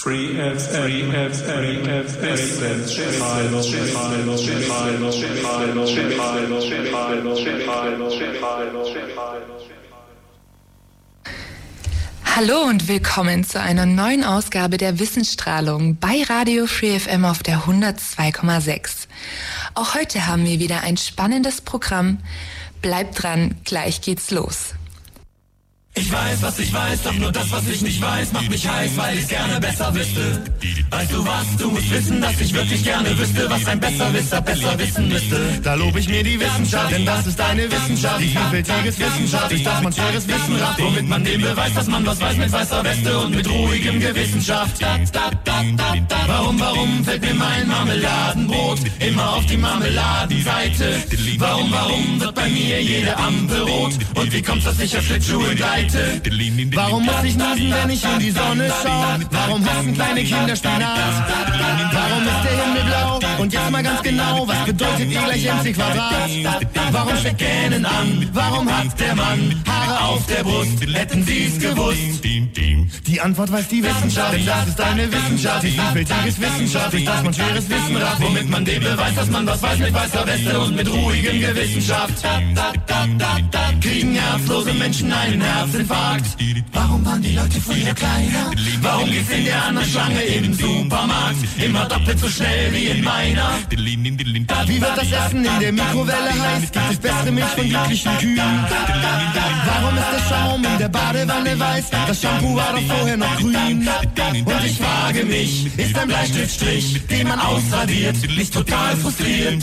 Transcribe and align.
Free 0.00 0.28
FM, 0.28 1.10
FM, 1.10 1.82
Hallo 12.24 12.62
und 12.62 12.86
willkommen 12.86 13.42
zu 13.42 13.60
einer 13.60 13.86
neuen 13.86 14.22
Ausgabe 14.22 14.76
der 14.76 15.00
Wissensstrahlung 15.00 15.96
bei 15.96 16.22
Radio 16.28 16.66
Free 16.68 17.00
FM 17.00 17.24
auf 17.24 17.42
der 17.42 17.62
102,6. 17.62 19.08
Auch 19.74 19.96
heute 19.96 20.28
haben 20.28 20.44
wir 20.44 20.60
wieder 20.60 20.82
ein 20.82 20.96
spannendes 20.96 21.60
Programm. 21.60 22.18
Bleibt 22.82 23.20
dran, 23.20 23.56
gleich 23.64 24.00
geht's 24.00 24.30
los. 24.30 24.74
Ich 26.00 26.12
weiß, 26.12 26.42
was 26.42 26.58
ich 26.60 26.72
weiß, 26.72 27.02
doch 27.02 27.12
nur 27.14 27.32
das, 27.32 27.50
was 27.50 27.66
ich 27.66 27.82
nicht 27.82 28.00
weiß, 28.00 28.32
macht 28.32 28.48
mich 28.48 28.68
heiß, 28.68 28.96
weil 28.96 29.18
ich's 29.18 29.28
gerne 29.28 29.58
besser 29.58 29.92
wüsste. 29.92 30.42
Weißt 30.90 31.12
du 31.12 31.26
was, 31.26 31.56
du 31.58 31.70
musst 31.70 31.90
wissen, 31.90 32.20
dass 32.20 32.40
ich 32.40 32.54
wirklich 32.54 32.84
gerne 32.84 33.18
wüsste, 33.18 33.50
was 33.50 33.66
ein 33.66 33.80
Besserwisser 33.80 34.40
besser 34.40 34.78
wissen 34.78 35.08
müsste. 35.08 35.60
Da 35.62 35.74
lob 35.74 35.96
ich 35.96 36.08
mir 36.08 36.22
die 36.22 36.38
Wissenschaft, 36.38 36.92
denn 36.92 37.04
das 37.04 37.26
ist 37.26 37.40
eine 37.40 37.70
Wissenschaft, 37.70 38.20
die 38.20 38.28
vielfältiges 38.28 38.98
Wissenschaft, 38.98 39.52
ich 39.52 39.64
dass 39.64 39.82
man 39.82 39.92
schweres 39.92 40.28
Wissen 40.28 40.56
rafft, 40.56 40.80
womit 40.80 41.08
man 41.08 41.24
dem 41.24 41.40
beweist, 41.40 41.76
dass 41.76 41.88
man 41.88 42.06
was 42.06 42.20
weiß 42.20 42.36
mit 42.36 42.52
weißer 42.52 42.84
Weste 42.84 43.18
und 43.18 43.34
mit 43.34 43.50
ruhigem 43.50 44.00
da, 44.00 45.30
da. 45.48 46.16
Warum, 46.26 46.60
warum 46.60 47.04
fällt 47.04 47.22
mir 47.22 47.34
mein 47.34 47.66
Marmeladenbrot 47.66 48.78
immer 49.00 49.34
auf 49.34 49.46
die 49.46 49.56
Marmeladenseite? 49.56 51.02
Warum, 51.38 51.72
warum 51.72 52.20
wird 52.20 52.34
bei 52.34 52.48
mir 52.48 52.82
jede 52.82 53.16
Ampel 53.16 53.62
rot? 53.62 53.94
Und 54.14 54.32
wie 54.32 54.42
kommt's, 54.42 54.64
dass 54.64 54.78
ich 54.78 54.96
auf 54.96 55.04
Schlittschuhe 55.04 55.54
gleite? 55.54 55.87
Warum 56.74 57.04
muss 57.04 57.24
ich 57.24 57.36
nasen, 57.36 57.72
wenn 57.72 57.90
ich 57.90 58.04
in 58.04 58.18
die 58.18 58.30
Sonne 58.30 58.70
schaue? 58.82 59.18
Warum 59.30 59.64
hassen 59.68 59.94
kleine 59.94 60.22
Kinder 60.22 60.56
Spinat? 60.56 60.98
Warum 61.92 62.22
ist 62.22 62.44
der 62.44 62.64
Himmel 62.64 62.82
blau? 62.84 63.20
Und 63.42 63.52
jetzt 63.52 63.70
mal 63.70 63.82
ganz 63.82 64.02
genau, 64.02 64.48
was 64.48 64.64
bedeutet 64.64 65.00
E 65.00 65.14
gleich 65.14 65.44
MC 65.44 65.74
Quadrat? 65.74 66.30
Warum 66.92 67.16
steckt 67.16 67.38
Gähnen 67.38 67.84
an? 67.84 68.28
Warum 68.32 68.68
hat 68.70 68.98
der 69.00 69.14
Mann 69.14 69.62
Haare 69.66 70.04
auf 70.04 70.26
der 70.26 70.42
Brust? 70.42 70.84
Hätten 70.92 71.24
Sie's 71.24 71.58
gewusst? 71.58 72.22
Die 73.06 73.20
Antwort 73.20 73.50
weiß 73.50 73.68
die 73.68 73.82
Wissenschaft, 73.82 74.34
denn 74.34 74.46
das 74.46 74.68
ist 74.68 74.80
eine 74.80 75.12
Wissenschaft. 75.12 75.62
Die 75.62 75.70
vielfältiges 75.70 76.40
Wissenschaft, 76.40 76.92
durch 76.92 77.04
das 77.04 77.22
man 77.22 77.34
schweres 77.34 77.68
Wissen 77.70 77.96
rafft, 77.96 78.22
womit 78.22 78.50
man 78.50 78.64
dem 78.64 78.82
beweist, 78.82 79.16
dass 79.16 79.30
man 79.30 79.46
was 79.46 79.62
weiß 79.62 79.78
mit 79.78 79.94
weißer 79.94 80.26
Weste 80.26 80.60
und 80.60 80.76
mit 80.76 80.92
ruhigem 80.92 81.40
Gewissenschaft. 81.40 82.14
Kriegen 83.80 84.14
herzlose 84.14 84.74
Menschen 84.74 85.12
einen 85.12 85.42
Herzinfarkt? 85.78 86.36
Warum 86.72 87.04
waren 87.04 87.22
die 87.22 87.34
Leute 87.34 87.60
früher 87.60 87.94
kleiner? 87.94 88.50
Warum 88.82 89.10
geht's 89.10 89.30
in 89.30 89.44
der 89.44 89.64
anderen 89.64 89.88
Schlange 89.88 90.22
im 90.22 90.52
Supermarkt 90.52 91.36
immer 91.64 91.84
doppelt 91.84 92.18
so 92.18 92.28
schnell 92.28 92.72
wie 92.72 92.86
in 92.86 93.04
meiner? 93.04 93.50
Wie 93.70 94.80
wird 94.80 94.96
das 94.96 95.12
Essen 95.12 95.44
in 95.44 95.60
der 95.60 95.72
Mikrowelle 95.72 96.32
heiß? 96.32 96.72
Gibt 96.72 96.90
es 96.90 96.98
bessere 96.98 97.30
Milch 97.30 97.46
von 97.46 97.68
glücklichen 97.68 98.18
Kühen? 98.18 98.66
Warum 99.66 99.96
ist 99.96 100.06
der 100.12 100.34
Schaum 100.34 100.64
in 100.64 100.78
der 100.78 100.88
Badewanne 100.88 101.58
weiß? 101.58 101.90
Das 101.90 102.20
Shampoo 102.20 102.56
war 102.56 102.72
doch 102.72 102.96
vorher 102.96 103.16
noch 103.16 103.36
grün. 103.36 103.88
Und 104.44 104.64
ich 104.64 104.78
frage 104.78 105.24
mich, 105.24 105.78
ist 105.78 105.96
ein 105.96 106.08
Bleistiftstrich, 106.08 107.06
den 107.06 107.28
man 107.28 107.38
ausradiert, 107.38 108.16
nicht 108.36 108.52
total 108.52 108.96
frustriert? 108.96 109.62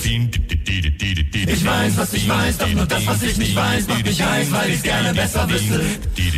Ich 1.47 1.65
weiß, 1.65 1.97
was 1.97 2.13
ich 2.13 2.27
weiß, 2.27 2.57
doch 2.57 2.69
nur 2.69 2.85
das, 2.85 3.05
was 3.05 3.21
ich 3.23 3.37
nicht 3.37 3.55
weiß, 3.55 3.87
macht 3.87 4.05
mich 4.05 4.21
heiß, 4.21 4.51
weil 4.51 4.69
ich's 4.71 4.83
gerne 4.83 5.13
besser 5.13 5.49
wüsste. 5.49 5.83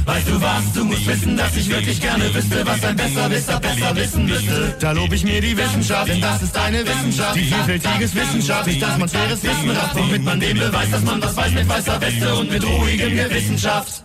Weißt 0.05 0.27
du 0.27 0.41
was, 0.41 0.73
du 0.73 0.85
musst 0.85 1.05
wissen, 1.05 1.37
dass 1.37 1.55
ich 1.55 1.69
wirklich 1.69 1.99
gerne 1.99 2.33
wüsste, 2.33 2.65
was 2.65 2.83
ein 2.83 2.95
Besserwisser 2.95 3.59
besser 3.59 3.95
wissen 3.95 4.25
müsste. 4.25 4.75
Da 4.79 4.91
lob 4.91 5.11
ich 5.11 5.23
mir 5.23 5.41
die 5.41 5.57
Wissenschaft, 5.57 6.07
denn 6.09 6.21
das 6.21 6.41
ist 6.41 6.57
eine 6.57 6.85
Wissenschaft, 6.85 7.35
die 7.35 7.43
vielfältiges 7.43 8.15
Wissenschaft, 8.15 8.67
nicht 8.67 8.81
dass 8.81 8.97
man 8.97 9.09
schweres 9.09 9.43
Wissen 9.43 9.69
rafft, 9.71 9.95
womit 9.95 10.23
man 10.23 10.39
dem 10.39 10.57
beweist, 10.57 10.93
dass 10.93 11.03
man 11.03 11.21
was 11.21 11.35
weiß 11.35 11.51
mit 11.51 11.67
weißer 11.67 12.01
Weste 12.01 12.35
und 12.35 12.51
mit 12.51 12.63
ruhigem 12.63 13.15
Gewissenschaft. 13.15 14.03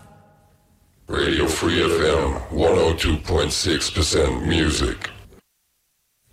Radio 1.08 1.46
Free 1.46 1.82
FM 1.82 2.36
102.6% 2.56 4.46
Music. 4.46 5.11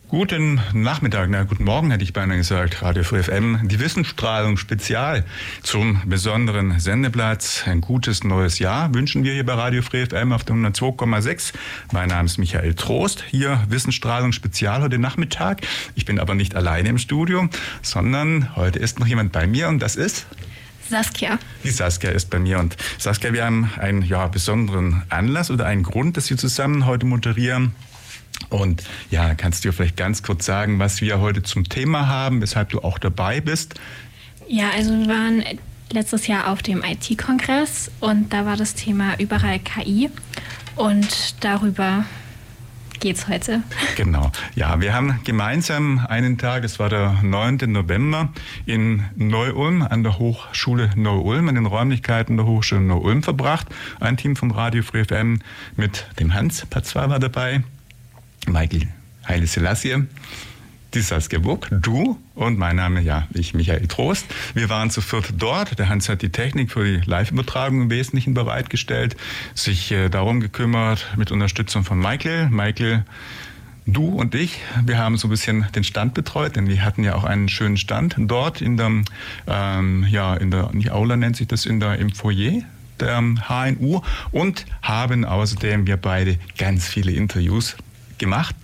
Guten 0.10 0.60
Nachmittag, 0.74 1.30
na 1.30 1.44
guten 1.44 1.66
Morgen 1.66 1.92
hätte 1.92 2.04
ich 2.04 2.14
beinahe 2.14 2.38
gesagt, 2.38 2.82
Radio 2.82 3.04
Free 3.04 3.22
FM, 3.22 3.68
die 3.68 3.80
Wissensstrahlung 3.80 4.58
Spezial 4.58 5.24
zum 5.62 6.02
besonderen 6.04 6.80
Sendeplatz. 6.80 7.62
Ein 7.68 7.80
gutes 7.80 8.24
neues 8.24 8.58
Jahr 8.58 8.92
wünschen 8.96 9.24
wir 9.24 9.34
hier 9.34 9.46
bei 9.46 9.54
Radio 9.54 9.84
Free 9.84 10.08
FM 10.08 10.34
auf 10.34 10.44
der 10.44 10.56
102,6. 10.56 11.54
Mein 11.92 12.10
Name 12.10 12.26
ist 12.26 12.40
Michael 12.40 12.74
Trost, 12.74 13.24
hier 13.30 13.64
Wissensstrahlung 13.70 14.32
Spezial 14.32 14.82
heute 14.82 14.98
Nachmittag. 14.98 15.62
Ich 15.94 16.06
bin 16.06 16.18
aber 16.18 16.34
nicht 16.34 16.56
alleine 16.56 16.90
im 16.90 16.98
Studio, 16.98 17.48
sondern 17.84 18.56
heute 18.56 18.80
ist 18.80 19.00
noch 19.00 19.06
jemand 19.06 19.32
bei 19.32 19.46
mir 19.46 19.68
und 19.68 19.78
das 19.78 19.96
ist... 19.96 20.26
Saskia. 20.90 21.38
Die 21.64 21.70
Saskia 21.70 22.10
ist 22.10 22.32
bei 22.32 22.40
mir 22.40 22.58
und 22.58 22.78
Saskia, 22.98 23.32
wir 23.32 23.46
haben 23.46 23.70
einen 23.78 24.02
ja, 24.02 24.28
besonderen 24.28 25.04
Anlass 25.10 25.52
oder 25.52 25.68
einen 25.68 25.84
Grund, 25.84 26.18
dass 26.18 26.32
wir 26.32 26.38
zusammen 26.38 26.88
heute 26.88 27.06
moderieren. 27.06 27.76
Und 28.50 28.84
ja, 29.12 29.36
kannst 29.36 29.64
du 29.66 29.72
vielleicht 29.72 29.98
ganz 29.98 30.24
kurz 30.24 30.46
sagen, 30.46 30.80
was 30.80 31.02
wir 31.02 31.20
heute 31.20 31.44
zum 31.44 31.70
Thema 31.70 32.08
haben, 32.08 32.42
weshalb 32.42 32.70
du 32.70 32.80
auch 32.80 32.98
dabei 32.98 33.42
bist? 33.42 33.76
Ja, 34.48 34.72
also 34.76 34.92
wir 34.92 35.08
waren 35.08 35.44
letztes 35.92 36.28
Jahr 36.28 36.48
auf 36.48 36.62
dem 36.64 36.84
IT-Kongress 36.84 37.92
und 38.00 38.34
da 38.34 38.46
war 38.46 38.58
das 38.58 38.76
Thema 38.76 39.20
überall 39.20 39.60
KI 39.60 40.10
und 40.76 41.44
darüber 41.44 42.06
geht's 43.00 43.28
heute. 43.28 43.64
Genau. 43.96 44.32
Ja, 44.56 44.82
wir 44.82 44.94
haben 44.94 45.20
gemeinsam 45.24 46.06
einen 46.08 46.38
Tag, 46.38 46.64
es 46.64 46.80
war 46.80 46.90
der 46.90 47.20
9. 47.24 47.60
November, 47.68 48.30
in 48.66 49.06
Neu-Ulm 49.16 49.82
an 49.82 50.04
der 50.04 50.20
Hochschule 50.20 50.90
Neu-Ulm, 50.96 51.48
in 51.50 51.56
den 51.56 51.66
Räumlichkeiten 51.66 52.38
der 52.38 52.46
Hochschule 52.46 52.82
Neu-Ulm 52.82 53.24
verbracht. 53.24 53.68
Ein 54.00 54.18
Team 54.18 54.36
vom 54.36 54.52
Radio 54.52 54.84
Free 54.84 55.06
FM 55.06 55.40
mit 55.76 56.08
dem 56.20 56.34
Hans 56.34 56.66
Patzwa 56.66 57.10
war 57.10 57.20
dabei, 57.20 57.64
Michael 58.48 58.88
Heile 59.28 59.48
Selassie, 59.48 60.08
die 60.94 61.02
Saskia 61.02 61.40
Buck, 61.40 61.68
du 61.70 62.18
und 62.34 62.58
mein 62.58 62.76
Name, 62.76 63.02
ja, 63.02 63.28
ich, 63.34 63.54
Michael 63.54 63.88
Trost. 63.88 64.26
Wir 64.56 64.70
waren 64.70 64.90
zu 64.90 65.02
viert 65.02 65.34
dort. 65.38 65.78
Der 65.78 65.88
Hans 65.88 66.10
hat 66.10 66.22
die 66.22 66.32
Technik 66.32 66.72
für 66.72 66.84
die 66.84 67.08
Live-Übertragung 67.08 67.84
im 67.84 67.90
Wesentlichen 67.92 68.34
bereitgestellt, 68.34 69.16
sich 69.54 69.92
äh, 69.92 70.10
darum 70.10 70.40
gekümmert 70.40 71.06
mit 71.16 71.32
Unterstützung 71.32 71.84
von 71.84 72.00
Michael. 72.00 72.50
Michael, 72.50 73.06
du 73.86 74.08
und 74.08 74.34
ich, 74.34 74.62
wir 74.84 74.98
haben 74.98 75.18
so 75.18 75.28
ein 75.28 75.32
bisschen 75.32 75.68
den 75.76 75.84
Stand 75.84 76.16
betreut, 76.16 76.56
denn 76.56 76.68
wir 76.68 76.84
hatten 76.84 77.04
ja 77.04 77.16
auch 77.16 77.24
einen 77.24 77.50
schönen 77.50 77.78
Stand 77.78 78.16
dort 78.18 78.62
in 78.62 78.78
der, 78.78 78.92
ähm, 79.48 80.08
ja, 80.10 80.36
in 80.36 80.50
der, 80.50 80.72
nicht 80.74 80.92
Aula 80.92 81.16
nennt 81.18 81.36
sich 81.36 81.48
das, 81.48 81.66
in 81.68 81.80
der, 81.80 82.00
im 82.00 82.10
Foyer 82.12 82.64
der 83.00 83.22
HNU 83.48 84.02
und 84.32 84.66
haben 84.82 85.24
außerdem 85.24 85.88
wir 85.88 85.98
beide 85.98 86.38
ganz 86.58 86.88
viele 86.88 87.12
Interviews 87.12 87.78
gemacht, 88.20 88.56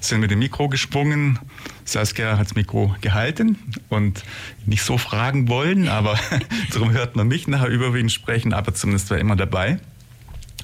sind 0.00 0.20
mit 0.20 0.30
dem 0.30 0.38
Mikro 0.40 0.68
gesprungen. 0.68 1.38
Saskia 1.84 2.38
hat 2.38 2.46
das 2.46 2.54
Mikro 2.54 2.94
gehalten 3.00 3.58
und 3.88 4.24
nicht 4.66 4.82
so 4.82 4.98
fragen 4.98 5.48
wollen, 5.48 5.88
aber 5.88 6.18
darum 6.72 6.92
hört 6.92 7.16
man 7.16 7.28
mich 7.28 7.46
nachher 7.48 7.68
überwiegend 7.68 8.12
sprechen, 8.12 8.52
aber 8.52 8.74
zumindest 8.74 9.10
war 9.10 9.18
immer 9.18 9.36
dabei. 9.36 9.78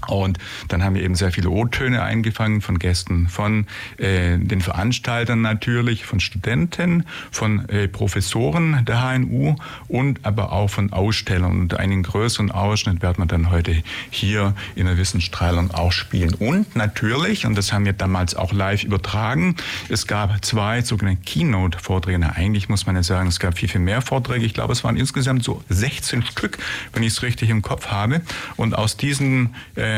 Und 0.08 0.38
dann 0.68 0.82
haben 0.82 0.94
wir 0.94 1.02
eben 1.02 1.14
sehr 1.14 1.32
viele 1.32 1.50
O-Töne 1.50 2.02
eingefangen 2.02 2.60
von 2.60 2.78
Gästen, 2.78 3.28
von 3.28 3.66
äh, 3.98 4.38
den 4.38 4.60
Veranstaltern 4.60 5.40
natürlich, 5.40 6.04
von 6.04 6.20
Studenten, 6.20 7.04
von 7.30 7.68
äh, 7.68 7.88
Professoren 7.88 8.84
der 8.84 9.00
HNU 9.00 9.56
und 9.88 10.24
aber 10.24 10.52
auch 10.52 10.68
von 10.68 10.92
Ausstellern. 10.92 11.60
Und 11.60 11.74
einen 11.74 12.02
größeren 12.02 12.50
Ausschnitt 12.50 13.02
werden 13.02 13.18
wir 13.18 13.26
dann 13.26 13.50
heute 13.50 13.82
hier 14.10 14.54
in 14.74 14.86
der 14.86 14.96
Wissensstrahlung 14.96 15.70
auch 15.72 15.92
spielen. 15.92 16.34
Und 16.34 16.76
natürlich, 16.76 17.46
und 17.46 17.56
das 17.56 17.72
haben 17.72 17.84
wir 17.84 17.92
damals 17.92 18.34
auch 18.34 18.52
live 18.52 18.84
übertragen, 18.84 19.56
es 19.88 20.06
gab 20.06 20.44
zwei 20.44 20.82
sogenannte 20.82 21.22
Keynote-Vorträge. 21.22 22.20
Eigentlich 22.34 22.68
muss 22.68 22.86
man 22.86 22.96
ja 22.96 23.02
sagen, 23.02 23.28
es 23.28 23.38
gab 23.38 23.58
viel, 23.58 23.68
viel 23.68 23.80
mehr 23.80 24.02
Vorträge. 24.02 24.44
Ich 24.44 24.54
glaube, 24.54 24.72
es 24.72 24.84
waren 24.84 24.96
insgesamt 24.96 25.44
so 25.44 25.62
16 25.68 26.22
Stück, 26.24 26.58
wenn 26.92 27.02
ich 27.02 27.12
es 27.12 27.22
richtig 27.22 27.50
im 27.50 27.62
Kopf 27.62 27.88
habe. 27.88 28.20
Und 28.56 28.74
aus 28.74 28.96
diesen 28.96 29.54
äh, 29.76 29.89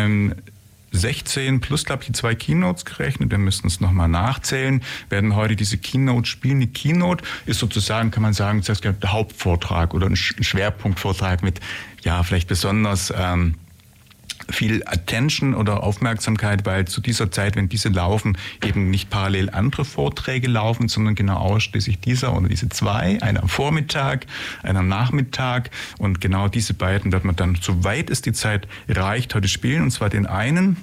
16 0.93 1.61
plus, 1.61 1.85
glaube 1.85 2.03
ich, 2.03 2.09
die 2.09 2.13
zwei 2.13 2.35
Keynotes 2.35 2.85
gerechnet. 2.85 3.31
Wir 3.31 3.39
müssen 3.39 3.67
es 3.67 3.81
nochmal 3.81 4.09
nachzählen. 4.09 4.83
Werden 5.09 5.35
heute 5.35 5.57
diese 5.57 5.79
Keynote 5.79 6.29
spielen. 6.29 6.61
Die 6.61 6.67
Keynote 6.67 7.25
ist 7.47 7.61
sozusagen, 7.61 8.11
kann 8.11 8.23
man 8.23 8.35
sagen, 8.35 8.63
das 8.65 8.81
der 8.81 8.95
Hauptvortrag 9.05 9.95
oder 9.95 10.07
ein 10.07 10.17
Schwerpunktvortrag 10.17 11.43
mit, 11.43 11.61
ja, 12.03 12.23
vielleicht 12.23 12.49
besonders 12.49 13.13
ähm, 13.17 13.57
viel 14.51 14.83
Attention 14.87 15.55
oder 15.55 15.83
Aufmerksamkeit, 15.83 16.65
weil 16.67 16.87
zu 16.87 17.01
dieser 17.01 17.31
Zeit, 17.31 17.57
wenn 17.57 17.69
diese 17.69 17.89
laufen, 17.89 18.37
eben 18.65 18.91
nicht 18.91 19.11
parallel 19.11 19.51
andere 19.51 19.85
Vorträge 19.85 20.49
laufen, 20.49 20.89
sondern 20.89 21.15
genau 21.15 21.37
ausschließlich 21.37 22.01
dieser 22.01 22.37
oder 22.37 22.49
diese 22.49 22.69
zwei, 22.69 23.21
einer 23.23 23.43
am 23.43 23.49
Vormittag, 23.49 24.27
einer 24.63 24.81
am 24.81 24.89
Nachmittag. 24.89 25.71
Und 25.99 26.21
genau 26.21 26.49
diese 26.49 26.75
beiden 26.75 27.13
wird 27.13 27.25
man 27.25 27.37
dann, 27.37 27.59
soweit 27.61 28.11
es 28.11 28.23
die 28.23 28.33
Zeit 28.33 28.67
reicht, 28.89 29.35
heute 29.35 29.49
spielen. 29.49 29.83
Und 29.83 29.91
zwar 29.91 30.11
den 30.11 30.27
einen, 30.27 30.77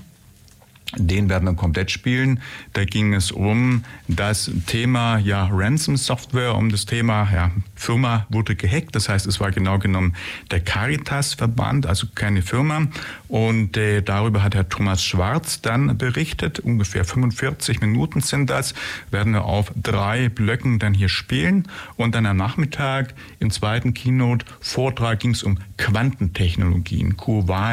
Den 0.95 1.30
werden 1.30 1.45
wir 1.45 1.53
komplett 1.53 1.91
spielen. 1.91 2.41
Da 2.74 2.83
ging 2.83 3.13
es 3.13 3.31
um 3.31 3.83
das 4.07 4.51
Thema 4.65 5.19
ja 5.19 5.47
Ransom 5.51 5.97
Software, 5.97 6.56
um 6.56 6.69
das 6.71 6.86
Thema 6.86 7.30
ja 7.31 7.51
Firma 7.75 8.25
wurde 8.30 8.56
gehackt. 8.56 8.95
Das 8.95 9.07
heißt, 9.07 9.27
es 9.27 9.39
war 9.39 9.51
genau 9.51 9.77
genommen 9.77 10.15
der 10.50 10.62
Caritas 10.62 11.36
Verband, 11.36 11.86
also 11.86 12.07
keine 12.15 12.41
Firma. 12.41 12.88
Und 13.27 13.77
äh, 13.77 14.01
darüber 14.01 14.41
hat 14.41 14.56
Herr 14.56 14.68
Thomas 14.68 15.03
Schwarz 15.03 15.62
dann 15.62 15.97
berichtet. 15.97 16.59
Ungefähr 16.59 17.06
45 17.06 17.81
Minuten 17.81 18.21
sind 18.21 18.50
das. 18.50 18.74
Werden 19.12 19.33
wir 19.33 19.45
auf 19.45 19.71
drei 19.75 20.30
Blöcken 20.30 20.80
dann 20.80 20.95
hier 20.95 21.09
spielen. 21.09 21.68
Und 21.97 22.15
dann 22.15 22.25
am 22.25 22.38
Nachmittag 22.38 23.13
im 23.39 23.51
zweiten 23.51 23.94
Keynote 23.94 24.45
Vortrag 24.59 25.19
ging 25.19 25.31
es 25.31 25.44
um 25.44 25.59
Quantentechnologien. 25.77 27.15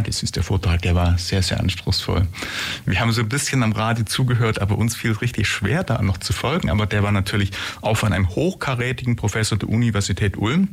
das 0.04 0.22
ist 0.22 0.36
der 0.36 0.42
Vortrag, 0.42 0.82
der 0.82 0.94
war 0.94 1.18
sehr, 1.18 1.42
sehr 1.42 1.58
anspruchsvoll. 1.60 2.26
Wir 2.84 3.00
haben 3.00 3.05
so 3.12 3.22
ein 3.22 3.28
bisschen 3.28 3.62
am 3.62 3.72
Radio 3.72 4.04
zugehört, 4.04 4.60
aber 4.60 4.78
uns 4.78 4.96
fiel 4.96 5.12
es 5.12 5.20
richtig 5.20 5.48
schwer, 5.48 5.84
da 5.84 6.00
noch 6.02 6.18
zu 6.18 6.32
folgen. 6.32 6.70
Aber 6.70 6.86
der 6.86 7.02
war 7.02 7.12
natürlich 7.12 7.50
auch 7.80 7.96
von 7.96 8.12
einem 8.12 8.28
hochkarätigen 8.30 9.16
Professor 9.16 9.58
der 9.58 9.68
Universität 9.68 10.36
Ulm 10.36 10.68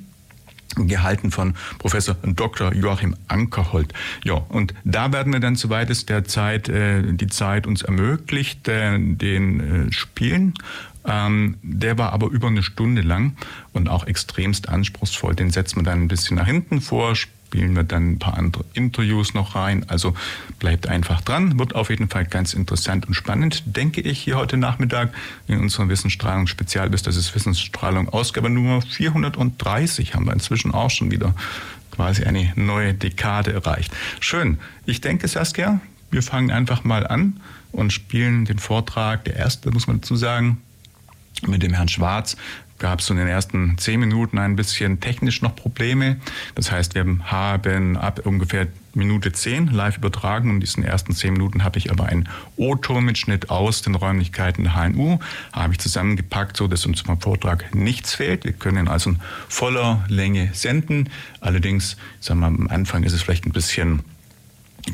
gehalten 0.76 1.32
von 1.32 1.54
Professor 1.78 2.16
Dr. 2.24 2.74
Joachim 2.74 3.16
Ankerhold. 3.28 3.94
Ja, 4.24 4.36
und 4.50 4.74
da 4.84 5.12
werden 5.12 5.32
wir 5.32 5.40
dann, 5.40 5.56
soweit 5.56 5.90
es 5.90 6.06
der 6.06 6.24
Zeit, 6.24 6.70
äh, 6.70 7.14
die 7.14 7.28
Zeit 7.28 7.68
uns 7.68 7.84
ermöglicht, 7.84 8.68
äh, 8.68 8.98
den 8.98 9.88
äh, 9.90 9.92
spielen. 9.92 10.54
Ähm, 11.06 11.58
der 11.62 11.98
war 11.98 12.14
aber 12.14 12.28
über 12.28 12.48
eine 12.48 12.64
Stunde 12.64 13.02
lang 13.02 13.36
und 13.74 13.90
auch 13.90 14.08
extremst 14.08 14.70
anspruchsvoll. 14.70 15.36
Den 15.36 15.52
setzen 15.52 15.78
wir 15.78 15.84
dann 15.84 16.04
ein 16.04 16.08
bisschen 16.08 16.38
nach 16.38 16.48
hinten 16.48 16.82
vor, 16.82 17.16
spielen 17.54 17.76
wir 17.76 17.84
dann 17.84 18.14
ein 18.14 18.20
paar 18.20 18.36
andere 18.36 18.66
Interviews 18.74 19.36
noch 19.36 19.54
rein. 19.54 19.88
Also 19.88 20.16
bleibt 20.58 20.88
einfach 20.88 21.22
dran. 21.22 21.60
Wird 21.60 21.76
auf 21.76 21.92
jeden 21.92 22.10
Fall 22.10 22.26
ganz 22.26 22.56
interessant 22.56 23.08
und 23.08 23.14
spannend, 23.14 23.62
denke 23.68 24.02
ich, 24.02 24.18
hier 24.18 24.38
heute 24.38 24.58
Nachmittag 24.58 25.14
in 25.46 25.60
unserer 25.60 25.88
Wissensstrahlung 25.88 26.48
Spezialbiss. 26.48 27.04
Das 27.04 27.16
ist 27.16 27.36
Wissensstrahlung 27.36 28.10
Ausgabe 28.10 28.50
Nummer 28.50 28.82
430 28.82 30.16
haben 30.16 30.26
wir 30.26 30.34
inzwischen 30.34 30.74
auch 30.74 30.90
schon 30.90 31.12
wieder 31.12 31.36
quasi 31.92 32.24
eine 32.24 32.52
neue 32.56 32.96
Dekade 32.96 33.54
erreicht. 33.54 33.94
Schön. 34.20 34.58
Ich 34.88 35.00
denke, 35.02 35.28
Saskia, 35.28 35.80
wir 36.10 36.24
fangen 36.24 36.50
einfach 36.50 36.84
mal 36.84 37.06
an 37.06 37.40
und 37.72 37.94
spielen 37.94 38.46
den 38.46 38.58
Vortrag. 38.58 39.26
Der 39.26 39.36
erste, 39.36 39.70
muss 39.70 39.86
man 39.86 40.02
dazu 40.02 40.16
sagen, 40.16 40.60
mit 41.46 41.62
dem 41.62 41.74
Herrn 41.74 41.90
Schwarz 41.90 42.36
gab 42.84 43.00
es 43.00 43.10
in 43.10 43.16
den 43.16 43.30
ersten 43.30 43.78
zehn 43.78 43.98
Minuten 43.98 44.38
ein 44.38 44.58
bisschen 44.58 45.00
technisch 45.00 45.42
noch 45.42 45.56
Probleme. 45.56 46.18
Das 46.54 46.70
heißt, 46.70 46.96
wir 46.96 47.06
haben 47.24 47.96
ab 47.96 48.20
ungefähr 48.26 48.68
Minute 48.94 49.32
zehn 49.32 49.68
live 49.68 50.00
übertragen. 50.00 50.50
In 50.50 50.60
diesen 50.60 50.84
ersten 50.84 51.14
zehn 51.14 51.32
Minuten 51.32 51.64
habe 51.64 51.80
ich 51.80 51.92
aber 51.92 52.08
einen 52.08 52.28
O-Ton-Mitschnitt 52.58 53.50
aus 53.50 53.84
den 53.84 53.96
Räumlichkeiten 53.96 54.66
der 54.66 54.76
HNU, 54.76 55.20
habe 55.54 55.72
ich 55.72 55.80
zusammengepackt, 55.80 56.58
so 56.58 56.68
dass 56.68 56.86
uns 56.86 57.00
vom 57.00 57.22
Vortrag 57.22 57.74
nichts 57.74 58.16
fehlt. 58.16 58.44
Wir 58.44 58.52
können 58.52 58.90
also 58.90 59.12
in 59.12 59.20
voller 59.48 60.04
Länge 60.10 60.50
senden. 60.52 61.10
Allerdings, 61.40 61.96
sagen 62.20 62.42
wir, 62.42 62.48
am 62.48 62.68
Anfang 62.68 63.04
ist 63.04 63.14
es 63.14 63.22
vielleicht 63.22 63.46
ein 63.46 63.54
bisschen 63.54 64.02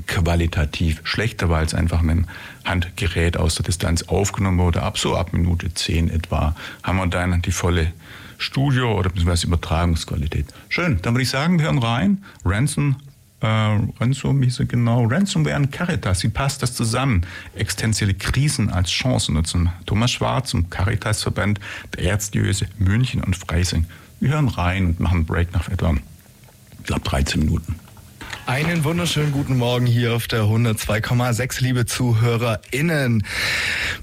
qualitativ 0.08 1.02
schlechter, 1.04 1.50
weil 1.50 1.66
es 1.66 1.74
einfach 1.74 2.02
mit 2.02 2.18
dem 2.18 2.26
Handgerät 2.66 3.38
aus 3.38 3.56
der 3.56 3.66
Distanz 3.66 4.04
aufgenommen 4.04 4.60
wurde. 4.60 4.84
Ab 4.84 4.98
so 4.98 5.16
ab 5.16 5.34
Minute 5.34 5.74
10 5.74 6.10
etwa 6.10 6.56
haben 6.84 6.98
wir 6.98 7.08
dann 7.08 7.42
die 7.42 7.52
volle 7.52 7.92
Studio- 8.38 8.98
oder 8.98 9.10
beziehungsweise 9.10 9.48
Übertragungsqualität. 9.48 10.48
Schön, 10.70 11.00
dann 11.02 11.14
würde 11.14 11.24
ich 11.24 11.30
sagen, 11.30 11.60
wir 11.60 11.66
hören 11.66 11.80
rein. 11.80 12.24
Ransom, 12.46 12.96
äh, 13.42 13.46
Ransom, 13.48 14.42
hieß 14.42 14.60
er 14.60 14.66
genau? 14.66 15.06
Ransomware 15.06 15.58
und 15.58 15.72
Caritas, 15.72 16.24
wie 16.24 16.30
passt 16.30 16.64
das 16.64 16.74
zusammen? 16.74 17.26
Existenzielle 17.56 18.14
Krisen 18.14 18.70
als 18.70 18.90
Chance 18.90 19.34
nutzen. 19.34 19.70
Thomas 19.86 20.12
Schwarz 20.12 20.50
zum 20.50 20.70
Caritas-Verband 20.70 21.60
der 21.96 22.04
Erzdiöse 22.06 22.68
München 22.78 23.24
und 23.24 23.36
Freising. 23.36 23.86
Wir 24.20 24.32
hören 24.32 24.48
rein 24.48 24.88
und 24.88 25.00
machen 25.00 25.18
einen 25.18 25.26
Break 25.26 25.54
nach 25.54 25.70
etwa, 25.70 25.96
ich 26.80 26.86
glaube, 26.86 27.02
13 27.02 27.40
Minuten. 27.40 27.76
Einen 28.46 28.84
wunderschönen 28.84 29.32
guten 29.32 29.58
Morgen 29.58 29.86
hier 29.86 30.16
auf 30.16 30.28
der 30.28 30.42
102,6, 30.42 31.62
liebe 31.62 31.86
ZuhörerInnen. 31.86 33.24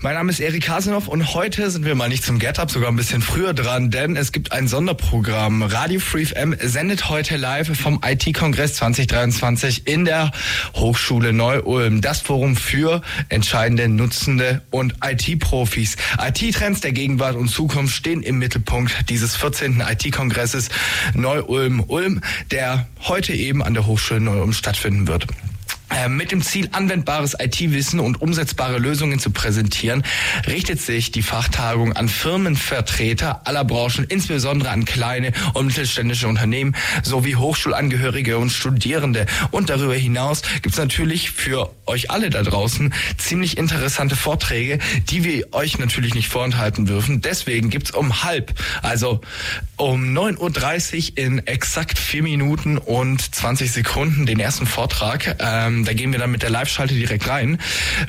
Mein 0.01 0.15
Name 0.15 0.31
ist 0.31 0.39
Erik 0.39 0.69
Hasenhoff 0.69 1.09
und 1.09 1.35
heute 1.35 1.69
sind 1.71 1.85
wir 1.85 1.97
mal 1.97 2.09
nicht 2.09 2.23
zum 2.23 2.39
Get 2.39 2.61
Up, 2.61 2.71
sogar 2.71 2.91
ein 2.91 2.97
bisschen 2.97 3.23
früher 3.23 3.55
dran, 3.55 3.91
denn 3.91 4.15
es 4.15 4.31
gibt 4.31 4.53
ein 4.53 4.69
Sonderprogramm. 4.69 5.63
Radio 5.63 5.99
Free 5.99 6.27
FM 6.27 6.55
sendet 6.63 7.09
heute 7.09 7.37
live 7.37 7.77
vom 7.77 8.01
IT-Kongress 8.07 8.75
2023 8.75 9.89
in 9.89 10.05
der 10.05 10.31
Hochschule 10.75 11.33
Neu-Ulm. 11.33 12.01
Das 12.01 12.21
Forum 12.21 12.55
für 12.55 13.03
entscheidende 13.29 13.89
Nutzende 13.89 14.63
und 14.71 14.95
IT-Profis. 15.03 15.97
IT-Trends 16.23 16.81
der 16.83 16.93
Gegenwart 16.93 17.35
und 17.35 17.49
Zukunft 17.49 17.97
stehen 17.97 18.23
im 18.23 18.39
Mittelpunkt 18.39 19.11
dieses 19.11 19.35
14. 19.35 19.81
IT-Kongresses 19.81 20.69
Neu-Ulm-Ulm, 21.15 22.21
der 22.53 22.87
heute 23.03 23.33
eben 23.33 23.63
an 23.63 23.75
der 23.75 23.87
Hochschule 23.87 24.16
stattfinden 24.53 25.07
wird. 25.07 25.27
Äh, 25.89 26.09
mit 26.09 26.33
dem 26.33 26.43
Ziel, 26.43 26.69
anwendbares 26.73 27.37
IT-Wissen 27.39 28.01
und 28.01 28.21
umsetzbare 28.21 28.79
Lösungen 28.79 29.21
zu 29.21 29.31
präsentieren, 29.31 30.03
richtet 30.49 30.81
sich 30.81 31.13
die 31.13 31.23
Fachtagung 31.23 31.93
an 31.93 32.09
Firmenvertreter 32.09 33.47
aller 33.47 33.65
Branchen, 33.65 34.05
insbesondere 34.09 34.71
an 34.71 34.85
kleine 34.85 35.33
und 35.55 35.67
mittelständische 35.67 36.27
Unternehmen 36.27 36.75
sowie 37.05 37.37
Hochschulangehörige 37.37 38.39
und 38.39 38.51
Studierende. 38.51 39.27
Und 39.53 39.71
darüber 39.71 39.95
hinaus 39.95 40.43
gibt 40.61 40.75
es 40.75 40.77
natürlich 40.77 41.31
für 41.31 41.71
euch 41.87 42.11
alle 42.11 42.31
da 42.31 42.43
draußen 42.43 42.93
ziemlich 43.17 43.57
interessante 43.57 44.17
Vorträge, 44.17 44.81
die 45.09 45.23
wir 45.23 45.55
euch 45.55 45.79
natürlich 45.79 46.15
nicht 46.15 46.29
vorenthalten 46.29 46.87
dürfen. 46.87 47.21
Deswegen 47.21 47.71
gibt 47.71 47.87
es 47.87 47.91
um 47.93 48.25
halb, 48.25 48.53
also 48.83 49.21
um 49.77 50.17
9.30 50.17 51.13
Uhr 51.13 51.19
in 51.19 51.47
exakt 51.47 51.99
vier 51.99 52.25
Minuten 52.25 52.77
und 52.77 53.35
20 53.35 53.71
Sekunden 53.71 54.27
den 54.27 54.41
ersten 54.41 54.67
Vortrag. 54.67 55.37
Ähm, 55.39 55.76
ähm, 55.77 55.85
da 55.85 55.93
gehen 55.93 56.13
wir 56.13 56.19
dann 56.19 56.31
mit 56.31 56.43
der 56.43 56.51
Live-Schalte 56.51 56.95
direkt 56.95 57.29
rein. 57.29 57.59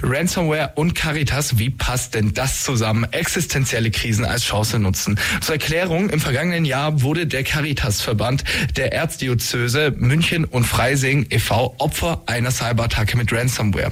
Ransomware 0.01 0.73
und 0.75 0.95
Caritas, 0.95 1.57
wie 1.57 1.69
passt 1.69 2.15
denn 2.15 2.33
das 2.33 2.63
zusammen? 2.63 3.05
Existenzielle 3.11 3.91
Krisen 3.91 4.25
als 4.25 4.43
Chance 4.43 4.79
nutzen. 4.79 5.19
Zur 5.41 5.55
Erklärung, 5.55 6.09
im 6.09 6.19
vergangenen 6.19 6.65
Jahr 6.65 7.01
wurde 7.01 7.27
der 7.27 7.43
Caritas-Verband 7.43 8.43
der 8.75 8.93
Erzdiözese 8.93 9.93
München 9.97 10.45
und 10.45 10.65
Freising 10.65 11.27
e.V. 11.29 11.75
Opfer 11.79 12.23
einer 12.25 12.51
Cyberattacke 12.51 13.17
mit 13.17 13.31
Ransomware. 13.31 13.91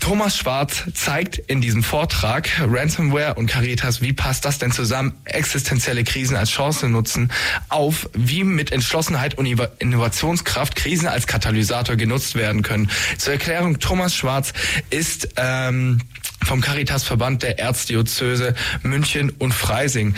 Thomas 0.00 0.36
Schwarz 0.36 0.84
zeigt 0.94 1.38
in 1.38 1.60
diesem 1.60 1.82
Vortrag 1.82 2.48
Ransomware 2.60 3.34
und 3.34 3.46
Caritas, 3.46 4.02
wie 4.02 4.12
passt 4.12 4.44
das 4.44 4.58
denn 4.58 4.72
zusammen? 4.72 5.14
Existenzielle 5.24 6.04
Krisen 6.04 6.36
als 6.36 6.50
Chance 6.50 6.88
nutzen 6.88 7.30
auf, 7.68 8.08
wie 8.12 8.44
mit 8.44 8.72
Entschlossenheit 8.72 9.38
und 9.38 9.46
Innovationskraft 9.78 10.76
Krisen 10.76 11.08
als 11.08 11.26
Katalysator 11.26 11.96
genutzt 11.96 12.34
werden 12.34 12.62
können 12.62 12.73
können. 12.74 12.90
Zur 13.18 13.34
Erklärung, 13.34 13.78
Thomas 13.78 14.14
Schwarz 14.14 14.52
ist 14.90 15.28
ähm, 15.36 16.00
vom 16.44 16.60
Caritas-Verband 16.60 17.42
der 17.42 17.58
Erzdiözese 17.58 18.54
München 18.82 19.30
und 19.30 19.52
Freising. 19.52 20.14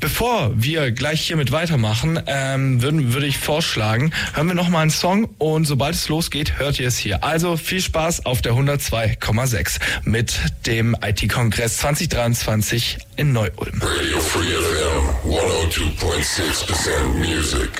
Bevor 0.00 0.50
wir 0.54 0.90
gleich 0.90 1.22
hiermit 1.22 1.52
weitermachen, 1.52 2.20
ähm, 2.26 2.82
würden, 2.82 3.14
würde 3.14 3.26
ich 3.26 3.38
vorschlagen, 3.38 4.12
hören 4.34 4.48
wir 4.48 4.54
noch 4.54 4.68
mal 4.68 4.82
einen 4.82 4.90
Song 4.90 5.28
und 5.38 5.64
sobald 5.64 5.94
es 5.94 6.08
losgeht, 6.08 6.58
hört 6.58 6.78
ihr 6.80 6.88
es 6.88 6.98
hier. 6.98 7.24
Also 7.24 7.56
viel 7.56 7.80
Spaß 7.80 8.26
auf 8.26 8.42
der 8.42 8.52
102,6 8.52 9.78
mit 10.04 10.38
dem 10.66 10.96
IT-Kongress 11.00 11.78
2023 11.78 12.98
in 13.16 13.32
Neu-Ulm. 13.32 13.80
Radio 13.80 14.18
Free 14.18 14.52
FM 14.52 15.30
102.6% 15.30 17.06
Music. 17.14 17.70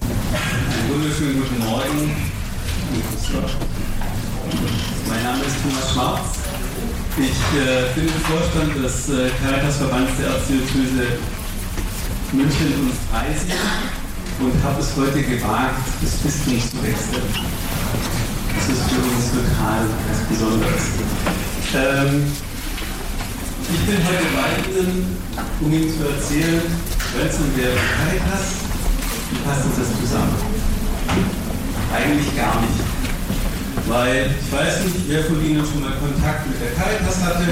Einen 0.00 0.90
wunderschönen 0.90 1.40
guten 1.40 1.58
Morgen. 1.58 2.29
Mein 2.90 2.98
Name 5.22 5.44
ist 5.44 5.62
Thomas 5.62 5.92
Schwarz. 5.92 6.40
Ich 7.16 7.38
äh, 7.54 7.86
bin 7.94 8.08
im 8.08 8.20
Vorstand 8.26 8.74
des 8.82 9.08
äh, 9.10 9.30
Caritas-Verbands 9.38 10.10
der 10.18 10.30
Erzdiözese 10.34 11.06
München 12.32 12.74
und 12.80 12.90
Freising 13.06 13.54
und 14.40 14.60
habe 14.64 14.80
es 14.80 14.96
heute 14.96 15.22
gewagt, 15.22 15.86
das 16.02 16.14
Bistum 16.14 16.58
zu 16.58 16.82
wechseln. 16.82 17.22
Das 18.56 18.68
ist 18.68 18.82
für 18.90 19.02
uns 19.06 19.30
total 19.38 19.86
ganz 19.86 20.26
besonders. 20.28 20.82
Ähm, 21.74 22.26
ich 23.72 23.82
bin 23.86 23.98
heute 24.02 24.26
bei 24.34 24.50
Ihnen, 24.68 25.16
um 25.60 25.72
Ihnen 25.72 25.96
zu 25.96 26.02
erzählen, 26.08 26.66
Ransomware 27.14 27.70
und 27.70 27.88
Caritas, 28.02 28.46
wie 29.30 29.38
passt 29.46 29.62
uns 29.64 29.76
das 29.78 29.90
zusammen? 30.00 30.34
Eigentlich 31.90 32.36
gar 32.36 32.60
nicht. 32.60 32.80
Weil 33.86 34.30
ich 34.38 34.52
weiß 34.52 34.84
nicht, 34.84 35.08
wer 35.08 35.24
von 35.24 35.44
Ihnen 35.44 35.66
schon 35.66 35.80
mal 35.80 35.92
Kontakt 35.98 36.46
mit 36.46 36.60
der 36.60 36.70
Caritas 36.72 37.24
hatte. 37.24 37.46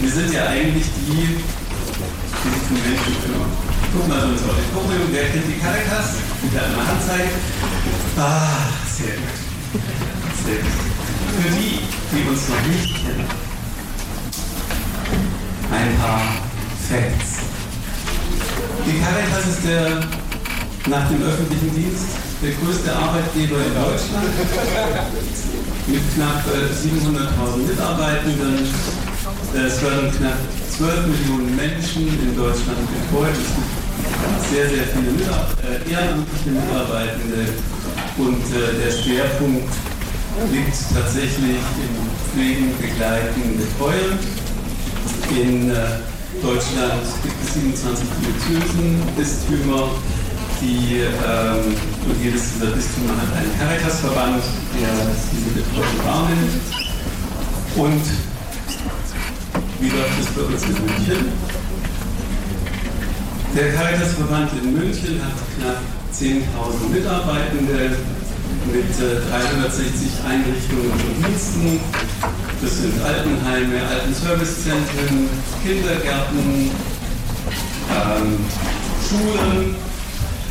Wir 0.00 0.10
sind 0.10 0.32
ja 0.32 0.46
eigentlich 0.48 0.84
die, 0.84 1.12
die 1.12 2.50
sich 2.50 2.68
um 2.68 2.76
Menschen 2.76 3.16
kümmern. 3.24 3.52
Guck 3.94 4.08
mal 4.08 4.20
so 4.20 4.32
ins 4.32 4.42
Auditorium, 4.42 5.08
wer 5.12 5.28
kennt 5.30 5.46
die 5.48 5.60
Caritas? 5.60 6.20
Mit 6.42 6.52
der 6.54 6.62
zeigt. 7.06 7.32
Ah, 8.18 8.68
sehr 8.86 9.16
gut. 9.16 9.42
selbst. 10.44 10.82
Für 11.40 11.50
die, 11.50 11.80
die 12.12 12.28
uns 12.28 12.48
noch 12.48 12.66
nicht 12.66 12.94
kennen, 12.94 13.24
ein 15.70 15.98
paar 15.98 16.20
Facts. 16.88 17.46
Die 18.84 18.98
Caritas 19.00 19.46
ist 19.46 19.64
der 19.64 20.00
nach 20.88 21.08
dem 21.08 21.22
öffentlichen 21.22 21.74
Dienst 21.74 22.21
der 22.42 22.50
größte 22.58 22.90
Arbeitgeber 22.90 23.56
in 23.62 23.74
Deutschland 23.74 24.34
mit 25.86 26.02
knapp 26.14 26.42
700.000 26.42 27.68
Mitarbeitenden. 27.68 28.66
Es 29.54 29.80
werden 29.82 30.10
knapp 30.10 30.38
12 30.76 31.06
Millionen 31.06 31.54
Menschen 31.54 32.08
in 32.08 32.36
Deutschland 32.36 32.82
betreut. 32.90 33.38
Es 33.38 33.54
gibt 33.54 34.50
sehr, 34.50 34.66
sehr 34.68 34.86
viele 34.90 35.14
äh, 35.22 35.92
ehrenamtliche 35.92 36.50
Mitarbeitende 36.50 37.46
und 38.18 38.42
äh, 38.50 38.74
der 38.82 38.90
Schwerpunkt 38.90 39.70
liegt 40.50 40.76
tatsächlich 40.94 41.62
im 41.78 41.94
Pflegen, 42.32 42.74
Begleiten, 42.80 43.56
Betreuen. 43.56 44.18
In 45.30 45.70
äh, 45.70 45.74
Deutschland 46.42 47.06
gibt 47.22 47.36
es 47.44 47.54
27 47.54 48.06
Diözesen-Bistümer 48.18 49.90
die, 50.62 51.02
ähm, 51.02 51.74
jedes 52.22 52.54
dieser 52.54 52.70
Bistümer 52.70 53.14
hat 53.18 53.34
einen 53.36 53.52
Caritas-Verband, 53.58 54.42
der 54.78 54.94
diese 55.32 55.50
Betreuung 55.58 55.98
wahrnimmt. 56.06 56.62
Und 57.74 58.04
wie 59.80 59.90
läuft 59.90 60.20
es 60.20 60.26
bei 60.30 60.42
uns 60.42 60.62
in 60.62 60.86
München? 60.86 61.32
Der 63.56 63.74
Caritas-Verband 63.74 64.50
in 64.62 64.72
München 64.72 65.20
hat 65.20 65.36
knapp 65.58 65.82
10.000 66.14 66.94
Mitarbeitende 66.94 67.96
mit 68.70 68.90
äh, 69.02 69.20
360 69.30 70.10
Einrichtungen 70.28 70.90
und 70.92 71.26
Diensten. 71.26 71.80
Das 72.62 72.78
sind 72.78 72.94
Altenheime, 73.02 73.82
Altenservicezentren, 73.88 75.28
Kindergärten, 75.64 76.70
ähm, 77.90 78.38
Schulen, 79.02 79.74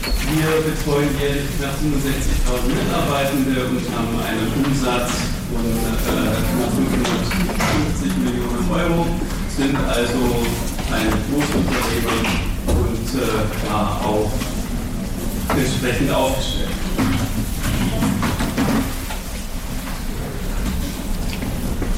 wir 0.01 0.49
betreuen 0.61 1.09
jährlich 1.19 1.49
knapp 1.57 1.75
65.000 1.81 2.73
Mitarbeitende 2.73 3.65
und 3.65 3.83
haben 3.93 4.15
einen 4.21 4.65
Umsatz 4.65 5.11
von 5.51 5.65
äh, 5.65 6.35
knapp 6.55 6.73
550 6.73 8.17
Millionen 8.17 8.69
Euro, 8.71 9.05
sind 9.55 9.75
also 9.75 10.45
ein 10.91 11.09
Großunternehmen 11.29 12.21
und 12.67 13.07
äh, 13.19 13.67
ja, 13.67 14.01
auch 14.03 14.31
entsprechend 15.49 16.11
aufgestellt. 16.11 16.69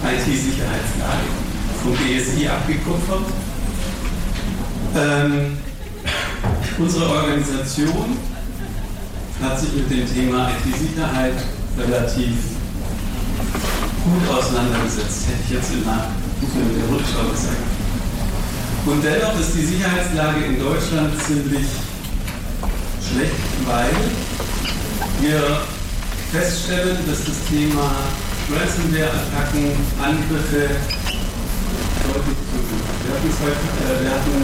IT-Sicherheitslage 0.04 1.30
vom 1.82 1.94
BSI 1.94 2.48
abgekupfert. 2.48 3.26
Ähm, 4.96 5.58
Unsere 6.80 7.08
Organisation 7.08 8.18
hat 9.42 9.60
sich 9.60 9.74
mit 9.74 9.92
dem 9.92 10.12
Thema 10.12 10.50
IT-Sicherheit 10.50 11.36
relativ 11.78 12.34
gut 14.04 14.30
auseinandergesetzt, 14.36 15.28
hätte 15.28 15.44
ich 15.46 15.52
jetzt 15.52 15.72
in 15.72 15.84
der, 15.84 16.10
mit 16.42 16.76
der 16.78 16.90
Rückschau 16.90 17.30
gesagt. 17.32 17.58
Und 18.86 19.04
dennoch 19.04 19.40
ist 19.40 19.54
die 19.56 19.66
Sicherheitslage 19.66 20.46
in 20.46 20.60
Deutschland 20.60 21.14
ziemlich 21.24 21.68
schlecht, 23.00 23.44
weil 23.66 23.94
wir 25.22 25.62
feststellen, 26.32 26.98
dass 27.08 27.24
das 27.24 27.46
Thema 27.50 27.92
Ransomware-Attacken, 28.50 29.72
Angriffe 30.02 30.76
deutlich 32.04 32.43
zunimmt. 33.22 34.02
Wir 34.02 34.12
hatten, 34.12 34.36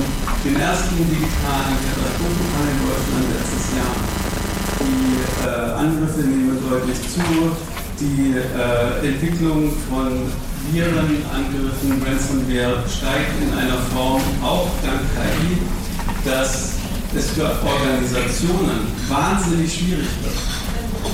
den 0.44 0.56
ersten 0.60 0.98
digitalen 0.98 1.76
Katastrophenfall 1.80 2.68
in 2.70 2.80
Deutschland 2.86 3.26
letztes 3.34 3.66
Jahr. 3.76 3.96
Die 4.80 5.20
äh, 5.44 5.74
Angriffe 5.74 6.22
nehmen 6.22 6.58
deutlich 6.70 7.00
zu. 7.10 7.24
Die 8.00 8.36
äh, 8.38 9.08
Entwicklung 9.08 9.74
von 9.90 10.32
Virenangriffen, 10.72 12.02
Ransomware 12.06 12.84
steigt 12.88 13.36
in 13.42 13.52
einer 13.58 13.80
Form, 13.94 14.22
auch 14.44 14.70
dank 14.84 15.02
KI, 15.18 15.58
dass 16.24 16.74
es 17.16 17.32
für 17.32 17.44
Organisationen 17.44 18.88
wahnsinnig 19.10 19.74
schwierig 19.74 20.08
wird, 20.22 20.38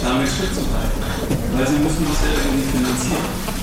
damit 0.03 0.27
Schritt 0.27 0.53
zu 0.53 0.62
halten, 0.62 1.01
weil 1.55 1.65
sie 1.65 1.79
müssen 1.81 2.05
das 2.05 2.19
ja 2.21 2.31
irgendwie 2.35 2.67
finanzieren. 2.77 3.55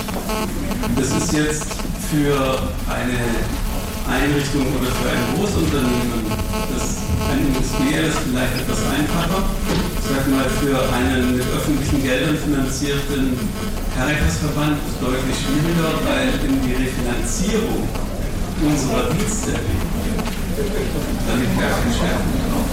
Das 0.96 1.22
ist 1.22 1.32
jetzt 1.32 1.66
für 2.11 2.58
eine 2.88 3.71
Einrichtung 4.09 4.66
oder 4.75 4.90
für 4.90 5.09
ein 5.11 5.23
Großunternehmen, 5.37 6.26
das 6.26 7.02
ein 7.30 7.40
industrielles 7.47 8.16
vielleicht 8.26 8.54
etwas 8.62 8.80
einfacher, 8.90 9.47
ich 9.71 10.06
sag 10.11 10.25
mal 10.28 10.49
für 10.59 10.78
einen 10.92 11.37
mit 11.37 11.47
öffentlichen 11.47 12.02
Geldern 12.02 12.37
finanzierten 12.37 13.38
Caritas-Verband 13.94 14.78
deutlich 15.00 15.37
schwieriger, 15.38 15.94
weil 16.02 16.35
in 16.42 16.59
die 16.66 16.75
Refinanzierung 16.75 17.87
unserer 18.62 19.11
Dienste 19.14 19.52
gar 21.62 21.71
kein 21.78 21.92
Schwerpunkt 21.94 22.42
drauf. 22.50 22.68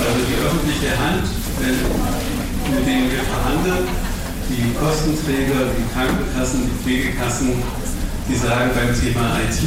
Also 0.00 0.20
die 0.26 0.38
öffentliche 0.42 0.92
Hand, 0.98 1.24
mit 1.60 2.86
denen 2.86 3.10
wir 3.10 3.24
verhandeln, 3.24 3.86
die 4.50 4.74
Kostenträger, 4.74 5.70
die 5.72 5.86
Krankenkassen, 5.94 6.66
die 6.66 6.76
Pflegekassen, 6.82 7.62
die 8.30 8.36
sagen 8.36 8.70
beim 8.74 8.94
Thema 8.94 9.40
IT, 9.40 9.60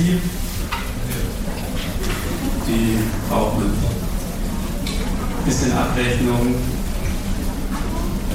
die 2.65 2.98
brauchen 3.29 3.63
ein 3.63 5.46
bisschen 5.46 5.74
Abrechnung 5.74 6.55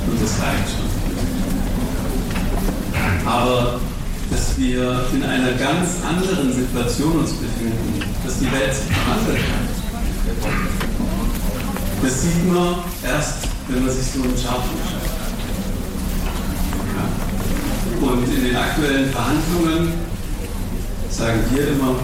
und 0.06 0.22
das 0.22 0.32
reicht 0.42 0.68
schon. 0.68 0.88
Aber 3.26 3.80
dass 4.30 4.58
wir 4.58 5.06
in 5.14 5.22
einer 5.22 5.52
ganz 5.52 6.04
anderen 6.06 6.52
Situation 6.52 7.20
uns 7.20 7.32
befinden, 7.32 8.02
dass 8.24 8.38
die 8.38 8.52
Welt 8.52 8.74
sich 8.74 8.84
verwandelt 8.94 9.38
hat, 9.38 9.68
das 12.02 12.22
sieht 12.22 12.52
man 12.52 12.74
erst, 13.02 13.48
wenn 13.68 13.84
man 13.84 13.94
sich 13.94 14.06
so 14.12 14.22
einen 14.22 14.34
Chart 14.34 14.60
anschaut. 14.60 15.08
Und 18.00 18.28
in 18.34 18.44
den 18.44 18.56
aktuellen 18.56 19.10
Verhandlungen 19.10 20.07
sagen 21.10 21.40
wir 21.50 21.68
immer, 21.68 21.96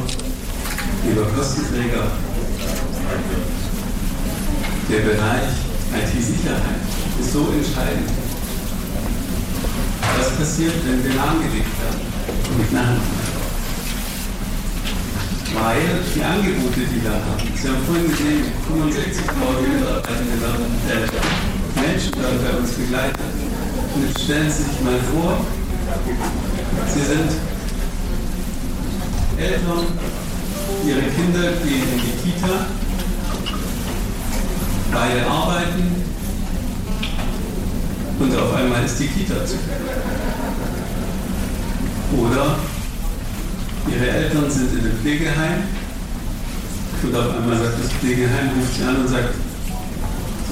lieber 1.06 1.26
Kostenträger, 1.37 2.11
der 4.90 5.00
Bereich 5.00 5.49
IT-Sicherheit 5.94 6.82
ist 7.20 7.32
so 7.32 7.49
entscheidend. 7.52 8.11
Was 10.18 10.30
passiert, 10.37 10.75
wenn 10.87 11.04
wir 11.04 11.14
lahmgelegt 11.14 11.75
werden 11.80 12.00
und 12.50 12.58
nicht 12.58 12.73
Weil 15.54 16.02
die 16.14 16.23
Angebote, 16.23 16.80
die 16.80 17.02
wir 17.02 17.11
haben, 17.11 17.42
Sie 17.54 17.68
haben 17.68 17.84
vorhin 17.87 18.11
gesehen, 18.11 18.44
65.000 18.68 19.68
Mitarbeitende 19.75 20.37
äh, 20.90 21.80
Menschen 21.80 22.12
werden 22.16 22.40
bei 22.42 22.58
uns 22.58 22.70
begleitet. 22.73 23.20
Und 23.94 24.08
jetzt 24.08 24.25
stellen 24.25 24.50
Sie 24.50 24.62
sich 24.62 24.80
mal 24.80 24.99
vor, 25.12 25.44
Sie 26.92 27.00
sind 27.00 27.53
Eltern, 29.38 29.86
ihre 30.86 31.00
Kinder 31.00 31.52
gehen 31.62 31.82
in 31.92 32.00
die 32.00 32.30
Kita, 32.30 32.66
beide 34.92 35.26
arbeiten 35.26 36.04
und 38.18 38.36
auf 38.36 38.54
einmal 38.54 38.84
ist 38.84 38.98
die 38.98 39.08
Kita 39.08 39.44
zu. 39.44 39.56
Oder 42.16 42.56
ihre 43.92 44.10
Eltern 44.10 44.50
sind 44.50 44.72
in 44.72 44.80
einem 44.80 44.98
Pflegeheim 44.98 45.64
und 47.02 47.16
auf 47.16 47.36
einmal 47.36 47.58
sagt 47.58 47.84
das 47.84 47.92
Pflegeheim, 47.92 48.50
ruft 48.56 48.76
sie 48.76 48.84
an 48.84 48.96
und 48.96 49.08
sagt, 49.08 49.34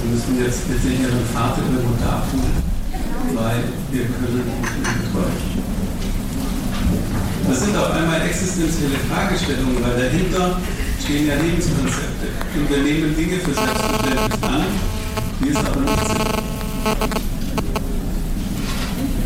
Sie 0.03 0.09
müssen 0.09 0.45
jetzt 0.45 0.67
bitte 0.67 0.89
Ihren 0.89 1.25
Vater 1.33 1.63
und 1.63 1.75
Mutter 1.75 2.13
abholen, 2.13 2.63
weil 3.35 3.63
wir 3.93 4.05
können 4.07 4.37
nicht 4.37 4.83
mehr 4.83 4.95
betreuen. 5.01 5.62
Das 7.49 7.61
sind 7.61 7.77
auf 7.77 7.91
einmal 7.93 8.23
existenzielle 8.23 8.99
Fragestellungen, 9.11 9.83
weil 9.83 9.97
dahinter 10.05 10.59
stehen 11.03 11.27
ja 11.27 11.35
Lebenskonzepte. 11.35 12.27
Und 12.55 12.71
wir 12.71 12.79
nehmen 12.79 13.17
Dinge 13.17 13.39
für 13.39 13.55
selbstverständlich 13.55 14.43
an, 14.43 14.65
die 15.41 15.49
es 15.51 15.57
aber 15.57 15.81
nicht 15.81 16.07
sind. 16.07 16.43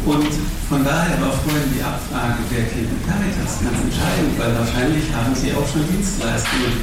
Und 0.06 0.32
von 0.68 0.84
daher 0.84 1.20
war 1.20 1.32
vorhin 1.32 1.70
die 1.74 1.82
Abfrage, 1.82 2.42
kennt 2.48 2.70
die 2.74 2.86
Caritas, 3.06 3.58
ganz 3.62 3.78
entscheidend, 3.82 4.38
weil 4.38 4.54
wahrscheinlich 4.58 5.04
haben 5.14 5.34
sie 5.34 5.52
auch 5.52 5.66
schon 5.66 5.86
Dienstleistungen 5.88 6.82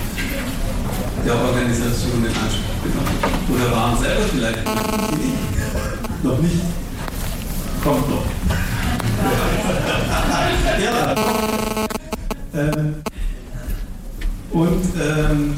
der 1.26 1.36
Organisation 1.36 2.20
in 2.20 2.36
Anspruch 2.36 2.80
genommen. 2.84 3.18
Oder 3.50 3.72
waren 3.76 3.98
selber 3.98 4.24
vielleicht 4.32 4.66
noch 6.24 6.40
nicht. 6.40 6.62
Kommt 7.84 8.10
noch. 8.10 8.26
Ja. 10.84 11.16
Ähm, 12.56 12.96
und 14.52 14.84
ähm, 15.02 15.58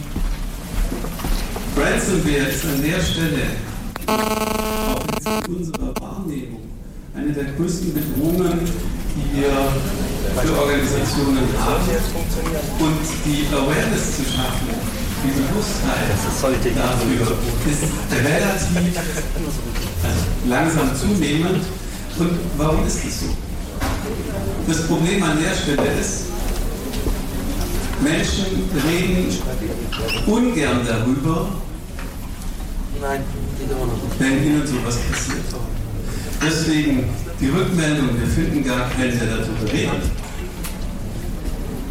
Ransomware 1.78 2.50
ist 2.50 2.64
an 2.64 2.82
der 2.82 3.02
Stelle 3.02 3.44
auch 4.08 5.48
in 5.48 5.56
unserer 5.56 5.94
Wahrnehmung 6.00 6.62
eine 7.16 7.32
der 7.34 7.46
größten 7.58 7.94
Bedrohungen, 7.94 8.60
die 9.16 9.42
wir 9.42 9.52
für 10.42 10.60
Organisationen 10.60 11.48
haben. 11.60 11.86
Und 12.80 13.00
die 13.25 13.48
Awareness 13.54 14.18
zu 14.18 14.24
schaffen, 14.24 14.68
die 15.24 15.32
Bewusstheit 15.32 16.16
darüber, 16.75 17.32
ist 17.70 17.84
relativ 18.12 19.00
langsam 20.48 20.96
zunehmend. 20.96 21.64
Und 22.18 22.40
warum 22.58 22.86
ist 22.86 23.04
das 23.06 23.20
so? 23.22 23.45
Das 24.67 24.88
Problem 24.88 25.24
an 25.24 25.38
der 25.39 25.55
Stelle 25.55 26.00
ist, 26.00 26.25
Menschen 28.01 28.69
reden 28.88 29.27
ungern 30.27 30.81
darüber, 30.85 31.50
wenn 34.19 34.43
ihnen 34.43 34.67
sowas 34.67 34.97
passiert. 34.97 35.45
Deswegen 36.41 37.05
die 37.39 37.50
Rückmeldung, 37.50 38.09
wir 38.19 38.27
finden 38.27 38.63
gar 38.63 38.89
keinen, 38.89 39.17
der 39.19 39.38
darüber 39.38 39.71
redet, 39.71 40.03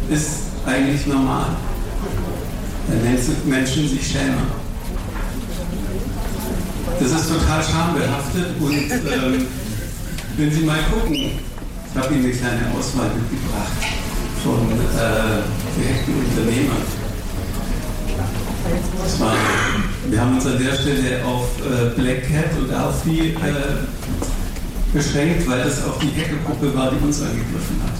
ist 0.09 0.29
eigentlich 0.65 1.05
normal. 1.07 1.47
Wenn 2.87 3.49
Menschen 3.49 3.89
sich 3.89 4.07
schämen. 4.07 4.65
Das 6.99 7.11
ist 7.11 7.29
total 7.29 7.63
schambehaftet 7.63 8.47
und 8.59 8.73
ähm, 8.73 9.47
wenn 10.37 10.51
Sie 10.51 10.61
mal 10.61 10.79
gucken, 10.91 11.31
ich 11.95 12.03
habe 12.03 12.13
Ihnen 12.13 12.25
eine 12.25 12.33
kleine 12.33 12.61
Auswahl 12.77 13.09
mitgebracht 13.15 13.71
von 14.43 14.67
äh, 14.69 15.79
gehackten 15.79 16.13
Unternehmern. 16.27 16.83
War, 19.19 19.33
wir 20.09 20.21
haben 20.21 20.35
uns 20.35 20.45
an 20.45 20.59
der 20.59 20.75
Stelle 20.75 21.23
auf 21.23 21.47
äh, 21.61 21.95
Black 21.95 22.27
Cat 22.27 22.51
und 22.59 22.73
Alfie 22.73 23.29
äh, 23.29 24.93
beschränkt, 24.93 25.47
weil 25.47 25.63
das 25.63 25.85
auch 25.85 25.97
die 25.99 26.11
Hackergruppe 26.19 26.75
war, 26.75 26.91
die 26.91 27.01
uns 27.01 27.21
angegriffen 27.21 27.81
hat. 27.81 27.95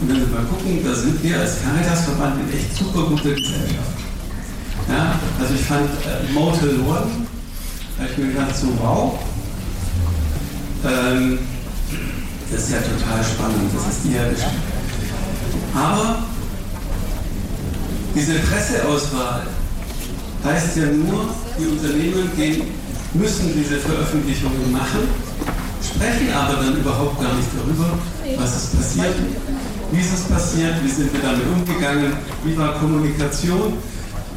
Und 0.00 0.08
wenn 0.08 0.16
wir 0.16 0.28
mal 0.28 0.46
gucken, 0.46 0.80
da 0.82 0.94
sind 0.94 1.22
wir 1.22 1.38
als 1.38 1.56
Caritas-Verband 1.62 2.40
in 2.40 2.58
echt 2.58 2.74
super 2.74 3.02
gute 3.02 3.34
Gesellschaft. 3.34 4.00
Ja, 4.88 5.20
also 5.38 5.54
ich 5.54 5.60
fand 5.60 5.90
äh, 5.90 6.32
Motel 6.32 6.80
One, 6.80 7.26
da 7.98 8.04
habe 8.04 8.12
ich 8.12 8.18
mir 8.18 8.32
gedacht, 8.32 8.56
so 8.56 8.68
wow, 8.80 9.18
ähm, 10.86 11.38
das 12.50 12.62
ist 12.62 12.70
ja 12.72 12.78
total 12.78 13.24
spannend, 13.24 13.70
das 13.74 13.96
ist 13.96 14.14
Erde. 14.14 14.36
Aber 15.74 16.18
diese 18.14 18.34
Presseauswahl 18.40 19.42
heißt 20.44 20.76
ja 20.76 20.86
nur, 20.86 21.28
die 21.58 21.66
Unternehmen 21.66 22.30
gehen, 22.36 22.62
müssen 23.14 23.52
diese 23.54 23.78
Veröffentlichungen 23.78 24.72
machen, 24.72 25.08
sprechen 25.82 26.32
aber 26.32 26.62
dann 26.62 26.76
überhaupt 26.76 27.20
gar 27.20 27.34
nicht 27.34 27.48
darüber, 27.56 27.98
was 28.38 28.56
ist 28.56 28.76
passiert, 28.76 29.14
wie 29.92 30.00
ist 30.00 30.14
es 30.14 30.22
passiert, 30.22 30.74
wie 30.84 30.88
sind 30.88 31.12
wir 31.12 31.20
damit 31.20 31.46
umgegangen, 31.46 32.12
wie 32.44 32.56
war 32.56 32.78
Kommunikation 32.78 33.74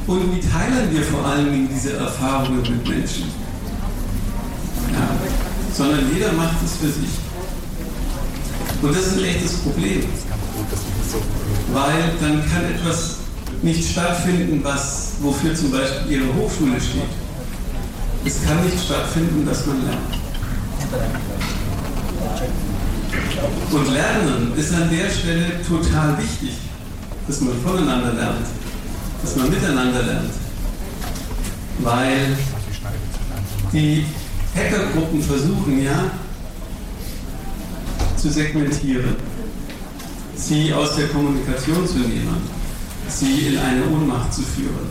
und 0.08 0.36
wie 0.36 0.42
teilen 0.42 0.92
wir 0.92 1.04
vor 1.04 1.26
allen 1.26 1.52
Dingen 1.52 1.70
diese 1.74 1.98
Erfahrungen 1.98 2.62
mit 2.62 2.88
Menschen. 2.88 3.26
Ja, 4.92 5.10
sondern 5.76 6.12
jeder 6.14 6.34
macht 6.34 6.58
es 6.66 6.74
für 6.78 6.88
sich. 6.88 7.29
Und 8.82 8.96
das 8.96 9.08
ist 9.08 9.18
ein 9.18 9.26
echtes 9.26 9.54
Problem. 9.58 10.04
Weil 11.74 12.12
dann 12.22 12.50
kann 12.50 12.66
etwas 12.66 13.18
nicht 13.62 13.92
stattfinden, 13.92 14.64
was, 14.64 15.14
wofür 15.20 15.54
zum 15.54 15.72
Beispiel 15.72 16.12
Ihre 16.12 16.34
Hochschule 16.34 16.80
steht. 16.80 17.04
Es 18.26 18.44
kann 18.44 18.64
nicht 18.64 18.84
stattfinden, 18.84 19.46
dass 19.46 19.66
man 19.66 19.86
lernt. 19.86 20.20
Und 23.72 23.94
Lernen 23.94 24.54
ist 24.58 24.74
an 24.74 24.90
der 24.90 25.10
Stelle 25.10 25.62
total 25.68 26.18
wichtig, 26.18 26.58
dass 27.28 27.42
man 27.42 27.54
voneinander 27.62 28.14
lernt, 28.14 28.48
dass 29.22 29.36
man 29.36 29.50
miteinander 29.50 30.04
lernt. 30.04 30.32
Weil 31.80 32.38
die 33.72 34.06
Hackergruppen 34.56 35.22
versuchen 35.22 35.84
ja 35.84 36.12
zu 38.20 38.30
segmentieren, 38.30 39.16
sie 40.36 40.74
aus 40.74 40.96
der 40.96 41.08
Kommunikation 41.08 41.88
zu 41.88 42.00
nehmen, 42.00 42.38
sie 43.08 43.48
in 43.48 43.58
eine 43.58 43.86
Ohnmacht 43.86 44.34
zu 44.34 44.42
führen. 44.42 44.90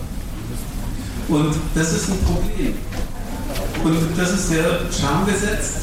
Und 1.29 1.55
das 1.75 1.93
ist 1.93 2.09
ein 2.09 2.19
Problem. 2.25 2.75
Und 3.85 3.97
das 4.17 4.33
ist 4.33 4.49
sehr 4.49 4.81
schambesetzt. 4.91 5.77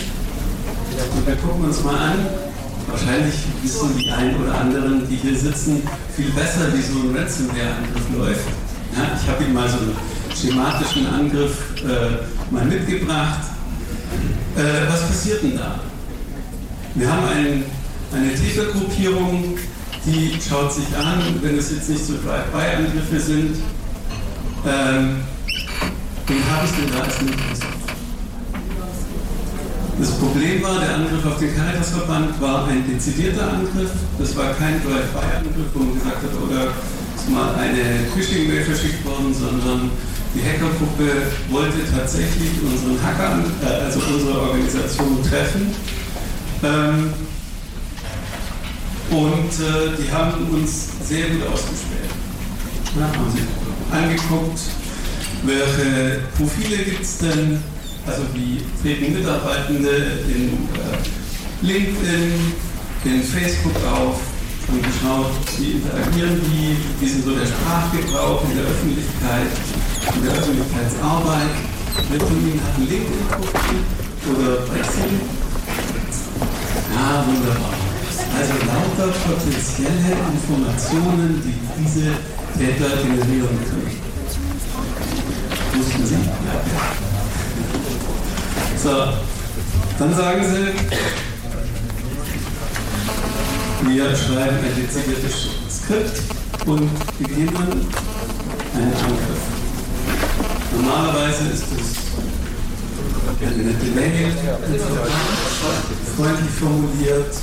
Und 1.15 1.27
wir 1.27 1.36
gucken 1.36 1.65
uns 1.65 1.84
mal 1.84 1.95
an, 1.95 2.25
wahrscheinlich 2.88 3.36
wissen 3.62 3.97
die 3.97 4.10
einen 4.10 4.43
oder 4.43 4.60
anderen, 4.60 5.08
die 5.08 5.15
hier 5.15 5.38
sitzen, 5.38 5.84
viel 6.15 6.31
besser, 6.31 6.73
wie 6.73 6.81
so 6.81 6.99
ein 6.99 7.15
Ransomware-Angriff 7.15 8.17
läuft. 8.17 8.47
Ja, 8.95 9.19
ich 9.21 9.29
habe 9.29 9.43
Ihnen 9.43 9.53
mal 9.53 9.69
so 9.69 9.77
einen 9.77 9.95
schematischen 10.36 11.08
Angriff 11.08 11.58
äh, 11.84 12.53
mal 12.53 12.65
mitgebracht. 12.65 13.41
Äh, 14.58 14.89
was 14.89 15.08
passiert 15.08 15.43
denn 15.43 15.58
da? 15.58 15.79
Wir 16.95 17.12
haben 17.12 17.27
ein, 17.27 17.63
eine 18.13 18.34
Tätergruppierung, 18.34 19.58
die 20.05 20.39
schaut 20.39 20.71
sich 20.71 20.88
an, 20.95 21.39
wenn 21.41 21.58
es 21.58 21.71
jetzt 21.71 21.89
nicht 21.89 22.05
so 22.05 22.13
Drive-by-Angriffe 22.13 23.19
sind, 23.19 23.58
ähm, 24.65 25.17
wen 26.25 26.43
habe 26.49 26.65
ich 26.65 26.71
denn 26.71 26.91
da 26.95 27.03
als 27.03 27.21
Mitwisser? 27.21 27.67
Das 29.99 30.12
Problem 30.12 30.63
war, 30.63 30.79
der 30.79 30.95
Angriff 30.95 31.25
auf 31.25 31.38
den 31.38 31.53
Caritasverband 31.53 32.39
war 32.39 32.67
ein 32.67 32.88
dezidierter 32.88 33.43
Angriff. 33.43 33.91
Das 34.17 34.36
war 34.38 34.53
kein 34.53 34.81
Drive-by-Angriff, 34.81 35.67
wo 35.73 35.79
man 35.79 35.95
gesagt 35.95 36.23
hat, 36.23 36.31
oder 36.47 36.71
ist 37.15 37.29
mal 37.29 37.55
eine 37.55 38.08
Phishing-Mail 38.15 38.63
verschickt 38.63 39.03
worden, 39.03 39.34
sondern 39.34 39.91
die 40.34 40.39
Hackergruppe 40.39 41.27
wollte 41.49 41.79
tatsächlich 41.91 42.51
unseren 42.63 42.95
Hacker, 43.03 43.43
äh, 43.63 43.84
also 43.84 43.99
unsere 43.99 44.39
Organisation 44.39 45.21
treffen. 45.23 45.75
Ähm, 46.63 47.13
und 49.12 49.52
äh, 49.52 50.02
die 50.02 50.12
haben 50.12 50.48
uns 50.50 50.89
sehr 51.04 51.30
gut 51.30 51.48
ausgespäht. 51.48 52.10
Ja, 52.98 53.08
haben 53.08 53.32
sich 53.32 53.41
angeguckt, 53.91 54.60
welche 55.44 56.22
Profile 56.38 56.84
gibt 56.84 57.02
es 57.02 57.18
denn, 57.20 57.62
also 58.08 58.24
wie 58.34 58.62
treten 58.82 59.13
Mitarbeitende 59.13 59.89
in 60.28 60.54
äh, 60.74 61.65
LinkedIn, 61.65 62.54
in 63.06 63.24
Facebook 63.24 63.76
auf, 63.86 64.20
und 64.68 64.82
geschaut, 64.82 65.32
wie 65.58 65.78
interagieren 65.78 66.41
die, 66.50 66.78
wie 67.00 67.10
sind 67.10 67.24
so 67.24 67.36
der 67.36 67.46
Sprachgebrauch 67.46 68.44
in 68.50 68.58
der 68.58 68.65
Öffentlichkeit, 68.65 69.52
in 70.15 70.24
der 70.24 70.34
Öffentlichkeitsarbeit. 70.34 71.54
Wer 72.10 72.20
von 72.20 72.38
Ihnen 72.41 72.60
hat 72.62 72.76
ein 72.78 72.88
LinkedIn-Profil 72.89 73.82
oder 74.34 74.65
bei 74.68 74.80
Xing? 74.80 75.22
Ja, 76.95 77.25
wunderbar. 77.27 77.73
Also 78.38 78.53
lauter 78.65 79.10
potenzielle 79.27 80.13
Informationen, 80.34 81.41
die 81.43 81.55
diese 81.84 82.08
Täter 82.58 82.91
generieren 83.03 83.60
können. 83.69 83.91
Wussten 85.73 86.05
Sie? 86.05 86.15
Ja. 86.15 86.55
So, 88.81 88.95
dann 89.99 90.15
sagen 90.15 90.43
Sie, 90.45 90.65
wir 93.89 94.15
schreiben 94.15 94.58
ein 94.58 94.75
dezidiertes 94.75 95.36
Skript 95.69 96.17
und 96.65 96.89
beginnen 97.19 97.88
einen 98.73 98.93
Angriff. 98.93 99.43
Normalerweise 100.71 101.43
ist 101.53 101.65
es 101.71 101.88
eine 103.41 103.63
nette 103.63 103.86
Mail, 103.95 104.34
freundlich 106.15 106.51
formuliert, 106.51 107.34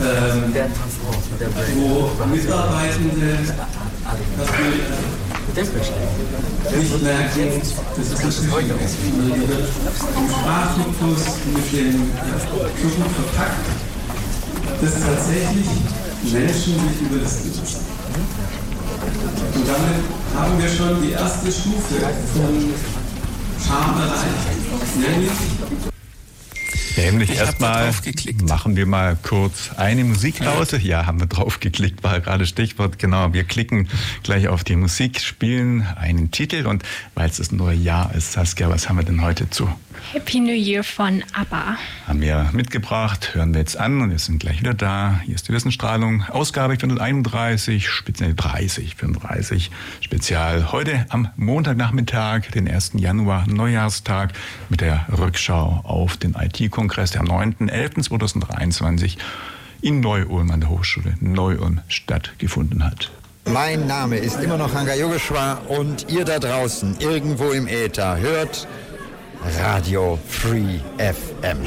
ähm, 0.00 0.54
wo 1.76 2.24
Mitarbeitende 2.26 3.38
das 5.54 5.68
nicht 5.68 7.02
merken, 7.02 7.62
das 7.96 8.06
ist 8.06 8.24
das 8.24 8.36
Schwierige. 8.36 8.74
Im 8.74 10.30
Sprachtypus 10.30 11.22
mit 11.52 11.72
dem 11.72 12.10
Versuch 12.80 13.06
verpackt, 13.14 13.66
dass 14.80 14.92
tatsächlich 14.92 15.68
Menschen 16.32 16.74
sich 16.74 17.00
über 17.02 17.18
das 17.22 17.44
Interessieren. 17.44 17.84
Und 19.54 19.68
damit 19.68 20.04
haben 20.36 20.58
wir 20.58 20.68
schon 20.68 21.02
die 21.02 21.12
erste 21.12 21.52
Stufe 21.52 21.94
von 22.34 22.74
Scham 23.64 24.00
erreicht, 24.00 24.96
nämlich 24.96 25.91
Nämlich 26.96 27.36
erstmal 27.36 27.92
machen 28.44 28.76
wir 28.76 28.86
mal 28.86 29.16
kurz 29.22 29.70
eine 29.76 30.04
Musiklause. 30.04 30.78
Ja, 30.78 31.06
haben 31.06 31.20
wir 31.20 31.26
draufgeklickt, 31.26 32.02
war 32.02 32.20
gerade 32.20 32.46
Stichwort. 32.46 32.98
Genau, 32.98 33.32
wir 33.32 33.44
klicken 33.44 33.88
gleich 34.22 34.48
auf 34.48 34.64
die 34.64 34.76
Musik, 34.76 35.20
spielen 35.20 35.86
einen 35.96 36.30
Titel 36.30 36.66
und 36.66 36.82
weil 37.14 37.28
es 37.28 37.38
das 37.38 37.52
neue 37.52 37.76
Jahr 37.76 38.14
ist, 38.14 38.32
Saskia, 38.32 38.68
was 38.68 38.88
haben 38.88 38.96
wir 38.96 39.04
denn 39.04 39.22
heute 39.22 39.48
zu? 39.50 39.68
Happy 40.10 40.40
New 40.40 40.52
Year 40.52 40.82
von 40.84 41.22
ABBA. 41.32 41.78
Haben 42.06 42.20
wir 42.20 42.50
mitgebracht, 42.52 43.34
hören 43.34 43.54
wir 43.54 43.60
jetzt 43.60 43.78
an 43.78 44.02
und 44.02 44.10
wir 44.10 44.18
sind 44.18 44.40
gleich 44.40 44.60
wieder 44.60 44.74
da. 44.74 45.20
Hier 45.24 45.34
ist 45.34 45.48
die 45.48 45.52
Wissenstrahlung, 45.52 46.24
Ausgabe 46.28 46.76
431, 46.76 47.88
speziell 47.88 48.34
30, 48.34 48.96
35, 48.96 49.70
Spezial. 50.00 50.72
Heute 50.72 51.06
am 51.08 51.28
Montagnachmittag, 51.36 52.50
den 52.50 52.68
1. 52.68 52.92
Januar, 52.96 53.46
Neujahrstag, 53.48 54.32
mit 54.68 54.80
der 54.80 55.06
Rückschau 55.16 55.80
auf 55.84 56.16
den 56.16 56.34
IT-Kongress, 56.34 57.12
der 57.12 57.22
am 57.22 57.28
9.11.2023 57.28 59.16
in 59.80 60.00
Neu-Ulm 60.00 60.50
an 60.50 60.60
der 60.60 60.68
Hochschule 60.68 61.14
Neu-Ulm 61.20 61.80
stattgefunden 61.88 62.84
hat. 62.84 63.10
Mein 63.46 63.86
Name 63.86 64.18
ist 64.18 64.40
immer 64.40 64.56
noch 64.56 64.72
Hanga 64.74 64.94
Yogeshwar 64.94 65.68
und 65.68 66.10
ihr 66.10 66.24
da 66.24 66.38
draußen, 66.38 66.96
irgendwo 67.00 67.50
im 67.50 67.66
Äther, 67.66 68.18
hört 68.18 68.68
Radio 69.44 70.18
Free 70.28 70.78
FM. 70.98 71.58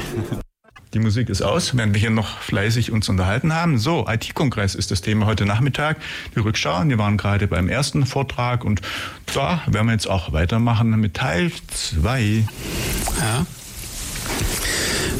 Die 0.94 0.98
Musik 0.98 1.28
ist 1.28 1.42
aus, 1.42 1.76
während 1.76 1.92
wir 1.92 2.00
hier 2.00 2.10
noch 2.10 2.38
fleißig 2.38 2.90
uns 2.90 3.08
unterhalten 3.08 3.52
haben. 3.52 3.78
So, 3.78 4.06
IT-Kongress 4.08 4.74
ist 4.74 4.90
das 4.90 5.02
Thema 5.02 5.26
heute 5.26 5.44
Nachmittag. 5.44 5.98
Die 6.34 6.40
Rückschau. 6.40 6.84
Wir 6.86 6.96
waren 6.98 7.18
gerade 7.18 7.46
beim 7.48 7.68
ersten 7.68 8.06
Vortrag 8.06 8.64
und 8.64 8.80
da 9.34 9.60
werden 9.66 9.86
wir 9.88 9.92
jetzt 9.92 10.08
auch 10.08 10.32
weitermachen 10.32 10.90
mit 10.98 11.14
Teil 11.14 11.52
2. 12.00 12.44
Ja. 13.20 13.46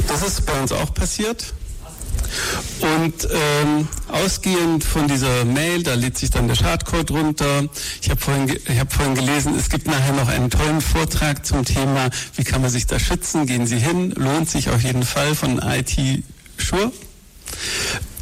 Das 0.08 0.22
ist 0.22 0.46
bei 0.46 0.58
uns 0.58 0.72
auch 0.72 0.94
passiert. 0.94 1.52
Und 2.80 3.28
ähm, 3.30 3.88
ausgehend 4.08 4.84
von 4.84 5.08
dieser 5.08 5.44
Mail, 5.44 5.82
da 5.82 5.94
lädt 5.94 6.18
sich 6.18 6.30
dann 6.30 6.48
der 6.48 6.54
Schadcode 6.54 7.10
runter. 7.10 7.64
Ich 8.02 8.10
habe 8.10 8.20
vorhin, 8.20 8.48
hab 8.78 8.92
vorhin 8.92 9.14
gelesen, 9.14 9.54
es 9.58 9.68
gibt 9.68 9.86
nachher 9.86 10.12
noch 10.12 10.28
einen 10.28 10.50
tollen 10.50 10.80
Vortrag 10.80 11.44
zum 11.44 11.64
Thema, 11.64 12.10
wie 12.34 12.44
kann 12.44 12.60
man 12.60 12.70
sich 12.70 12.86
da 12.86 12.98
schützen. 12.98 13.46
Gehen 13.46 13.66
Sie 13.66 13.78
hin, 13.78 14.10
lohnt 14.10 14.48
sich 14.48 14.70
auf 14.70 14.82
jeden 14.82 15.02
Fall 15.02 15.34
von 15.34 15.58
IT 15.58 16.24
Sure. 16.58 16.90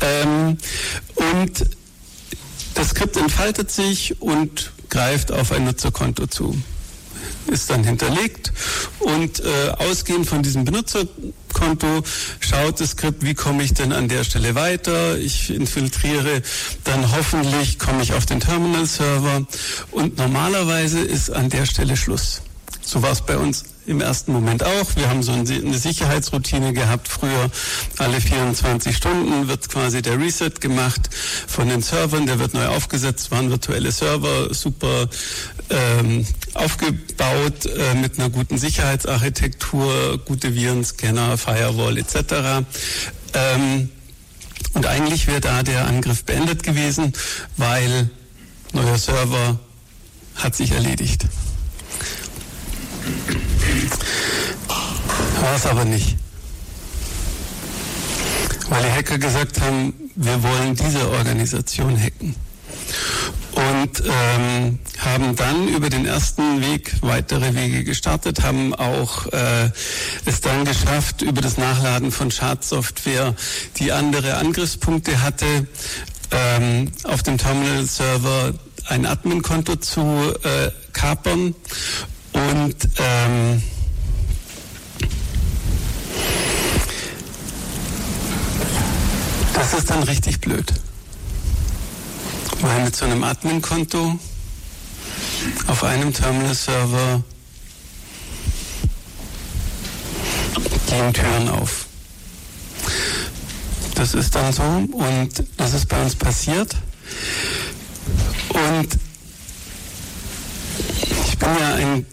Ähm, 0.00 0.58
und 1.14 1.66
das 2.74 2.88
Skript 2.90 3.16
entfaltet 3.16 3.70
sich 3.70 4.20
und 4.20 4.72
greift 4.90 5.32
auf 5.32 5.52
ein 5.52 5.64
Nutzerkonto 5.64 6.26
zu 6.26 6.56
ist 7.48 7.70
dann 7.70 7.84
hinterlegt 7.84 8.52
und 9.00 9.40
äh, 9.40 9.70
ausgehend 9.78 10.26
von 10.26 10.42
diesem 10.42 10.64
Benutzerkonto 10.64 12.02
schaut 12.40 12.80
das 12.80 12.90
Skript, 12.90 13.24
wie 13.24 13.34
komme 13.34 13.62
ich 13.62 13.74
denn 13.74 13.92
an 13.92 14.08
der 14.08 14.24
Stelle 14.24 14.54
weiter. 14.54 15.18
Ich 15.18 15.50
infiltriere 15.50 16.42
dann 16.84 17.10
hoffentlich, 17.12 17.78
komme 17.78 18.02
ich 18.02 18.12
auf 18.12 18.26
den 18.26 18.40
Terminal-Server 18.40 19.46
und 19.90 20.18
normalerweise 20.18 21.00
ist 21.00 21.30
an 21.30 21.50
der 21.50 21.66
Stelle 21.66 21.96
Schluss. 21.96 22.43
So 22.84 23.02
war 23.02 23.12
es 23.12 23.22
bei 23.22 23.38
uns 23.38 23.64
im 23.86 24.00
ersten 24.00 24.32
Moment 24.32 24.62
auch. 24.62 24.96
Wir 24.96 25.08
haben 25.08 25.22
so 25.22 25.32
eine 25.32 25.78
Sicherheitsroutine 25.78 26.72
gehabt. 26.72 27.08
Früher 27.08 27.50
alle 27.98 28.20
24 28.20 28.96
Stunden 28.96 29.48
wird 29.48 29.68
quasi 29.68 30.02
der 30.02 30.18
Reset 30.18 30.50
gemacht 30.60 31.10
von 31.46 31.68
den 31.68 31.82
Servern. 31.82 32.26
Der 32.26 32.38
wird 32.38 32.54
neu 32.54 32.66
aufgesetzt, 32.66 33.30
waren 33.30 33.50
virtuelle 33.50 33.90
Server, 33.90 34.52
super 34.52 35.08
ähm, 35.70 36.26
aufgebaut 36.54 37.66
äh, 37.66 37.94
mit 37.94 38.18
einer 38.18 38.30
guten 38.30 38.58
Sicherheitsarchitektur, 38.58 40.18
gute 40.24 40.54
Virenscanner, 40.54 41.38
Firewall 41.38 41.98
etc. 41.98 42.64
Ähm, 43.34 43.90
und 44.74 44.86
eigentlich 44.86 45.26
wäre 45.26 45.40
da 45.40 45.62
der 45.62 45.86
Angriff 45.86 46.24
beendet 46.24 46.62
gewesen, 46.62 47.12
weil 47.56 48.10
neuer 48.72 48.98
Server 48.98 49.58
hat 50.36 50.54
sich 50.56 50.72
erledigt. 50.72 51.26
War 55.40 55.56
es 55.56 55.66
aber 55.66 55.84
nicht. 55.84 56.16
Weil 58.68 58.82
die 58.82 58.90
Hacker 58.90 59.18
gesagt 59.18 59.60
haben, 59.60 59.92
wir 60.14 60.42
wollen 60.42 60.74
diese 60.74 61.10
Organisation 61.10 62.00
hacken. 62.00 62.34
Und 63.52 64.02
ähm, 64.04 64.78
haben 64.98 65.36
dann 65.36 65.68
über 65.68 65.88
den 65.88 66.06
ersten 66.06 66.60
Weg 66.60 66.92
weitere 67.02 67.54
Wege 67.54 67.84
gestartet, 67.84 68.42
haben 68.42 68.74
auch 68.74 69.26
äh, 69.26 69.70
es 70.24 70.40
dann 70.40 70.64
geschafft, 70.64 71.22
über 71.22 71.40
das 71.40 71.56
Nachladen 71.56 72.10
von 72.10 72.30
Schadsoftware, 72.30 73.34
die 73.78 73.92
andere 73.92 74.38
Angriffspunkte 74.38 75.22
hatte, 75.22 75.68
ähm, 76.32 76.90
auf 77.04 77.22
dem 77.22 77.38
Terminal-Server 77.38 78.54
ein 78.88 79.06
Admin-Konto 79.06 79.76
zu 79.76 80.34
äh, 80.42 80.70
kapern 80.92 81.54
und 82.34 82.88
ähm, 82.98 83.62
das 89.54 89.74
ist 89.74 89.88
dann 89.90 90.02
richtig 90.02 90.40
blöd. 90.40 90.72
Weil 92.60 92.84
mit 92.84 92.96
so 92.96 93.04
einem 93.04 93.22
Admin-Konto 93.22 94.18
auf 95.66 95.84
einem 95.84 96.12
Terminal-Server 96.12 97.22
gehen 100.86 101.12
Türen 101.12 101.48
auf. 101.48 101.86
Das 103.94 104.14
ist 104.14 104.34
dann 104.34 104.52
so 104.52 104.62
und 104.62 105.30
das 105.56 105.74
ist 105.74 105.88
bei 105.88 106.02
uns 106.02 106.14
passiert. 106.16 106.76
Und 108.48 108.88
ich 111.26 111.38
bin 111.38 111.48
ja 111.58 111.74
ein 111.74 112.06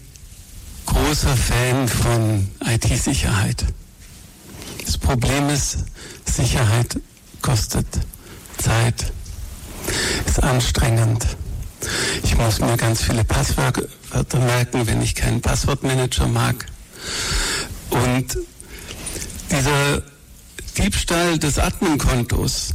großer 1.12 1.36
Fan 1.36 1.88
von 1.88 2.48
IT-Sicherheit. 2.64 3.66
Das 4.82 4.96
Problem 4.96 5.50
ist, 5.50 5.84
Sicherheit 6.24 6.98
kostet 7.42 7.86
Zeit, 8.56 9.12
ist 10.26 10.42
anstrengend. 10.42 11.26
Ich 12.22 12.34
muss 12.38 12.60
mir 12.60 12.78
ganz 12.78 13.02
viele 13.02 13.24
Passwörter 13.24 14.38
merken, 14.38 14.86
wenn 14.86 15.02
ich 15.02 15.14
keinen 15.14 15.42
Passwortmanager 15.42 16.28
mag. 16.28 16.64
Und 17.90 18.38
dieser 19.50 20.02
Diebstahl 20.78 21.38
des 21.38 21.58
Admin-Kontos 21.58 22.70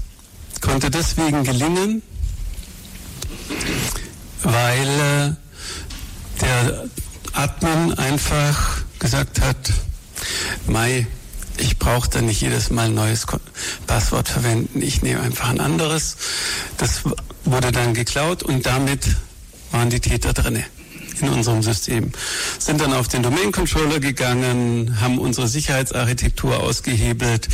konnte 0.62 0.92
deswegen 0.92 1.44
gelingen, 1.44 2.04
weil 4.44 4.88
äh, 4.88 5.34
der 6.40 6.88
Admin 7.38 7.94
einfach 7.94 8.82
gesagt 8.98 9.42
hat, 9.42 9.58
Mai, 10.66 11.06
ich 11.58 11.78
brauche 11.78 12.10
da 12.10 12.22
nicht 12.22 12.42
jedes 12.42 12.72
Mal 12.72 12.88
ein 12.88 12.96
neues 12.96 13.28
Passwort 13.86 14.28
verwenden, 14.28 14.82
ich 14.82 15.04
nehme 15.04 15.22
einfach 15.22 15.50
ein 15.50 15.60
anderes. 15.60 16.18
Das 16.78 17.04
wurde 17.46 17.72
dann 17.72 17.94
geklaut 17.94 18.42
und 18.42 18.66
damit 18.66 19.02
waren 19.72 19.92
die 19.92 20.00
Täter 20.00 20.34
drinne 20.34 20.64
in 21.22 21.30
unserem 21.30 21.62
System. 21.62 22.12
Sind 22.58 22.82
dann 22.82 22.94
auf 22.94 23.08
den 23.08 23.22
Domain 23.22 23.52
Controller 23.52 24.00
gegangen, 24.00 25.00
haben 25.00 25.20
unsere 25.20 25.48
Sicherheitsarchitektur 25.48 26.60
ausgehebelt. 26.60 27.50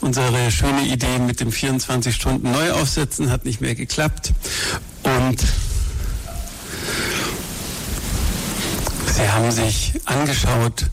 Unsere 0.00 0.50
schöne 0.50 0.86
Idee 0.86 1.18
mit 1.20 1.38
dem 1.40 1.52
24 1.52 2.14
Stunden 2.14 2.50
Neuaufsetzen 2.50 3.30
hat 3.30 3.44
nicht 3.44 3.60
mehr 3.60 3.76
geklappt. 3.76 4.32
Und 5.02 5.44
Sie 9.18 9.28
haben 9.28 9.50
sich 9.50 10.00
angeschaut, 10.04 10.86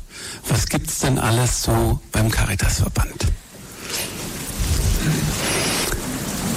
was 0.50 0.66
gibt 0.68 0.90
es 0.90 0.98
denn 0.98 1.20
alles 1.20 1.62
so 1.62 2.00
beim 2.12 2.32
Caritasverband. 2.32 3.28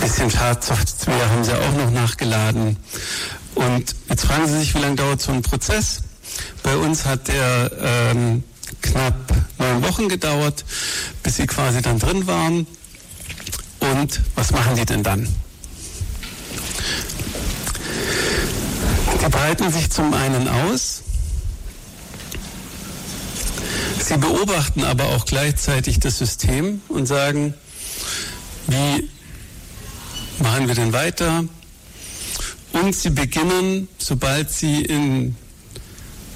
Bisschen 0.01 0.31
Schadsoftware 0.31 1.31
haben 1.31 1.45
Sie 1.45 1.53
auch 1.53 1.73
noch 1.73 1.91
nachgeladen. 1.91 2.79
Und 3.55 3.95
jetzt 4.09 4.25
fragen 4.25 4.49
Sie 4.49 4.61
sich, 4.61 4.75
wie 4.75 4.79
lange 4.79 4.97
dauert 4.97 5.21
so 5.21 5.31
ein 5.31 5.43
Prozess? 5.43 6.01
Bei 6.63 6.75
uns 6.75 7.05
hat 7.05 7.29
der 7.29 7.71
ähm, 7.83 8.45
knapp 8.81 9.31
neun 9.59 9.83
Wochen 9.83 10.09
gedauert, 10.09 10.65
bis 11.23 11.37
Sie 11.37 11.47
quasi 11.47 11.83
dann 11.83 11.99
drin 11.99 12.27
waren. 12.27 12.67
Und 13.81 14.23
was 14.37 14.53
machen 14.53 14.75
die 14.75 14.87
denn 14.87 15.03
dann? 15.03 15.29
Die 19.21 19.29
breiten 19.29 19.71
sich 19.71 19.91
zum 19.91 20.15
einen 20.15 20.49
aus, 20.49 21.03
Sie 24.01 24.17
beobachten 24.17 24.85
aber 24.85 25.05
auch 25.07 25.27
gleichzeitig 25.27 26.01
das 26.01 26.19
System 26.19 26.81
und 26.89 27.07
sagen, 27.07 27.55
wie 28.67 29.09
machen 30.43 30.69
wir 30.69 30.75
denn 30.75 30.93
weiter? 30.93 31.45
Und 32.73 32.95
sie 32.95 33.11
beginnen, 33.11 33.89
sobald 33.99 34.51
sie 34.51 34.83
in, 34.83 35.37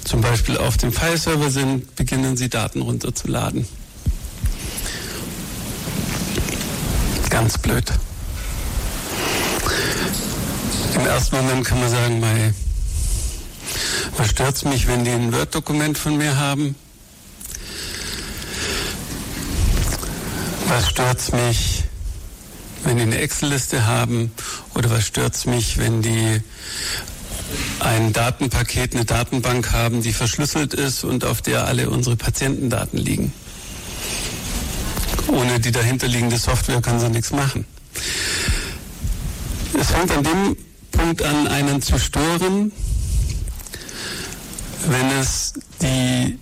zum 0.03 0.21
Beispiel 0.21 0.57
auf 0.57 0.77
dem 0.77 0.91
File-Server 0.91 1.49
sind, 1.49 1.95
beginnen 1.95 2.37
sie 2.37 2.49
Daten 2.49 2.81
runterzuladen. 2.81 3.67
ganz 7.33 7.57
blöd. 7.57 7.83
Im 10.93 11.05
ersten 11.07 11.35
Moment 11.35 11.65
kann 11.65 11.79
man 11.79 11.89
sagen, 11.89 12.19
mei, 12.19 12.53
was 14.17 14.29
stört 14.29 14.63
mich, 14.65 14.85
wenn 14.85 15.03
die 15.03 15.09
ein 15.09 15.33
Word-Dokument 15.33 15.97
von 15.97 16.15
mir 16.15 16.37
haben? 16.37 16.75
Was 20.75 20.89
stört 20.89 21.31
mich, 21.33 21.83
wenn 22.83 22.97
die 22.97 23.03
eine 23.03 23.19
Excel-Liste 23.19 23.85
haben? 23.85 24.31
Oder 24.73 24.89
was 24.89 25.05
stört 25.05 25.45
mich, 25.45 25.77
wenn 25.77 26.01
die 26.01 26.41
ein 27.79 28.11
Datenpaket, 28.11 28.95
eine 28.95 29.05
Datenbank 29.05 29.71
haben, 29.71 30.01
die 30.01 30.13
verschlüsselt 30.13 30.73
ist 30.73 31.03
und 31.03 31.25
auf 31.25 31.43
der 31.43 31.67
alle 31.67 31.91
unsere 31.91 32.15
Patientendaten 32.15 32.97
liegen? 32.97 33.31
Ohne 35.27 35.59
die 35.59 35.71
dahinterliegende 35.71 36.39
Software 36.39 36.81
kann 36.81 36.99
sie 36.99 37.09
nichts 37.09 37.29
machen. 37.29 37.65
Es 39.79 39.91
fängt 39.91 40.09
an 40.09 40.23
dem 40.23 40.57
Punkt 40.91 41.21
an, 41.21 41.47
einen 41.49 41.83
zu 41.83 41.99
stören, 41.99 42.71
wenn 44.87 45.11
es 45.21 45.53
die, 45.83 46.39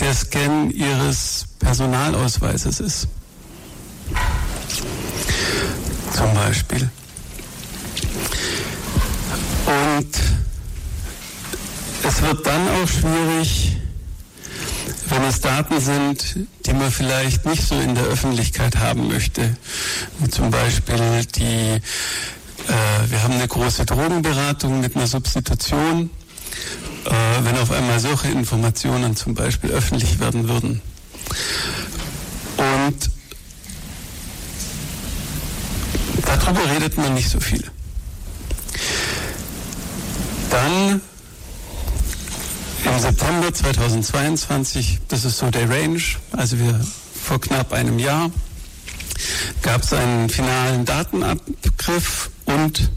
der 0.00 0.12
Scan 0.12 0.70
Ihres 0.70 1.44
Personalausweises 1.60 2.80
ist. 2.80 3.06
Zum 6.14 6.34
Beispiel. 6.34 6.90
Und 9.66 10.08
es 12.02 12.22
wird 12.22 12.46
dann 12.46 12.68
auch 12.68 12.88
schwierig, 12.88 13.76
wenn 15.08 15.24
es 15.24 15.40
Daten 15.40 15.80
sind, 15.80 16.36
die 16.66 16.72
man 16.72 16.90
vielleicht 16.90 17.44
nicht 17.46 17.66
so 17.66 17.78
in 17.78 17.94
der 17.94 18.04
Öffentlichkeit 18.04 18.76
haben 18.76 19.08
möchte. 19.08 19.56
Wie 20.18 20.28
zum 20.28 20.50
Beispiel 20.50 21.24
die, 21.34 21.42
äh, 21.42 21.80
wir 23.08 23.22
haben 23.22 23.34
eine 23.34 23.48
große 23.48 23.86
Drogenberatung 23.86 24.80
mit 24.80 24.96
einer 24.96 25.06
Substitution. 25.06 26.10
Äh, 27.04 27.44
wenn 27.44 27.56
auf 27.56 27.70
einmal 27.70 27.98
solche 27.98 28.28
Informationen 28.28 29.16
zum 29.16 29.34
Beispiel 29.34 29.70
öffentlich 29.70 30.20
werden 30.20 30.48
würden. 30.48 30.82
Und 32.56 33.10
darüber 36.40 36.70
redet 36.70 36.96
man 36.96 37.14
nicht 37.14 37.30
so 37.30 37.40
viel. 37.40 37.64
Dann 40.50 41.00
im 42.84 42.98
September 42.98 43.52
2022, 43.52 44.98
das 45.08 45.24
ist 45.24 45.38
so 45.38 45.50
der 45.50 45.68
Range, 45.68 46.00
also 46.32 46.58
wir 46.58 46.80
vor 47.22 47.40
knapp 47.40 47.72
einem 47.72 47.98
Jahr, 47.98 48.30
gab 49.62 49.82
es 49.82 49.92
einen 49.92 50.28
finalen 50.28 50.84
Datenabgriff 50.84 52.30
und 52.46 52.90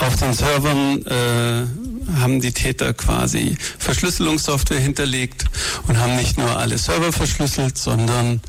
auf 0.00 0.16
den 0.16 0.32
Servern 0.32 1.04
äh, 1.06 1.66
haben 2.20 2.40
die 2.40 2.52
Täter 2.52 2.94
quasi 2.94 3.56
Verschlüsselungssoftware 3.78 4.80
hinterlegt 4.80 5.44
und 5.88 5.98
haben 5.98 6.16
nicht 6.16 6.38
nur 6.38 6.56
alle 6.56 6.78
Server 6.78 7.12
verschlüsselt, 7.12 7.76
sondern 7.76 8.40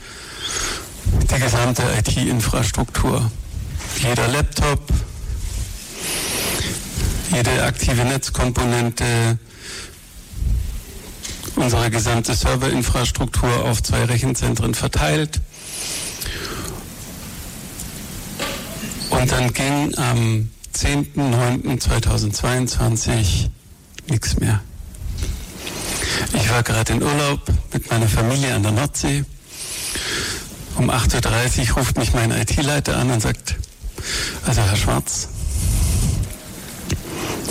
die 1.30 1.39
gesamte 1.39 1.84
IT-Infrastruktur. 1.98 3.32
Jeder 4.00 4.28
Laptop, 4.28 4.80
jede 7.32 7.64
aktive 7.64 8.06
Netzkomponente, 8.06 9.40
unsere 11.56 11.90
gesamte 11.90 12.34
Serverinfrastruktur 12.34 13.66
auf 13.66 13.82
zwei 13.84 14.06
Rechenzentren 14.06 14.74
verteilt. 14.74 15.42
Und 19.10 19.30
dann 19.32 19.54
ging 19.54 19.94
am 19.98 20.50
10.09.2022 20.76 23.50
nichts 24.10 24.40
mehr. 24.40 24.62
Ich 26.34 26.50
war 26.50 26.64
gerade 26.64 26.94
in 26.94 27.04
Urlaub 27.04 27.42
mit 27.74 27.90
meiner 27.90 28.08
Familie 28.08 28.56
an 28.56 28.64
der 28.64 28.72
Nordsee. 28.72 29.26
Um 30.78 30.90
8.30 30.90 31.70
Uhr 31.70 31.78
ruft 31.78 31.98
mich 31.98 32.14
mein 32.14 32.32
IT-Leiter 32.32 32.98
an 32.98 33.12
und 33.12 33.22
sagt, 33.22 33.58
also 34.46 34.62
Herr 34.62 34.76
Schwarz, 34.76 35.28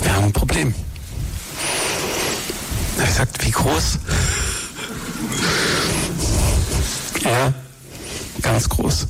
wir 0.01 0.13
haben 0.13 0.25
ein 0.25 0.33
Problem. 0.33 0.73
Er 2.97 3.07
sagt, 3.07 3.45
wie 3.45 3.51
groß? 3.51 3.99
Ja, 7.23 7.53
ganz 8.41 8.69
groß. 8.69 9.07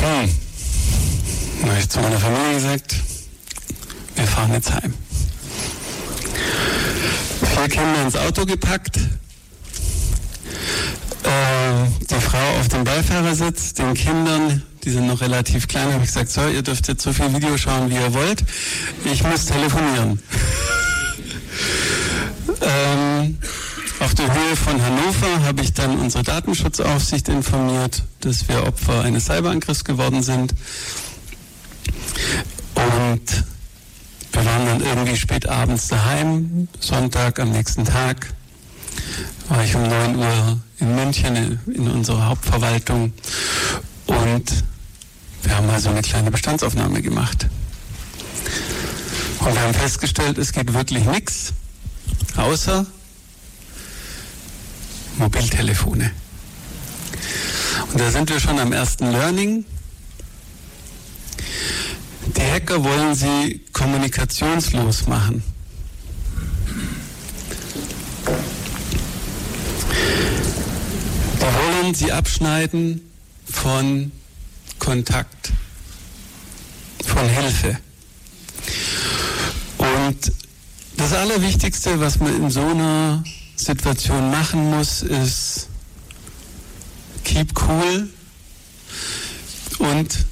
Hm. 0.00 0.30
Dann 1.60 1.70
habe 1.70 1.80
ich 1.80 1.88
zu 1.88 2.00
meiner 2.00 2.18
Familie 2.18 2.54
gesagt, 2.54 2.96
wir 4.16 4.26
fahren 4.26 4.52
jetzt 4.52 4.72
heim. 4.72 4.94
Vier 7.54 7.68
Kinder 7.68 8.02
ins 8.02 8.16
Auto 8.16 8.44
gepackt, 8.44 8.98
äh, 11.24 11.88
die 12.10 12.20
Frau 12.20 12.60
auf 12.60 12.68
dem 12.68 12.84
Beifahrersitz, 12.84 13.74
den 13.74 13.94
Kindern, 13.94 14.62
die 14.84 14.90
sind 14.90 15.06
noch 15.06 15.20
relativ 15.20 15.66
klein, 15.68 15.92
habe 15.92 16.04
ich 16.04 16.08
gesagt, 16.08 16.30
so, 16.30 16.46
ihr 16.46 16.62
dürft 16.62 16.88
jetzt 16.88 17.02
so 17.02 17.12
viel 17.12 17.32
Video 17.34 17.56
schauen, 17.56 17.90
wie 17.90 17.94
ihr 17.94 18.12
wollt. 18.14 18.44
Ich 19.04 19.22
muss 19.22 19.46
telefonieren. 19.46 20.20
Ähm, 22.60 23.38
auf 24.00 24.14
der 24.14 24.32
Höhe 24.32 24.56
von 24.56 24.82
Hannover 24.82 25.44
habe 25.44 25.62
ich 25.62 25.72
dann 25.72 25.98
unsere 25.98 26.24
Datenschutzaufsicht 26.24 27.28
informiert, 27.28 28.02
dass 28.20 28.48
wir 28.48 28.66
Opfer 28.66 29.02
eines 29.02 29.26
Cyberangriffs 29.26 29.84
geworden 29.84 30.22
sind. 30.22 30.54
Und 32.74 33.44
wir 34.32 34.44
waren 34.44 34.66
dann 34.66 34.80
irgendwie 34.80 35.16
spät 35.16 35.48
abends 35.48 35.88
daheim, 35.88 36.68
Sonntag 36.80 37.38
am 37.38 37.50
nächsten 37.50 37.84
Tag 37.84 38.34
war 39.48 39.64
ich 39.64 39.74
um 39.74 39.82
9 39.82 40.16
Uhr 40.16 40.60
in 40.80 40.94
München 40.94 41.60
in 41.66 41.88
unserer 41.90 42.26
Hauptverwaltung 42.26 43.12
und 44.06 44.64
wir 45.42 45.56
haben 45.56 45.70
also 45.70 45.90
eine 45.90 46.02
kleine 46.02 46.30
Bestandsaufnahme 46.30 47.02
gemacht. 47.02 47.46
Und 49.40 49.54
wir 49.54 49.60
haben 49.60 49.74
festgestellt, 49.74 50.38
es 50.38 50.52
geht 50.52 50.72
wirklich 50.72 51.04
nichts 51.04 51.52
außer 52.36 52.86
Mobiltelefone. 55.18 56.10
Und 57.92 58.00
da 58.00 58.10
sind 58.10 58.30
wir 58.30 58.40
schon 58.40 58.58
am 58.58 58.72
ersten 58.72 59.10
Learning. 59.12 59.64
Die 62.36 62.42
Hacker 62.42 62.82
wollen 62.82 63.14
sie 63.14 63.64
kommunikationslos 63.72 65.06
machen. 65.06 65.44
Wollen 71.52 71.94
sie 71.94 72.12
abschneiden 72.12 73.10
von 73.50 74.12
Kontakt, 74.78 75.52
von 77.04 77.28
Hilfe. 77.28 77.78
Und 79.78 80.32
das 80.96 81.12
Allerwichtigste, 81.12 82.00
was 82.00 82.18
man 82.20 82.34
in 82.36 82.50
so 82.50 82.66
einer 82.66 83.24
Situation 83.56 84.30
machen 84.30 84.70
muss, 84.70 85.02
ist 85.02 85.68
keep 87.24 87.52
cool 87.68 88.08
und 89.78 90.24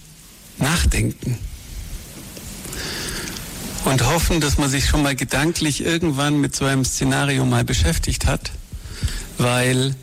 nachdenken. 0.59 1.39
Und 3.85 4.07
hoffen, 4.07 4.41
dass 4.41 4.59
man 4.59 4.71
sich 4.71 4.87
schon 4.87 5.03
mal 5.03 5.17
gedanklich 5.17 5.85
irgendwann 5.85 6.41
mit 6.41 6.55
so 6.55 6.65
einem 6.65 6.85
Szenario 6.85 7.45
mal 7.45 7.65
beschäftigt 7.65 8.27
hat, 8.27 8.53
weil 9.39 9.97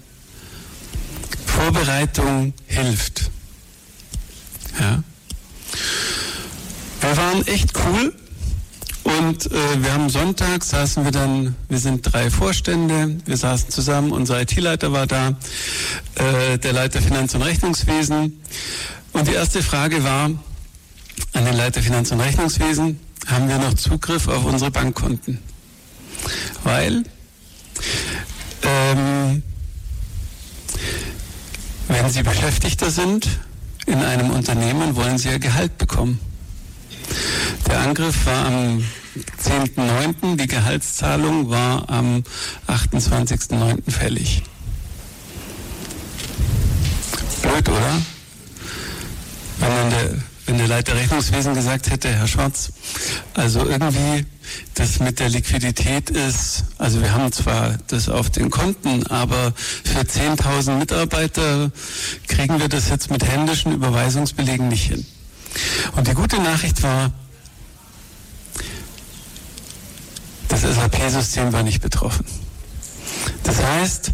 Vorbereitung 1.60 2.54
hilft. 2.68 3.30
Ja. 4.80 5.04
Wir 7.02 7.18
waren 7.18 7.46
echt 7.48 7.74
cool 7.76 8.16
und 9.04 9.52
äh, 9.52 9.84
wir 9.84 9.92
haben 9.92 10.10
Sonntag, 10.10 10.64
saßen 10.64 11.04
wir 11.04 11.12
dann, 11.12 11.56
wir 11.68 11.80
sind 11.80 12.02
drei 12.14 12.30
Vorstände, 12.30 13.18
wir 13.26 13.36
saßen 13.36 13.72
zusammen, 13.72 14.14
unser 14.14 14.42
IT-Leiter 14.42 14.94
war 14.94 15.06
da, 15.06 15.36
äh, 16.16 16.58
der 16.58 16.72
Leiter 16.72 17.02
Finanz- 17.02 17.36
und 17.36 17.42
Rechnungswesen. 17.42 18.42
Und 19.12 19.28
die 19.28 19.34
erste 19.34 19.62
Frage 19.62 20.02
war 20.06 20.32
an 21.34 21.46
den 21.46 21.58
Leiter 21.58 21.82
Finanz- 21.82 22.14
und 22.14 22.22
Rechnungswesen, 22.22 23.02
haben 23.28 23.50
wir 23.50 23.58
noch 23.58 23.74
Zugriff 23.74 24.30
auf 24.30 24.46
unsere 24.46 24.72
Bankkonten? 24.72 25.40
Weil 26.64 27.04
ähm, 28.64 29.44
wenn 31.90 32.10
Sie 32.10 32.24
Beschäftigter 32.24 32.90
sind 32.92 33.28
in 33.86 34.00
einem 34.02 34.30
Unternehmen, 34.30 34.96
wollen 34.96 35.18
Sie 35.18 35.30
ja 35.30 35.38
Gehalt 35.38 35.78
bekommen. 35.78 36.20
Der 37.68 37.80
Angriff 37.80 38.26
war 38.26 38.46
am 38.46 38.84
10.9., 39.44 40.38
die 40.38 40.48
Gehaltszahlung 40.48 41.50
war 41.50 41.90
am 41.90 42.24
28.9. 42.68 43.92
fällig. 43.92 44.44
Blöd, 47.42 47.70
oder? 47.70 48.02
Wenn 49.58 49.70
dann 49.70 49.90
der, 49.90 50.29
wenn 50.50 50.58
der 50.58 50.68
Leiter 50.68 50.96
Rechnungswesen 50.96 51.54
gesagt 51.54 51.92
hätte, 51.92 52.10
Herr 52.10 52.28
Schwarz, 52.28 52.72
also 53.36 53.68
irgendwie 53.68 54.26
das 54.74 55.00
mit 55.00 55.20
der 55.20 55.30
Liquidität 55.30 56.10
ist, 56.10 56.64
also 56.80 57.02
wir 57.02 57.14
haben 57.14 57.32
zwar 57.32 57.78
das 57.86 58.10
auf 58.10 58.32
den 58.32 58.50
Konten, 58.50 59.06
aber 59.08 59.54
für 59.56 60.00
10.000 60.00 60.78
Mitarbeiter 60.78 61.72
kriegen 62.28 62.60
wir 62.60 62.68
das 62.68 62.90
jetzt 62.90 63.12
mit 63.12 63.24
händischen 63.24 63.74
Überweisungsbelegen 63.74 64.70
nicht 64.70 64.88
hin. 64.88 65.06
Und 65.96 66.08
die 66.08 66.16
gute 66.16 66.42
Nachricht 66.42 66.82
war, 66.82 67.12
das 70.48 70.62
SAP-System 70.62 71.54
war 71.54 71.62
nicht 71.62 71.82
betroffen. 71.82 72.26
Das 73.44 73.62
heißt, 73.62 74.14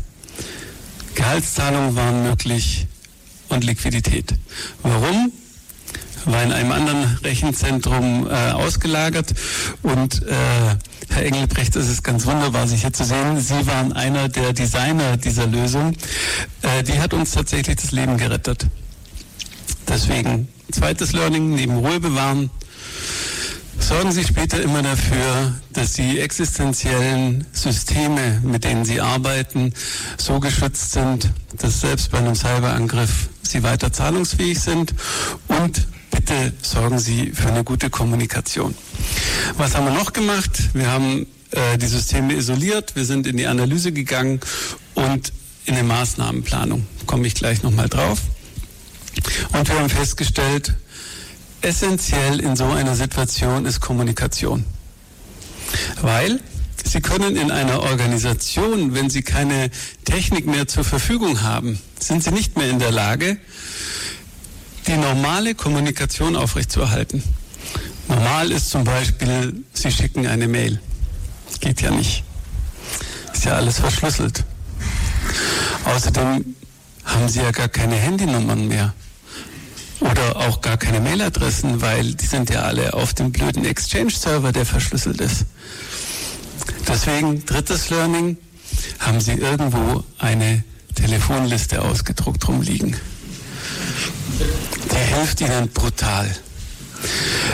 Gehaltszahlungen 1.15 1.95
waren 1.95 2.23
möglich 2.23 2.87
und 3.47 3.63
Liquidität. 3.63 4.33
Warum? 4.83 5.31
War 6.25 6.41
in 6.41 6.51
einem 6.51 6.71
anderen 6.71 7.17
Rechenzentrum 7.23 8.27
äh, 8.27 8.51
ausgelagert 8.51 9.33
und 9.83 10.23
äh, 10.23 10.33
Herr 11.09 11.23
Engelbrecht, 11.23 11.75
es 11.75 11.87
ist 11.87 12.03
ganz 12.03 12.25
wunderbar, 12.25 12.67
Sie 12.67 12.77
hier 12.77 12.91
zu 12.91 13.03
sehen. 13.03 13.39
Sie 13.39 13.67
waren 13.67 13.93
einer 13.93 14.27
der 14.27 14.51
Designer 14.51 15.17
dieser 15.17 15.45
Lösung. 15.45 15.95
Äh, 16.63 16.83
die 16.83 16.99
hat 16.99 17.13
uns 17.13 17.31
tatsächlich 17.31 17.75
das 17.77 17.91
Leben 17.91 18.17
gerettet. 18.17 18.65
Deswegen 19.87 20.47
zweites 20.71 21.13
Learning, 21.13 21.53
neben 21.53 21.77
Ruhe 21.77 21.99
bewahren, 21.99 22.49
sorgen 23.79 24.11
Sie 24.11 24.23
später 24.23 24.59
immer 24.61 24.81
dafür, 24.81 25.53
dass 25.73 25.93
die 25.93 26.19
existenziellen 26.19 27.45
Systeme, 27.51 28.41
mit 28.43 28.63
denen 28.63 28.83
Sie 28.83 28.99
arbeiten, 28.99 29.73
so 30.17 30.39
geschützt 30.39 30.91
sind, 30.91 31.29
dass 31.59 31.81
selbst 31.81 32.09
bei 32.09 32.17
einem 32.17 32.35
Cyberangriff 32.35 33.29
Sie 33.43 33.61
weiter 33.61 33.93
zahlungsfähig 33.93 34.59
sind 34.59 34.95
und 35.47 35.87
bitte 36.25 36.53
sorgen 36.61 36.97
Sie 36.97 37.31
für 37.33 37.49
eine 37.49 37.63
gute 37.63 37.89
Kommunikation. 37.89 38.75
Was 39.57 39.75
haben 39.75 39.85
wir 39.85 39.93
noch 39.93 40.11
gemacht? 40.11 40.51
Wir 40.73 40.91
haben 40.91 41.27
äh, 41.51 41.77
die 41.77 41.85
Systeme 41.85 42.33
isoliert, 42.33 42.95
wir 42.95 43.05
sind 43.05 43.27
in 43.27 43.37
die 43.37 43.45
Analyse 43.45 43.91
gegangen 43.91 44.39
und 44.95 45.31
in 45.65 45.75
eine 45.75 45.83
Maßnahmenplanung. 45.83 46.87
Komme 47.05 47.27
ich 47.27 47.35
gleich 47.35 47.61
nochmal 47.61 47.89
drauf. 47.89 48.21
Und 49.53 49.67
wir 49.67 49.77
haben 49.77 49.89
festgestellt, 49.89 50.73
essentiell 51.61 52.39
in 52.39 52.55
so 52.55 52.65
einer 52.65 52.95
Situation 52.95 53.65
ist 53.65 53.79
Kommunikation. 53.79 54.65
Weil 56.01 56.39
Sie 56.83 57.01
können 57.01 57.35
in 57.35 57.51
einer 57.51 57.81
Organisation, 57.81 58.95
wenn 58.95 59.09
Sie 59.09 59.21
keine 59.21 59.69
Technik 60.05 60.47
mehr 60.47 60.67
zur 60.67 60.83
Verfügung 60.83 61.43
haben, 61.43 61.79
sind 61.99 62.23
Sie 62.23 62.31
nicht 62.31 62.57
mehr 62.57 62.69
in 62.69 62.79
der 62.79 62.91
Lage, 62.91 63.37
die 64.87 64.97
normale 64.97 65.55
Kommunikation 65.55 66.35
aufrechtzuerhalten. 66.35 67.23
Normal 68.07 68.51
ist 68.51 68.69
zum 68.69 68.83
Beispiel, 68.83 69.63
Sie 69.73 69.91
schicken 69.91 70.27
eine 70.27 70.47
Mail. 70.47 70.79
Geht 71.59 71.81
ja 71.81 71.91
nicht. 71.91 72.23
Ist 73.33 73.45
ja 73.45 73.53
alles 73.53 73.79
verschlüsselt. 73.79 74.43
Außerdem 75.85 76.55
haben 77.03 77.29
Sie 77.29 77.39
ja 77.39 77.51
gar 77.51 77.69
keine 77.69 77.95
Handynummern 77.95 78.67
mehr. 78.67 78.93
Oder 80.01 80.35
auch 80.35 80.61
gar 80.61 80.77
keine 80.77 80.99
Mailadressen, 80.99 81.81
weil 81.81 82.13
die 82.13 82.25
sind 82.25 82.49
ja 82.49 82.61
alle 82.63 82.93
auf 82.93 83.13
dem 83.13 83.31
blöden 83.31 83.65
Exchange-Server, 83.65 84.51
der 84.51 84.65
verschlüsselt 84.65 85.21
ist. 85.21 85.45
Deswegen, 86.87 87.45
drittes 87.45 87.89
Learning, 87.89 88.37
haben 88.99 89.19
Sie 89.19 89.33
irgendwo 89.33 90.03
eine 90.19 90.63
Telefonliste 90.93 91.81
ausgedruckt 91.81 92.47
rumliegen. 92.47 92.95
Die 94.91 95.13
hilft 95.15 95.41
Ihnen 95.41 95.69
brutal. 95.69 96.29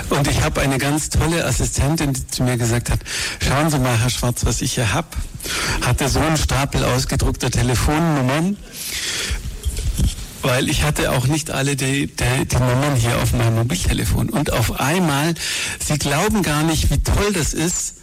Und 0.09 0.27
ich 0.27 0.41
habe 0.41 0.61
eine 0.61 0.77
ganz 0.77 1.09
tolle 1.09 1.45
Assistentin, 1.45 2.13
die 2.13 2.27
zu 2.27 2.43
mir 2.43 2.57
gesagt 2.57 2.89
hat, 2.89 2.99
schauen 3.45 3.69
Sie 3.69 3.79
mal, 3.79 3.99
Herr 3.99 4.09
Schwarz, 4.09 4.45
was 4.45 4.61
ich 4.61 4.73
hier 4.73 4.93
habe. 4.93 5.07
Hatte 5.81 6.07
so 6.09 6.19
einen 6.19 6.37
Stapel 6.37 6.83
ausgedruckter 6.83 7.49
Telefonnummern 7.49 8.57
weil 10.43 10.69
ich 10.69 10.83
hatte 10.83 11.11
auch 11.11 11.27
nicht 11.27 11.51
alle 11.51 11.75
die, 11.75 12.07
die, 12.07 12.45
die, 12.45 12.55
Nummern 12.55 12.95
hier 12.95 13.17
auf 13.17 13.33
meinem 13.33 13.55
Mobiltelefon. 13.55 14.29
Und 14.29 14.51
auf 14.51 14.79
einmal, 14.79 15.35
Sie 15.79 15.97
glauben 15.97 16.41
gar 16.41 16.63
nicht, 16.63 16.89
wie 16.89 17.01
toll 17.01 17.33
das 17.33 17.53
ist, 17.53 17.97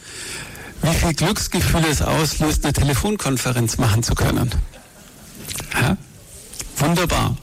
wie 0.82 0.94
viel 0.94 1.14
Glücksgefühle 1.14 1.88
es 1.88 2.02
auslöst, 2.02 2.64
eine 2.64 2.72
Telefonkonferenz 2.72 3.78
machen 3.78 4.02
zu 4.02 4.14
können. 4.14 4.50
Ja? 5.74 5.96
Wunderbar. 6.76 7.36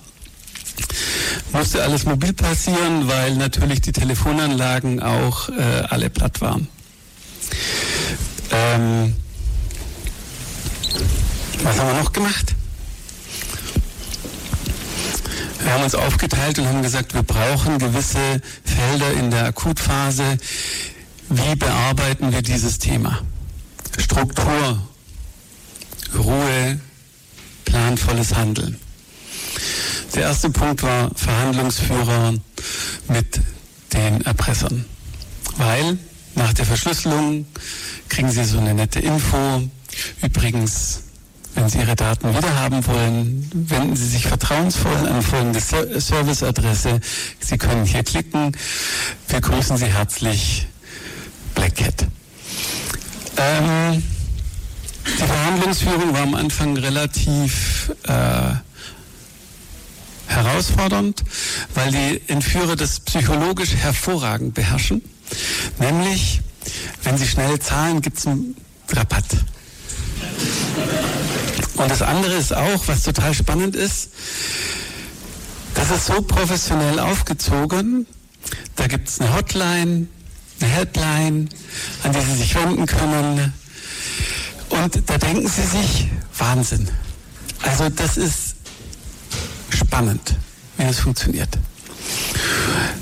Musste 1.56 1.82
alles 1.82 2.04
mobil 2.04 2.34
passieren, 2.34 3.08
weil 3.08 3.36
natürlich 3.36 3.80
die 3.80 3.94
Telefonanlagen 3.94 5.02
auch 5.02 5.48
äh, 5.48 5.84
alle 5.88 6.10
platt 6.10 6.42
waren. 6.42 6.68
Ähm, 8.52 9.16
was 11.64 11.80
haben 11.80 11.88
wir 11.88 12.04
noch 12.04 12.12
gemacht? 12.12 12.54
Wir 15.64 15.74
haben 15.74 15.84
uns 15.84 15.96
aufgeteilt 15.96 16.60
und 16.60 16.68
haben 16.68 16.82
gesagt, 16.82 17.14
wir 17.14 17.24
brauchen 17.24 17.80
gewisse 17.80 18.42
Felder 18.66 19.14
in 19.14 19.32
der 19.32 19.46
Akutphase. 19.46 20.38
Wie 21.30 21.56
bearbeiten 21.56 22.34
wir 22.34 22.42
dieses 22.42 22.80
Thema? 22.80 23.22
Struktur, 23.98 24.82
Ruhe, 26.14 26.82
planvolles 27.64 28.36
Handeln. 28.36 28.78
Der 30.16 30.24
erste 30.24 30.50
Punkt 30.50 30.82
war 30.82 31.12
Verhandlungsführer 31.14 32.34
mit 33.10 33.42
den 33.92 34.22
Erpressern. 34.22 34.86
Weil 35.58 35.98
nach 36.36 36.54
der 36.54 36.66
Verschlüsselung 36.66 37.46
kriegen 38.08 38.32
sie 38.32 38.46
so 38.46 38.60
eine 38.60 38.74
nette 38.74 39.00
Info. 39.00 39.62
Übrigens, 40.22 41.02
wenn 41.54 41.70
Sie 41.70 41.80
Ihre 41.80 41.96
Daten 41.96 42.36
wiederhaben 42.36 42.86
wollen, 42.86 43.50
wenden 43.54 43.96
Sie 43.96 44.08
sich 44.08 44.28
vertrauensvoll 44.28 45.08
an 45.08 45.22
folgende 45.22 45.60
Serviceadresse. 45.60 47.00
Sie 47.40 47.58
können 47.58 47.86
hier 47.86 48.04
klicken. 48.04 48.52
Wir 49.30 49.40
grüßen 49.40 49.78
Sie 49.78 49.86
herzlich, 49.86 50.68
Black 51.56 51.76
Cat. 51.76 52.08
Ähm, 53.38 54.04
die 55.06 55.24
Verhandlungsführung 55.24 56.14
war 56.14 56.24
am 56.24 56.36
Anfang 56.36 56.76
relativ 56.78 57.92
äh, 58.04 58.56
herausfordernd, 60.28 61.24
weil 61.74 61.92
die 61.92 62.22
Entführer 62.28 62.76
das 62.76 63.00
psychologisch 63.00 63.76
hervorragend 63.76 64.54
beherrschen. 64.54 65.02
Nämlich, 65.80 66.42
wenn 67.04 67.18
sie 67.18 67.28
schnell 67.28 67.60
zahlen, 67.60 68.02
gibt 68.02 68.18
es 68.18 68.28
einen 68.28 68.56
Rabatt. 68.92 69.26
Und 71.76 71.92
das 71.92 72.02
andere 72.02 72.34
ist 72.36 72.56
auch, 72.56 72.88
was 72.88 73.04
total 73.04 73.34
spannend 73.34 73.76
ist, 73.76 74.10
das 75.74 75.92
ist 75.92 76.06
so 76.06 76.22
professionell 76.22 77.00
aufgezogen. 77.00 78.08
Da 78.76 78.88
gibt 78.88 79.10
es 79.10 79.20
eine 79.20 79.36
Hotline, 79.36 80.08
eine 80.62 80.70
Helpline, 80.70 81.50
an 82.04 82.14
die 82.14 82.22
Sie 82.22 82.36
sich 82.36 82.56
wenden 82.56 82.86
können. 82.86 83.54
Und 84.70 85.10
da 85.10 85.18
denken 85.18 85.48
Sie 85.48 85.64
sich, 85.64 86.08
Wahnsinn. 86.38 86.90
Also 87.62 87.90
das 87.90 88.18
ist 88.18 88.45
spannend, 89.96 90.36
wie 90.78 90.84
das 90.84 91.00
funktioniert. 91.00 91.50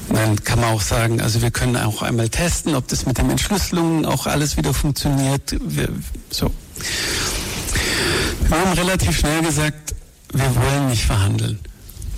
dann 0.10 0.44
kann 0.44 0.60
man 0.60 0.76
auch 0.76 0.82
sagen, 0.82 1.22
also 1.22 1.42
wir 1.42 1.50
können 1.50 1.76
auch 1.76 2.04
einmal 2.04 2.30
testen, 2.30 2.76
ob 2.76 2.88
das 2.88 3.08
mit 3.08 3.18
den 3.18 3.32
Entschlüsselungen 3.32 4.06
auch 4.06 4.28
alles 4.28 4.58
wieder 4.58 4.76
funktioniert. 4.76 5.56
Wir, 5.60 5.90
so. 6.30 6.52
Wir 8.48 8.60
haben 8.60 8.74
relativ 8.74 9.18
schnell 9.18 9.42
gesagt, 9.42 9.96
wir 10.34 10.56
wollen 10.56 10.90
nicht 10.90 11.04
verhandeln. 11.04 11.58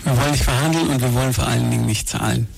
Wir 0.03 0.17
wollen 0.17 0.31
nicht 0.31 0.43
verhandeln 0.43 0.89
und 0.89 1.01
wir 1.01 1.13
wollen 1.13 1.31
vor 1.31 1.47
allen 1.47 1.71
Dingen 1.71 1.85
nicht 1.85 2.09
zahlen. 2.09 2.49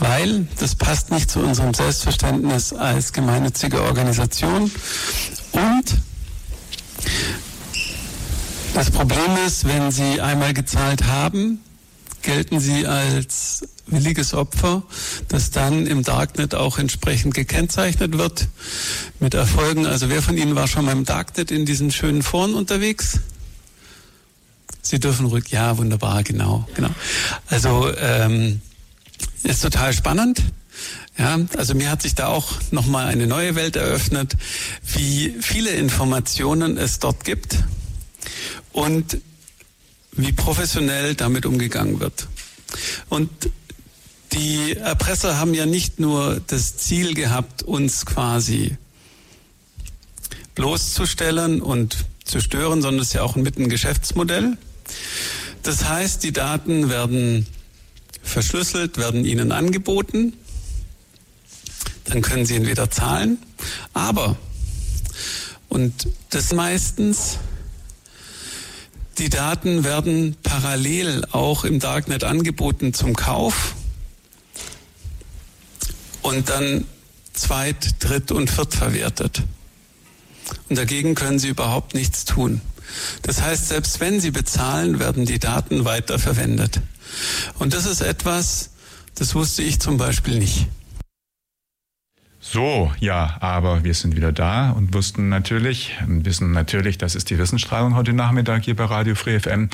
Weil 0.00 0.48
das 0.58 0.74
passt 0.74 1.12
nicht 1.12 1.30
zu 1.30 1.38
unserem 1.38 1.74
Selbstverständnis 1.74 2.72
als 2.72 3.12
gemeinnützige 3.12 3.82
Organisation. 3.82 4.68
Und 5.52 5.84
das 8.74 8.90
Problem 8.90 9.36
ist, 9.46 9.66
wenn 9.66 9.92
Sie 9.92 10.20
einmal 10.20 10.52
gezahlt 10.52 11.06
haben, 11.06 11.60
gelten 12.22 12.58
Sie 12.58 12.86
als 12.86 13.68
williges 13.86 14.34
Opfer, 14.34 14.82
das 15.28 15.52
dann 15.52 15.86
im 15.86 16.02
Darknet 16.02 16.56
auch 16.56 16.78
entsprechend 16.78 17.34
gekennzeichnet 17.34 18.18
wird 18.18 18.48
mit 19.20 19.34
Erfolgen. 19.34 19.86
Also 19.86 20.10
wer 20.10 20.22
von 20.22 20.36
Ihnen 20.36 20.56
war 20.56 20.66
schon 20.66 20.86
mal 20.86 20.92
im 20.92 21.04
Darknet 21.04 21.52
in 21.52 21.64
diesen 21.64 21.92
schönen 21.92 22.22
Foren 22.22 22.54
unterwegs? 22.54 23.20
Sie 24.82 24.98
dürfen 24.98 25.26
ruhig, 25.26 25.48
ja, 25.50 25.78
wunderbar, 25.78 26.24
genau, 26.24 26.66
genau. 26.74 26.90
Also 27.46 27.90
ähm, 27.96 28.60
ist 29.44 29.62
total 29.62 29.92
spannend. 29.92 30.42
Ja, 31.16 31.38
also 31.56 31.74
mir 31.74 31.90
hat 31.90 32.02
sich 32.02 32.16
da 32.16 32.26
auch 32.26 32.54
nochmal 32.72 33.06
eine 33.06 33.28
neue 33.28 33.54
Welt 33.54 33.76
eröffnet, 33.76 34.36
wie 34.94 35.36
viele 35.40 35.70
Informationen 35.70 36.76
es 36.76 36.98
dort 36.98 37.24
gibt 37.24 37.58
und 38.74 39.18
wie 40.12 40.32
professionell 40.32 41.14
damit 41.14 41.46
umgegangen 41.46 42.00
wird. 42.00 42.28
Und 43.08 43.30
die 44.32 44.76
Erpresser 44.76 45.38
haben 45.38 45.54
ja 45.54 45.64
nicht 45.64 46.00
nur 46.00 46.40
das 46.48 46.76
Ziel 46.76 47.14
gehabt, 47.14 47.62
uns 47.62 48.04
quasi 48.04 48.76
bloßzustellen 50.56 51.62
und 51.62 52.04
zu 52.24 52.40
stören, 52.40 52.82
sondern 52.82 53.00
es 53.00 53.08
ist 53.08 53.14
ja 53.14 53.22
auch 53.22 53.36
mit 53.36 53.58
ein 53.58 53.68
Geschäftsmodell. 53.68 54.58
Das 55.62 55.88
heißt, 55.88 56.22
die 56.24 56.32
Daten 56.32 56.90
werden 56.90 57.46
verschlüsselt, 58.22 58.98
werden 58.98 59.24
Ihnen 59.24 59.52
angeboten. 59.52 60.32
Dann 62.06 62.22
können 62.22 62.44
Sie 62.44 62.56
entweder 62.56 62.90
zahlen, 62.90 63.38
aber, 63.92 64.36
und 65.68 66.08
das 66.30 66.52
meistens, 66.52 67.38
die 69.18 69.28
Daten 69.28 69.84
werden 69.84 70.36
parallel 70.42 71.24
auch 71.32 71.64
im 71.64 71.78
Darknet 71.78 72.24
angeboten 72.24 72.94
zum 72.94 73.14
Kauf 73.14 73.74
und 76.22 76.48
dann 76.48 76.84
zweit-, 77.32 78.02
dritt- 78.02 78.32
und 78.32 78.50
viertverwertet. 78.50 79.42
Und 80.68 80.76
dagegen 80.76 81.14
können 81.14 81.38
Sie 81.38 81.48
überhaupt 81.48 81.94
nichts 81.94 82.24
tun. 82.24 82.60
Das 83.22 83.42
heißt, 83.42 83.68
selbst 83.68 84.00
wenn 84.00 84.20
Sie 84.20 84.30
bezahlen, 84.30 84.98
werden 84.98 85.26
die 85.26 85.38
Daten 85.38 85.84
weiter 85.84 86.18
verwendet. 86.18 86.80
Und 87.58 87.74
das 87.74 87.86
ist 87.86 88.00
etwas, 88.00 88.70
das 89.14 89.34
wusste 89.34 89.62
ich 89.62 89.80
zum 89.80 89.96
Beispiel 89.96 90.38
nicht. 90.38 90.66
So, 92.46 92.92
ja, 93.00 93.38
aber 93.40 93.84
wir 93.84 93.94
sind 93.94 94.16
wieder 94.16 94.30
da 94.30 94.70
und 94.70 94.92
wussten 94.92 95.30
natürlich, 95.30 95.96
wissen 96.06 96.52
natürlich, 96.52 96.98
das 96.98 97.14
ist 97.14 97.30
die 97.30 97.38
Wissensstrahlung 97.38 97.96
heute 97.96 98.12
Nachmittag 98.12 98.64
hier 98.64 98.76
bei 98.76 98.84
Radio 98.84 99.14
Free 99.14 99.40
FM. 99.40 99.70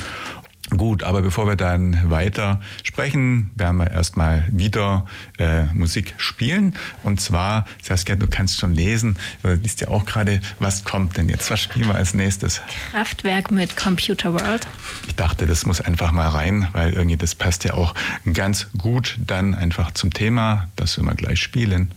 Gut, 0.71 1.03
aber 1.03 1.21
bevor 1.21 1.49
wir 1.49 1.57
dann 1.57 2.11
weiter 2.11 2.61
sprechen, 2.85 3.51
werden 3.57 3.79
wir 3.79 3.91
erstmal 3.91 4.47
wieder 4.53 5.05
äh, 5.39 5.65
Musik 5.75 6.15
spielen. 6.17 6.75
Und 7.03 7.21
zwar, 7.21 7.67
Saskia, 7.83 8.15
du 8.15 8.29
kannst 8.29 8.61
schon 8.61 8.73
lesen, 8.73 9.19
du 9.43 9.53
liest 9.53 9.81
ja 9.81 9.89
auch 9.89 10.07
gerade, 10.07 10.41
was 10.61 10.85
kommt 10.85 11.17
denn 11.17 11.29
jetzt? 11.29 11.51
Was 11.51 11.61
spielen 11.61 11.89
wir 11.89 11.97
als 11.97 12.15
nächstes? 12.15 12.63
Kraftwerk 12.93 13.51
mit 13.51 13.77
Computer 13.77 14.33
World. 14.33 14.69
Ich 15.09 15.17
dachte, 15.17 15.49
das 15.49 15.67
muss 15.67 15.81
einfach 15.81 16.13
mal 16.13 16.29
rein, 16.29 16.69
weil 16.73 16.93
irgendwie 16.93 17.17
das 17.17 17.35
passt 17.35 17.65
ja 17.65 17.75
auch 17.75 17.95
ganz 18.33 18.69
gut 18.79 19.19
dann 19.27 19.57
einfach 19.57 19.91
zum 19.91 20.15
Thema, 20.15 20.69
das 20.77 20.97
wir 20.97 21.03
mal 21.03 21.17
gleich 21.17 21.41
spielen. 21.41 21.91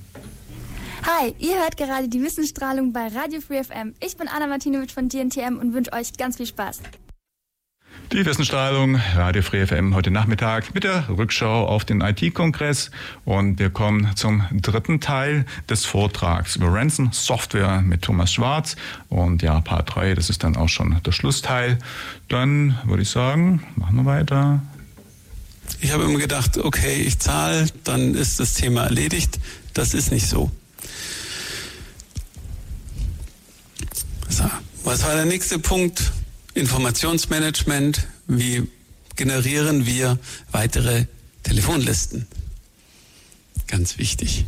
Hi, 1.06 1.36
ihr 1.38 1.58
hört 1.58 1.76
gerade 1.76 2.08
die 2.08 2.24
Wissensstrahlung 2.24 2.93
bei 2.93 3.08
Radio 3.08 3.41
Free 3.41 3.62
FM. 3.62 3.93
Ich 3.99 4.16
bin 4.16 4.30
Anna 4.30 4.47
Martinovic 4.47 4.89
von 4.89 5.10
DNTM 5.10 5.58
und 5.60 5.74
wünsche 5.74 5.91
euch 5.91 6.14
ganz 6.14 6.38
viel 6.38 6.45
Spaß. 6.45 6.80
Die 8.14 8.26
Wissensstrahlung, 8.26 8.95
Radio 9.14 9.41
Free 9.41 9.68
FM 9.68 9.95
heute 9.95 10.12
Nachmittag 10.12 10.74
mit 10.74 10.86
der 10.86 11.10
Rückschau 11.10 11.68
auf 11.68 11.84
den 11.84 11.99
IT-Kongress. 11.99 12.89
Und 13.26 13.60
wir 13.60 13.70
kommen 13.70 14.16
zum 14.16 14.45
dritten 14.54 15.01
Teil 15.01 15.45
des 15.70 15.84
Vortrags 15.84 16.56
über 16.56 16.74
Ransom 16.74 17.12
Software 17.12 17.82
mit 17.82 18.04
Thomas 18.04 18.32
Schwarz. 18.32 18.78
Und 19.10 19.41
ja, 19.41 19.60
Part 19.60 19.93
3, 19.93 20.16
das 20.16 20.30
ist 20.30 20.45
dann 20.45 20.56
auch 20.56 20.70
schon 20.70 21.01
der 21.06 21.12
Schlussteil. 21.12 21.80
Dann 22.30 22.80
würde 22.86 23.04
ich 23.04 23.10
sagen, 23.10 23.62
machen 23.76 23.97
wir 23.97 24.06
weiter. 24.06 24.62
Ich 25.82 25.91
habe 25.91 26.06
immer 26.06 26.20
gedacht, 26.20 26.58
okay, 26.58 26.95
ich 26.95 27.20
zahle, 27.20 27.66
dann 27.84 28.16
ist 28.16 28.39
das 28.39 28.54
Thema 28.54 28.86
erledigt. 28.86 29.39
Das 29.74 29.93
ist 29.93 30.10
nicht 30.10 30.28
so. 30.28 30.49
So, 34.36 34.50
was 34.84 35.04
war 35.04 35.14
der 35.14 35.26
nächste 35.26 35.60
Punkt? 35.60 36.12
Informationsmanagement, 36.56 38.08
wie 38.26 38.68
generieren 39.16 39.86
wir 39.86 40.18
weitere 40.52 41.06
Telefonlisten? 41.44 42.26
Ganz 43.68 44.00
wichtig. 44.00 44.46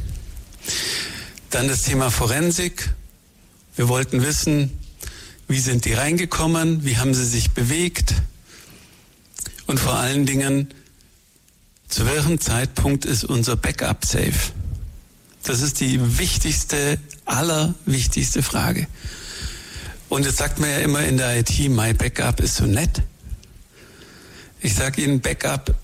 Dann 1.51 1.67
das 1.67 1.83
Thema 1.83 2.09
Forensik. 2.09 2.95
Wir 3.75 3.87
wollten 3.87 4.23
wissen, 4.23 4.71
wie 5.47 5.59
sind 5.59 5.85
die 5.85 5.93
reingekommen, 5.93 6.83
wie 6.83 6.97
haben 6.97 7.13
sie 7.13 7.25
sich 7.25 7.51
bewegt 7.51 8.15
und 9.67 9.79
vor 9.79 9.93
allen 9.93 10.25
Dingen, 10.25 10.73
zu 11.89 12.07
welchem 12.07 12.39
Zeitpunkt 12.39 13.05
ist 13.05 13.23
unser 13.23 13.55
Backup 13.55 14.03
safe? 14.03 14.51
Das 15.43 15.61
ist 15.61 15.79
die 15.79 16.17
wichtigste, 16.17 16.97
allerwichtigste 17.25 18.41
Frage. 18.41 18.87
Und 20.09 20.25
jetzt 20.25 20.37
sagt 20.37 20.59
man 20.59 20.69
ja 20.69 20.77
immer 20.79 21.03
in 21.03 21.17
der 21.17 21.39
IT, 21.39 21.57
my 21.69 21.93
Backup 21.93 22.39
ist 22.39 22.55
so 22.55 22.65
nett. 22.65 23.01
Ich 24.61 24.75
sage 24.75 25.01
Ihnen, 25.01 25.19
Backup 25.19 25.75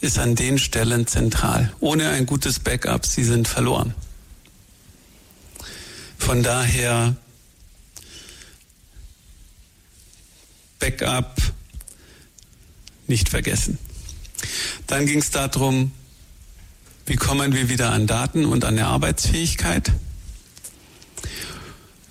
ist 0.00 0.18
an 0.18 0.34
den 0.34 0.58
Stellen 0.58 1.06
zentral. 1.06 1.72
Ohne 1.80 2.10
ein 2.10 2.26
gutes 2.26 2.58
Backup, 2.58 3.06
Sie 3.06 3.24
sind 3.24 3.48
verloren. 3.48 3.94
Von 6.18 6.42
daher 6.42 7.16
Backup 10.78 11.36
nicht 13.06 13.28
vergessen. 13.28 13.78
Dann 14.86 15.06
ging 15.06 15.20
es 15.20 15.30
darum, 15.30 15.92
wie 17.06 17.16
kommen 17.16 17.54
wir 17.54 17.68
wieder 17.68 17.90
an 17.92 18.06
Daten 18.06 18.44
und 18.44 18.64
an 18.64 18.76
der 18.76 18.88
Arbeitsfähigkeit? 18.88 19.92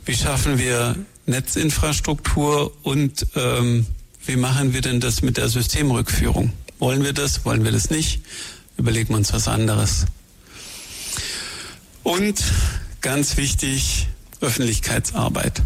Wie 0.05 0.15
schaffen 0.15 0.57
wir 0.57 0.95
Netzinfrastruktur 1.25 2.71
und 2.83 3.27
ähm, 3.35 3.85
wie 4.25 4.35
machen 4.35 4.73
wir 4.73 4.81
denn 4.81 4.99
das 4.99 5.21
mit 5.21 5.37
der 5.37 5.49
Systemrückführung? 5.49 6.53
Wollen 6.79 7.03
wir 7.03 7.13
das? 7.13 7.45
Wollen 7.45 7.63
wir 7.63 7.71
das 7.71 7.89
nicht? 7.89 8.21
Überlegen 8.77 9.09
wir 9.09 9.17
uns 9.17 9.33
was 9.33 9.47
anderes. 9.47 10.05
Und 12.03 12.43
ganz 13.01 13.37
wichtig, 13.37 14.07
Öffentlichkeitsarbeit. 14.41 15.61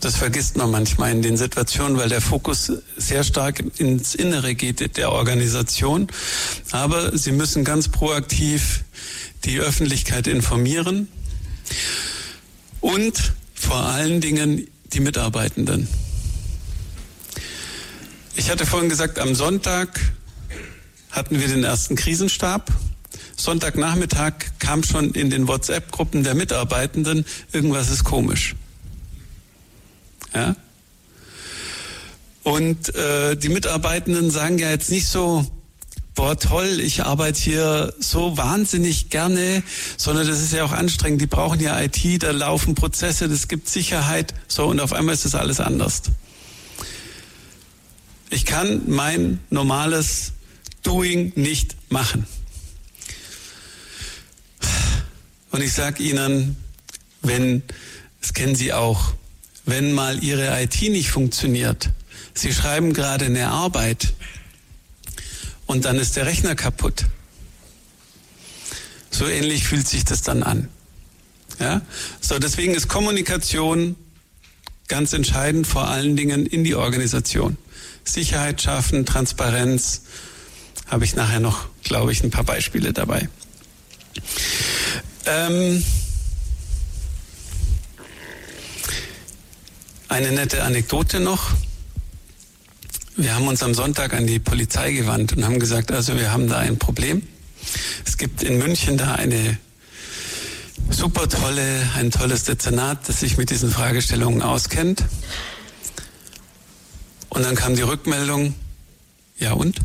Das 0.00 0.16
vergisst 0.16 0.56
man 0.56 0.70
manchmal 0.70 1.10
in 1.10 1.22
den 1.22 1.36
Situationen, 1.36 1.96
weil 1.98 2.08
der 2.08 2.20
Fokus 2.20 2.70
sehr 2.96 3.24
stark 3.24 3.64
ins 3.78 4.14
Innere 4.14 4.54
geht 4.54 4.96
der 4.96 5.10
Organisation. 5.10 6.06
Aber 6.70 7.16
Sie 7.16 7.32
müssen 7.32 7.64
ganz 7.64 7.88
proaktiv 7.88 8.84
die 9.44 9.58
Öffentlichkeit 9.58 10.26
informieren 10.26 11.08
und 12.86 13.32
vor 13.52 13.84
allen 13.84 14.20
Dingen 14.20 14.68
die 14.92 15.00
Mitarbeitenden. 15.00 15.88
Ich 18.36 18.48
hatte 18.48 18.64
vorhin 18.64 18.88
gesagt, 18.88 19.18
am 19.18 19.34
Sonntag 19.34 19.98
hatten 21.10 21.40
wir 21.40 21.48
den 21.48 21.64
ersten 21.64 21.96
Krisenstab. 21.96 22.70
Sonntagnachmittag 23.36 24.34
kam 24.60 24.84
schon 24.84 25.10
in 25.14 25.30
den 25.30 25.48
WhatsApp-Gruppen 25.48 26.22
der 26.22 26.36
Mitarbeitenden, 26.36 27.26
irgendwas 27.52 27.90
ist 27.90 28.04
komisch. 28.04 28.54
Ja? 30.32 30.54
Und 32.44 32.94
äh, 32.94 33.34
die 33.36 33.48
Mitarbeitenden 33.48 34.30
sagen 34.30 34.58
ja 34.58 34.70
jetzt 34.70 34.92
nicht 34.92 35.08
so, 35.08 35.44
boah, 36.16 36.36
toll, 36.36 36.80
ich 36.80 37.04
arbeite 37.04 37.40
hier 37.40 37.94
so 38.00 38.36
wahnsinnig 38.36 39.10
gerne, 39.10 39.62
sondern 39.96 40.26
das 40.26 40.40
ist 40.40 40.52
ja 40.52 40.64
auch 40.64 40.72
anstrengend. 40.72 41.20
Die 41.20 41.26
brauchen 41.26 41.60
ja 41.60 41.80
IT, 41.80 42.22
da 42.22 42.32
laufen 42.32 42.74
Prozesse, 42.74 43.28
das 43.28 43.46
gibt 43.46 43.68
Sicherheit. 43.68 44.34
So, 44.48 44.66
und 44.66 44.80
auf 44.80 44.92
einmal 44.92 45.14
ist 45.14 45.24
das 45.24 45.36
alles 45.36 45.60
anders. 45.60 46.02
Ich 48.30 48.44
kann 48.44 48.82
mein 48.86 49.38
normales 49.50 50.32
Doing 50.82 51.32
nicht 51.36 51.76
machen. 51.90 52.26
Und 55.50 55.62
ich 55.62 55.72
sage 55.72 56.02
Ihnen, 56.02 56.56
wenn, 57.22 57.62
das 58.20 58.32
kennen 58.32 58.54
Sie 58.54 58.72
auch, 58.72 59.12
wenn 59.64 59.92
mal 59.92 60.22
Ihre 60.24 60.60
IT 60.62 60.80
nicht 60.82 61.10
funktioniert, 61.10 61.90
Sie 62.34 62.52
schreiben 62.52 62.92
gerade 62.92 63.26
eine 63.26 63.48
Arbeit, 63.48 64.12
und 65.66 65.84
dann 65.84 65.96
ist 65.96 66.16
der 66.16 66.26
Rechner 66.26 66.54
kaputt. 66.54 67.06
So 69.10 69.26
ähnlich 69.26 69.64
fühlt 69.64 69.88
sich 69.88 70.04
das 70.04 70.22
dann 70.22 70.42
an. 70.42 70.68
Ja? 71.58 71.82
So, 72.20 72.38
deswegen 72.38 72.74
ist 72.74 72.88
Kommunikation 72.88 73.96
ganz 74.88 75.12
entscheidend, 75.12 75.66
vor 75.66 75.88
allen 75.88 76.16
Dingen 76.16 76.46
in 76.46 76.64
die 76.64 76.74
Organisation. 76.74 77.56
Sicherheit 78.04 78.62
schaffen, 78.62 79.04
Transparenz, 79.04 80.02
habe 80.86 81.04
ich 81.04 81.16
nachher 81.16 81.40
noch, 81.40 81.66
glaube 81.82 82.12
ich, 82.12 82.22
ein 82.22 82.30
paar 82.30 82.44
Beispiele 82.44 82.92
dabei. 82.92 83.28
Ähm, 85.26 85.84
eine 90.08 90.32
nette 90.32 90.62
Anekdote 90.62 91.18
noch. 91.18 91.50
Wir 93.18 93.34
haben 93.34 93.48
uns 93.48 93.62
am 93.62 93.72
Sonntag 93.72 94.12
an 94.12 94.26
die 94.26 94.38
Polizei 94.38 94.92
gewandt 94.92 95.34
und 95.34 95.42
haben 95.42 95.58
gesagt, 95.58 95.90
also 95.90 96.16
wir 96.16 96.32
haben 96.32 96.48
da 96.48 96.58
ein 96.58 96.78
Problem. 96.78 97.22
Es 98.04 98.18
gibt 98.18 98.42
in 98.42 98.58
München 98.58 98.98
da 98.98 99.14
eine 99.14 99.56
super 100.90 101.26
tolle, 101.26 101.88
ein 101.96 102.10
tolles 102.10 102.44
Dezernat, 102.44 103.08
das 103.08 103.20
sich 103.20 103.38
mit 103.38 103.48
diesen 103.48 103.70
Fragestellungen 103.70 104.42
auskennt. 104.42 105.02
Und 107.30 107.42
dann 107.42 107.54
kam 107.54 107.74
die 107.74 107.82
Rückmeldung, 107.82 108.54
ja 109.38 109.54
und? 109.54 109.78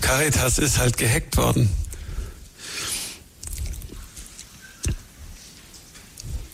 Caritas 0.00 0.58
ist 0.58 0.78
halt 0.78 0.96
gehackt 0.96 1.36
worden. 1.36 1.70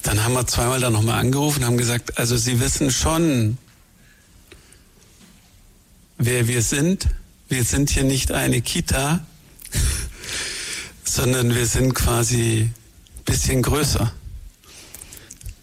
Dann 0.03 0.25
haben 0.25 0.35
wir 0.35 0.47
zweimal 0.47 0.81
da 0.81 0.91
nochmal 0.91 1.21
angerufen 1.21 1.61
und 1.61 1.67
haben 1.67 1.79
gesagt, 1.79 2.19
also 2.19 2.37
Sie 2.37 2.61
wissen 2.61 2.91
schon, 2.91 3.57
wer 6.19 6.49
wir 6.49 6.63
sind. 6.63 7.09
Wir 7.49 7.65
sind 7.65 7.91
hier 7.91 8.05
nicht 8.05 8.33
eine 8.33 8.63
Kita, 8.63 9.25
sondern 11.05 11.55
wir 11.55 11.67
sind 11.67 11.95
quasi 11.95 12.63
ein 12.63 13.25
bisschen 13.25 13.63
größer. 13.63 14.13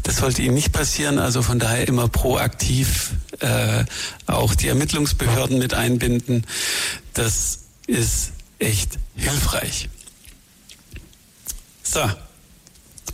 Das 0.03 0.17
sollte 0.17 0.41
ihnen 0.41 0.55
nicht 0.55 0.71
passieren. 0.71 1.19
Also 1.19 1.41
von 1.41 1.59
daher 1.59 1.87
immer 1.87 2.07
proaktiv 2.07 3.11
äh, 3.39 3.85
auch 4.25 4.55
die 4.55 4.67
Ermittlungsbehörden 4.67 5.59
mit 5.59 5.73
einbinden. 5.73 6.45
Das 7.13 7.59
ist 7.87 8.31
echt 8.59 8.97
hilfreich. 9.15 9.89
So, 11.83 12.01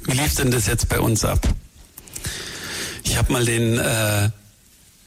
wie 0.06 0.14
lief 0.14 0.36
denn 0.36 0.52
das 0.52 0.68
jetzt 0.68 0.90
bei 0.90 1.00
uns 1.00 1.26
ab? 1.26 1.48
Ich 3.04 3.18
habe 3.18 3.32
mal 3.34 3.46
den 3.46 3.78
äh, 3.78 4.30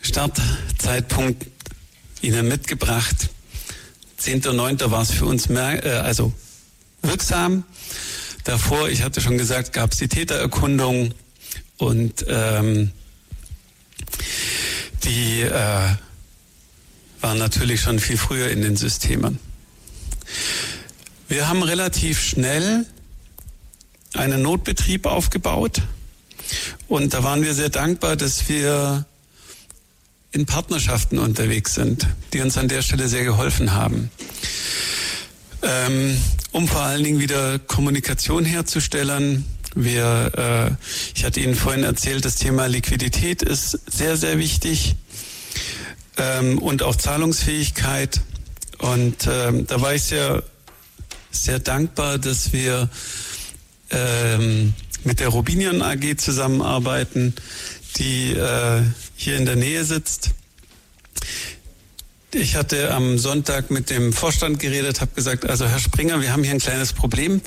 Startzeitpunkt 0.02 1.46
Ihnen 2.20 2.48
mitgebracht. 2.48 3.30
10.9. 4.20 4.90
war 4.90 5.02
es 5.02 5.10
für 5.10 5.26
uns 5.26 5.48
mehr, 5.48 5.84
äh, 5.84 5.90
also 5.98 6.32
wirksam. 7.04 7.64
Davor, 8.44 8.88
ich 8.88 9.02
hatte 9.02 9.20
schon 9.20 9.38
gesagt, 9.38 9.72
gab 9.72 9.92
es 9.92 9.98
die 9.98 10.08
Tätererkundung 10.08 11.14
und 11.78 12.24
ähm, 12.28 12.90
die 15.04 15.42
äh, 15.42 15.88
waren 17.20 17.38
natürlich 17.38 17.80
schon 17.80 17.98
viel 17.98 18.18
früher 18.18 18.50
in 18.50 18.62
den 18.62 18.76
Systemen. 18.76 19.38
Wir 21.28 21.48
haben 21.48 21.62
relativ 21.62 22.20
schnell 22.20 22.86
einen 24.12 24.42
Notbetrieb 24.42 25.06
aufgebaut 25.06 25.82
und 26.88 27.14
da 27.14 27.24
waren 27.24 27.42
wir 27.42 27.54
sehr 27.54 27.70
dankbar, 27.70 28.16
dass 28.16 28.48
wir 28.48 29.06
in 30.32 30.46
Partnerschaften 30.46 31.18
unterwegs 31.18 31.74
sind, 31.74 32.08
die 32.32 32.40
uns 32.40 32.58
an 32.58 32.68
der 32.68 32.82
Stelle 32.82 33.08
sehr 33.08 33.24
geholfen 33.24 33.72
haben. 33.72 34.10
Ähm, 35.62 36.18
um 36.54 36.68
vor 36.68 36.82
allen 36.82 37.02
Dingen 37.02 37.18
wieder 37.18 37.58
Kommunikation 37.58 38.44
herzustellen. 38.44 39.44
Wir, 39.74 40.76
äh, 40.78 40.86
ich 41.12 41.24
hatte 41.24 41.40
Ihnen 41.40 41.56
vorhin 41.56 41.82
erzählt, 41.82 42.24
das 42.24 42.36
Thema 42.36 42.66
Liquidität 42.66 43.42
ist 43.42 43.72
sehr, 43.90 44.16
sehr 44.16 44.38
wichtig 44.38 44.94
ähm, 46.16 46.58
und 46.58 46.84
auch 46.84 46.94
Zahlungsfähigkeit. 46.94 48.20
Und 48.78 49.28
ähm, 49.28 49.66
da 49.66 49.80
war 49.80 49.94
ich 49.94 50.04
sehr, 50.04 50.44
sehr 51.32 51.58
dankbar, 51.58 52.18
dass 52.18 52.52
wir 52.52 52.88
ähm, 53.90 54.74
mit 55.02 55.18
der 55.18 55.30
Robinion 55.30 55.82
AG 55.82 56.18
zusammenarbeiten, 56.18 57.34
die 57.96 58.30
äh, 58.30 58.82
hier 59.16 59.38
in 59.38 59.44
der 59.44 59.56
Nähe 59.56 59.84
sitzt. 59.84 60.30
Ich 62.34 62.56
hatte 62.56 62.92
am 62.92 63.16
Sonntag 63.16 63.70
mit 63.70 63.90
dem 63.90 64.12
Vorstand 64.12 64.58
geredet, 64.58 65.00
habe 65.00 65.12
gesagt, 65.14 65.48
also 65.48 65.66
Herr 65.66 65.78
Springer, 65.78 66.20
wir 66.20 66.32
haben 66.32 66.42
hier 66.42 66.52
ein 66.52 66.58
kleines 66.58 66.92
Problem. 66.92 67.40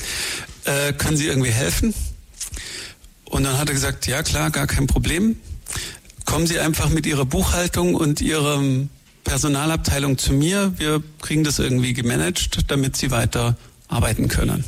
Äh, 0.64 0.94
können 0.94 1.18
Sie 1.18 1.28
irgendwie 1.28 1.52
helfen? 1.52 1.94
Und 3.26 3.44
dann 3.44 3.58
hat 3.58 3.68
er 3.68 3.74
gesagt, 3.74 4.08
ja 4.08 4.24
klar, 4.24 4.50
gar 4.50 4.66
kein 4.66 4.88
Problem. 4.88 5.36
Kommen 6.24 6.48
Sie 6.48 6.60
einfach 6.60 6.90
mit 6.90 7.06
Ihrer 7.06 7.26
Buchhaltung 7.26 7.96
und 7.96 8.22
Ihrer 8.22 8.64
Personalabteilung 9.26 10.18
zu 10.18 10.32
mir. 10.32 10.74
Wir 10.78 11.04
kriegen 11.22 11.44
das 11.44 11.60
irgendwie 11.60 11.94
gemanagt, 11.94 12.60
damit 12.70 12.96
Sie 12.96 13.12
weiter 13.12 13.58
arbeiten 13.90 14.30
können. 14.30 14.64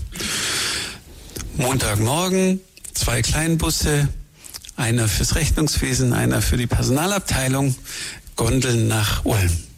Montagmorgen 1.55 2.59
zwei 2.93 3.21
Kleinbusse, 3.21 4.09
einer 4.75 5.07
fürs 5.07 5.35
Rechnungswesen, 5.35 6.11
einer 6.11 6.41
für 6.41 6.57
die 6.57 6.67
Personalabteilung, 6.67 7.73
Gondeln 8.35 8.89
nach 8.89 9.23
Ulm. 9.23 9.68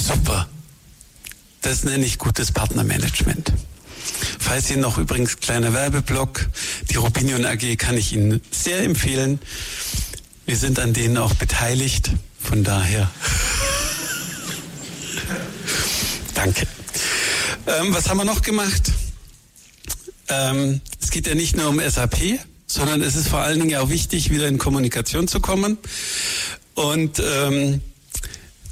Super. 0.00 0.48
Das 1.62 1.84
nenne 1.84 2.06
ich 2.06 2.18
gutes 2.18 2.52
Partnermanagement. 2.52 3.52
Falls 4.38 4.68
Sie 4.68 4.76
noch 4.76 4.98
übrigens 4.98 5.38
kleiner 5.38 5.74
Werbeblock, 5.74 6.48
die 6.90 6.96
Rubinion 6.96 7.44
AG 7.44 7.76
kann 7.76 7.98
ich 7.98 8.12
Ihnen 8.12 8.40
sehr 8.50 8.82
empfehlen. 8.82 9.40
Wir 10.46 10.56
sind 10.56 10.78
an 10.78 10.94
denen 10.94 11.18
auch 11.18 11.34
beteiligt. 11.34 12.10
Von 12.42 12.64
daher. 12.64 13.10
Danke. 16.34 16.66
Ähm, 17.66 17.94
was 17.94 18.08
haben 18.08 18.16
wir 18.16 18.24
noch 18.24 18.40
gemacht? 18.40 18.90
Ähm, 20.28 20.80
es 21.00 21.10
geht 21.10 21.26
ja 21.26 21.34
nicht 21.34 21.56
nur 21.56 21.68
um 21.68 21.78
SAP, 21.78 22.38
sondern 22.66 23.02
es 23.02 23.16
ist 23.16 23.28
vor 23.28 23.40
allen 23.40 23.60
Dingen 23.60 23.76
auch 23.76 23.90
wichtig, 23.90 24.30
wieder 24.30 24.48
in 24.48 24.56
Kommunikation 24.56 25.28
zu 25.28 25.40
kommen. 25.40 25.76
Und 26.74 27.20
ähm, 27.20 27.82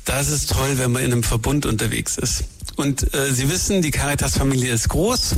das 0.09 0.29
ist 0.29 0.51
toll, 0.51 0.79
wenn 0.79 0.93
man 0.93 1.05
in 1.05 1.13
einem 1.13 1.23
Verbund 1.23 1.67
unterwegs 1.67 2.17
ist. 2.17 2.45
Und 2.77 3.15
äh, 3.15 3.31
Sie 3.33 3.51
wissen, 3.51 3.83
die 3.83 3.91
Caritas-Familie 3.91 4.73
ist 4.73 4.89
groß. 4.89 5.35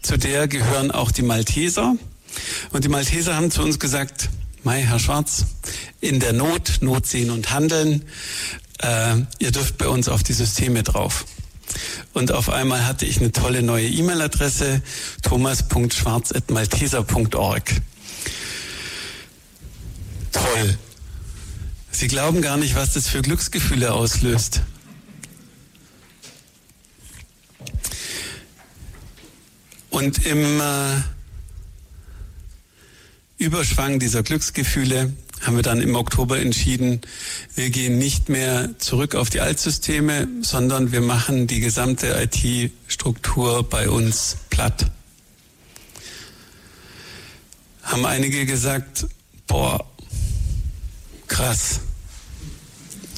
Zu 0.00 0.16
der 0.16 0.48
gehören 0.48 0.90
auch 0.90 1.10
die 1.10 1.20
Malteser. 1.22 1.96
Und 2.72 2.84
die 2.84 2.88
Malteser 2.88 3.36
haben 3.36 3.50
zu 3.50 3.60
uns 3.62 3.78
gesagt, 3.78 4.30
Mai, 4.62 4.80
Herr 4.82 4.98
Schwarz, 4.98 5.44
in 6.00 6.18
der 6.18 6.32
Not, 6.32 6.78
Not 6.80 7.06
sehen 7.06 7.30
und 7.30 7.52
handeln, 7.52 8.06
äh, 8.78 9.16
ihr 9.38 9.50
dürft 9.50 9.76
bei 9.76 9.88
uns 9.88 10.08
auf 10.08 10.22
die 10.22 10.32
Systeme 10.32 10.82
drauf. 10.82 11.26
Und 12.14 12.32
auf 12.32 12.48
einmal 12.48 12.86
hatte 12.86 13.04
ich 13.04 13.18
eine 13.18 13.32
tolle 13.32 13.62
neue 13.62 13.86
E-Mail-Adresse, 13.86 14.80
thomas.schwarz.malteser.org. 15.22 17.70
Toll. 20.32 20.78
Sie 22.00 22.08
glauben 22.08 22.40
gar 22.40 22.56
nicht, 22.56 22.76
was 22.76 22.94
das 22.94 23.08
für 23.08 23.20
Glücksgefühle 23.20 23.92
auslöst. 23.92 24.62
Und 29.90 30.24
im 30.24 30.62
äh, 30.62 31.02
Überschwang 33.36 33.98
dieser 33.98 34.22
Glücksgefühle 34.22 35.12
haben 35.42 35.56
wir 35.56 35.62
dann 35.62 35.82
im 35.82 35.94
Oktober 35.94 36.38
entschieden, 36.38 37.02
wir 37.54 37.68
gehen 37.68 37.98
nicht 37.98 38.30
mehr 38.30 38.70
zurück 38.78 39.14
auf 39.14 39.28
die 39.28 39.40
Altsysteme, 39.40 40.26
sondern 40.40 40.92
wir 40.92 41.02
machen 41.02 41.48
die 41.48 41.60
gesamte 41.60 42.18
IT-Struktur 42.18 43.62
bei 43.62 43.90
uns 43.90 44.38
platt. 44.48 44.90
Haben 47.82 48.06
einige 48.06 48.46
gesagt, 48.46 49.06
Boah, 49.46 49.84
krass. 51.28 51.80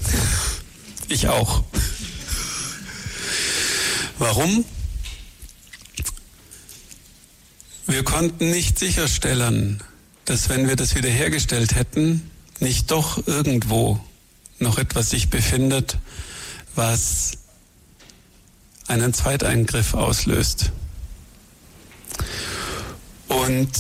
Ich 1.09 1.29
auch. 1.29 1.63
Warum? 4.19 4.65
Wir 7.87 8.03
konnten 8.03 8.51
nicht 8.51 8.79
sicherstellen, 8.79 9.83
dass 10.25 10.49
wenn 10.49 10.69
wir 10.69 10.77
das 10.77 10.95
wiederhergestellt 10.95 11.75
hätten, 11.75 12.31
nicht 12.61 12.91
doch 12.91 13.27
irgendwo 13.27 14.01
noch 14.59 14.79
etwas 14.79 15.11
sich 15.11 15.29
befindet, 15.29 15.99
was 16.75 17.33
einen 18.87 19.13
Zweiteingriff 19.13 19.95
auslöst. 19.95 20.71
Und 23.29 23.71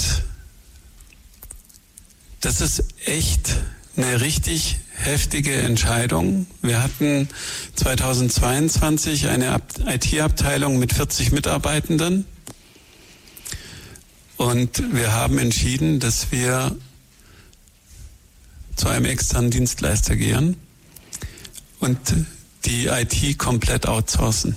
das 2.40 2.60
ist 2.60 2.84
echt 3.06 3.56
eine 3.96 4.20
richtig 4.20 4.80
heftige 5.02 5.54
Entscheidung. 5.54 6.46
Wir 6.62 6.82
hatten 6.82 7.28
2022 7.74 9.28
eine 9.28 9.60
IT-Abteilung 9.86 10.78
mit 10.78 10.92
40 10.92 11.32
Mitarbeitenden 11.32 12.24
und 14.36 14.94
wir 14.94 15.12
haben 15.12 15.38
entschieden, 15.38 16.00
dass 16.00 16.32
wir 16.32 16.76
zu 18.76 18.88
einem 18.88 19.04
externen 19.04 19.50
Dienstleister 19.50 20.16
gehen 20.16 20.56
und 21.80 21.98
die 22.64 22.86
IT 22.86 23.38
komplett 23.38 23.86
outsourcen. 23.86 24.56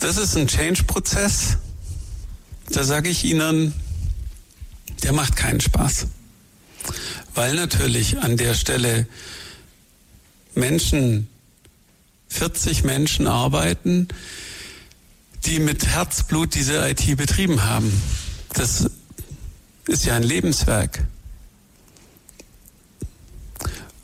Das 0.00 0.16
ist 0.16 0.36
ein 0.36 0.46
Change-Prozess. 0.46 1.58
Da 2.70 2.84
sage 2.84 3.08
ich 3.08 3.24
Ihnen, 3.24 3.74
der 5.02 5.12
macht 5.12 5.36
keinen 5.36 5.60
Spaß. 5.60 6.06
Weil 7.36 7.54
natürlich 7.54 8.18
an 8.18 8.38
der 8.38 8.54
Stelle 8.54 9.06
Menschen, 10.54 11.28
40 12.28 12.82
Menschen 12.82 13.26
arbeiten, 13.26 14.08
die 15.44 15.58
mit 15.60 15.86
Herzblut 15.86 16.54
diese 16.54 16.88
IT 16.88 17.14
betrieben 17.18 17.62
haben. 17.64 17.92
Das 18.54 18.90
ist 19.86 20.06
ja 20.06 20.16
ein 20.16 20.22
Lebenswerk. 20.22 21.04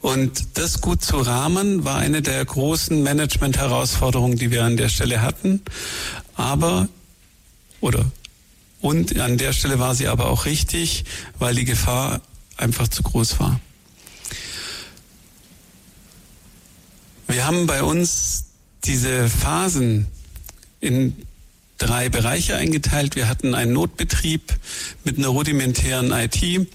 Und 0.03 0.59
das 0.59 0.83
gut 0.83 1.03
zu 1.03 1.17
rahmen 1.17 1.87
war 1.87 1.97
eine 1.97 2.21
der 2.21 2.45
großen 2.45 3.03
Management-Herausforderungen, 3.03 4.37
die 4.37 4.51
wir 4.51 4.63
an 4.63 4.77
der 4.77 4.91
Stelle 4.91 5.23
hatten. 5.23 5.63
Aber, 6.35 6.87
oder, 7.81 8.05
und 8.83 9.19
an 9.19 9.39
der 9.39 9.55
Stelle 9.55 9.79
war 9.79 9.95
sie 9.95 10.09
aber 10.09 10.27
auch 10.27 10.45
richtig, 10.45 11.07
weil 11.39 11.55
die 11.55 11.65
Gefahr 11.65 12.21
einfach 12.63 12.89
zu 12.89 13.03
groß 13.03 13.39
war. 13.41 13.61
Wir 17.27 17.47
haben 17.47 17.67
bei 17.67 17.83
uns 17.83 18.45
diese 18.85 19.29
Phasen 19.29 20.07
in 20.81 21.17
drei 21.79 22.09
Bereiche 22.09 22.57
eingeteilt. 22.57 23.17
Wir 23.17 23.29
hatten 23.29 23.55
einen 23.55 23.73
Notbetrieb 23.73 24.55
mit 25.05 25.19
einer 25.19 25.29
rudimentären 25.29 26.13
IT, 26.13 26.69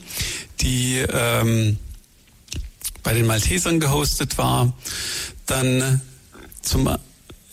die 0.62 0.98
ähm, 0.98 1.78
bei 3.04 3.14
den 3.14 3.26
Maltesern 3.26 3.80
gehostet 3.80 4.38
war. 4.38 4.74
Dann 5.46 6.02
zum 6.62 6.90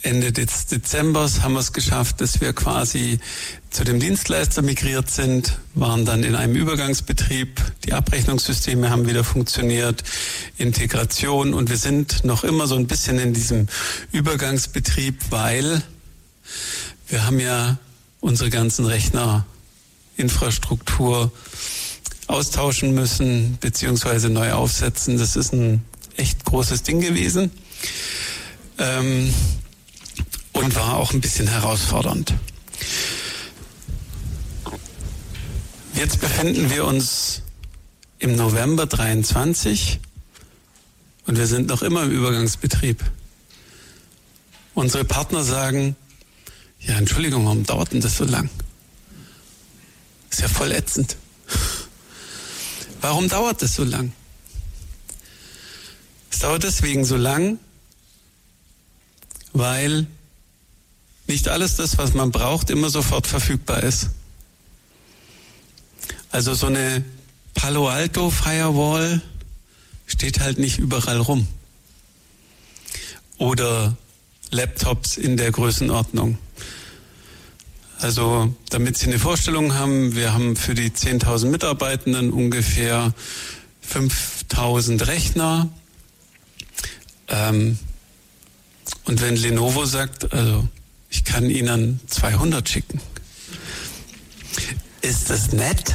Ende 0.05 0.33
des 0.33 0.67
Dezembers 0.67 1.41
haben 1.41 1.55
wir 1.55 1.61
es 1.61 1.73
geschafft, 1.73 2.21
dass 2.21 2.43
wir 2.43 2.53
quasi 2.53 3.21
zu 3.71 3.85
dem 3.85 4.01
Dienstleister 4.01 4.61
migriert 4.61 5.11
sind, 5.11 5.59
waren 5.75 6.05
dann 6.05 6.23
in 6.25 6.35
einem 6.35 6.55
Übergangsbetrieb. 6.57 7.59
Die 7.87 7.95
Abrechnungssysteme 7.95 8.91
haben 8.91 9.09
wieder 9.09 9.25
funktioniert, 9.25 10.05
Integration 10.59 11.55
und 11.55 11.71
wir 11.71 11.79
sind 11.79 12.23
noch 12.23 12.45
immer 12.45 12.67
so 12.67 12.75
ein 12.75 12.87
bisschen 12.87 13.19
in 13.19 13.33
diesem 13.33 13.67
Übergangsbetrieb, 14.13 15.23
weil 15.31 15.83
wir 17.09 17.25
haben 17.25 17.41
ja 17.41 17.79
unsere 18.21 18.51
ganzen 18.51 18.85
Rechner, 18.85 19.47
Infrastruktur 20.19 21.33
austauschen 22.27 22.93
müssen, 22.93 23.57
beziehungsweise 23.59 24.29
neu 24.29 24.53
aufsetzen. 24.53 25.17
Das 25.17 25.35
ist 25.35 25.55
ein 25.55 25.83
echt 26.19 26.45
großes 26.45 26.83
Ding 26.83 27.01
gewesen. 27.01 27.51
Ähm, 28.79 29.33
und 30.55 30.75
war 30.75 30.97
auch 30.97 31.13
ein 31.13 31.21
bisschen 31.21 31.47
herausfordernd. 31.47 32.35
Jetzt 35.95 36.21
befinden 36.21 36.71
wir 36.71 36.85
uns 36.87 37.43
im 38.19 38.35
November 38.37 38.87
23 38.87 40.01
und 41.27 41.37
wir 41.37 41.47
sind 41.47 41.69
noch 41.69 41.83
immer 41.83 42.05
im 42.05 42.11
Übergangsbetrieb. 42.11 43.05
Unsere 44.75 45.05
Partner 45.05 45.45
sagen, 45.45 45.97
ja, 46.81 46.97
Entschuldigung, 46.97 47.45
warum 47.45 47.65
dauert 47.65 47.93
denn 47.93 48.01
das 48.01 48.17
so 48.17 48.25
lang? 48.25 48.51
Ist 50.31 50.41
ja 50.41 50.49
voll 50.49 50.73
ätzend. 50.73 51.17
Warum 53.01 53.29
dauert 53.29 53.61
das 53.61 53.75
so 53.75 53.85
lang? 53.85 54.13
Es 56.31 56.39
dauert 56.39 56.63
deswegen 56.65 57.05
so 57.05 57.17
lang, 57.17 57.59
weil 59.53 60.07
nicht 61.27 61.49
alles 61.49 61.77
das, 61.77 61.99
was 61.99 62.15
man 62.15 62.31
braucht, 62.31 62.71
immer 62.71 62.91
sofort 62.91 63.27
verfügbar 63.27 63.83
ist. 63.83 64.11
Also 66.31 66.55
so 66.55 66.67
eine 66.67 67.05
Palo 67.55 67.89
Alto 67.89 68.31
Firewall 68.31 69.23
steht 70.07 70.41
halt 70.41 70.59
nicht 70.59 70.79
überall 70.79 71.19
rum. 71.19 71.47
Oder 73.39 73.97
Laptops 74.51 75.17
in 75.17 75.37
der 75.37 75.51
Größenordnung. 75.51 76.39
Also 77.99 78.55
damit 78.69 78.99
Sie 78.99 79.07
eine 79.07 79.19
Vorstellung 79.19 79.75
haben, 79.75 80.15
wir 80.15 80.35
haben 80.35 80.57
für 80.57 80.75
die 80.75 80.91
10.000 80.91 81.47
Mitarbeitenden 81.47 82.33
ungefähr 82.33 83.15
5.000 83.89 85.07
Rechner. 85.07 85.71
Ähm, 87.29 87.79
und 89.05 89.21
wenn 89.23 89.37
Lenovo 89.37 89.87
sagt, 89.87 90.33
also 90.33 90.69
ich 91.15 91.23
kann 91.23 91.49
Ihnen 91.49 92.01
200 92.09 92.69
schicken, 92.69 93.01
ist 95.01 95.31
das 95.31 95.53
nett, 95.53 95.95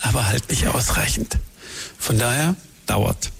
aber 0.00 0.26
halt 0.26 0.50
nicht 0.50 0.66
ausreichend. 0.66 1.38
Von 1.96 2.18
daher 2.18 2.56
dauert. 2.86 3.30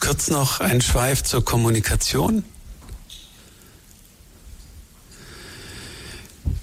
Kurz 0.00 0.30
noch 0.30 0.58
ein 0.58 0.80
Schweif 0.80 1.22
zur 1.22 1.44
Kommunikation. 1.44 2.44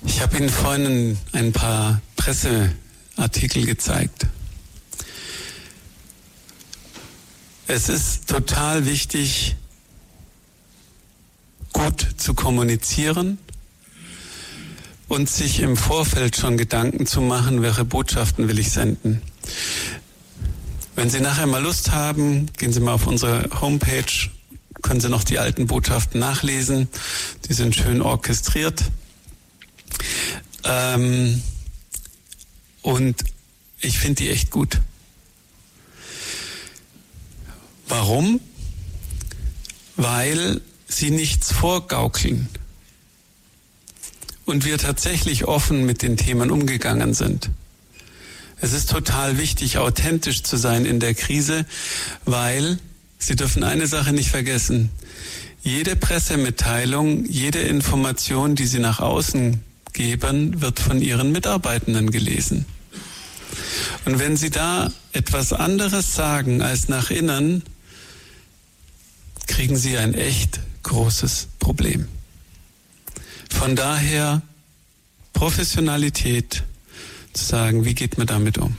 Ich 0.06 0.22
habe 0.22 0.38
Ihnen 0.38 0.50
vorhin 0.50 1.18
ein 1.32 1.54
paar 1.54 2.02
Presseartikel 2.18 3.66
gezeigt. 3.66 4.28
Es 7.70 7.90
ist 7.90 8.30
total 8.30 8.86
wichtig, 8.86 9.58
gut 11.74 12.08
zu 12.16 12.34
kommunizieren 12.34 13.38
und 15.10 15.30
sich 15.30 15.60
im 15.60 15.76
Vorfeld 15.76 16.38
schon 16.38 16.56
Gedanken 16.56 17.06
zu 17.06 17.20
machen, 17.20 17.62
welche 17.62 17.84
Botschaften 17.84 18.48
will 18.48 18.58
ich 18.58 18.72
senden. 18.72 19.22
Wenn 20.96 21.10
Sie 21.10 21.20
nachher 21.20 21.46
mal 21.46 21.62
Lust 21.62 21.92
haben, 21.92 22.46
gehen 22.58 22.72
Sie 22.72 22.80
mal 22.80 22.94
auf 22.94 23.06
unsere 23.06 23.50
Homepage, 23.60 24.30
können 24.82 25.02
Sie 25.02 25.10
noch 25.10 25.26
die 25.26 25.38
alten 25.38 25.68
Botschaften 25.68 26.22
nachlesen. 26.22 26.88
Die 27.50 27.54
sind 27.54 27.76
schön 27.76 28.02
orchestriert. 28.02 28.82
Ähm, 30.64 31.44
und 32.82 33.26
ich 33.82 34.00
finde 34.00 34.24
die 34.24 34.30
echt 34.30 34.52
gut. 34.52 34.80
Warum? 37.88 38.40
Weil 39.96 40.62
sie 40.88 41.12
nichts 41.12 41.52
vorgaukeln 41.52 42.50
und 44.46 44.66
wir 44.66 44.78
tatsächlich 44.78 45.46
offen 45.46 45.86
mit 45.86 46.02
den 46.02 46.18
Themen 46.18 46.52
umgegangen 46.52 47.14
sind. 47.14 47.50
Es 48.60 48.74
ist 48.74 48.90
total 48.90 49.38
wichtig, 49.38 49.78
authentisch 49.78 50.42
zu 50.42 50.58
sein 50.58 50.86
in 50.86 51.00
der 51.00 51.14
Krise, 51.14 51.66
weil 52.26 52.80
Sie 53.20 53.36
dürfen 53.36 53.64
eine 53.64 53.88
Sache 53.88 54.14
nicht 54.14 54.30
vergessen. 54.30 54.90
Jede 55.64 55.96
Pressemitteilung, 55.96 57.26
jede 57.26 57.60
Information, 57.60 58.56
die 58.56 58.68
Sie 58.68 58.80
nach 58.80 59.00
außen 59.00 59.62
geben, 59.94 60.62
wird 60.62 60.80
von 60.80 61.02
Ihren 61.02 61.32
Mitarbeitenden 61.32 62.12
gelesen. 62.12 62.66
Und 64.06 64.20
wenn 64.20 64.38
Sie 64.38 64.50
da 64.50 64.92
etwas 65.14 65.52
anderes 65.52 66.14
sagen 66.14 66.62
als 66.62 66.90
nach 66.90 67.10
innen, 67.12 67.64
kriegen 69.48 69.78
Sie 69.78 69.98
ein 69.98 70.14
echt 70.14 70.60
großes 70.84 71.48
Problem. 71.60 72.08
Von 73.50 73.76
daher 73.76 74.42
Professionalität 75.34 76.64
zu 77.34 77.46
sagen, 77.46 77.86
wie 77.86 77.96
geht 77.96 78.18
man 78.18 78.28
damit 78.28 78.58
um? 78.58 78.78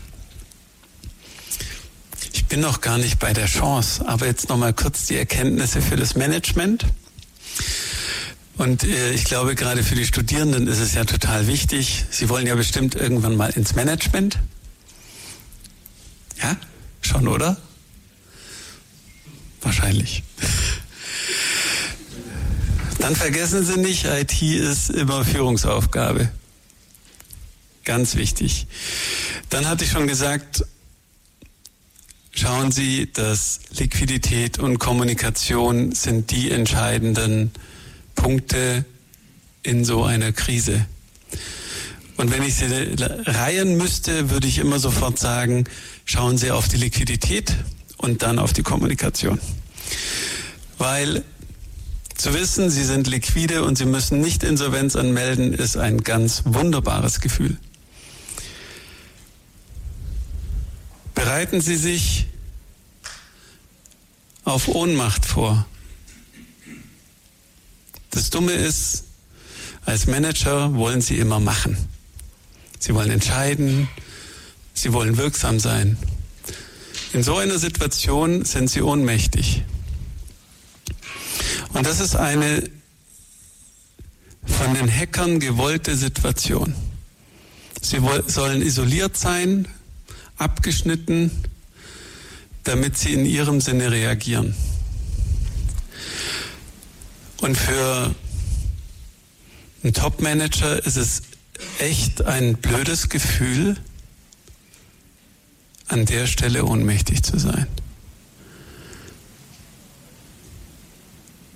Ich 2.33 2.47
bin 2.47 2.61
noch 2.61 2.81
gar 2.81 2.99
nicht 2.99 3.19
bei 3.19 3.33
der 3.33 3.47
Chance, 3.47 4.07
aber 4.07 4.27
jetzt 4.27 4.49
noch 4.49 4.57
mal 4.57 4.73
kurz 4.73 5.07
die 5.07 5.17
Erkenntnisse 5.17 5.83
für 5.83 5.97
das 5.97 6.15
Management. 6.15 6.87
Und 8.57 8.85
äh, 8.85 9.13
ich 9.13 9.25
glaube, 9.25 9.55
gerade 9.55 9.85
für 9.85 9.95
die 9.95 10.07
Studierenden 10.07 10.67
ist 10.67 10.79
es 10.79 10.95
ja 10.95 11.05
total 11.05 11.47
wichtig. 11.47 12.05
Sie 12.11 12.29
wollen 12.29 12.47
ja 12.47 12.55
bestimmt 12.55 12.95
irgendwann 12.95 13.37
mal 13.37 13.51
ins 13.51 13.75
Management. 13.75 14.39
Ja, 16.43 16.57
schon, 17.03 17.29
oder? 17.29 17.57
Wahrscheinlich. 19.61 20.23
Dann 22.99 23.15
vergessen 23.15 23.65
Sie 23.65 23.79
nicht, 23.79 24.05
IT 24.05 24.43
ist 24.43 24.91
immer 24.91 25.25
Führungsaufgabe. 25.25 26.31
Ganz 27.85 28.17
wichtig. 28.17 28.67
Dann 29.51 29.67
hatte 29.69 29.85
ich 29.85 29.91
schon 29.91 30.07
gesagt, 30.07 30.65
schauen 32.33 32.71
Sie, 32.71 33.11
dass 33.13 33.61
Liquidität 33.71 34.59
und 34.59 34.79
Kommunikation 34.79 35.93
sind 35.93 36.31
die 36.31 36.51
entscheidenden 36.51 37.53
Punkte 38.15 38.85
in 39.63 39.85
so 39.85 40.05
einer 40.05 40.33
Krise. 40.33 40.87
Und 42.17 42.33
wenn 42.33 42.43
ich 42.43 42.57
sie 42.57 42.67
reihen 43.27 43.77
müsste, 43.77 44.31
würde 44.31 44.49
ich 44.49 44.59
immer 44.59 44.81
sofort 44.81 45.21
sagen, 45.21 45.65
schauen 46.05 46.37
Sie 46.37 46.51
auf 46.51 46.67
die 46.67 46.77
Liquidität 46.77 47.55
und 47.99 48.23
dann 48.23 48.39
auf 48.39 48.53
die 48.53 48.63
Kommunikation. 48.63 49.41
Weil 50.79 51.25
zu 52.15 52.35
wissen, 52.35 52.71
Sie 52.71 52.85
sind 52.85 53.07
liquide 53.07 53.63
und 53.63 53.79
Sie 53.79 53.85
müssen 53.85 54.21
nicht 54.21 54.43
Insolvenz 54.43 54.97
anmelden, 54.97 55.53
ist 55.53 55.77
ein 55.77 56.03
ganz 56.03 56.43
wunderbares 56.45 57.21
Gefühl. 57.21 57.59
Bereiten 61.15 61.61
Sie 61.61 61.77
sich 61.77 62.27
auf 64.45 64.69
Ohnmacht 64.69 65.27
vor. 65.27 65.67
Das 68.11 68.31
Dumme 68.31 68.53
ist, 68.53 69.05
als 69.85 70.07
Manager 70.07 70.75
wollen 70.75 71.01
Sie 71.01 71.19
immer 71.19 71.39
machen. 71.39 71.77
Sie 72.79 72.95
wollen 72.95 73.11
entscheiden, 73.11 73.89
Sie 74.75 74.93
wollen 74.93 75.17
wirksam 75.17 75.61
sein. 75.61 75.97
In 77.13 77.23
so 77.23 77.37
einer 77.37 77.59
Situation 77.59 78.45
sind 78.45 78.69
Sie 78.69 78.83
ohnmächtig. 78.83 79.63
Und 81.73 81.87
das 81.87 82.01
ist 82.01 82.17
eine 82.17 82.71
von 84.45 84.75
den 84.75 84.91
Hackern 84.91 85.41
gewollte 85.41 85.97
Situation. 85.97 86.75
Sie 87.81 88.01
sollen 88.27 88.63
isoliert 88.63 89.17
sein, 89.17 89.69
abgeschnitten, 90.37 91.31
damit 92.65 92.99
sie 92.99 93.13
in 93.13 93.25
ihrem 93.25 93.61
Sinne 93.61 93.91
reagieren. 93.91 94.55
Und 97.41 97.57
für 97.57 98.15
einen 99.83 99.93
Top-Manager 99.93 100.85
ist 100.85 100.97
es 100.97 101.23
echt 101.79 102.23
ein 102.23 102.57
blödes 102.57 103.09
Gefühl, 103.09 103.77
an 105.89 106.05
der 106.05 106.27
Stelle 106.27 106.65
ohnmächtig 106.65 107.23
zu 107.23 107.39
sein. 107.39 107.67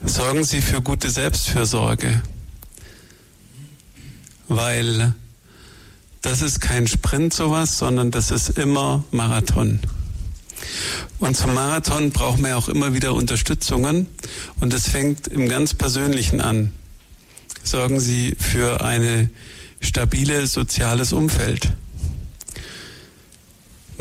Sorgen 0.05 0.45
Sie 0.45 0.61
für 0.61 0.83
gute 0.83 1.11
Selbstfürsorge, 1.11 2.22
weil 4.49 5.14
das 6.22 6.43
ist 6.43 6.61
kein 6.61 6.87
Sprint 6.87 7.33
sowas, 7.33 7.78
sondern 7.78 8.11
das 8.11 8.30
ist 8.30 8.59
immer 8.59 9.05
Marathon. 9.11 9.80
Und 11.18 11.37
zum 11.37 11.55
Marathon 11.55 12.11
brauchen 12.11 12.45
wir 12.45 12.59
auch 12.59 12.68
immer 12.68 12.95
wieder 12.95 13.14
Unterstützungen 13.14 14.09
und 14.61 14.74
es 14.74 14.89
fängt 14.89 15.28
im 15.28 15.49
ganz 15.49 15.74
Persönlichen 15.74 16.41
an. 16.41 16.72
Sorgen 17.62 18.01
Sie 18.01 18.37
für 18.39 18.85
ein 18.85 19.30
stabiles 19.80 20.53
soziales 20.53 21.12
Umfeld. 21.12 21.72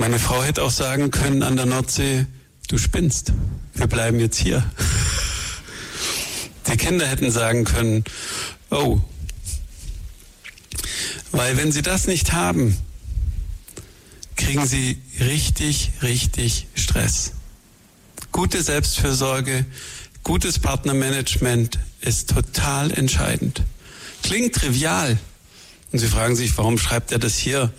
Meine 0.01 0.17
Frau 0.17 0.43
hätte 0.43 0.63
auch 0.63 0.71
sagen 0.71 1.11
können 1.11 1.43
an 1.43 1.57
der 1.57 1.67
Nordsee, 1.67 2.25
du 2.67 2.79
spinnst, 2.79 3.33
wir 3.75 3.85
bleiben 3.85 4.19
jetzt 4.19 4.39
hier. 4.39 4.65
Die 6.65 6.75
Kinder 6.75 7.05
hätten 7.05 7.29
sagen 7.29 7.65
können, 7.65 8.03
oh, 8.71 8.99
weil 11.31 11.55
wenn 11.57 11.71
sie 11.71 11.83
das 11.83 12.07
nicht 12.07 12.33
haben, 12.33 12.75
kriegen 14.37 14.65
sie 14.65 14.99
richtig, 15.19 15.91
richtig 16.01 16.65
Stress. 16.73 17.33
Gute 18.31 18.63
Selbstfürsorge, 18.63 19.65
gutes 20.23 20.57
Partnermanagement 20.57 21.77
ist 22.01 22.31
total 22.31 22.89
entscheidend. 22.91 23.61
Klingt 24.23 24.55
trivial. 24.55 25.19
Und 25.91 25.99
Sie 25.99 26.07
fragen 26.07 26.35
sich, 26.35 26.57
warum 26.57 26.79
schreibt 26.79 27.11
er 27.11 27.19
das 27.19 27.37
hier 27.37 27.71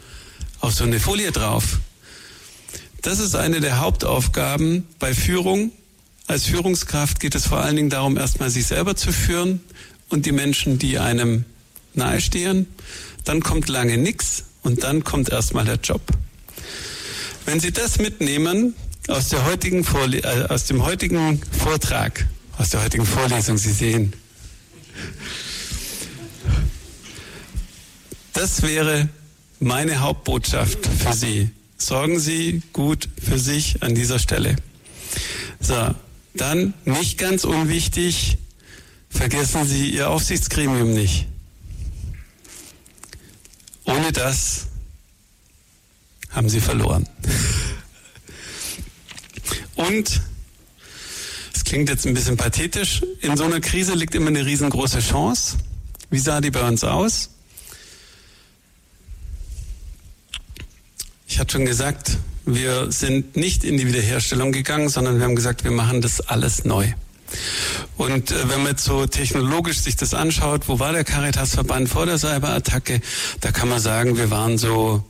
auf 0.60 0.72
so 0.72 0.84
eine 0.84 1.00
Folie 1.00 1.32
drauf? 1.32 1.80
Das 3.02 3.18
ist 3.18 3.34
eine 3.34 3.60
der 3.60 3.80
Hauptaufgaben 3.80 4.86
bei 4.98 5.12
Führung 5.14 5.72
als 6.26 6.46
Führungskraft 6.46 7.20
geht 7.20 7.34
es 7.34 7.46
vor 7.46 7.58
allen 7.58 7.76
Dingen 7.76 7.90
darum, 7.90 8.16
erstmal 8.16 8.48
sich 8.48 8.66
selber 8.66 8.96
zu 8.96 9.12
führen 9.12 9.60
und 10.08 10.24
die 10.24 10.32
Menschen, 10.32 10.78
die 10.78 10.98
einem 10.98 11.44
nahestehen. 11.94 12.66
Dann 13.24 13.42
kommt 13.42 13.68
lange 13.68 13.98
nichts 13.98 14.44
und 14.62 14.82
dann 14.82 15.04
kommt 15.04 15.30
erstmal 15.30 15.64
der 15.64 15.76
Job. 15.76 16.00
Wenn 17.44 17.60
Sie 17.60 17.72
das 17.72 17.98
mitnehmen 17.98 18.74
aus, 19.08 19.28
der 19.28 19.44
heutigen 19.44 19.84
Vorle 19.84 20.18
äh, 20.18 20.46
aus 20.48 20.66
dem 20.66 20.84
heutigen 20.84 21.42
Vortrag, 21.58 22.26
aus 22.56 22.70
der 22.70 22.84
heutigen 22.84 23.04
Vorlesung, 23.04 23.58
Sie 23.58 23.72
sehen, 23.72 24.12
das 28.32 28.62
wäre 28.62 29.08
meine 29.58 30.00
Hauptbotschaft 30.00 30.86
für 30.86 31.12
Sie. 31.12 31.50
Sorgen 31.82 32.20
Sie 32.20 32.62
gut 32.72 33.08
für 33.20 33.40
sich 33.40 33.82
an 33.82 33.96
dieser 33.96 34.20
Stelle. 34.20 34.54
So, 35.58 35.96
dann, 36.32 36.74
nicht 36.84 37.18
ganz 37.18 37.42
unwichtig, 37.42 38.38
vergessen 39.10 39.66
Sie 39.66 39.90
Ihr 39.90 40.08
Aufsichtsgremium 40.08 40.94
nicht. 40.94 41.26
Ohne 43.84 44.12
das 44.12 44.68
haben 46.30 46.48
Sie 46.48 46.60
verloren. 46.60 47.08
Und, 49.74 50.22
es 51.52 51.64
klingt 51.64 51.88
jetzt 51.88 52.06
ein 52.06 52.14
bisschen 52.14 52.36
pathetisch, 52.36 53.02
in 53.22 53.36
so 53.36 53.42
einer 53.42 53.60
Krise 53.60 53.94
liegt 53.94 54.14
immer 54.14 54.28
eine 54.28 54.46
riesengroße 54.46 55.00
Chance. 55.00 55.56
Wie 56.10 56.20
sah 56.20 56.40
die 56.40 56.52
bei 56.52 56.66
uns 56.66 56.84
aus? 56.84 57.31
Ich 61.32 61.38
hatte 61.38 61.52
schon 61.52 61.64
gesagt, 61.64 62.18
wir 62.44 62.92
sind 62.92 63.36
nicht 63.36 63.64
in 63.64 63.78
die 63.78 63.86
Wiederherstellung 63.86 64.52
gegangen, 64.52 64.90
sondern 64.90 65.16
wir 65.16 65.24
haben 65.24 65.34
gesagt, 65.34 65.64
wir 65.64 65.70
machen 65.70 66.02
das 66.02 66.20
alles 66.20 66.66
neu. 66.66 66.92
Und 67.96 68.30
äh, 68.30 68.50
wenn 68.50 68.58
man 68.58 68.72
jetzt 68.72 68.84
so 68.84 69.06
technologisch 69.06 69.78
sich 69.78 69.96
das 69.96 70.12
anschaut, 70.12 70.68
wo 70.68 70.78
war 70.78 70.92
der 70.92 71.04
Caritas-Verband 71.04 71.88
vor 71.88 72.04
der 72.04 72.18
Cyberattacke, 72.18 73.00
da 73.40 73.50
kann 73.50 73.70
man 73.70 73.80
sagen, 73.80 74.18
wir 74.18 74.30
waren 74.30 74.58
so 74.58 75.04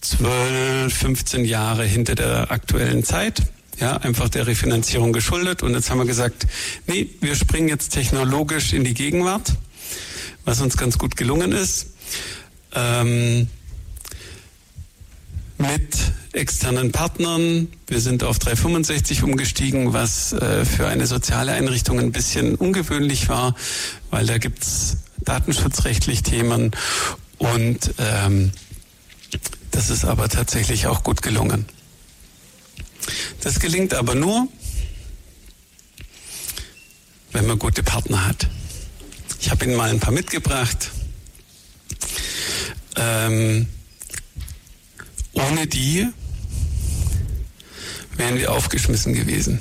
12, 0.00 0.94
15 0.94 1.44
Jahre 1.44 1.84
hinter 1.84 2.14
der 2.14 2.50
aktuellen 2.50 3.04
Zeit. 3.04 3.42
Ja, 3.78 3.98
einfach 3.98 4.30
der 4.30 4.46
Refinanzierung 4.46 5.12
geschuldet. 5.12 5.62
Und 5.62 5.74
jetzt 5.74 5.90
haben 5.90 5.98
wir 5.98 6.06
gesagt, 6.06 6.46
nee, 6.86 7.06
wir 7.20 7.34
springen 7.34 7.68
jetzt 7.68 7.90
technologisch 7.90 8.72
in 8.72 8.84
die 8.84 8.94
Gegenwart, 8.94 9.52
was 10.46 10.62
uns 10.62 10.78
ganz 10.78 10.96
gut 10.96 11.18
gelungen 11.18 11.52
ist. 11.52 11.88
Ähm, 12.74 13.48
mit 15.60 15.96
externen 16.32 16.90
Partnern. 16.90 17.68
Wir 17.86 18.00
sind 18.00 18.24
auf 18.24 18.38
365 18.38 19.22
umgestiegen, 19.22 19.92
was 19.92 20.32
äh, 20.32 20.64
für 20.64 20.86
eine 20.86 21.06
soziale 21.06 21.52
Einrichtung 21.52 21.98
ein 22.00 22.12
bisschen 22.12 22.54
ungewöhnlich 22.54 23.28
war, 23.28 23.54
weil 24.10 24.26
da 24.26 24.38
gibt's 24.38 24.96
datenschutzrechtlich 25.18 26.22
Themen 26.22 26.70
und 27.38 27.94
ähm, 27.98 28.52
das 29.70 29.90
ist 29.90 30.04
aber 30.04 30.28
tatsächlich 30.28 30.86
auch 30.86 31.02
gut 31.02 31.20
gelungen. 31.20 31.66
Das 33.42 33.60
gelingt 33.60 33.92
aber 33.94 34.14
nur, 34.14 34.48
wenn 37.32 37.46
man 37.46 37.58
gute 37.58 37.82
Partner 37.82 38.26
hat. 38.26 38.48
Ich 39.40 39.50
habe 39.50 39.64
Ihnen 39.64 39.76
mal 39.76 39.90
ein 39.90 40.00
paar 40.00 40.12
mitgebracht. 40.12 40.90
Ähm, 42.96 43.68
ohne 45.32 45.66
die 45.66 46.08
wären 48.16 48.36
wir 48.36 48.52
aufgeschmissen 48.52 49.14
gewesen. 49.14 49.60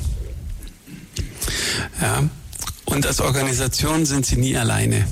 Ja. 2.01 2.29
Und 2.85 3.05
als 3.05 3.21
Organisation 3.21 4.05
sind 4.05 4.25
sie 4.25 4.37
nie 4.37 4.57
alleine. 4.57 5.07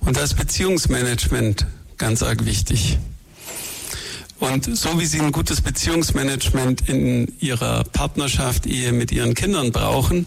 Und 0.00 0.16
da 0.16 0.22
ist 0.22 0.36
Beziehungsmanagement 0.36 1.66
ganz 1.96 2.22
arg 2.22 2.44
wichtig. 2.44 2.98
Und 4.38 4.76
so 4.76 5.00
wie 5.00 5.06
Sie 5.06 5.20
ein 5.20 5.30
gutes 5.30 5.60
Beziehungsmanagement 5.60 6.88
in 6.88 7.32
Ihrer 7.38 7.84
Partnerschaft, 7.84 8.66
Ehe 8.66 8.92
mit 8.92 9.12
Ihren 9.12 9.34
Kindern 9.34 9.70
brauchen, 9.70 10.26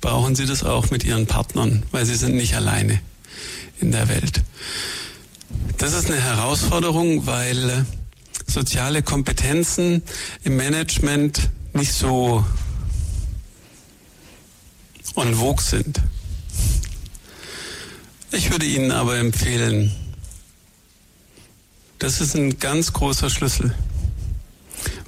brauchen 0.00 0.36
Sie 0.36 0.46
das 0.46 0.62
auch 0.62 0.92
mit 0.92 1.02
Ihren 1.02 1.26
Partnern, 1.26 1.82
weil 1.90 2.06
Sie 2.06 2.14
sind 2.14 2.36
nicht 2.36 2.54
alleine 2.54 3.00
in 3.80 3.90
der 3.90 4.08
Welt. 4.08 4.42
Das 5.76 5.92
ist 5.92 6.06
eine 6.06 6.20
Herausforderung, 6.20 7.26
weil 7.26 7.84
soziale 8.48 9.02
Kompetenzen 9.02 10.02
im 10.42 10.56
Management 10.56 11.50
nicht 11.74 11.92
so 11.92 12.44
en 15.16 15.34
vogue 15.34 15.62
sind. 15.62 16.00
Ich 18.30 18.50
würde 18.50 18.66
Ihnen 18.66 18.92
aber 18.92 19.18
empfehlen, 19.18 19.94
das 21.98 22.20
ist 22.20 22.34
ein 22.34 22.58
ganz 22.58 22.92
großer 22.92 23.30
Schlüssel, 23.30 23.74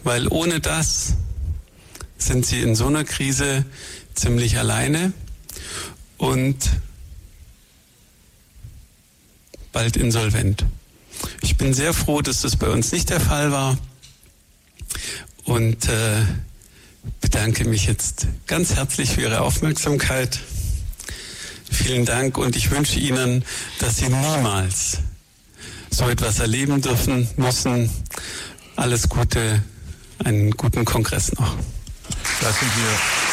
weil 0.03 0.27
ohne 0.29 0.61
das 0.61 1.15
sind 2.19 2.45
Sie 2.45 2.61
in 2.61 2.75
so 2.75 2.87
einer 2.87 3.05
Krise 3.05 3.65
ziemlich 4.15 4.59
alleine 4.59 5.13
und 6.19 6.57
bald 9.73 9.97
insolvent. 9.97 10.65
Ich 11.41 11.57
bin 11.57 11.73
sehr 11.75 11.93
froh, 11.93 12.23
dass 12.23 12.43
das 12.43 12.57
bei 12.57 12.69
uns 12.69 12.93
nicht 12.93 13.11
der 13.11 13.21
Fall 13.21 13.53
war 13.53 13.79
und 15.45 15.89
äh, 15.89 16.23
bedanke 17.21 17.65
mich 17.65 17.87
jetzt 17.87 18.27
ganz 18.47 18.75
herzlich 18.75 19.11
für 19.11 19.23
Ihre 19.23 19.41
Aufmerksamkeit. 19.41 20.39
Vielen 21.71 22.05
Dank 22.05 22.37
und 22.37 22.57
ich 22.57 22.71
wünsche 22.71 22.99
Ihnen, 22.99 23.45
dass 23.79 23.99
Sie 23.99 24.09
niemals 24.09 24.99
so 25.91 26.09
etwas 26.09 26.39
erleben 26.39 26.81
dürfen 26.83 27.29
müssen. 27.37 27.91
Alles 28.77 29.09
Gute, 29.09 29.63
einen 30.19 30.51
guten 30.53 30.85
Kongress 30.85 31.33
noch. 31.33 31.57
Da 32.41 32.53
sind 32.53 32.71
wir 32.77 33.30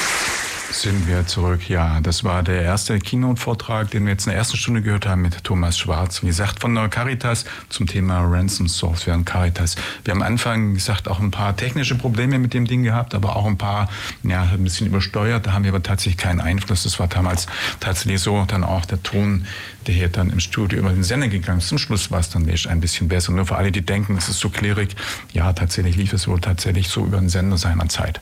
sind 0.82 1.08
wir 1.08 1.26
zurück. 1.26 1.70
Ja, 1.70 2.00
das 2.02 2.24
war 2.24 2.44
der 2.44 2.62
erste 2.62 3.00
Keynote-Vortrag, 3.00 3.90
den 3.90 4.06
wir 4.06 4.12
jetzt 4.12 4.28
in 4.28 4.32
der 4.32 4.38
ersten 4.38 4.58
Stunde 4.58 4.84
gehört 4.84 5.08
haben 5.08 5.24
mit 5.24 5.44
Thomas 5.44 5.78
Schwarz. 5.78 6.22
Wie 6.22 6.28
gesagt, 6.28 6.60
von 6.60 6.76
der 6.76 6.88
Caritas 6.88 7.46
zum 7.70 7.88
Thema 7.88 8.22
Ransom 8.22 8.68
Software 8.68 9.16
und 9.16 9.26
Caritas. 9.26 9.76
Wir 10.04 10.14
haben 10.14 10.22
am 10.22 10.28
Anfang 10.28 10.76
gesagt 10.76 11.08
auch 11.08 11.20
ein 11.20 11.32
paar 11.32 11.56
technische 11.58 11.96
Probleme 11.96 12.38
mit 12.38 12.54
dem 12.54 12.66
Ding 12.66 12.84
gehabt, 12.84 13.16
aber 13.16 13.36
auch 13.36 13.46
ein 13.46 13.58
paar, 13.58 13.90
ja, 14.22 14.44
ein 14.44 14.64
bisschen 14.64 14.86
übersteuert. 14.88 15.48
Da 15.48 15.54
haben 15.54 15.64
wir 15.64 15.72
aber 15.72 15.82
tatsächlich 15.82 16.18
keinen 16.18 16.42
Einfluss. 16.42 16.84
Das 16.84 17.00
war 17.00 17.08
damals 17.08 17.48
tatsächlich 17.80 18.22
so. 18.22 18.46
Dann 18.48 18.64
auch 18.64 18.86
der 18.86 19.02
Ton, 19.02 19.48
der 19.88 19.96
hier 19.96 20.10
dann 20.10 20.30
im 20.30 20.40
Studio 20.40 20.80
über 20.80 20.92
den 20.92 21.04
Sender 21.04 21.28
gegangen 21.28 21.60
ist. 21.60 21.70
Zum 21.70 21.80
Schluss 21.80 22.12
war 22.12 22.20
es 22.20 22.30
dann 22.30 22.48
ein 22.48 22.82
bisschen 22.82 23.08
besser. 23.08 23.32
Nur 23.32 23.48
für 23.48 23.56
alle, 23.56 23.72
die 23.72 23.82
denken, 23.82 24.16
es 24.16 24.30
ist 24.30 24.40
so 24.40 24.50
klirrig. 24.50 24.96
Ja, 25.34 25.54
tatsächlich 25.54 25.96
lief 25.96 26.14
es 26.14 26.28
wohl 26.28 26.40
tatsächlich 26.40 26.88
so 26.90 27.06
über 27.06 27.18
den 27.18 27.30
Sender 27.30 27.58
seiner 27.58 27.90
Zeit. 27.90 28.22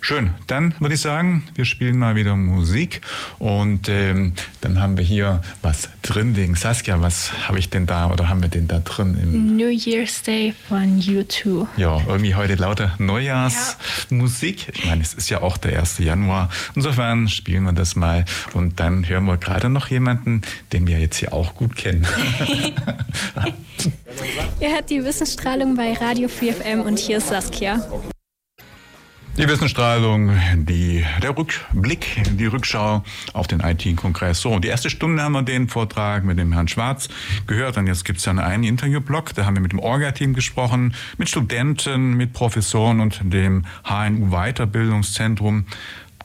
Schön. 0.00 0.34
Dann 0.48 0.74
würde 0.80 0.94
ich 0.96 1.00
sagen, 1.00 1.44
wir 1.54 1.64
spielen 1.64 1.91
mal 1.98 2.16
wieder 2.16 2.36
Musik 2.36 3.00
und 3.38 3.88
ähm, 3.88 4.32
dann 4.60 4.80
haben 4.80 4.96
wir 4.96 5.04
hier 5.04 5.42
was 5.62 5.88
drin 6.02 6.36
wegen 6.36 6.54
Saskia. 6.54 7.00
Was 7.00 7.32
habe 7.48 7.58
ich 7.58 7.70
denn 7.70 7.86
da 7.86 8.10
oder 8.10 8.28
haben 8.28 8.42
wir 8.42 8.48
denn 8.48 8.68
da 8.68 8.78
drin? 8.78 9.18
Im 9.20 9.56
New 9.56 9.68
Year's 9.68 10.22
Day 10.22 10.54
von 10.68 11.00
U2. 11.00 11.66
Ja, 11.76 12.00
irgendwie 12.06 12.34
heute 12.34 12.54
lauter 12.54 12.94
Neujahrsmusik. 12.98 14.66
Ja. 14.66 14.74
Ich 14.74 14.84
meine, 14.86 15.02
es 15.02 15.14
ist 15.14 15.30
ja 15.30 15.42
auch 15.42 15.56
der 15.56 15.78
1. 15.78 15.98
Januar. 15.98 16.48
Insofern 16.74 17.28
spielen 17.28 17.64
wir 17.64 17.72
das 17.72 17.96
mal 17.96 18.24
und 18.52 18.80
dann 18.80 19.08
hören 19.08 19.24
wir 19.24 19.36
gerade 19.36 19.68
noch 19.68 19.88
jemanden, 19.88 20.42
den 20.72 20.86
wir 20.86 20.98
jetzt 20.98 21.16
hier 21.16 21.32
auch 21.32 21.54
gut 21.54 21.76
kennen. 21.76 22.06
Ihr 24.60 24.70
hört 24.70 24.90
die 24.90 25.02
Wissensstrahlung 25.04 25.76
bei 25.76 25.92
Radio 25.94 26.28
4FM 26.28 26.82
und 26.82 26.98
hier 26.98 27.18
ist 27.18 27.28
Saskia. 27.28 27.80
Die 29.38 29.48
Wissensstrahlung, 29.48 30.30
die, 30.56 31.06
der 31.22 31.34
Rückblick, 31.34 32.22
die 32.38 32.44
Rückschau 32.44 33.02
auf 33.32 33.46
den 33.46 33.60
IT-Kongress. 33.60 34.42
So, 34.42 34.58
die 34.58 34.68
erste 34.68 34.90
Stunde 34.90 35.22
haben 35.22 35.32
wir 35.32 35.42
den 35.42 35.68
Vortrag 35.68 36.22
mit 36.22 36.38
dem 36.38 36.52
Herrn 36.52 36.68
Schwarz 36.68 37.08
gehört. 37.46 37.78
Und 37.78 37.86
jetzt 37.86 38.04
gibt 38.04 38.18
es 38.18 38.26
ja 38.26 38.32
einen 38.32 38.62
Interviewblock. 38.62 39.32
Da 39.32 39.46
haben 39.46 39.56
wir 39.56 39.62
mit 39.62 39.72
dem 39.72 39.78
Orga-Team 39.78 40.34
gesprochen, 40.34 40.94
mit 41.16 41.30
Studenten, 41.30 42.12
mit 42.12 42.34
Professoren 42.34 43.00
und 43.00 43.20
dem 43.24 43.64
HNU-Weiterbildungszentrum. 43.84 45.64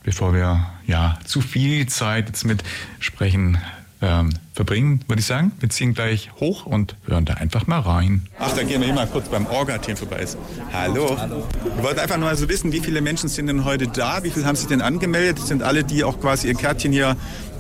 Bevor 0.03 0.33
wir 0.33 0.67
ja 0.85 1.17
zu 1.23 1.39
viel 1.39 1.87
Zeit 1.87 2.27
jetzt 2.27 2.43
mit 2.43 2.61
sprechen, 2.99 3.57
ähm, 4.01 4.29
verbringen, 4.53 5.01
würde 5.07 5.19
ich 5.19 5.25
sagen. 5.25 5.51
Wir 5.59 5.69
ziehen 5.69 5.93
gleich 5.93 6.31
hoch 6.39 6.65
und 6.65 6.95
hören 7.07 7.25
da 7.25 7.35
einfach 7.35 7.67
mal 7.67 7.79
rein. 7.79 8.27
Ach, 8.39 8.51
dann 8.53 8.67
gehen 8.67 8.81
wir 8.81 8.93
mal 8.93 9.07
kurz 9.07 9.29
beim 9.29 9.45
Orga-Team 9.45 9.97
vorbei. 9.97 10.25
Hallo. 10.71 11.15
Hallo. 11.19 11.47
Wir 11.75 11.83
wollten 11.83 11.99
einfach 11.99 12.17
nur 12.17 12.27
mal 12.27 12.35
so 12.35 12.47
wissen, 12.47 12.71
wie 12.71 12.79
viele 12.79 13.01
Menschen 13.01 13.29
sind 13.29 13.47
denn 13.47 13.65
heute 13.65 13.87
da? 13.87 14.23
Wie 14.23 14.29
viele 14.29 14.45
haben 14.45 14.55
sich 14.55 14.67
denn 14.67 14.81
angemeldet? 14.81 15.39
Sind 15.39 15.63
alle, 15.63 15.83
die 15.83 16.03
auch 16.03 16.19
quasi 16.19 16.47
ihr 16.47 16.55
Kärtchen 16.55 16.91
hier 16.91 17.15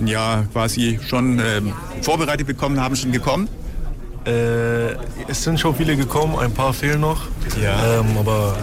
ja, 0.05 0.45
quasi 0.53 0.99
schon 1.07 1.39
äh, 1.39 1.61
vorbereitet 2.01 2.45
bekommen 2.45 2.79
haben, 2.79 2.95
schon 2.95 3.11
gekommen? 3.11 3.47
Äh, 4.25 4.93
es 5.27 5.43
sind 5.43 5.59
schon 5.59 5.75
viele 5.75 5.95
gekommen, 5.95 6.37
ein 6.37 6.53
paar 6.53 6.73
fehlen 6.73 7.01
noch. 7.01 7.21
Ja. 7.61 7.99
Ähm, 7.99 8.17
aber 8.17 8.57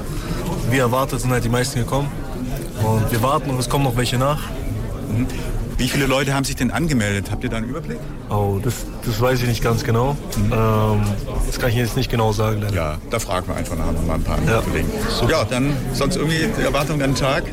wie 0.71 0.79
erwartet 0.79 1.21
sind 1.21 1.31
halt 1.31 1.45
die 1.45 1.49
meisten 1.49 1.81
gekommen. 1.81 2.09
Und 2.83 3.11
wir 3.11 3.23
warten 3.23 3.51
und 3.51 3.59
es 3.59 3.69
kommen 3.69 3.85
noch 3.85 3.97
welche 3.97 4.19
nach. 4.19 4.41
Mhm. 5.11 5.27
Wie 5.77 5.89
viele 5.89 6.07
Leute 6.07 6.35
haben 6.35 6.45
sich 6.45 6.57
denn 6.57 6.71
angemeldet? 6.71 7.31
Habt 7.31 7.45
ihr 7.45 7.51
da 7.51 7.57
einen 7.57 7.69
Überblick? 7.69 7.99
Oh, 8.31 8.59
das, 8.63 8.87
das 9.05 9.21
weiß 9.21 9.43
ich 9.43 9.49
nicht 9.49 9.63
ganz 9.63 9.85
genau. 9.85 10.17
Mhm. 10.37 10.53
Ähm, 10.53 11.03
das 11.47 11.59
kann 11.59 11.71
ich 11.71 11.77
jetzt 11.77 11.97
nicht 11.97 12.11
genau 12.11 12.33
sagen. 12.33 12.61
Leider. 12.63 12.75
Ja, 12.75 12.99
da 13.11 13.19
fragen 13.19 13.49
wir 13.49 13.57
einfach 13.57 13.77
nach 13.77 13.87
mal 14.07 14.15
ein 14.15 14.23
paar 14.23 14.39
ja. 14.47 14.61
Kollegen. 14.61 14.89
So. 15.09 15.29
Ja, 15.29 15.45
dann 15.45 15.77
sonst 15.93 16.17
irgendwie 16.17 16.49
die 16.57 16.63
Erwartung 16.63 17.03
an 17.03 17.11
den 17.11 17.17
Tag? 17.17 17.45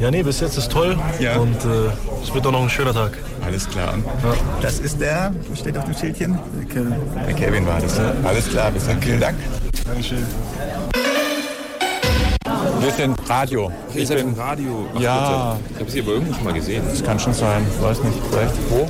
Ja, 0.00 0.10
nee, 0.10 0.22
bis 0.22 0.40
jetzt 0.40 0.58
ist 0.58 0.70
toll 0.70 0.98
ja. 1.20 1.36
und 1.36 1.64
äh, 1.64 1.90
es 2.22 2.34
wird 2.34 2.46
auch 2.46 2.52
noch 2.52 2.62
ein 2.62 2.70
schöner 2.70 2.92
Tag. 2.92 3.12
Alles 3.44 3.68
klar. 3.68 3.94
Ja. 4.22 4.34
Das 4.60 4.78
ist 4.78 5.00
der, 5.00 5.32
was 5.48 5.60
steht 5.60 5.76
auf 5.78 5.84
dem 5.84 5.94
Schildchen? 5.94 6.38
Der 6.58 6.66
Kevin. 6.66 6.94
Der 7.26 7.34
Kevin 7.34 7.66
war 7.66 7.80
das. 7.80 7.98
Ja. 7.98 8.12
Alles 8.24 8.48
klar, 8.48 8.70
bis 8.70 8.86
dann. 8.86 9.00
Vielen 9.00 9.20
Dank. 9.20 9.38
Dankeschön. 9.86 10.26
Wir 12.80 12.90
sind 12.90 13.16
Radio. 13.28 13.70
Ich 13.94 14.08
bin 14.08 14.34
Radio. 14.34 14.86
Ach, 14.94 15.00
ja. 15.00 15.58
Ich 15.74 15.80
habe 15.80 15.90
sie 15.90 16.00
aber 16.00 16.12
irgendwo 16.12 16.34
schon 16.34 16.44
mal 16.44 16.52
gesehen. 16.52 16.82
Das 16.88 17.02
kann 17.02 17.18
schon 17.18 17.34
sein. 17.34 17.64
Weiß 17.80 18.02
nicht. 18.02 18.18
Vielleicht 18.30 18.54
wo? 18.70 18.88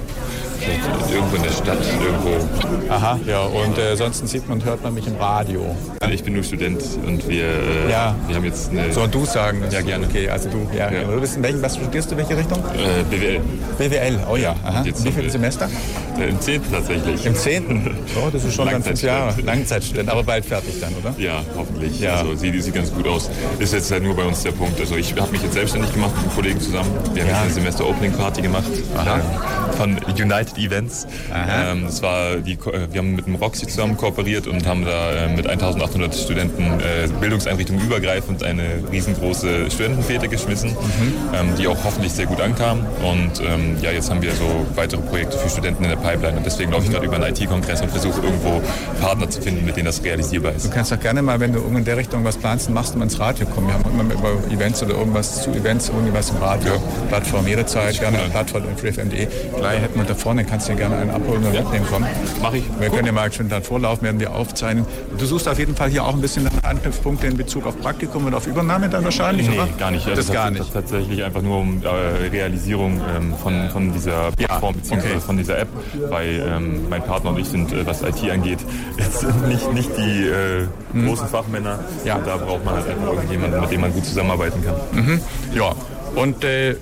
Irgendwo 1.13 1.37
in 1.37 1.43
der 1.43 1.51
Stadt, 1.51 1.79
irgendwo. 2.03 2.93
Aha, 2.93 3.19
ja. 3.27 3.43
Und 3.43 3.79
äh, 3.79 3.97
sonst 3.97 4.27
sieht 4.29 4.49
man 4.49 4.59
und 4.59 4.65
hört 4.65 4.83
man 4.83 4.95
mich 4.95 5.07
im 5.07 5.17
Radio. 5.17 5.75
Ich 6.11 6.23
bin 6.23 6.35
nur 6.35 6.43
Student 6.43 6.83
und 7.07 7.27
wir, 7.29 7.45
äh, 7.45 7.91
ja. 7.91 8.15
wir 8.27 8.37
haben 8.37 8.45
jetzt 8.45 8.71
eine... 8.71 8.93
Soll 8.93 9.09
du 9.09 9.25
sagen? 9.25 9.63
Ja, 9.71 9.81
gerne. 9.81 10.07
Okay, 10.07 10.29
also 10.29 10.49
du. 10.49 10.69
Ja, 10.77 10.91
ja. 10.91 11.05
Du 11.05 11.21
bist 11.21 11.37
in 11.37 11.43
welchem, 11.43 11.63
was 11.63 11.77
studierst 11.77 12.11
du, 12.11 12.17
welche 12.17 12.37
Richtung? 12.37 12.59
Äh, 12.75 13.03
BWL. 13.05 13.41
BWL, 13.79 14.19
oh 14.31 14.37
ja. 14.37 14.55
Aha. 14.65 14.83
Jetzt 14.85 15.05
Wie 15.05 15.13
viele 15.13 15.31
Semester? 15.31 15.69
Äh, 16.19 16.29
Im 16.29 16.41
zehnten 16.41 16.73
tatsächlich. 16.73 17.25
Im 17.25 17.35
zehnten? 17.35 17.97
Oh, 18.17 18.29
das 18.31 18.45
ist 18.45 18.55
schon 18.55 18.69
dann 18.69 18.83
fünf 18.83 19.03
Jahre. 19.03 19.41
Langzeitstudent, 19.43 20.09
aber 20.11 20.23
bald 20.23 20.45
fertig 20.45 20.81
dann, 20.81 20.95
oder? 20.95 21.15
Ja, 21.19 21.43
hoffentlich. 21.57 22.01
Ja. 22.01 22.17
Also 22.17 22.35
sieht, 22.35 22.63
sieht 22.63 22.75
ganz 22.75 22.93
gut 22.93 23.07
aus. 23.09 23.31
Ist 23.59 23.73
jetzt 23.73 23.91
halt 23.91 24.03
nur 24.03 24.15
bei 24.15 24.25
uns 24.25 24.43
der 24.43 24.53
Punkt. 24.53 24.79
Also 24.79 24.97
ich 24.97 25.15
habe 25.19 25.33
mich 25.33 25.43
jetzt 25.43 25.55
selbstständig 25.55 25.93
gemacht 25.93 26.13
mit 26.17 26.25
einem 26.25 26.35
Kollegen 26.35 26.61
zusammen. 26.61 26.91
Wir 27.15 27.23
haben 27.23 27.31
ja. 27.31 27.41
eine 27.43 27.53
Semester-Opening-Party 27.53 28.43
gemacht. 28.43 28.71
Aha. 28.97 29.21
Von 29.77 29.99
United 30.09 30.52
Events. 30.59 31.07
Ähm, 31.33 31.85
das 31.85 32.03
war 32.03 32.37
die, 32.37 32.59
wir 32.59 32.99
haben 32.99 33.17
mit 33.17 33.27
dem 33.27 33.35
Roxy 33.37 33.67
zusammen 33.67 33.97
kooperiert 33.97 34.47
und 34.47 34.67
haben 34.67 34.85
da 34.85 35.13
äh, 35.13 35.37
mit 35.37 35.47
1800 35.47 36.15
Studenten 36.15 36.81
äh, 36.81 37.09
Bildungseinrichtungen 37.21 37.85
übergreifend 37.85 38.43
eine 38.43 38.83
riesengroße 38.91 39.71
Studentenfete 39.71 40.29
geschmissen, 40.29 40.71
mhm. 40.71 41.15
ähm, 41.35 41.55
die 41.59 41.67
auch 41.67 41.85
hoffentlich 41.85 42.13
sehr 42.13 42.27
gut 42.27 42.41
ankam. 42.41 42.81
Und 43.03 43.41
ähm, 43.47 43.77
ja, 43.81 43.91
jetzt 43.91 44.11
haben 44.11 44.23
wir 44.23 44.33
so 44.33 44.67
weitere 44.75 45.01
Projekte 45.01 45.39
für 45.39 45.49
Studenten 45.49 45.85
in 45.85 45.91
der 45.91 45.97
Pipeline. 45.97 46.37
Und 46.37 46.47
deswegen 46.47 46.73
laufe 46.73 46.85
ich 46.85 46.91
gerade 46.91 47.07
über 47.07 47.17
einen 47.17 47.35
IT-Kongress 47.35 47.83
und 47.83 47.91
versuche 47.91 48.21
irgendwo 48.23 48.63
Partner 49.01 49.29
zu 49.29 49.41
finden, 49.41 49.65
mit 49.65 49.77
denen 49.77 49.87
das 49.87 50.03
realisierbar 50.03 50.53
ist. 50.53 50.67
Du 50.67 50.71
kannst 50.71 50.93
doch 50.93 51.01
gerne 51.01 51.23
mal, 51.23 51.41
wenn 51.41 51.53
du 51.53 51.61
in 51.61 51.85
der 51.85 51.97
Richtung 51.97 52.25
was 52.25 52.37
planst, 52.37 52.71
machst 52.71 52.95
du 52.95 52.99
mal 52.99 53.05
ins 53.05 53.19
Radio 53.19 53.47
kommen. 53.47 53.69
Wir 53.69 53.75
haben 53.75 54.01
immer 54.01 54.15
über 54.15 54.31
Events 54.51 54.83
oder 54.83 54.95
irgendwas 54.95 55.43
zu 55.43 55.51
Events, 55.51 55.89
irgendwas 55.89 56.31
im 56.31 56.37
Radio. 56.37 56.75
Ja. 56.75 56.81
Plattform 57.09 57.47
jederzeit, 57.47 57.99
gerne 57.99 58.19
ja. 58.19 58.29
Plattform 58.29 58.65
in 58.69 58.77
freefm.de. 58.77 59.27
Gleich 59.57 59.81
hätten 59.81 59.99
wir 59.99 60.05
da 60.05 60.15
vorne, 60.15 60.42
kannst 60.47 60.69
du 60.69 60.73
dir 60.73 60.79
gerne 60.79 60.97
einen 60.97 61.11
abholen 61.11 61.45
und 61.45 61.55
ja. 61.55 61.63
mitnehmen 61.63 61.87
kommen. 61.87 62.07
Mach 62.41 62.53
ich. 62.53 62.65
Wir 62.79 62.89
Gut. 62.89 62.97
können 62.97 63.07
ja 63.07 63.13
mal 63.13 63.33
schön 63.33 63.49
dann 63.49 63.63
vorlaufen, 63.63 64.05
werden 64.05 64.21
wir 64.21 64.35
aufzeichnen. 64.35 64.87
Du 65.19 65.25
suchst 65.25 65.49
auf 65.49 65.59
jeden 65.59 65.75
Fall 65.75 65.91
hier 65.91 66.05
auch 66.05 66.15
ein 66.15 66.21
bisschen 66.21 66.49
Anknüpfpunkte 66.63 67.27
in 67.27 67.37
Bezug 67.37 67.67
auf 67.67 67.79
Praktikum 67.81 68.27
und 68.27 68.35
auf 68.35 68.47
Übernahme 68.47 68.89
dann 68.89 69.05
wahrscheinlich, 69.05 69.49
nee, 69.49 69.57
oder? 69.57 69.69
gar 69.79 69.91
nicht. 69.91 70.07
Das, 70.07 70.17
das 70.17 70.33
gar 70.33 70.51
nicht. 70.51 70.61
Das 70.61 70.73
tatsächlich 70.73 71.23
einfach 71.23 71.43
nur 71.43 71.59
um 71.59 71.83
äh, 71.83 72.29
Realisierung 72.29 73.01
ähm, 73.17 73.35
von, 73.37 73.71
von 73.71 73.93
dieser 73.93 74.33
Plattform 74.33 74.75
ja, 74.75 74.81
bzw. 74.81 74.97
Okay. 74.97 75.21
von 75.21 75.37
dieser 75.37 75.59
App, 75.59 75.69
weil 76.09 76.45
ähm, 76.47 76.89
mein 76.89 77.03
Partner 77.03 77.31
und 77.31 77.39
ich 77.39 77.49
sind, 77.49 77.73
äh, 77.73 77.87
was 77.87 78.03
IT 78.03 78.31
angeht, 78.31 78.59
jetzt 78.99 79.25
nicht, 79.47 79.73
nicht 79.73 79.91
die 79.97 80.27
äh, 80.27 80.67
mhm. 80.93 81.07
großen 81.07 81.29
Fachmänner. 81.29 81.79
Ja. 82.05 82.17
Und 82.17 82.27
da 82.27 82.37
braucht 82.37 82.65
man 82.65 82.75
halt 82.75 82.89
einfach 82.89 83.13
irgendjemanden, 83.13 83.61
mit 83.61 83.71
dem 83.71 83.81
man 83.81 83.93
gut 83.93 84.05
zusammenarbeiten 84.05 84.63
kann. 84.65 84.75
Mhm. 84.93 85.21
Ja, 85.55 85.73
und 86.15 86.45
äh, 86.45 86.77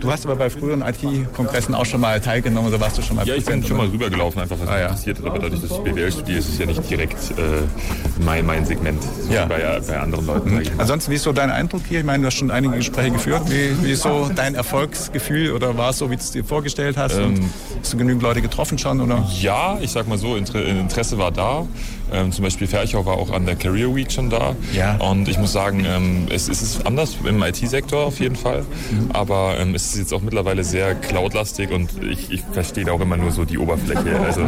Du 0.00 0.10
hast 0.10 0.24
aber 0.24 0.36
bei 0.36 0.48
früheren 0.50 0.82
IT-Kongressen 0.82 1.74
auch 1.74 1.84
schon 1.84 2.00
mal 2.00 2.20
teilgenommen, 2.20 2.68
oder 2.68 2.80
warst 2.80 2.96
du 2.98 3.02
schon 3.02 3.16
mal 3.16 3.26
Ja, 3.26 3.34
ich 3.34 3.44
bin 3.44 3.62
schon 3.64 3.76
mal 3.76 3.86
rübergelaufen, 3.86 4.40
einfach 4.40 4.56
was 4.58 4.68
Ah, 4.68 4.78
ja. 4.78 4.86
interessiert 4.86 5.18
hat. 5.18 5.26
Aber 5.26 5.38
dadurch, 5.38 5.60
dass 5.60 5.70
ich 5.70 5.76
BWL 5.78 6.10
studiere, 6.12 6.38
ist 6.38 6.48
es 6.48 6.58
ja 6.58 6.66
nicht 6.66 6.88
direkt 6.90 7.16
äh, 7.32 8.22
mein, 8.24 8.46
mein 8.46 8.64
Segment, 8.64 9.02
so 9.02 9.32
Ja. 9.32 9.44
wie 9.44 9.48
bei, 9.50 9.80
bei 9.86 9.98
anderen 9.98 10.26
Leuten. 10.26 10.54
mal. 10.54 10.62
Ansonsten, 10.78 11.10
wie 11.10 11.16
ist 11.16 11.22
so 11.24 11.32
dein 11.32 11.50
Eindruck 11.50 11.82
hier? 11.88 12.00
Ich 12.00 12.04
meine, 12.06 12.22
du 12.22 12.26
hast 12.28 12.34
schon 12.36 12.50
einige 12.50 12.76
Gespräche 12.76 13.10
geführt. 13.10 13.42
Wie, 13.50 13.84
wie 13.84 13.92
ist 13.92 14.02
so 14.02 14.30
dein 14.34 14.54
Erfolgsgefühl 14.54 15.52
oder 15.52 15.76
war 15.76 15.90
es 15.90 15.98
so, 15.98 16.10
wie 16.10 16.16
du 16.16 16.22
es 16.22 16.30
dir 16.30 16.44
vorgestellt 16.44 16.96
hast? 16.96 17.18
Ähm, 17.18 17.50
hast 17.80 17.92
du 17.92 17.96
genügend 17.98 18.22
Leute 18.22 18.40
getroffen 18.42 18.78
schon? 18.78 19.00
Oder? 19.00 19.26
Ja, 19.40 19.78
ich 19.80 19.90
sag 19.92 20.08
mal 20.08 20.18
so, 20.18 20.36
Inter 20.36 20.64
Interesse 20.64 21.18
war 21.18 21.30
da. 21.30 21.66
Ähm, 22.12 22.32
zum 22.32 22.44
Beispiel 22.44 22.66
Ferchau 22.66 23.04
war 23.06 23.14
auch 23.14 23.30
an 23.30 23.46
der 23.46 23.56
Career 23.56 23.94
Week 23.94 24.10
schon 24.10 24.30
da. 24.30 24.54
Ja. 24.72 24.96
Und 24.96 25.28
ich 25.28 25.38
muss 25.38 25.52
sagen, 25.52 25.84
ähm, 25.86 26.26
es, 26.30 26.48
es 26.48 26.62
ist 26.62 26.86
anders 26.86 27.16
im 27.24 27.42
IT-Sektor 27.42 28.04
auf 28.04 28.20
jeden 28.20 28.36
Fall. 28.36 28.64
Aber 29.12 29.56
ähm, 29.58 29.74
es 29.74 29.86
ist 29.92 29.98
jetzt 29.98 30.12
auch 30.12 30.22
mittlerweile 30.22 30.64
sehr 30.64 30.94
cloudlastig 30.94 31.70
und 31.70 32.02
ich, 32.02 32.30
ich 32.30 32.42
verstehe 32.52 32.84
da 32.84 32.92
auch 32.92 33.00
immer 33.00 33.16
nur 33.16 33.30
so 33.30 33.44
die 33.44 33.58
Oberfläche. 33.58 34.00
Also 34.30 34.42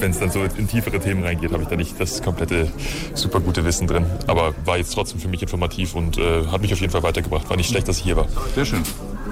wenn 0.00 0.10
es 0.10 0.20
dann 0.20 0.30
so 0.30 0.40
in 0.42 0.68
tiefere 0.68 1.00
Themen 1.00 1.22
reingeht, 1.22 1.52
habe 1.52 1.62
ich 1.62 1.68
da 1.68 1.76
nicht 1.76 2.00
das 2.00 2.22
komplette 2.22 2.70
super 3.14 3.40
gute 3.40 3.64
Wissen 3.64 3.86
drin. 3.86 4.06
Aber 4.26 4.54
war 4.64 4.78
jetzt 4.78 4.94
trotzdem 4.94 5.20
für 5.20 5.28
mich 5.28 5.42
informativ 5.42 5.94
und 5.94 6.16
äh, 6.16 6.46
hat 6.46 6.62
mich 6.62 6.72
auf 6.72 6.80
jeden 6.80 6.92
Fall 6.92 7.02
weitergebracht. 7.02 7.48
War 7.50 7.56
nicht 7.56 7.68
schlecht, 7.68 7.88
dass 7.88 7.98
ich 7.98 8.04
hier 8.04 8.16
war. 8.16 8.26
Sehr 8.54 8.64
schön. 8.64 8.82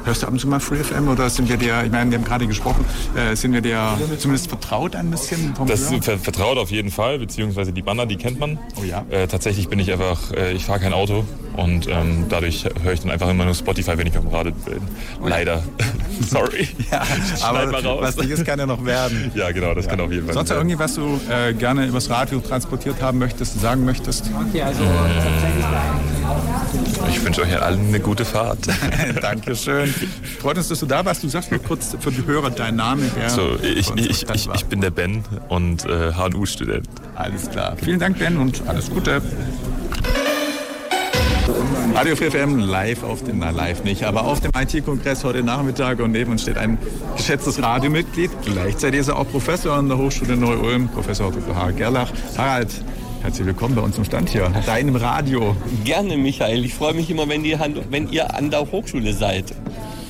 Hörst 0.06 0.22
du 0.22 0.26
ab 0.28 0.32
und 0.32 0.38
zu 0.38 0.46
mal 0.46 0.60
Free 0.60 0.84
FM 0.84 1.08
oder 1.08 1.28
sind 1.28 1.48
wir 1.48 1.56
dir, 1.56 1.82
ich 1.84 1.90
meine, 1.90 2.08
wir 2.12 2.18
haben 2.18 2.24
gerade 2.24 2.46
gesprochen, 2.46 2.84
äh, 3.16 3.34
sind 3.34 3.52
wir 3.52 3.60
dir 3.60 3.98
zumindest 4.18 4.48
vertraut 4.48 4.94
ein 4.94 5.10
bisschen? 5.10 5.52
Vom 5.56 5.66
Das 5.66 5.90
Hören? 5.90 6.00
ver 6.00 6.16
vertraut 6.16 6.58
auf 6.58 6.70
jeden 6.70 6.92
Fall, 6.92 7.18
beziehungsweise 7.18 7.72
die 7.72 7.82
Banner, 7.82 8.06
die 8.06 8.14
kennt 8.14 8.38
man. 8.38 8.56
Oh 8.80 8.84
ja. 8.84 9.04
Äh, 9.10 9.26
tatsächlich 9.26 9.68
bin 9.68 9.80
ich 9.80 9.90
einfach, 9.92 10.30
äh, 10.30 10.52
ich 10.52 10.64
fahre 10.64 10.78
kein 10.78 10.92
Auto 10.92 11.24
und 11.56 11.88
ähm, 11.88 12.26
dadurch 12.28 12.64
höre 12.84 12.92
ich 12.92 13.00
dann 13.00 13.10
einfach 13.10 13.28
immer 13.28 13.44
nur 13.46 13.54
Spotify, 13.54 13.98
wenn 13.98 14.06
ich 14.06 14.16
auf 14.16 14.24
dem 14.24 14.32
Rad 14.32 14.44
bin. 14.64 14.80
Leider. 15.24 15.64
Sorry. 16.20 16.68
Ja, 16.92 17.02
aber 17.42 17.82
raus. 17.82 17.98
was 18.00 18.16
nicht 18.18 18.30
ist, 18.30 18.44
kann 18.44 18.60
ja 18.60 18.66
noch 18.66 18.84
werden. 18.84 19.32
Ja, 19.34 19.50
genau, 19.50 19.74
das 19.74 19.88
kann 19.88 19.98
auf 19.98 20.12
jeden 20.12 20.26
Fall. 20.26 20.34
Sonst 20.34 20.50
werden. 20.50 20.68
irgendwie, 20.68 20.78
was 20.78 20.94
du 20.94 21.20
äh, 21.28 21.52
gerne 21.52 21.84
übers 21.84 22.08
Radio 22.08 22.38
transportiert 22.38 23.02
haben 23.02 23.18
möchtest, 23.18 23.60
sagen 23.60 23.84
möchtest? 23.84 24.30
Ich 27.08 27.24
wünsche 27.24 27.42
euch 27.42 27.60
allen 27.60 27.88
eine 27.88 28.00
gute 28.00 28.24
Fahrt. 28.24 28.58
Dankeschön. 29.22 29.92
Freut 30.40 30.58
uns, 30.58 30.68
dass 30.68 30.80
du 30.80 30.86
da 30.86 31.04
warst. 31.04 31.22
Du 31.22 31.28
sagst 31.28 31.50
mir 31.50 31.58
kurz 31.58 31.96
für 31.98 32.10
die 32.10 32.24
Hörer 32.26 32.50
deinen 32.50 32.76
Namen. 32.76 33.10
Wer 33.14 33.30
So, 33.30 33.56
ich, 33.62 33.90
ich, 33.96 34.28
ich, 34.28 34.48
ich 34.54 34.64
bin 34.66 34.80
der 34.80 34.90
Ben 34.90 35.24
und 35.48 35.84
äh, 35.84 36.12
HNU-Student. 36.12 36.88
Alles 37.14 37.50
klar. 37.50 37.76
Vielen 37.82 37.98
Dank, 37.98 38.18
Ben, 38.18 38.36
und 38.36 38.62
alles 38.66 38.90
Gute. 38.90 39.22
Radio 41.94 42.16
4 42.16 42.30
FM 42.30 42.58
live 42.58 43.04
auf 43.04 43.24
dem, 43.24 43.38
na 43.38 43.50
live 43.50 43.84
nicht, 43.84 44.04
aber 44.04 44.24
auf 44.24 44.40
dem 44.40 44.50
IT-Kongress 44.54 45.24
heute 45.24 45.42
Nachmittag 45.42 46.00
und 46.00 46.12
neben 46.12 46.32
uns 46.32 46.42
steht 46.42 46.58
ein 46.58 46.76
geschätztes 47.16 47.62
Radiomitglied. 47.62 48.30
Gleichzeitig 48.44 49.00
ist 49.00 49.08
er 49.08 49.16
auch 49.16 49.28
Professor 49.30 49.74
an 49.74 49.88
der 49.88 49.96
Hochschule 49.96 50.36
Neu-Ulm, 50.36 50.88
Professor 50.88 51.30
Dr. 51.30 51.54
Harald 51.54 51.76
Gerlach. 51.76 52.12
Harald, 52.36 52.68
herzlich 53.26 53.44
willkommen 53.48 53.74
bei 53.74 53.82
uns 53.82 53.98
im 53.98 54.04
Stand 54.04 54.28
hier, 54.28 54.48
deinem 54.66 54.94
Radio. 54.94 55.56
Gerne, 55.82 56.16
Michael. 56.16 56.64
Ich 56.64 56.74
freue 56.74 56.94
mich 56.94 57.10
immer, 57.10 57.28
wenn 57.28 57.44
ihr, 57.44 57.58
wenn 57.90 58.08
ihr 58.08 58.32
an 58.32 58.52
der 58.52 58.70
Hochschule 58.70 59.12
seid. 59.12 59.46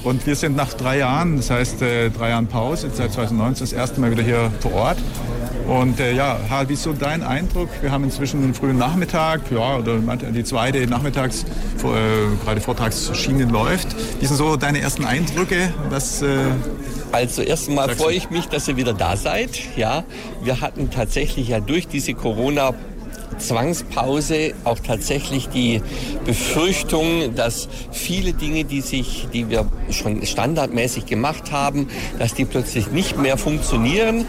Und 0.04 0.26
wir 0.26 0.36
sind 0.36 0.54
nach 0.54 0.74
drei 0.74 0.98
Jahren, 0.98 1.38
das 1.38 1.48
heißt 1.48 1.80
äh, 1.80 2.10
drei 2.10 2.28
Jahren 2.28 2.46
Pause, 2.46 2.88
jetzt 2.88 2.98
seit 2.98 3.14
2019 3.14 3.64
das 3.64 3.72
erste 3.72 4.02
Mal 4.02 4.10
wieder 4.10 4.22
hier 4.22 4.52
vor 4.60 4.74
Ort. 4.74 4.98
Und 5.66 5.98
äh, 5.98 6.12
ja, 6.14 6.38
Harald, 6.50 6.68
wie 6.68 6.74
ist 6.74 6.82
so 6.82 6.92
dein 6.92 7.22
Eindruck? 7.22 7.70
Wir 7.80 7.90
haben 7.90 8.04
inzwischen 8.04 8.42
einen 8.42 8.52
frühen 8.52 8.76
Nachmittag, 8.76 9.50
ja, 9.50 9.78
oder 9.78 9.98
die 9.98 10.44
zweite 10.44 10.86
Nachmittags, 10.86 11.44
äh, 11.44 12.44
gerade 12.44 12.60
Vortragsschiene 12.60 13.46
läuft. 13.46 13.96
Wie 14.20 14.26
sind 14.26 14.36
so 14.36 14.56
deine 14.56 14.80
ersten 14.80 15.06
Eindrücke? 15.06 15.72
Was, 15.88 16.20
äh, 16.20 16.36
Also 17.12 17.40
erst 17.40 17.70
einmal 17.70 17.86
Sagst 17.86 18.00
du? 18.00 18.04
freue 18.04 18.14
ich 18.14 18.28
mich, 18.28 18.46
dass 18.46 18.68
ihr 18.68 18.76
wieder 18.76 18.92
da 18.92 19.16
seid. 19.16 19.58
Ja, 19.74 20.04
wir 20.44 20.60
hatten 20.60 20.90
tatsächlich 20.90 21.48
ja 21.48 21.60
durch 21.60 21.88
diese 21.88 22.12
Corona 22.12 22.74
Zwangspause 23.38 24.54
auch 24.64 24.78
tatsächlich 24.78 25.48
die 25.48 25.82
Befürchtung, 26.24 27.34
dass 27.34 27.68
viele 27.92 28.32
Dinge, 28.32 28.64
die 28.64 28.80
sich, 28.80 29.28
die 29.32 29.48
wir 29.50 29.66
schon 29.90 30.24
standardmäßig 30.24 31.06
gemacht 31.06 31.52
haben, 31.52 31.88
dass 32.18 32.34
die 32.34 32.44
plötzlich 32.44 32.90
nicht 32.90 33.18
mehr 33.18 33.36
funktionieren. 33.36 34.26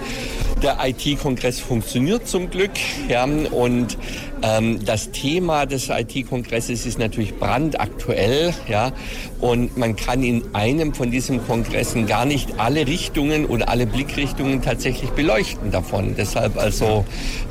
Der 0.64 0.78
IT-Kongress 0.84 1.60
funktioniert 1.60 2.28
zum 2.28 2.50
Glück, 2.50 2.72
ja, 3.08 3.26
und 3.26 3.98
ähm, 4.42 4.84
das 4.86 5.12
Thema 5.12 5.66
des 5.66 5.90
IT-Kongresses 5.90 6.86
ist 6.86 7.00
natürlich 7.00 7.36
brandaktuell, 7.36 8.54
ja, 8.68 8.92
und 9.40 9.78
man 9.78 9.96
kann 9.96 10.24
in 10.24 10.44
einem 10.54 10.94
von 10.94 11.12
diesen 11.12 11.46
Kongressen 11.46 12.08
gar 12.08 12.26
nicht 12.26 12.60
alle 12.60 12.88
Richtungen 12.88 13.46
oder 13.46 13.70
alle 13.70 13.86
Blickrichtungen 13.86 14.62
tatsächlich 14.62 15.12
beleuchten 15.12 15.72
davon. 15.72 16.16
Deshalb 16.18 16.58
also, 16.58 17.06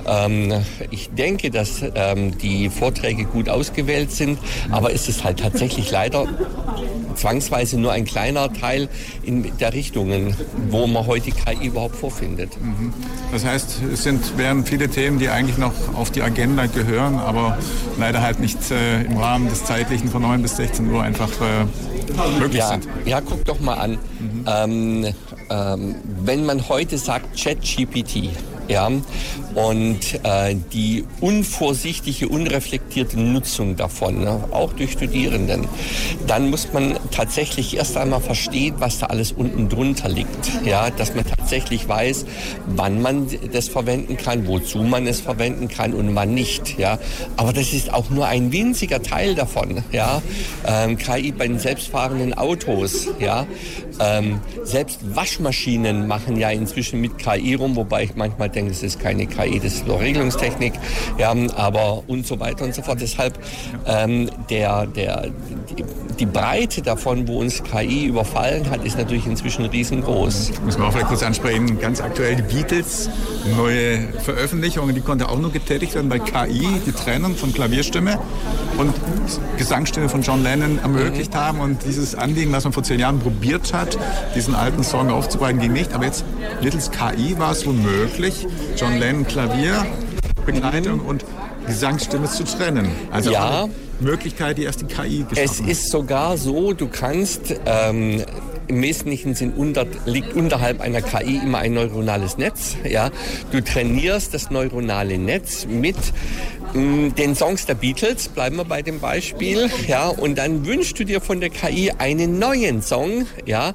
ähm, 0.07 0.53
ich 0.91 1.11
denke, 1.11 1.51
dass 1.51 1.83
ähm, 1.95 2.37
die 2.39 2.71
Vorträge 2.71 3.25
gut 3.25 3.49
ausgewählt 3.49 4.13
sind, 4.13 4.39
aber 4.71 4.93
es 4.93 5.09
ist 5.09 5.25
halt 5.25 5.41
tatsächlich 5.41 5.91
leider 5.91 6.27
zwangsweise 7.17 7.79
nur 7.79 7.93
ein 7.93 8.05
kleiner 8.05 8.53
Teil 8.53 8.89
in 9.23 9.57
der 9.59 9.73
Richtungen, 9.73 10.37
wo 10.71 10.87
man 10.87 11.07
heute 11.07 11.31
KI 11.31 11.67
überhaupt 11.67 11.97
vorfindet. 11.97 12.51
das 13.33 13.45
heißt, 13.45 13.81
es 13.93 14.03
sind, 14.03 14.37
wären 14.39 14.65
viele 14.65 14.89
Themen, 14.89 15.19
die 15.19 15.29
eigentlich 15.29 15.59
noch 15.59 15.73
auf 15.95 16.11
die 16.11 16.23
Agenda 16.23 16.67
gehören, 16.77 17.19
aber 17.19 17.59
leider 17.99 18.23
halt 18.23 18.39
nicht 18.39 18.71
äh, 18.71 19.03
im 19.03 19.17
Rahmen 19.17 19.49
des 19.49 19.65
zeitlichen 19.65 20.09
von 20.11 20.23
9 20.23 20.43
bis 20.43 20.57
16 20.57 20.89
Uhr 20.93 21.03
einfach 21.03 21.31
äh, 21.41 22.39
möglich 22.39 22.59
Ja, 22.61 22.69
sind. 22.69 22.87
ja, 23.05 23.21
guck 23.21 23.45
doch 23.45 23.59
mal 23.59 23.75
an. 23.75 23.99
Ähm, 24.47 25.07
ähm, 25.51 25.95
wenn 26.25 26.47
man 26.47 26.69
heute 26.69 26.99
sagt 26.99 27.37
ChatGPT, 27.43 28.31
ja, 28.69 28.89
und 29.57 30.21
äh, 30.23 30.55
die 30.75 31.05
unvorsichtige, 31.23 32.29
unreflektierte 32.29 33.19
Nutzung 33.19 33.75
davon, 33.75 34.21
ne, 34.21 34.45
auch 34.51 34.75
durch 34.75 34.93
Studierenden, 34.93 35.67
dann 36.27 36.51
muss 36.51 36.75
man 36.75 36.99
tatsächlich 37.11 37.75
erst 37.75 37.97
einmal 37.97 38.21
verstehen, 38.21 38.75
was 38.81 38.99
da 38.99 39.07
alles 39.07 39.33
unten 39.33 39.71
drunter 39.71 40.11
liegt. 40.11 40.51
Ja, 40.67 40.91
dass 40.91 41.15
man 41.15 41.25
tatsächlich 41.25 41.89
weiß, 41.89 42.27
wann 42.67 43.01
man 43.01 43.29
das 43.51 43.69
verwenden 43.69 44.19
kann, 44.19 44.47
wozu 44.47 44.83
man 44.83 45.07
es 45.07 45.23
verwenden 45.23 45.69
kann 45.69 45.95
und 45.95 46.15
wann 46.15 46.35
nicht. 46.35 46.79
Ja, 46.79 46.99
aber 47.39 47.55
das 47.55 47.73
ist 47.73 47.95
auch 47.95 48.11
nur 48.11 48.27
ein 48.27 48.53
winziger 48.53 49.03
Teil 49.03 49.35
davon. 49.35 49.83
Ja, 49.91 50.21
ähm, 50.67 50.99
KI 50.99 51.33
bei 51.33 51.49
den 51.49 51.59
selbstfahrenden 51.59 52.35
Autos. 52.35 53.09
Ja, 53.19 53.47
ähm, 54.01 54.41
selbst 54.65 55.01
Waschmaschinen 55.17 56.07
machen 56.07 56.37
ja 56.37 56.51
inzwischen 56.51 57.01
mit 57.01 57.17
KI 57.17 57.55
rum, 57.55 57.75
wobei 57.77 58.05
ich 58.05 58.17
manchmal 58.17 58.51
denke, 58.51 58.73
es 58.73 58.83
ist 58.83 59.01
keine 59.01 59.27
KI, 59.27 59.46
das 59.63 59.75
ist 59.75 59.87
nur 59.87 60.01
Regelungstechnik. 60.01 60.75
Ja, 61.19 61.35
aber 61.57 62.03
und 62.07 62.27
so 62.27 62.39
weiter 62.41 62.65
und 62.65 62.75
so 62.75 62.83
fort. 62.83 63.01
Deshalb 63.01 63.39
ähm, 63.87 64.31
der, 64.51 64.87
der, 64.87 65.29
die, 65.77 65.85
die 66.19 66.27
Breite 66.27 66.83
davon, 66.83 67.29
wo 67.29 67.41
uns 67.41 67.63
KI 67.63 68.07
überfallen 68.07 68.71
hat, 68.71 68.85
ist 68.85 68.99
natürlich 68.99 69.27
inzwischen 69.27 69.65
riesengroß. 69.67 70.53
Müssen 70.65 70.81
wir 70.81 70.87
auch 70.87 70.93
vielleicht 70.93 71.09
kurz 71.09 71.23
ansprechen, 71.23 71.79
ganz 71.81 72.01
aktuell 72.01 72.37
die 72.37 72.43
Beatles, 72.43 73.11
neue 73.57 73.99
Veröffentlichungen, 74.23 74.95
die 74.95 75.01
konnte 75.01 75.29
auch 75.29 75.39
nur 75.39 75.53
getätigt 75.53 75.95
werden 75.95 76.09
bei 76.09 76.19
KI, 76.19 76.67
die 76.87 76.93
Trennung 76.93 77.35
von 77.37 77.53
Klavierstimme 77.53 78.19
und 78.79 78.95
Gesangsstimme 79.57 80.09
von 80.09 80.23
John 80.23 80.43
Lennon 80.43 80.79
ermöglicht 80.79 81.35
haben 81.35 81.61
und 81.61 81.85
dieses 81.85 82.15
Anliegen, 82.15 82.53
was 82.53 82.65
man 82.65 82.73
vor 82.73 82.83
zehn 82.83 83.01
Jahren 83.01 83.19
probiert 83.19 83.73
hat, 83.73 83.99
diesen 84.35 84.55
alten 84.55 84.85
Song 84.85 85.11
aufzubereiten, 85.11 85.61
ging 85.61 85.73
nicht, 85.73 85.93
aber 85.93 86.05
jetzt 86.05 86.25
mittels 86.63 86.91
KI 86.91 87.39
war 87.39 87.53
es 87.53 87.67
wohl 87.67 87.75
möglich, 87.75 88.47
John 88.77 88.99
Lennon 88.99 89.27
Klavier, 89.37 89.85
Begleitung 90.47 91.01
und 91.01 91.23
Gesangsstimme 91.67 92.25
zu 92.27 92.45
trennen. 92.45 92.91
Also 93.11 93.33
Ja. 93.33 93.69
Möglichkeit, 94.01 94.57
die 94.57 94.63
erst 94.63 94.81
die 94.81 94.87
KI 94.87 95.27
geschaffen 95.29 95.37
Es 95.37 95.61
ist 95.61 95.91
sogar 95.91 96.39
so, 96.39 96.73
du 96.73 96.89
kannst 96.89 97.55
ähm, 97.67 98.25
im 98.69 98.83
wesentlichen 98.83 99.35
Sinn 99.35 99.53
unter, 99.53 99.87
liegt 100.05 100.35
unterhalb 100.35 100.81
einer 100.81 101.03
KI 101.03 101.37
immer 101.37 101.59
ein 101.59 101.75
neuronales 101.75 102.39
Netz. 102.39 102.77
Ja, 102.89 103.11
du 103.51 103.63
trainierst 103.63 104.35
das 104.35 104.51
neuronale 104.51 105.19
Netz 105.19 105.67
mit 105.67 105.97
mh, 106.75 107.11
den 107.11 107.35
Songs 107.35 107.67
der 107.67 107.75
Beatles. 107.75 108.29
Bleiben 108.29 108.57
wir 108.57 108.65
bei 108.65 108.83
dem 108.83 109.01
Beispiel. 109.01 109.71
Ja, 109.87 110.09
und 110.09 110.37
dann 110.39 110.67
wünschst 110.67 110.99
du 110.99 111.05
dir 111.05 111.21
von 111.21 111.41
der 111.41 111.51
KI 111.51 111.93
einen 111.99 112.39
neuen 112.39 112.83
Song. 112.83 113.27
Ja, 113.45 113.75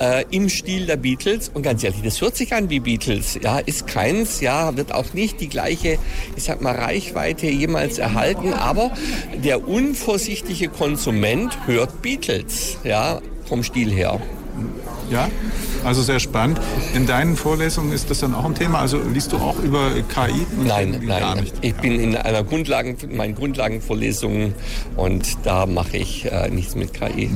äh, 0.00 0.24
im 0.30 0.48
Stil 0.48 0.86
der 0.86 0.96
Beatles. 0.96 1.50
Und 1.52 1.62
ganz 1.62 1.82
ehrlich, 1.84 2.02
das 2.02 2.20
hört 2.20 2.36
sich 2.36 2.52
an 2.52 2.70
wie 2.70 2.80
Beatles. 2.80 3.38
Ja, 3.42 3.58
ist 3.58 3.86
keins. 3.86 4.40
Ja, 4.40 4.76
wird 4.76 4.92
auch 4.92 5.12
nicht 5.14 5.40
die 5.40 5.48
gleiche, 5.48 5.98
ich 6.36 6.44
sag 6.44 6.60
mal, 6.60 6.74
Reichweite 6.74 7.46
jemals 7.46 7.98
erhalten. 7.98 8.52
Aber 8.52 8.92
der 9.42 9.68
unvorsichtige 9.68 10.68
Konsument 10.68 11.66
hört 11.66 12.02
Beatles. 12.02 12.78
Ja, 12.84 13.20
vom 13.48 13.62
Stil 13.62 13.92
her. 13.92 14.20
Ja, 15.10 15.28
also 15.84 16.02
sehr 16.02 16.20
spannend. 16.20 16.60
In 16.94 17.06
deinen 17.06 17.36
Vorlesungen 17.36 17.92
ist 17.92 18.10
das 18.10 18.20
dann 18.20 18.34
auch 18.34 18.44
ein 18.44 18.54
Thema? 18.54 18.80
Also 18.80 18.98
liest 18.98 19.32
du 19.32 19.36
auch 19.36 19.58
über 19.62 19.90
KI? 20.08 20.46
Nein, 20.66 21.00
nein. 21.04 21.46
Ich 21.62 21.74
bin 21.74 21.98
in 21.98 22.16
einer 22.16 22.44
Grundlagen, 22.44 22.96
meinen 23.10 23.34
Grundlagenvorlesungen 23.34 24.54
und 24.96 25.38
da 25.44 25.66
mache 25.66 25.96
ich 25.96 26.30
äh, 26.30 26.50
nichts 26.50 26.74
mit 26.74 26.92
KI. 26.92 27.30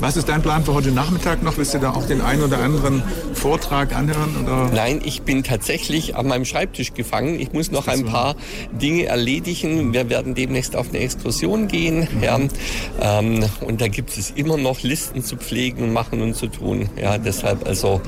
Was 0.00 0.16
ist 0.16 0.28
dein 0.28 0.42
Plan 0.42 0.64
für 0.64 0.74
heute 0.74 0.90
Nachmittag 0.90 1.42
noch? 1.42 1.56
Willst 1.56 1.72
du 1.74 1.78
da 1.78 1.92
auch 1.92 2.06
den 2.06 2.20
einen 2.20 2.42
oder 2.42 2.58
anderen 2.58 3.02
Vortrag 3.32 3.94
anhören? 3.94 4.36
Oder? 4.44 4.70
Nein, 4.74 5.00
ich 5.04 5.22
bin 5.22 5.42
tatsächlich 5.42 6.16
an 6.16 6.26
meinem 6.26 6.44
Schreibtisch 6.44 6.94
gefangen. 6.94 7.40
Ich 7.40 7.52
muss 7.52 7.70
noch 7.70 7.88
ein 7.88 8.04
paar 8.04 8.36
Dinge 8.72 9.06
erledigen. 9.06 9.92
Wir 9.92 10.10
werden 10.10 10.34
demnächst 10.34 10.76
auf 10.76 10.90
eine 10.90 10.98
Exkursion 10.98 11.68
gehen. 11.68 12.08
Mhm. 12.12 12.22
Ja. 12.22 12.38
Ähm, 13.00 13.44
und 13.60 13.80
da 13.80 13.88
gibt 13.88 14.16
es 14.16 14.30
immer 14.30 14.56
noch 14.56 14.82
Listen 14.82 15.22
zu 15.22 15.36
pflegen 15.36 15.84
und 15.84 15.92
machen 15.92 16.20
und 16.20 16.34
zu 16.34 16.48
tun. 16.48 16.88
Ja, 17.00 17.13
deshalb 17.18 17.66
also, 17.66 18.00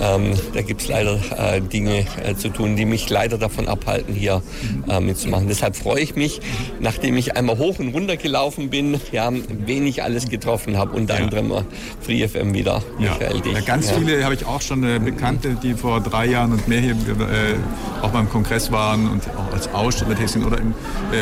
ähm, 0.00 0.34
da 0.52 0.62
gibt 0.62 0.82
es 0.82 0.88
leider 0.88 1.18
äh, 1.36 1.60
Dinge 1.60 2.06
äh, 2.22 2.34
zu 2.34 2.48
tun, 2.48 2.76
die 2.76 2.84
mich 2.84 3.08
leider 3.10 3.38
davon 3.38 3.68
abhalten, 3.68 4.14
hier 4.14 4.42
äh, 4.88 5.00
mitzumachen. 5.00 5.48
Deshalb 5.48 5.76
freue 5.76 6.00
ich 6.00 6.16
mich, 6.16 6.40
nachdem 6.80 7.16
ich 7.16 7.36
einmal 7.36 7.58
hoch 7.58 7.78
und 7.78 7.94
runter 7.94 8.16
gelaufen 8.16 8.70
bin, 8.70 9.00
ja, 9.12 9.30
wen 9.32 9.86
ich 9.86 10.02
alles 10.02 10.28
getroffen 10.28 10.76
habe, 10.76 10.96
unter 10.96 11.18
ja. 11.18 11.24
anderem 11.24 11.52
Free 12.00 12.26
FM 12.26 12.54
wieder, 12.54 12.82
Michael 12.98 13.42
ja. 13.44 13.52
ja 13.52 13.60
ganz 13.60 13.90
viele 13.90 14.24
habe 14.24 14.34
ich 14.34 14.46
auch 14.46 14.60
schon 14.60 14.84
äh, 14.84 14.98
Bekannte, 14.98 15.56
die 15.62 15.74
vor 15.74 16.00
drei 16.00 16.26
Jahren 16.26 16.52
und 16.52 16.68
mehr 16.68 16.80
hier 16.80 16.92
äh, 16.92 17.54
auch 18.02 18.10
beim 18.10 18.28
Kongress 18.28 18.70
waren 18.70 19.08
und 19.08 19.22
auch 19.36 19.52
als 19.52 19.72
Aussteller 19.72 20.16
tätig 20.16 20.44
oder 20.44 20.58
im 20.58 20.74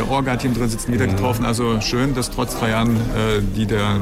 Orga-Team 0.09 0.55
drin 0.55 0.69
sitzen, 0.69 0.93
wieder 0.93 1.07
mhm. 1.07 1.17
getroffen. 1.17 1.45
Also 1.45 1.81
schön, 1.81 2.15
dass 2.15 2.31
trotz 2.31 2.59
drei 2.59 2.71
Jahren, 2.71 2.99
die 3.57 3.67
der 3.67 4.01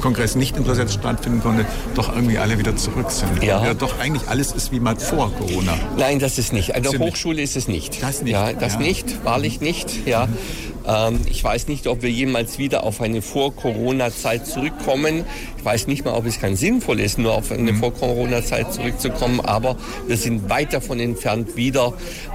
Kongress 0.00 0.34
nicht 0.34 0.56
in 0.56 0.64
Präsenz 0.64 0.94
stattfinden 0.94 1.40
konnte, 1.40 1.64
doch 1.94 2.14
irgendwie 2.14 2.38
alle 2.38 2.58
wieder 2.58 2.69
zurück 2.76 3.10
sind. 3.10 3.42
Ja. 3.42 3.64
ja. 3.64 3.74
Doch 3.74 3.98
eigentlich 3.98 4.28
alles 4.28 4.52
ist 4.52 4.72
wie 4.72 4.80
mal 4.80 4.96
vor 4.96 5.32
Corona. 5.32 5.74
Nein, 5.96 6.18
das 6.18 6.38
ist 6.38 6.52
nicht. 6.52 6.74
An 6.74 6.82
der 6.82 6.98
Hochschule 6.98 7.42
ist 7.42 7.56
es 7.56 7.68
nicht. 7.68 8.02
Das 8.02 8.22
nicht. 8.22 8.32
Ja, 8.32 8.52
das 8.52 8.74
ja. 8.74 8.80
nicht, 8.80 9.24
wahrlich 9.24 9.60
nicht. 9.60 10.06
Ja. 10.06 10.26
Mhm. 10.26 10.36
Ähm, 10.86 11.20
ich 11.26 11.42
weiß 11.42 11.68
nicht, 11.68 11.86
ob 11.86 12.02
wir 12.02 12.10
jemals 12.10 12.58
wieder 12.58 12.84
auf 12.84 13.00
eine 13.00 13.22
Vor-Corona-Zeit 13.22 14.46
zurückkommen. 14.46 15.24
Ich 15.58 15.64
weiß 15.64 15.86
nicht 15.86 16.04
mal, 16.04 16.14
ob 16.14 16.26
es 16.26 16.40
kein 16.40 16.56
sinnvoll 16.56 17.00
ist, 17.00 17.18
nur 17.18 17.34
auf 17.34 17.52
eine 17.52 17.72
mhm. 17.72 17.80
Vor-Corona-Zeit 17.80 18.72
zurückzukommen. 18.72 19.40
Aber 19.40 19.76
wir 20.06 20.16
sind 20.16 20.48
weit 20.48 20.72
davon 20.72 21.00
entfernt, 21.00 21.56
wieder 21.56 21.92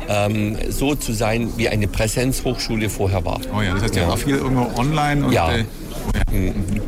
ähm, 0.07 0.57
so 0.69 0.95
zu 0.95 1.13
sein, 1.13 1.49
wie 1.57 1.69
eine 1.69 1.87
Präsenzhochschule 1.87 2.89
vorher 2.89 3.25
war. 3.25 3.39
Oh 3.55 3.61
ja, 3.61 3.73
das 3.73 3.83
heißt 3.83 3.95
ja, 3.95 4.03
ja 4.03 4.09
auch 4.09 4.17
viel 4.17 4.35
irgendwo 4.35 4.79
online 4.79 5.25
und 5.25 5.31
ja. 5.31 5.51
Äh, 5.51 5.65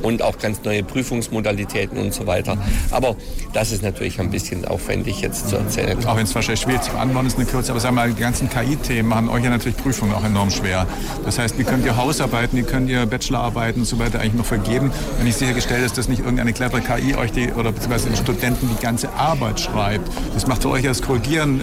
und 0.01 0.21
auch 0.21 0.37
ganz 0.37 0.63
neue 0.63 0.83
Prüfungsmodalitäten 0.83 1.97
und 1.97 2.13
so 2.13 2.27
weiter. 2.27 2.57
Aber 2.91 3.15
das 3.53 3.71
ist 3.71 3.83
natürlich 3.83 4.19
ein 4.19 4.29
bisschen 4.29 4.65
aufwendig 4.65 5.21
jetzt 5.21 5.49
zu 5.49 5.57
erzählen. 5.57 5.97
Auch 6.05 6.17
wenn 6.17 6.23
es 6.23 6.35
wahrscheinlich 6.35 6.61
schwierig 6.61 6.81
zu 6.81 6.91
beantworten 6.91 7.27
ist, 7.27 7.37
eine 7.37 7.45
Kürze. 7.45 7.71
Aber 7.71 7.79
sagen 7.79 7.95
wir 7.95 8.03
mal, 8.03 8.13
die 8.13 8.21
ganzen 8.21 8.49
KI-Themen 8.49 9.07
machen 9.07 9.29
euch 9.29 9.43
ja 9.43 9.49
natürlich 9.49 9.77
Prüfungen 9.77 10.13
auch 10.13 10.23
enorm 10.23 10.51
schwer. 10.51 10.85
Das 11.25 11.39
heißt, 11.39 11.57
wie 11.57 11.63
könnt 11.63 11.85
ihr 11.85 11.95
Hausarbeiten, 11.97 12.57
wie 12.57 12.63
könnt 12.63 12.89
ihr 12.89 13.05
Bachelorarbeiten 13.05 13.81
und 13.81 13.85
so 13.85 13.99
weiter 13.99 14.19
eigentlich 14.19 14.35
noch 14.35 14.45
vergeben, 14.45 14.91
wenn 15.17 15.25
nicht 15.25 15.37
sichergestellt 15.37 15.85
ist, 15.85 15.97
dass 15.97 16.07
nicht 16.07 16.19
irgendeine 16.19 16.53
clevere 16.53 16.81
KI 16.81 17.15
euch 17.15 17.31
die, 17.31 17.51
oder 17.51 17.71
beziehungsweise 17.71 18.09
den 18.09 18.17
Studenten 18.17 18.69
die 18.69 18.81
ganze 18.81 19.11
Arbeit 19.13 19.59
schreibt. 19.59 20.09
Das 20.33 20.47
macht 20.47 20.63
für 20.63 20.69
euch 20.69 20.83
das 20.83 21.01
Korrigieren 21.01 21.61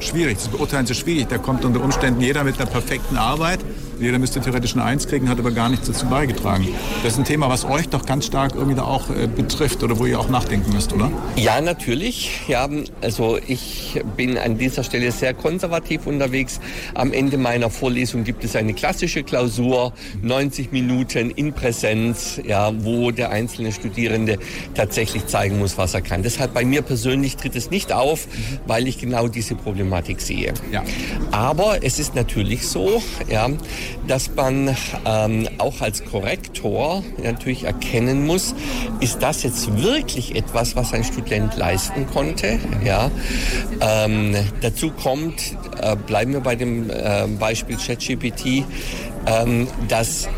schwierig. 0.00 0.38
Das 0.38 0.48
Beurteilen 0.48 0.86
ist 0.86 0.96
schwierig. 0.96 1.28
Da 1.28 1.38
kommt 1.38 1.64
unter 1.64 1.82
Umständen 1.82 2.20
jeder 2.20 2.44
mit 2.44 2.58
einer 2.60 2.68
perfekten 2.68 3.16
Arbeit 3.16 3.60
jeder 3.98 4.18
müsste 4.18 4.40
theoretisch 4.40 4.74
eine 4.74 4.84
Eins 4.84 5.06
kriegen, 5.08 5.28
hat 5.28 5.38
aber 5.38 5.50
gar 5.50 5.68
nichts 5.68 5.86
dazu 5.86 6.06
beigetragen. 6.06 6.68
Das 7.02 7.14
ist 7.14 7.18
ein 7.18 7.24
Thema, 7.24 7.48
was 7.48 7.64
euch 7.64 7.88
doch 7.88 8.04
ganz 8.04 8.26
stark 8.26 8.54
irgendwie 8.54 8.74
da 8.74 8.82
auch 8.82 9.10
äh, 9.10 9.26
betrifft 9.26 9.82
oder 9.82 9.98
wo 9.98 10.06
ihr 10.06 10.20
auch 10.20 10.28
nachdenken 10.28 10.72
müsst, 10.72 10.92
oder? 10.92 11.10
Ja, 11.36 11.60
natürlich. 11.60 12.42
Ja, 12.48 12.68
also 13.00 13.38
ich 13.46 14.00
bin 14.16 14.38
an 14.38 14.58
dieser 14.58 14.84
Stelle 14.84 15.10
sehr 15.12 15.34
konservativ 15.34 16.06
unterwegs. 16.06 16.60
Am 16.94 17.12
Ende 17.12 17.38
meiner 17.38 17.70
Vorlesung 17.70 18.24
gibt 18.24 18.44
es 18.44 18.56
eine 18.56 18.74
klassische 18.74 19.22
Klausur, 19.22 19.92
90 20.22 20.72
Minuten 20.72 21.30
in 21.30 21.52
Präsenz, 21.52 22.40
ja, 22.44 22.72
wo 22.84 23.10
der 23.10 23.30
einzelne 23.30 23.72
Studierende 23.72 24.38
tatsächlich 24.74 25.26
zeigen 25.26 25.58
muss, 25.58 25.78
was 25.78 25.94
er 25.94 26.02
kann. 26.02 26.22
Deshalb 26.22 26.54
bei 26.54 26.64
mir 26.64 26.82
persönlich 26.82 27.36
tritt 27.36 27.56
es 27.56 27.70
nicht 27.70 27.92
auf, 27.92 28.28
weil 28.66 28.86
ich 28.88 28.98
genau 28.98 29.28
diese 29.28 29.54
Problematik 29.54 30.20
sehe. 30.20 30.52
Ja. 30.70 30.84
Aber 31.30 31.82
es 31.82 31.98
ist 31.98 32.14
natürlich 32.14 32.66
so, 32.66 33.02
ja, 33.28 33.48
dass 34.06 34.34
man 34.34 34.76
ähm, 35.04 35.48
auch 35.58 35.80
als 35.80 36.04
Korrektor 36.04 37.02
natürlich 37.22 37.64
erkennen 37.64 38.26
muss, 38.26 38.54
ist 39.00 39.22
das 39.22 39.42
jetzt 39.42 39.82
wirklich 39.82 40.34
etwas, 40.34 40.76
was 40.76 40.92
ein 40.92 41.04
Student 41.04 41.56
leisten 41.56 42.06
konnte? 42.06 42.58
Ja. 42.84 43.10
Ähm, 43.80 44.34
dazu 44.60 44.90
kommt, 44.90 45.56
äh, 45.80 45.96
bleiben 45.96 46.32
wir 46.32 46.40
bei 46.40 46.56
dem 46.56 46.90
äh, 46.90 47.26
Beispiel 47.38 47.76
ChatGPT, 47.76 48.64
ähm, 49.26 49.66
dass 49.88 50.28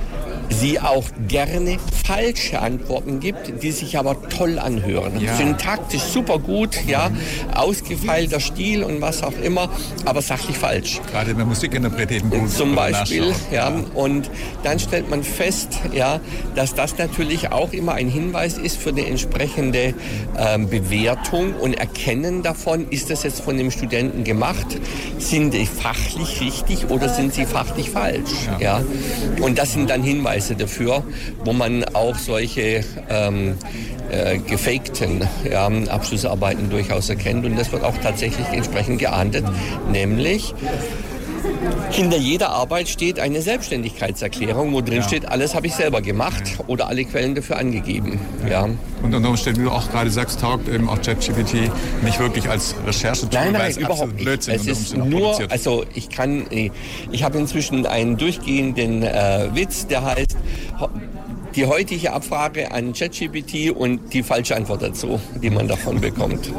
sie 0.51 0.81
auch 0.81 1.05
gerne 1.29 1.79
falsche 2.05 2.61
Antworten 2.61 3.21
gibt, 3.21 3.63
die 3.63 3.71
sich 3.71 3.99
aber 3.99 4.17
toll 4.29 4.59
anhören. 4.59 5.21
Ja. 5.21 5.37
Syntaktisch 5.37 6.03
super 6.03 6.39
gut, 6.39 6.79
ja, 6.87 7.11
ausgefeilter 7.55 8.41
Stil 8.41 8.83
und 8.83 9.01
was 9.01 9.23
auch 9.23 9.39
immer, 9.43 9.69
aber 10.05 10.23
sachlich 10.23 10.57
falsch. 10.57 11.01
Gerade 11.11 11.33
in 11.33 11.37
der 11.37 11.47
Musikinterpreten 11.47 12.31
gut. 12.31 12.51
Zum 12.51 12.75
Beispiel, 12.75 13.35
ja. 13.53 13.73
Und 13.95 14.31
dann 14.63 14.79
stellt 14.79 15.11
man 15.11 15.23
fest, 15.23 15.81
ja, 15.93 16.21
dass 16.55 16.75
das 16.75 16.97
natürlich 16.97 17.53
auch 17.53 17.73
immer 17.73 17.93
ein 17.93 18.09
Hinweis 18.09 18.59
ist 18.59 18.79
für 18.79 18.91
eine 18.91 19.07
entsprechende 19.07 19.95
ähm, 20.39 20.69
Bewertung 20.69 21.55
und 21.55 21.75
Erkennen 21.75 22.43
davon, 22.43 22.89
ist 22.91 23.11
das 23.11 23.23
jetzt 23.23 23.41
von 23.41 23.57
dem 23.57 23.71
Studenten 23.71 24.25
gemacht, 24.25 24.67
sind 25.19 25.53
die 25.53 25.67
fachlich 25.67 26.41
richtig 26.41 26.89
oder 26.89 27.09
sind 27.09 27.35
sie 27.35 27.45
fachlich 27.45 27.91
falsch, 27.91 28.31
ja. 28.59 28.79
ja? 28.79 28.85
Und 29.43 29.59
das 29.59 29.73
sind 29.75 29.91
dann 29.91 30.03
Hinweise 30.03 30.38
Hinweise 30.39 30.55
dafür, 30.55 31.03
wo 31.45 31.53
man 31.53 31.85
auch 31.95 32.17
solche 32.17 32.85
ähm, 33.09 33.55
äh, 34.11 34.39
gefakten 34.39 35.27
ja, 35.49 35.67
Abschlussarbeiten 35.67 36.71
durchaus 36.71 37.09
erkennt. 37.09 37.45
Und 37.45 37.59
das 37.59 37.73
wird 37.73 37.83
auch 37.83 37.97
tatsächlich 37.99 38.47
entsprechend 38.49 39.01
geahndet, 39.01 39.45
nämlich 39.91 40.55
hinter 41.91 42.17
jeder 42.17 42.51
Arbeit 42.51 42.89
steht 42.89 43.19
eine 43.19 43.43
Selbstständigkeitserklärung, 43.43 44.73
wo 44.73 44.81
drin 44.81 44.99
ja. 44.99 45.03
steht, 45.03 45.27
alles 45.27 45.55
habe 45.55 45.67
ich 45.67 45.75
selber 45.75 46.01
gemacht 46.03 46.59
oder 46.67 46.89
alle 46.89 47.05
Quellen 47.05 47.35
dafür 47.35 47.59
angegeben. 47.59 48.21
Ja. 48.45 48.67
ja. 48.67 48.69
Und 49.03 49.15
unter 49.15 49.29
Umständen, 49.29 49.61
wie 49.61 49.65
du 49.65 49.71
auch 49.71 49.91
gerade 49.91 50.11
sagst, 50.11 50.41
taugt 50.41 50.69
eben 50.69 50.89
auch 50.89 51.01
ChatGPT 51.01 51.71
nicht 52.03 52.19
wirklich 52.19 52.49
als 52.49 52.75
Recherchetool, 52.87 53.31
nein, 53.33 53.53
nein, 53.53 53.77
überhaupt 53.77 54.15
nicht. 54.15 54.25
Blödsinn 54.25 54.55
es 54.55 54.67
ist 54.67 54.97
nur, 54.97 55.39
also 55.51 55.85
ich 55.95 56.09
kann, 56.09 56.47
ich 56.51 57.23
habe 57.23 57.39
inzwischen 57.39 57.87
einen 57.87 58.17
durchgehenden 58.17 59.03
äh, 59.03 59.49
Witz, 59.55 59.87
der 59.87 60.05
heißt, 60.05 60.37
die 61.59 61.67
heutige 61.67 62.13
Abfrage 62.13 62.71
an 62.71 62.93
ChatGPT 62.93 63.73
und 63.73 64.13
die 64.13 64.23
falsche 64.23 64.55
Antwort 64.55 64.81
dazu, 64.81 65.19
die 65.43 65.51
man 65.51 65.67
davon 65.67 66.01
bekommt. 66.01 66.53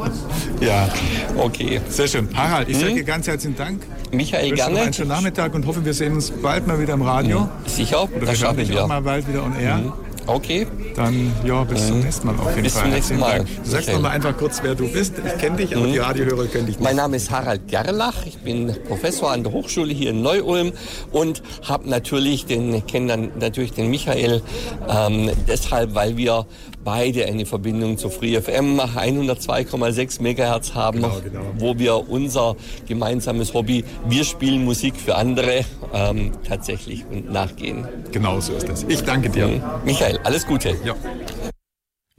Ja, 0.60 0.90
okay. 1.38 1.80
Sehr 1.88 2.06
schön. 2.06 2.28
Harald, 2.34 2.68
ich 2.68 2.74
hm? 2.74 2.82
sage 2.82 2.94
dir 2.96 3.04
ganz 3.04 3.26
herzlichen 3.26 3.56
Dank. 3.56 3.82
Michael, 4.12 4.48
ich 4.48 4.56
gerne. 4.56 4.78
einen 4.78 4.92
schönen 4.92 5.08
Nachmittag 5.08 5.54
und 5.54 5.66
hoffe, 5.66 5.82
wir 5.86 5.94
sehen 5.94 6.12
uns 6.12 6.30
bald 6.30 6.66
mal 6.66 6.78
wieder 6.78 6.92
im 6.92 7.00
Radio. 7.00 7.40
Hm. 7.40 7.48
Sicher, 7.64 8.02
Oder 8.14 8.26
das 8.26 8.38
schaffen 8.38 8.68
wir. 8.68 8.84
auch 8.84 8.88
mal 8.88 9.00
bald 9.00 9.26
wieder 9.26 9.42
on 9.42 9.58
air. 9.58 9.78
Hm. 9.78 9.92
Okay. 10.34 10.66
Dann, 10.94 11.32
ja, 11.44 11.64
bis 11.64 11.88
zum 11.88 12.00
nächsten 12.00 12.26
Mal 12.28 12.36
auf 12.36 12.50
jeden 12.50 12.62
bis 12.62 12.74
Fall. 12.74 12.90
Bis 12.90 13.08
zum 13.08 13.16
nächsten 13.16 13.18
Mal. 13.18 13.44
Du 13.64 13.70
sagst 13.70 14.00
mal 14.00 14.10
einfach 14.10 14.36
kurz, 14.36 14.60
wer 14.62 14.74
du 14.74 14.88
bist. 14.88 15.14
Ich 15.24 15.40
kenne 15.40 15.56
dich, 15.56 15.76
aber 15.76 15.86
mhm. 15.86 15.92
die 15.92 15.98
Radiohörer 15.98 16.46
kennen 16.46 16.66
dich 16.66 16.76
nicht. 16.76 16.84
Mein 16.84 16.96
Name 16.96 17.16
ist 17.16 17.30
Harald 17.30 17.66
Gerlach. 17.68 18.26
Ich 18.26 18.38
bin 18.38 18.76
Professor 18.86 19.32
an 19.32 19.42
der 19.42 19.52
Hochschule 19.52 19.92
hier 19.92 20.10
in 20.10 20.22
Neu-Ulm 20.22 20.72
und 21.10 21.42
habe 21.68 21.88
natürlich 21.88 22.46
den, 22.46 22.86
kenne 22.86 23.08
dann 23.08 23.32
natürlich 23.40 23.72
den 23.72 23.90
Michael 23.90 24.42
ähm, 24.88 25.30
deshalb, 25.48 25.94
weil 25.94 26.16
wir 26.16 26.46
beide 26.84 27.26
eine 27.26 27.46
Verbindung 27.46 27.98
zu 27.98 28.10
Free 28.10 28.40
FM 28.40 28.80
102,6 28.80 30.22
Megahertz 30.22 30.74
haben, 30.74 31.02
genau, 31.02 31.20
genau. 31.22 31.40
wo 31.56 31.78
wir 31.78 32.08
unser 32.08 32.56
gemeinsames 32.86 33.54
Hobby, 33.54 33.84
wir 34.08 34.24
spielen 34.24 34.64
Musik 34.64 34.96
für 34.96 35.16
andere, 35.16 35.64
ähm, 35.92 36.32
tatsächlich 36.46 37.04
nachgehen. 37.28 37.86
Genau 38.12 38.40
so 38.40 38.54
ist 38.54 38.68
das. 38.68 38.84
Ich 38.84 39.02
danke 39.02 39.30
dir. 39.30 39.48
Mhm. 39.48 39.62
Michael, 39.84 40.18
alles 40.24 40.46
Gute. 40.46 40.74
Ja. 40.84 40.94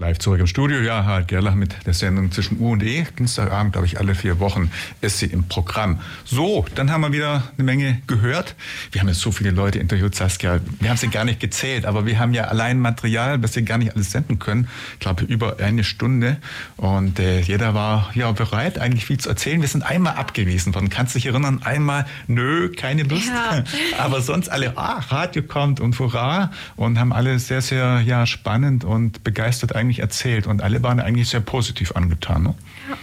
Live 0.02 0.18
zurück 0.18 0.40
im 0.40 0.48
Studio, 0.48 0.82
ja, 0.82 1.06
Harald 1.06 1.28
Gerlach 1.28 1.53
mit 1.53 1.76
der 1.86 1.94
Sendung 1.94 2.32
zwischen 2.32 2.60
U 2.60 2.72
und 2.72 2.82
E. 2.82 3.06
Dienstagabend, 3.19 3.73
glaube 3.73 3.86
ich, 3.86 3.99
alle 3.99 4.15
vier 4.15 4.40
Wochen 4.40 4.72
ist 4.99 5.19
sie 5.19 5.28
im 5.28 5.44
Programm. 5.44 5.99
So, 6.26 6.65
dann 6.73 6.90
haben 6.90 7.02
wir 7.02 7.11
wieder 7.11 7.44
eine 7.56 7.64
Menge 7.64 8.02
gehört. 8.07 8.56
Wir 8.91 9.02
haben 9.02 9.10
jetzt 9.10 9.19
so 9.19 9.32
viele 9.32 9.52
Leute 9.52 9.78
interviewt, 9.78 10.15
Saskia. 10.15 10.60
Wir 10.80 10.90
haben 10.90 10.98
sie 10.98 11.10
gar 11.10 11.23
nicht 11.23 11.40
gezählt, 11.40 11.86
aber 11.86 12.07
wir 12.07 12.18
haben 12.18 12.34
ja 12.34 12.45
allein 12.45 12.80
Material, 12.80 13.38
das 13.38 13.56
wir 13.56 13.61
gar 13.61 13.78
nicht 13.78 13.94
alles 13.94 14.10
senden 14.10 14.40
können. 14.40 14.68
Ich 14.94 15.02
glaube, 15.02 15.23
über 15.26 15.60
eine 15.60 15.84
Stunde. 15.84 16.38
Und 16.78 17.19
äh, 17.19 17.41
jeder 17.41 17.76
war 17.76 18.10
ja 18.15 18.32
bereit, 18.32 18.80
eigentlich 18.80 19.06
viel 19.06 19.19
zu 19.19 19.30
erzählen. 19.30 19.61
Wir 19.61 19.68
sind 19.68 19.84
einmal 19.84 20.15
abgewiesen 20.15 20.73
worden. 20.73 20.90
Kannst 20.90 21.14
du 21.14 21.19
dich 21.19 21.28
erinnern? 21.28 21.61
Einmal, 21.64 22.07
nö, 22.26 22.72
keine 22.72 23.03
Lust. 23.03 23.28
Ja. 23.28 23.64
aber 23.99 24.22
sonst 24.22 24.49
alle, 24.49 24.76
ah, 24.80 24.98
Radio 25.10 25.44
kommt 25.44 25.80
und 25.80 25.99
hurra. 25.99 26.49
Und 26.76 26.98
haben 26.98 27.14
alle 27.14 27.38
sehr, 27.38 27.61
sehr 27.61 28.02
ja, 28.03 28.26
spannend 28.26 28.84
und 28.84 29.23
begeistert 29.23 29.76
eigentlich 29.76 29.91
nämlich 29.92 30.00
erzählt 30.00 30.48
und 30.48 30.62
alle 30.62 30.82
waren 30.84 31.00
eigentlich 31.00 31.30
sehr 31.30 31.42
positiv 31.42 31.96
angetan. 31.96 32.44
Ne? 32.44 32.56
Ja. 32.90 32.98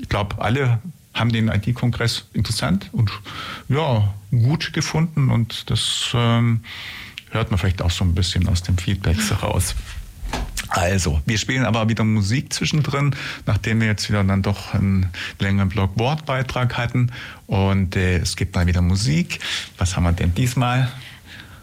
Ich 0.00 0.08
glaube, 0.08 0.40
alle 0.40 0.78
haben 1.12 1.32
den 1.32 1.48
IT-Kongress 1.48 2.26
interessant 2.32 2.88
und 2.92 3.10
ja, 3.68 4.14
gut 4.30 4.72
gefunden 4.72 5.30
und 5.30 5.68
das 5.68 6.12
ähm, 6.14 6.60
hört 7.30 7.50
man 7.50 7.58
vielleicht 7.58 7.82
auch 7.82 7.90
so 7.90 8.04
ein 8.04 8.14
bisschen 8.14 8.48
aus 8.48 8.62
dem 8.62 8.78
Feedback 8.78 9.18
heraus. 9.28 9.74
Also, 10.68 11.20
wir 11.24 11.38
spielen 11.38 11.64
aber 11.64 11.88
wieder 11.88 12.04
Musik 12.04 12.52
zwischendrin, 12.52 13.16
nachdem 13.46 13.80
wir 13.80 13.88
jetzt 13.88 14.08
wieder 14.08 14.22
dann 14.22 14.42
doch 14.42 14.74
einen 14.74 15.08
längeren 15.40 15.70
Blog-Wortbeitrag 15.70 16.76
hatten. 16.76 17.10
Und 17.46 17.96
äh, 17.96 18.18
es 18.18 18.36
gibt 18.36 18.54
mal 18.54 18.66
wieder 18.66 18.82
Musik. 18.82 19.40
Was 19.78 19.96
haben 19.96 20.04
wir 20.04 20.12
denn 20.12 20.34
diesmal? 20.34 20.92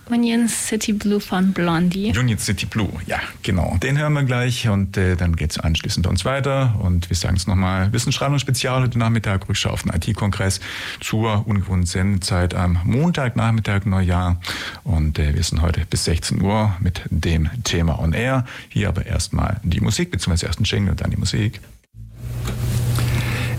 Union 0.10 0.48
City 0.48 0.94
Blue 0.94 1.20
von 1.20 1.52
Blondie. 1.52 2.14
Union 2.18 2.38
City 2.38 2.66
Blue, 2.68 2.90
ja, 3.08 3.20
genau. 3.42 3.78
Den 3.82 3.98
hören 3.98 4.14
wir 4.14 4.24
gleich 4.24 4.68
und 4.70 4.98
äh, 4.98 5.16
dann 5.16 5.36
geht 5.36 5.52
es 5.52 5.60
anschließend 5.60 6.06
bei 6.06 6.10
uns 6.12 6.26
weiter. 6.26 6.76
Und 6.80 7.10
wir 7.10 7.18
sagen 7.18 7.36
es 7.38 7.48
nochmal, 7.48 7.92
Wissensstrahlung 7.92 8.38
Spezial 8.38 8.84
heute 8.84 9.00
Nachmittag, 9.00 9.50
Rückschau 9.50 9.72
auf 9.72 9.84
den 9.84 9.94
IT-Kongress 9.94 10.60
zur 11.02 11.48
ungewohnten 11.48 11.88
Sendezeit 11.88 12.54
am 12.54 12.80
Montagnachmittag 12.84 13.86
Neujahr. 13.86 14.40
Und 14.84 15.18
äh, 15.18 15.34
wir 15.34 15.44
sind 15.44 15.62
heute 15.62 15.82
bis 15.90 16.06
16 16.06 16.40
Uhr 16.42 16.76
mit 16.80 17.02
dem 17.10 17.50
Thema 17.64 18.00
On 18.00 18.14
Air. 18.14 18.46
Hier 18.70 18.90
aber 18.90 19.06
erstmal 19.08 19.60
die 19.64 19.82
Musik, 19.82 20.12
beziehungsweise 20.12 20.46
erst 20.46 20.60
ein 20.60 20.66
Jingle 20.66 20.92
und 20.92 21.02
dann 21.02 21.10
die 21.10 21.18
Musik. 21.18 21.62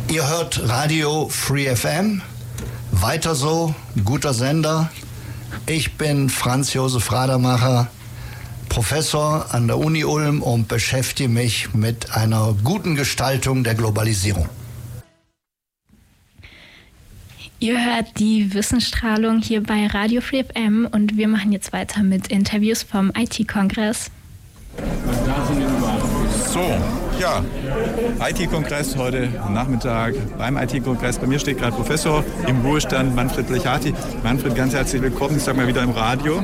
Ihr 0.08 0.28
hört 0.28 0.68
Radio 0.68 1.28
Free 1.28 1.74
FM. 1.74 2.22
Weiter 2.92 3.34
so, 3.34 3.74
guter 4.04 4.32
Sender. 4.32 4.88
Ich 5.64 5.94
bin 5.94 6.28
Franz 6.28 6.74
Josef 6.74 7.10
Radermacher, 7.10 7.88
Professor 8.68 9.54
an 9.54 9.66
der 9.66 9.78
Uni 9.78 10.04
Ulm 10.04 10.42
und 10.42 10.68
beschäftige 10.68 11.28
mich 11.28 11.72
mit 11.72 12.14
einer 12.14 12.54
guten 12.62 12.94
Gestaltung 12.94 13.64
der 13.64 13.74
Globalisierung. 13.74 14.48
Ihr 17.58 17.82
hört 17.82 18.18
die 18.18 18.52
Wissensstrahlung 18.52 19.40
hier 19.40 19.62
bei 19.62 19.86
Radio 19.86 20.20
Free 20.20 20.44
FM 20.44 20.86
und 20.92 21.16
wir 21.16 21.26
machen 21.26 21.52
jetzt 21.52 21.72
weiter 21.72 22.02
mit 22.02 22.28
Interviews 22.28 22.82
vom 22.82 23.10
IT-Kongress. 23.16 24.10
So, 26.52 27.05
ja, 27.18 27.42
IT-Kongress 28.28 28.96
heute 28.96 29.28
Nachmittag 29.50 30.14
beim 30.36 30.56
IT-Kongress. 30.56 31.18
Bei 31.18 31.26
mir 31.26 31.38
steht 31.38 31.58
gerade 31.58 31.74
Professor 31.74 32.24
im 32.46 32.60
Ruhestand 32.60 33.14
Manfred 33.14 33.46
Blechati. 33.46 33.94
Manfred, 34.22 34.54
ganz 34.54 34.74
herzlich 34.74 35.00
willkommen. 35.00 35.36
Ich 35.36 35.42
sage 35.42 35.56
mal 35.56 35.66
wieder 35.66 35.82
im 35.82 35.90
Radio. 35.90 36.42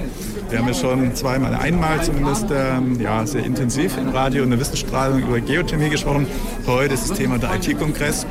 Wir 0.48 0.58
haben 0.58 0.68
ja 0.68 0.74
schon 0.74 1.14
zweimal, 1.14 1.54
einmal 1.54 2.02
zumindest, 2.02 2.46
ähm, 2.50 2.98
ja, 3.00 3.26
sehr 3.26 3.44
intensiv 3.44 3.96
im 3.98 4.10
Radio 4.10 4.44
in 4.44 4.50
der 4.50 4.60
Wissensstrahlung 4.60 5.22
über 5.22 5.40
Geothermie 5.40 5.90
gesprochen. 5.90 6.26
Heute 6.66 6.94
ist 6.94 7.10
das 7.10 7.18
Thema 7.18 7.38
der 7.38 7.54
IT-Kongress. 7.54 8.26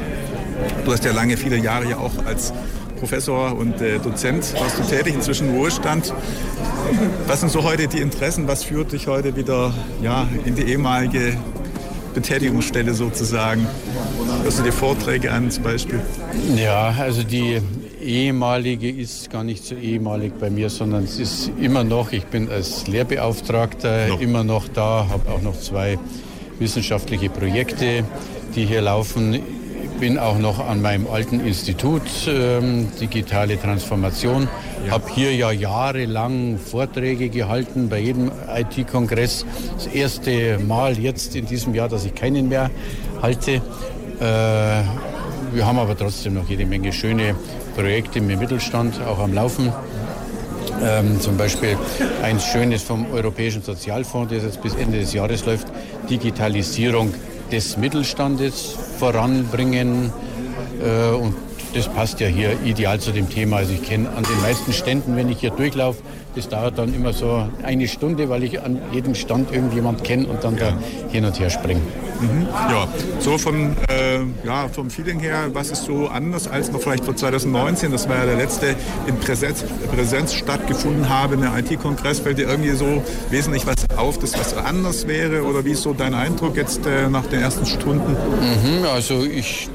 Du 0.86 0.92
hast 0.92 1.06
ja 1.06 1.12
lange, 1.12 1.38
viele 1.38 1.58
Jahre 1.58 1.90
ja 1.90 1.98
auch 1.98 2.26
als 2.26 2.54
Professor 2.98 3.58
und 3.58 3.82
äh, 3.82 4.00
Dozent 4.00 4.54
warst 4.60 4.80
du 4.80 4.84
tätig, 4.84 5.16
inzwischen 5.16 5.50
Ruhestand. 5.52 6.14
Was 7.28 7.40
sind 7.40 7.52
so 7.52 7.64
heute 7.64 7.88
die 7.88 8.00
Interessen? 8.00 8.48
Was 8.48 8.64
führt 8.64 8.92
dich 8.92 9.08
heute 9.08 9.36
wieder 9.36 9.74
ja, 10.02 10.28
in 10.46 10.56
die 10.56 10.64
ehemalige 10.64 11.38
Betätigungsstelle 12.14 12.94
sozusagen? 12.94 13.68
Hörst 14.44 14.60
du 14.60 14.64
dir 14.64 14.74
Vorträge 14.74 15.32
an 15.32 15.52
zum 15.52 15.64
Beispiel? 15.64 16.00
Ja, 16.56 16.96
also 17.00 17.24
die 17.24 17.62
ehemalige 18.02 18.90
ist 18.90 19.30
gar 19.30 19.44
nicht 19.44 19.64
so 19.64 19.76
ehemalig 19.76 20.34
bei 20.40 20.50
mir, 20.50 20.70
sondern 20.70 21.04
es 21.04 21.20
ist 21.20 21.52
immer 21.60 21.84
noch, 21.84 22.12
ich 22.12 22.26
bin 22.26 22.50
als 22.50 22.88
Lehrbeauftragter 22.88 24.08
noch. 24.08 24.22
immer 24.22 24.44
noch 24.44 24.68
da, 24.68 25.08
habe 25.10 25.32
auch 25.32 25.42
noch 25.42 25.60
zwei 25.60 25.98
wissenschaftliche 26.60 27.30
Projekte, 27.30 28.04
die 28.56 28.66
hier 28.66 28.82
laufen 28.82 29.40
bin 30.02 30.18
auch 30.18 30.40
noch 30.40 30.58
an 30.68 30.82
meinem 30.82 31.06
alten 31.06 31.40
Institut 31.46 32.02
ähm, 32.28 32.88
Digitale 33.00 33.62
Transformation. 33.62 34.50
Ja. 34.88 34.94
Habe 34.94 35.04
hier 35.14 35.36
ja 35.36 35.52
jahrelang 35.52 36.58
Vorträge 36.58 37.30
gehalten 37.30 37.88
bei 37.88 38.00
jedem 38.00 38.32
IT-Kongress. 38.52 39.46
Das 39.76 39.86
erste 39.86 40.58
Mal 40.58 40.98
jetzt 40.98 41.36
in 41.36 41.46
diesem 41.46 41.76
Jahr, 41.76 41.88
dass 41.88 42.04
ich 42.04 42.16
keinen 42.16 42.50
mehr 42.50 42.72
halte. 43.22 43.52
Äh, 43.52 43.62
wir 44.20 45.66
haben 45.68 45.78
aber 45.78 45.96
trotzdem 45.96 46.34
noch 46.34 46.50
jede 46.50 46.66
Menge 46.66 46.92
schöne 46.92 47.36
Projekte 47.76 48.18
im 48.18 48.26
Mittelstand 48.26 49.00
auch 49.04 49.20
am 49.20 49.36
Laufen. 49.36 49.72
Ähm, 50.84 51.22
zum 51.22 51.38
Beispiel 51.38 51.78
ein 52.24 52.40
schönes 52.40 52.82
vom 52.82 53.06
Europäischen 53.12 53.62
Sozialfonds, 53.62 54.34
das 54.34 54.42
jetzt 54.42 54.64
bis 54.64 54.74
Ende 54.74 55.00
des 55.00 55.14
Jahres 55.14 55.46
läuft, 55.46 55.68
Digitalisierung 56.10 57.14
des 57.52 57.78
Mittelstandes 57.78 58.76
voranbringen. 59.00 60.12
Äh, 60.84 61.16
und 61.16 61.36
das 61.74 61.88
passt 61.88 62.20
ja 62.20 62.28
hier 62.28 62.58
ideal 62.64 63.00
zu 63.00 63.12
dem 63.12 63.30
Thema. 63.30 63.58
Also 63.58 63.74
ich 63.74 63.84
kenne 63.84 64.10
an 64.10 64.24
den 64.24 64.42
meisten 64.42 64.74
Ständen, 64.74 65.16
wenn 65.16 65.30
ich 65.30 65.40
hier 65.40 65.52
durchlaufe, 65.52 66.02
das 66.36 66.48
dauert 66.50 66.78
dann 66.78 66.94
immer 66.94 67.14
so 67.14 67.48
eine 67.64 67.88
Stunde, 67.88 68.30
weil 68.30 68.44
ich 68.44 68.62
an 68.62 68.80
jedem 68.92 69.16
Stand 69.16 69.52
irgendjemand 69.52 70.04
kenne 70.04 70.28
und 70.28 70.44
dann 70.44 70.58
ja. 70.58 70.72
da 70.72 70.78
hin 71.12 71.26
und 71.26 71.40
her 71.40 71.50
springe. 71.50 71.82
Mhm. 72.22 72.48
Ja, 72.70 72.88
so 73.20 73.38
vom, 73.38 73.76
äh, 73.90 74.20
ja, 74.46 74.68
vom 74.70 74.90
Feeling 74.90 75.20
her, 75.20 75.50
was 75.54 75.72
ist 75.72 75.86
so 75.86 76.08
anders 76.08 76.48
als 76.48 76.72
noch 76.72 76.80
vielleicht 76.80 77.04
vor 77.04 77.16
2019? 77.16 77.92
Das 77.92 78.08
war 78.08 78.18
ja 78.18 78.26
der 78.26 78.36
letzte 78.36 78.76
in 79.08 79.18
Präsenz, 79.18 79.66
Präsenz 79.94 80.34
stattgefunden 80.34 81.10
habe, 81.10 81.38
der 81.38 81.58
IT-Kongress. 81.58 82.20
Fällt 82.20 82.38
dir 82.38 82.48
irgendwie 82.48 82.72
so 82.72 83.04
wesentlich 83.30 83.66
was 83.66 83.76
auf, 83.98 84.20
das 84.20 84.38
was 84.38 84.56
anders 84.56 85.08
wäre? 85.08 85.44
Oder 85.44 85.66
wie 85.66 85.72
ist 85.72 85.82
so 85.82 85.94
dein 85.94 86.14
Eindruck 86.14 86.56
jetzt 86.56 86.86
äh, 86.86 87.10
nach 87.10 87.26
den 87.26 87.42
ersten 87.42 87.66
Stunden? 87.66 88.12
Mhm, 88.12 88.86
also 88.86 89.24
ich 89.24 89.70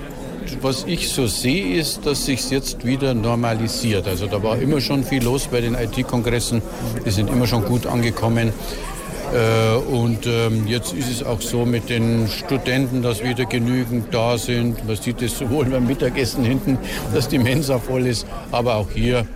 was 0.63 0.85
ich 0.87 1.09
so 1.09 1.27
sehe, 1.27 1.79
ist, 1.79 2.07
dass 2.07 2.27
sich 2.27 2.51
jetzt 2.51 2.85
wieder 2.85 3.15
normalisiert. 3.15 4.07
Also 4.07 4.27
da 4.27 4.43
war 4.43 4.59
immer 4.59 4.81
schon 4.81 5.05
viel 5.05 5.23
los 5.23 5.49
bei 5.49 5.61
den 5.61 5.75
IT-Kongressen. 5.75 6.63
Die 7.05 7.11
sind 7.11 7.31
immer 7.31 7.47
schon 7.47 7.65
gut 7.65 7.87
angekommen. 7.87 8.53
Äh, 9.33 9.77
und 9.77 10.27
ähm, 10.27 10.67
jetzt 10.67 10.93
ist 10.93 11.11
es 11.11 11.23
auch 11.23 11.41
so 11.41 11.65
mit 11.65 11.89
den 11.89 12.29
Studenten, 12.29 13.03
dass 13.03 13.23
wieder 13.23 13.45
genügend 13.45 14.15
da 14.15 14.39
sind. 14.39 14.87
Man 14.87 14.97
sieht 14.97 15.21
es 15.23 15.37
sowohl 15.37 15.67
beim 15.67 15.87
Mittagessen 15.87 16.45
hinten, 16.45 16.79
dass 17.13 17.29
die 17.29 17.39
Mensa 17.39 17.79
voll 17.79 18.07
ist, 18.07 18.27
aber 18.53 18.77
auch 18.77 18.91
hier 18.95 19.27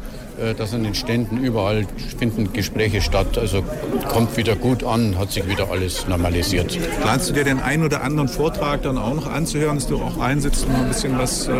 dass 0.56 0.74
an 0.74 0.84
den 0.84 0.94
Ständen 0.94 1.38
überall 1.38 1.86
finden 2.18 2.52
Gespräche 2.52 3.00
statt. 3.00 3.38
Also 3.38 3.62
kommt 4.08 4.36
wieder 4.36 4.56
gut 4.56 4.84
an, 4.84 5.18
hat 5.18 5.32
sich 5.32 5.46
wieder 5.46 5.70
alles 5.70 6.06
normalisiert. 6.08 6.78
Planst 7.02 7.28
du 7.28 7.34
dir 7.34 7.44
den 7.44 7.60
einen 7.60 7.84
oder 7.84 8.02
anderen 8.02 8.28
Vortrag 8.28 8.82
dann 8.82 8.98
auch 8.98 9.14
noch 9.14 9.26
anzuhören, 9.26 9.76
dass 9.76 9.86
du 9.86 9.96
auch 10.02 10.18
einsitzt 10.18 10.66
und 10.66 10.74
ein 10.74 10.88
bisschen 10.88 11.18
was 11.18 11.48
äh, 11.48 11.52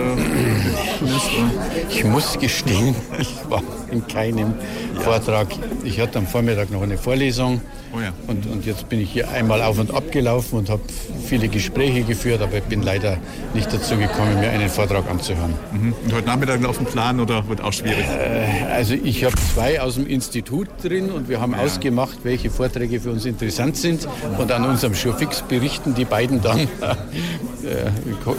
Ich 1.90 2.05
muss 2.05 2.39
gestehen, 2.39 2.94
ich 3.19 3.35
war 3.48 3.62
in 3.90 4.07
keinem 4.07 4.55
ja. 4.94 5.01
Vortrag. 5.01 5.48
Ich 5.85 6.01
hatte 6.01 6.19
am 6.19 6.27
Vormittag 6.27 6.70
noch 6.70 6.82
eine 6.82 6.97
Vorlesung. 6.98 7.61
Oh 7.93 8.01
ja. 8.01 8.12
und, 8.29 8.47
und 8.47 8.67
jetzt 8.67 8.89
bin 8.89 9.01
ich 9.01 9.11
hier 9.11 9.29
einmal 9.31 9.62
auf 9.62 9.79
und 9.79 9.93
ab 9.93 10.12
gelaufen 10.12 10.59
und 10.59 10.71
habe 10.71 10.83
viele 11.27 11.49
Gespräche 11.49 12.03
geführt, 12.03 12.41
aber 12.41 12.59
ich 12.59 12.65
bin 12.65 12.83
leider 12.83 13.19
nicht 13.53 13.73
dazu 13.73 13.97
gekommen, 13.97 14.39
mir 14.39 14.51
einen 14.51 14.69
Vortrag 14.69 15.11
anzuhören. 15.11 15.55
Mhm. 15.73 15.95
Und 16.05 16.12
heute 16.12 16.27
Nachmittag 16.27 16.65
auf 16.65 16.77
dem 16.77 16.87
Plan 16.87 17.19
oder 17.19 17.49
wird 17.49 17.61
auch 17.62 17.73
schwierig? 17.73 18.05
Äh, 18.07 18.65
also 18.73 18.95
ich 18.95 19.25
habe 19.25 19.35
zwei 19.55 19.81
aus 19.81 19.97
dem 19.97 20.07
Institut 20.07 20.69
drin 20.83 21.11
und 21.11 21.29
wir 21.29 21.41
haben 21.41 21.53
ja. 21.53 21.59
ausgemacht, 21.59 22.19
welche 22.23 22.51
Vorträge 22.51 23.01
für 23.01 23.11
uns 23.11 23.25
interessant 23.25 23.77
sind 23.77 24.07
und 24.39 24.53
an 24.53 24.65
unserem 24.65 24.95
Showfix 24.95 25.43
berichten 25.43 25.95
die 25.95 26.05
beiden 26.05 26.41
dann 26.43 26.61
äh, 26.61 26.67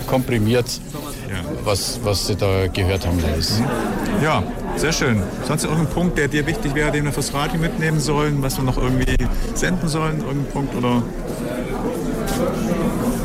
komprimiert, 0.08 0.80
ja. 1.32 1.44
was, 1.64 2.00
was 2.04 2.28
sie 2.28 2.36
da 2.36 2.68
gehört 2.68 3.06
haben. 3.06 3.18
Mhm. 3.18 4.24
Ja, 4.24 4.44
sehr 4.76 4.92
schön. 4.92 5.22
Sonst 5.48 5.64
irgendein 5.64 5.88
Punkt, 5.88 6.18
der 6.18 6.28
dir 6.28 6.46
wichtig 6.46 6.76
wäre, 6.76 6.92
den 6.92 7.06
wir 7.06 7.12
fürs 7.12 7.34
Radio 7.34 7.60
mitnehmen 7.60 8.00
sollen, 8.00 8.42
was 8.42 8.58
wir 8.58 8.64
noch 8.64 8.78
irgendwie 8.78 9.16
senden 9.54 9.88
sollen, 9.88 10.20
irgendein 10.20 10.52
Punkt 10.52 10.76
oder? 10.76 11.04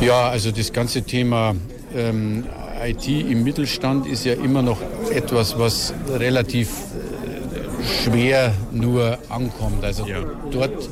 Ja, 0.01 0.28
also 0.28 0.51
das 0.51 0.73
ganze 0.73 1.03
Thema 1.03 1.55
ähm, 1.95 2.45
IT 2.85 3.09
im 3.09 3.43
Mittelstand 3.43 4.07
ist 4.07 4.24
ja 4.24 4.35
immer 4.35 4.62
noch 4.62 4.81
etwas, 5.11 5.59
was 5.59 5.95
relativ 6.09 6.69
äh, 6.69 8.05
schwer 8.05 8.53
nur 8.73 9.19
ankommt. 9.28 9.85
Also 9.85 10.07
ja. 10.07 10.19
dort 10.51 10.89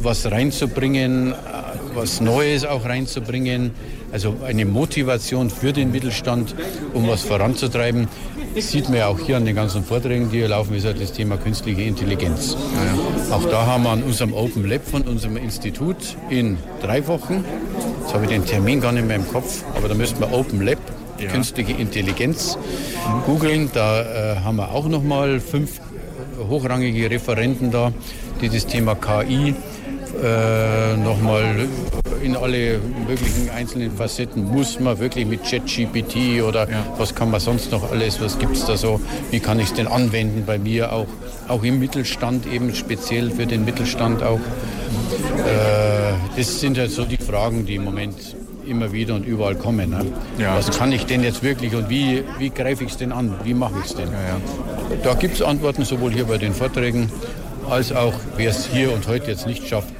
was 0.00 0.30
reinzubringen, 0.30 1.32
äh, 1.32 1.34
was 1.94 2.20
Neues 2.20 2.64
auch 2.64 2.84
reinzubringen, 2.84 3.72
also 4.12 4.36
eine 4.44 4.64
Motivation 4.64 5.50
für 5.50 5.72
den 5.72 5.90
Mittelstand, 5.90 6.54
um 6.92 7.08
was 7.08 7.22
voranzutreiben. 7.22 8.08
Das 8.54 8.70
sieht 8.70 8.88
man 8.88 8.98
ja 8.98 9.06
auch 9.08 9.18
hier 9.18 9.38
an 9.38 9.46
den 9.46 9.56
ganzen 9.56 9.82
Vorträgen, 9.82 10.30
die 10.30 10.38
hier 10.38 10.48
laufen, 10.48 10.74
ist 10.74 10.84
ja 10.84 10.92
das 10.92 11.12
Thema 11.12 11.38
künstliche 11.38 11.82
Intelligenz. 11.82 12.56
Auch 13.30 13.48
da 13.48 13.66
haben 13.66 13.84
wir 13.84 13.90
an 13.90 14.02
unserem 14.02 14.34
Open 14.34 14.68
Lab 14.68 14.86
von 14.86 15.02
unserem 15.02 15.38
Institut 15.38 15.96
in 16.28 16.58
drei 16.82 17.06
Wochen, 17.06 17.44
jetzt 18.02 18.12
habe 18.12 18.24
ich 18.24 18.30
den 18.30 18.44
Termin 18.44 18.80
gar 18.80 18.92
nicht 18.92 19.06
mehr 19.06 19.16
im 19.16 19.26
Kopf, 19.26 19.64
aber 19.74 19.88
da 19.88 19.94
müssten 19.94 20.20
wir 20.20 20.32
Open 20.32 20.60
Lab, 20.60 20.78
ja. 21.18 21.30
künstliche 21.30 21.72
Intelligenz 21.72 22.58
googeln. 23.24 23.70
Da 23.72 24.02
äh, 24.02 24.36
haben 24.40 24.56
wir 24.56 24.72
auch 24.72 24.88
noch 24.88 25.02
mal 25.02 25.40
fünf 25.40 25.80
hochrangige 26.48 27.10
Referenten 27.10 27.70
da, 27.70 27.92
die 28.40 28.48
das 28.48 28.66
Thema 28.66 28.94
KI 28.94 29.54
äh, 30.22 30.96
nochmal 30.96 31.68
in 32.22 32.36
alle 32.36 32.80
möglichen 33.06 33.50
einzelnen 33.50 33.90
Facetten. 33.90 34.44
Muss 34.44 34.80
man 34.80 34.98
wirklich 34.98 35.26
mit 35.26 35.42
ChatGPT 35.44 36.42
oder 36.42 36.68
ja. 36.70 36.84
was 36.96 37.14
kann 37.14 37.30
man 37.30 37.40
sonst 37.40 37.70
noch 37.70 37.90
alles, 37.90 38.20
was 38.20 38.38
gibt 38.38 38.56
es 38.56 38.64
da 38.64 38.76
so, 38.76 39.00
wie 39.30 39.40
kann 39.40 39.58
ich 39.58 39.66
es 39.66 39.74
denn 39.74 39.86
anwenden 39.86 40.44
bei 40.46 40.58
mir 40.58 40.92
auch, 40.92 41.06
auch 41.48 41.62
im 41.62 41.78
Mittelstand 41.78 42.46
eben 42.46 42.74
speziell 42.74 43.30
für 43.30 43.46
den 43.46 43.64
Mittelstand 43.64 44.22
auch. 44.22 44.40
Äh, 45.38 46.12
das 46.36 46.60
sind 46.60 46.78
halt 46.78 46.90
so 46.90 47.04
die 47.04 47.16
Fragen, 47.16 47.66
die 47.66 47.74
im 47.74 47.84
Moment 47.84 48.36
immer 48.66 48.92
wieder 48.92 49.14
und 49.14 49.26
überall 49.26 49.56
kommen. 49.56 49.90
Ne? 49.90 50.06
Ja. 50.38 50.56
Was 50.56 50.70
kann 50.76 50.92
ich 50.92 51.06
denn 51.06 51.22
jetzt 51.22 51.42
wirklich 51.42 51.74
und 51.74 51.88
wie, 51.90 52.22
wie 52.38 52.50
greife 52.50 52.84
ich 52.84 52.90
es 52.90 52.96
denn 52.96 53.12
an? 53.12 53.34
Wie 53.44 53.54
mache 53.54 53.74
ich 53.80 53.90
es 53.90 53.94
denn? 53.96 54.08
Ja. 54.08 54.40
Da 55.02 55.14
gibt 55.14 55.34
es 55.34 55.42
Antworten 55.42 55.84
sowohl 55.84 56.12
hier 56.12 56.24
bei 56.24 56.38
den 56.38 56.54
Vorträgen 56.54 57.10
als 57.68 57.92
auch, 57.92 58.14
wer 58.36 58.50
es 58.50 58.66
hier 58.66 58.92
und 58.92 59.06
heute 59.08 59.30
jetzt 59.30 59.46
nicht 59.46 59.66
schafft, 59.66 59.94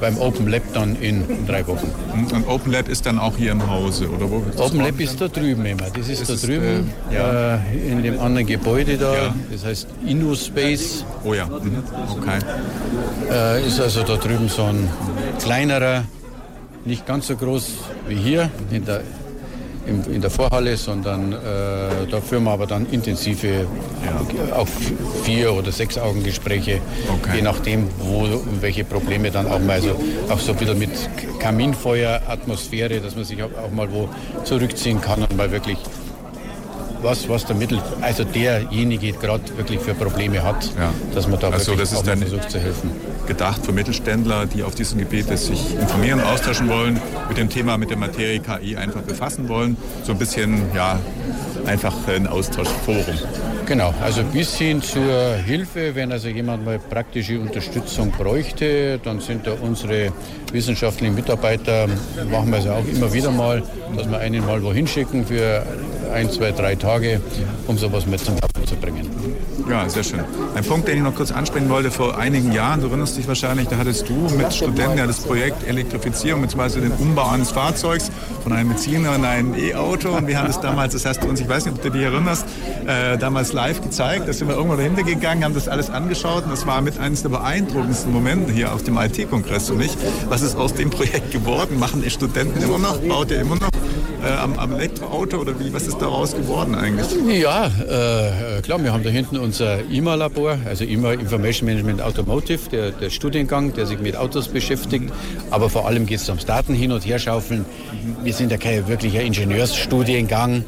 beim 0.00 0.18
Open 0.18 0.48
Lab 0.48 0.62
dann 0.72 0.96
in 0.96 1.24
drei 1.46 1.66
Wochen. 1.66 1.90
Und 2.32 2.48
Open 2.48 2.72
Lab 2.72 2.88
ist 2.88 3.06
dann 3.06 3.18
auch 3.18 3.36
hier 3.36 3.52
im 3.52 3.68
Hause, 3.68 4.08
oder 4.08 4.30
wo? 4.30 4.42
Open 4.56 4.80
Lab 4.80 4.98
ist 5.00 5.20
da 5.20 5.28
drüben 5.28 5.64
immer. 5.64 5.90
Das 5.94 6.08
ist, 6.08 6.28
das 6.28 6.40
da 6.40 6.46
drüben 6.46 6.90
äh, 7.10 7.14
ja. 7.14 7.54
äh, 7.56 7.90
in 7.90 8.02
dem 8.02 8.18
anderen 8.20 8.46
Gebäude 8.46 8.96
da. 8.96 9.14
Ja. 9.14 9.34
Das 9.50 9.64
heißt 9.64 9.88
InnoSpace. 10.06 11.04
Oh 11.24 11.34
ja, 11.34 11.46
mhm. 11.46 11.82
okay. 12.10 12.38
Äh, 13.30 13.66
ist 13.66 13.80
also 13.80 14.02
da 14.02 14.16
drüben 14.16 14.48
so 14.48 14.64
ein 14.64 14.88
kleinerer, 15.40 16.04
nicht 16.84 17.06
ganz 17.06 17.26
so 17.26 17.36
groß 17.36 17.68
wie 18.08 18.16
hier 18.16 18.50
in 18.70 18.84
der 18.84 19.02
in, 19.86 20.20
der 20.20 20.30
Vorhalle, 20.30 20.76
sondern 20.76 21.32
äh, 21.32 21.36
da 22.10 22.20
führen 22.20 22.44
wir 22.44 22.52
aber 22.52 22.66
dann 22.66 22.86
intensive, 22.90 23.66
ja. 24.04 24.56
auch 24.56 24.68
vier 25.24 25.52
oder 25.52 25.72
sechs 25.72 25.98
Augengespräche, 25.98 26.80
okay. 27.12 27.36
je 27.36 27.42
nachdem, 27.42 27.88
wo 27.98 28.20
und 28.20 28.60
welche 28.62 28.84
Probleme 28.84 29.30
dann 29.30 29.46
auch 29.46 29.58
mal, 29.58 29.72
also 29.72 30.00
auch 30.28 30.38
so 30.38 30.52
ein 30.52 30.58
bisschen 30.58 30.78
mit 30.78 30.90
Kaminfeuer, 31.38 32.20
Atmosphäre, 32.28 33.00
dass 33.00 33.16
man 33.16 33.24
sich 33.24 33.42
auch, 33.42 33.50
auch 33.50 33.70
mal 33.70 33.90
wo 33.90 34.08
zurückziehen 34.44 35.00
kann 35.00 35.22
und 35.22 35.36
mal 35.36 35.50
wirklich 35.50 35.78
was, 37.02 37.28
was 37.28 37.44
der 37.44 37.56
Mittel, 37.56 37.80
also 38.00 38.24
derjenige 38.24 39.12
gerade 39.12 39.42
wirklich 39.56 39.80
für 39.80 39.94
Probleme 39.94 40.42
hat, 40.42 40.64
ja. 40.78 40.92
dass 41.14 41.28
man 41.28 41.40
da 41.40 41.50
also 41.50 41.72
wirklich 41.72 41.90
das 41.90 41.98
ist 41.98 42.06
dann 42.06 42.18
versucht 42.18 42.50
zu 42.50 42.58
helfen. 42.58 42.90
Gedacht 43.26 43.64
für 43.64 43.72
Mittelständler, 43.72 44.46
die 44.46 44.62
auf 44.62 44.74
diesem 44.74 44.98
Gebiet 44.98 45.26
sich 45.38 45.74
informieren, 45.78 46.20
austauschen 46.20 46.68
wollen, 46.68 47.00
mit 47.28 47.38
dem 47.38 47.48
Thema, 47.48 47.78
mit 47.78 47.90
der 47.90 47.96
Materie 47.96 48.40
KI 48.40 48.76
einfach 48.76 49.02
befassen 49.02 49.48
wollen. 49.48 49.76
So 50.04 50.12
ein 50.12 50.18
bisschen, 50.18 50.62
ja, 50.74 50.98
einfach 51.66 51.94
ein 52.08 52.26
Austauschforum. 52.26 53.18
Genau, 53.66 53.94
also 54.02 54.24
bis 54.24 54.56
hin 54.56 54.82
zur 54.82 55.34
Hilfe, 55.34 55.94
wenn 55.94 56.10
also 56.10 56.28
jemand 56.28 56.64
mal 56.64 56.80
praktische 56.80 57.38
Unterstützung 57.38 58.10
bräuchte, 58.10 58.98
dann 58.98 59.20
sind 59.20 59.46
da 59.46 59.52
unsere 59.52 60.12
wissenschaftlichen 60.50 61.14
Mitarbeiter, 61.14 61.86
machen 62.32 62.50
wir 62.50 62.58
es 62.58 62.66
auch 62.66 62.84
immer 62.84 63.12
wieder 63.12 63.30
mal, 63.30 63.62
dass 63.96 64.10
wir 64.10 64.18
einen 64.18 64.44
mal 64.44 64.60
wohin 64.62 64.88
schicken 64.88 65.24
für 65.24 65.64
ein, 66.10 66.30
zwei, 66.30 66.52
drei 66.52 66.74
Tage, 66.74 67.20
um 67.66 67.78
sowas 67.78 68.06
mit 68.06 68.20
zum 68.20 68.34
Laufen 68.34 68.66
zu 68.66 68.76
bringen. 68.76 69.08
Ja, 69.68 69.88
sehr 69.88 70.02
schön. 70.02 70.20
Ein 70.54 70.64
Punkt, 70.64 70.88
den 70.88 70.96
ich 70.96 71.02
noch 71.02 71.14
kurz 71.14 71.30
ansprechen 71.30 71.68
wollte, 71.68 71.92
vor 71.92 72.18
einigen 72.18 72.50
Jahren, 72.50 72.80
du 72.80 72.88
erinnerst 72.88 73.16
dich 73.16 73.28
wahrscheinlich, 73.28 73.68
da 73.68 73.76
hattest 73.76 74.08
du 74.08 74.14
mit 74.36 74.52
Studenten 74.52 74.98
ja 74.98 75.06
das 75.06 75.20
Projekt 75.20 75.66
Elektrifizierung, 75.66 76.42
beziehungsweise 76.42 76.80
den 76.80 76.90
Umbau 76.92 77.28
eines 77.28 77.52
Fahrzeugs 77.52 78.10
von 78.42 78.52
einem 78.52 78.70
Benziner 78.70 79.14
in 79.14 79.24
ein 79.24 79.54
E-Auto. 79.56 80.10
Und 80.10 80.26
wir 80.26 80.38
haben 80.38 80.48
das 80.48 80.60
damals, 80.60 80.94
das 80.94 81.04
hast 81.06 81.22
du 81.22 81.28
uns, 81.28 81.40
ich 81.40 81.48
weiß 81.48 81.66
nicht, 81.66 81.76
ob 81.76 81.82
du 81.82 81.90
dich 81.90 82.02
erinnerst, 82.02 82.46
äh, 82.86 83.16
damals 83.18 83.52
live 83.52 83.80
gezeigt. 83.80 84.26
Da 84.26 84.32
sind 84.32 84.48
wir 84.48 84.56
irgendwo 84.56 84.76
dahinter 84.76 85.04
gegangen, 85.04 85.44
haben 85.44 85.54
das 85.54 85.68
alles 85.68 85.88
angeschaut 85.88 86.44
und 86.44 86.50
das 86.50 86.66
war 86.66 86.80
mit 86.80 86.98
eines 86.98 87.22
der 87.22 87.28
beeindruckendsten 87.28 88.12
Momente 88.12 88.52
hier 88.52 88.74
auf 88.74 88.82
dem 88.82 88.98
IT-Kongress 88.98 89.68
für 89.68 89.74
mich. 89.74 89.96
Was 90.28 90.42
ist 90.42 90.56
aus 90.56 90.74
dem 90.74 90.90
Projekt 90.90 91.30
geworden? 91.30 91.78
Machen 91.78 92.02
die 92.02 92.10
Studenten 92.10 92.60
immer 92.60 92.78
noch? 92.78 92.98
Baut 92.98 93.30
ihr 93.30 93.40
immer 93.40 93.56
noch 93.56 93.70
äh, 94.24 94.32
am, 94.32 94.58
am, 94.58 94.72
Elektroauto 94.72 95.38
oder 95.38 95.58
wie? 95.58 95.72
Was 95.72 95.86
ist 95.86 95.99
daraus 96.00 96.34
geworden 96.34 96.74
eigentlich? 96.74 97.06
Ja, 97.40 97.66
äh, 97.66 98.62
klar, 98.62 98.82
wir 98.82 98.92
haben 98.92 99.04
da 99.04 99.10
hinten 99.10 99.36
unser 99.38 99.84
IMA-Labor, 99.90 100.58
also 100.66 100.84
IMA 100.84 101.12
Information 101.12 101.66
Management 101.66 102.02
Automotive, 102.02 102.68
der, 102.70 102.90
der, 102.92 103.10
Studiengang, 103.10 103.74
der 103.74 103.86
sich 103.86 103.98
mit 104.00 104.16
Autos 104.16 104.48
beschäftigt. 104.48 105.12
Aber 105.50 105.70
vor 105.70 105.86
allem 105.86 106.06
geht 106.06 106.20
es 106.20 106.28
ums 106.28 106.46
Daten 106.46 106.74
hin 106.74 106.92
und 106.92 107.06
her 107.06 107.18
schaufeln. 107.18 107.64
Wir 108.22 108.32
sind 108.32 108.50
ja 108.50 108.58
kein 108.58 108.88
wirklicher 108.88 109.22
Ingenieursstudiengang. 109.22 110.64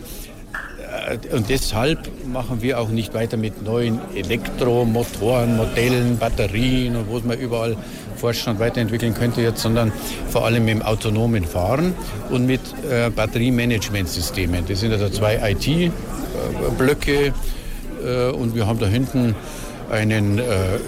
Äh, 1.08 1.34
und 1.34 1.48
deshalb 1.48 1.98
machen 2.26 2.62
wir 2.62 2.78
auch 2.78 2.88
nicht 2.88 3.14
weiter 3.14 3.36
mit 3.36 3.62
neuen 3.62 4.00
Elektromotoren, 4.14 5.56
Modellen, 5.56 6.18
Batterien 6.18 6.96
und 6.96 7.08
wo 7.08 7.18
es 7.18 7.24
man 7.24 7.38
überall 7.38 7.76
Vorstand 8.22 8.60
weiterentwickeln 8.60 9.14
könnte 9.14 9.42
jetzt, 9.42 9.62
sondern 9.62 9.90
vor 10.28 10.46
allem 10.46 10.68
im 10.68 10.80
autonomen 10.80 11.44
Fahren 11.44 11.92
und 12.30 12.46
mit 12.46 12.60
äh, 12.88 13.10
Batteriemanagementsystemen. 13.10 14.64
Das 14.68 14.78
sind 14.78 14.92
also 14.92 15.08
zwei 15.08 15.40
IT-Blöcke 15.50 17.32
äh, 18.06 18.30
und 18.30 18.54
wir 18.54 18.68
haben 18.68 18.78
da 18.78 18.86
hinten 18.86 19.34
einen, 19.90 20.38
äh, 20.38 20.44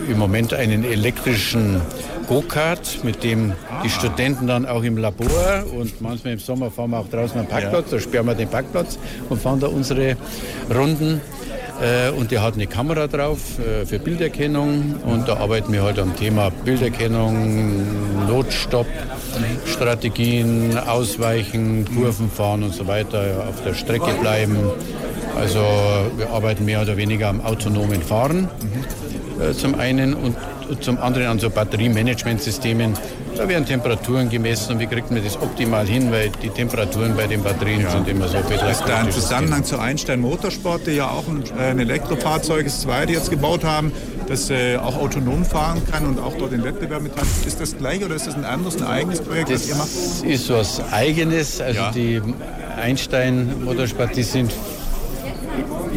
im 0.09 0.17
Moment 0.17 0.55
einen 0.55 0.85
elektrischen 0.85 1.81
Go-Kart, 2.29 3.03
mit 3.03 3.25
dem 3.25 3.53
die 3.83 3.91
Studenten 3.91 4.47
dann 4.47 4.65
auch 4.65 4.85
im 4.85 4.97
Labor 4.97 5.65
und 5.77 6.01
manchmal 6.01 6.35
im 6.35 6.39
Sommer 6.39 6.71
fahren 6.71 6.91
wir 6.91 7.01
auch 7.01 7.09
draußen 7.09 7.41
am 7.41 7.49
Parkplatz, 7.49 7.87
ja. 7.91 7.97
da 7.97 8.01
sperren 8.01 8.27
wir 8.27 8.37
den 8.37 8.49
Parkplatz 8.49 8.97
und 9.29 9.43
fahren 9.43 9.59
da 9.59 9.67
unsere 9.67 10.17
Runden. 10.73 11.21
Äh, 11.81 12.11
und 12.11 12.31
der 12.31 12.43
hat 12.43 12.55
eine 12.55 12.67
Kamera 12.67 13.07
drauf 13.07 13.59
äh, 13.59 13.85
für 13.85 13.99
Bilderkennung 13.99 14.95
und 15.05 15.29
da 15.29 15.39
arbeiten 15.39 15.73
wir 15.73 15.83
halt 15.83 15.99
am 15.99 16.15
Thema 16.15 16.51
Bilderkennung, 16.51 18.27
Notstopp, 18.29 18.87
Strategien, 19.67 20.79
Ausweichen, 20.79 21.85
Kurven 21.85 22.31
fahren 22.31 22.63
und 22.63 22.75
so 22.75 22.87
weiter, 22.87 23.47
auf 23.49 23.63
der 23.65 23.75
Strecke 23.75 24.13
bleiben. 24.21 24.57
Also 25.37 25.59
wir 26.17 26.31
arbeiten 26.31 26.65
mehr 26.65 26.81
oder 26.81 26.97
weniger 26.97 27.29
am 27.29 27.41
autonomen 27.41 28.03
Fahren 28.03 28.49
äh, 29.41 29.53
zum 29.53 29.75
einen 29.75 30.15
und 30.15 30.37
zum 30.81 30.99
anderen 30.99 31.27
an 31.27 31.39
so 31.39 31.51
Batteriemanagementsystemen, 31.51 32.95
da 33.37 33.49
werden 33.49 33.67
Temperaturen 33.67 34.29
gemessen 34.31 34.73
und 34.73 34.79
wie 34.81 34.87
kriegt 34.87 35.11
man 35.11 35.23
das 35.23 35.37
optimal 35.41 35.87
hin, 35.87 36.11
weil 36.11 36.31
die 36.43 36.51
Temperaturen 36.51 37.17
bei 37.17 37.27
den 37.27 37.43
Batterien 37.43 37.83
ja. 37.83 37.91
sind 37.91 38.09
immer 38.09 38.29
so 38.29 38.39
viel. 38.39 38.57
Ist 38.71 38.85
da 38.87 38.99
ein 38.99 39.11
Zusammenhang 39.11 39.65
zu 39.65 39.79
Einstein 39.79 40.21
Motorsport, 40.21 40.87
die 40.87 40.93
ja 40.93 41.09
auch 41.09 41.27
ein, 41.29 41.45
ein 41.59 41.79
Elektrofahrzeug, 41.79 42.65
das 42.65 42.81
zweite 42.83 43.13
jetzt 43.13 43.31
gebaut 43.31 43.65
haben, 43.65 43.93
das 44.29 44.51
äh, 44.51 44.77
auch 44.77 44.97
autonom 44.97 45.45
fahren 45.45 45.83
kann 45.91 46.07
und 46.07 46.19
auch 46.19 46.37
dort 46.39 46.53
den 46.53 46.65
Wettbewerb 46.65 47.03
mit 47.03 47.17
hat. 47.17 47.27
Ist 47.47 47.61
das 47.61 47.77
gleich 47.77 48.05
oder 48.05 48.15
ist 48.15 48.27
das 48.27 48.35
ein 48.35 48.45
anderes, 48.45 48.77
ein 48.77 48.87
eigenes 48.87 49.21
Projekt, 49.21 49.51
das 49.51 49.63
was 49.63 49.69
ihr 49.69 49.75
macht? 49.77 49.89
Das 49.89 50.23
ist 50.23 50.51
was 50.51 50.93
Eigenes. 50.93 51.61
Also 51.61 51.81
ja. 51.81 51.91
die 51.91 52.23
Einstein 52.81 53.65
Motorsport, 53.65 54.17
die 54.17 54.23
sind 54.23 54.53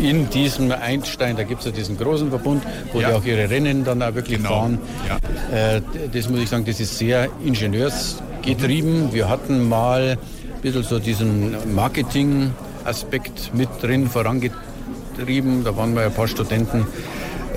in 0.01 0.29
diesem 0.29 0.71
Einstein, 0.71 1.35
da 1.35 1.43
gibt 1.43 1.61
es 1.61 1.65
ja 1.65 1.71
diesen 1.71 1.97
großen 1.97 2.29
Verbund, 2.29 2.63
wo 2.93 3.01
ja. 3.01 3.09
die 3.09 3.15
auch 3.15 3.25
ihre 3.25 3.49
Rennen 3.49 3.83
dann 3.83 4.01
auch 4.01 4.13
wirklich 4.13 4.37
genau. 4.37 4.49
fahren. 4.49 4.79
Ja. 5.07 5.75
Äh, 5.75 5.81
das 6.13 6.29
muss 6.29 6.39
ich 6.41 6.49
sagen, 6.49 6.65
das 6.65 6.79
ist 6.79 6.97
sehr 6.97 7.29
ingenieursgetrieben. 7.43 9.13
Wir 9.13 9.29
hatten 9.29 9.67
mal 9.67 10.17
ein 10.17 10.61
bisschen 10.61 10.83
so 10.83 10.99
diesen 10.99 11.55
Marketing-Aspekt 11.73 13.51
mit 13.53 13.69
drin 13.81 14.07
vorangetrieben. 14.09 15.63
Da 15.63 15.75
waren 15.75 15.93
wir 15.95 16.03
ein 16.03 16.13
paar 16.13 16.27
Studenten 16.27 16.85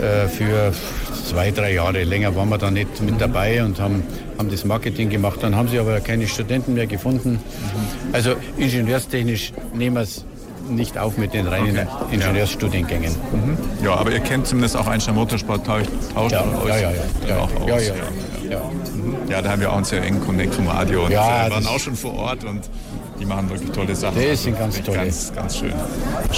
äh, 0.00 0.28
für 0.28 0.72
zwei, 1.26 1.50
drei 1.50 1.74
Jahre. 1.74 2.04
Länger 2.04 2.34
waren 2.34 2.48
wir 2.48 2.58
da 2.58 2.70
nicht 2.70 3.00
mit 3.02 3.20
dabei 3.20 3.62
und 3.62 3.78
haben, 3.78 4.02
haben 4.38 4.50
das 4.50 4.64
Marketing 4.64 5.10
gemacht. 5.10 5.40
Dann 5.42 5.54
haben 5.54 5.68
sie 5.68 5.78
aber 5.78 6.00
keine 6.00 6.26
Studenten 6.26 6.74
mehr 6.74 6.86
gefunden. 6.86 7.32
Mhm. 7.32 8.14
Also 8.14 8.34
ingenieurstechnisch 8.56 9.52
nehmen 9.74 9.96
wir 9.96 10.02
es 10.02 10.24
nicht 10.68 10.98
auf 10.98 11.16
mit 11.16 11.34
den 11.34 11.46
reinen 11.46 11.78
okay. 11.78 12.14
Ingenieursstudiengängen. 12.14 13.12
Mhm. 13.32 13.58
Ja, 13.84 13.94
aber 13.94 14.12
ihr 14.12 14.20
kennt 14.20 14.46
zumindest 14.46 14.76
auch 14.76 14.86
Einstein 14.86 15.14
Motorsport, 15.14 15.66
tauscht 15.66 15.88
ja, 16.32 16.40
aus. 16.40 16.68
Ja, 16.68 16.76
ja, 16.76 16.90
ja. 17.26 17.38
Auch 17.38 17.54
aus. 17.60 17.68
Ja, 17.68 17.78
ja, 17.78 17.94
ja. 18.50 18.62
Ja, 19.28 19.42
da 19.42 19.50
haben 19.50 19.60
wir 19.60 19.70
auch 19.70 19.76
einen 19.76 19.84
sehr 19.84 20.02
engen 20.02 20.20
Connect 20.20 20.54
vom 20.54 20.66
Radio 20.66 21.04
und 21.06 21.12
ja, 21.12 21.46
wir 21.46 21.54
waren 21.54 21.66
auch 21.66 21.78
schon 21.78 21.94
vor 21.94 22.14
Ort 22.14 22.44
und 22.44 22.68
die 23.20 23.26
machen 23.26 23.48
wirklich 23.50 23.70
tolle 23.70 23.94
Sachen. 23.94 24.18
Also 24.18 24.34
sind 24.34 24.58
ganz 24.58 24.82
toll. 24.82 24.94
Ganz, 24.94 25.32
ganz 25.34 25.58
schön. 25.58 25.72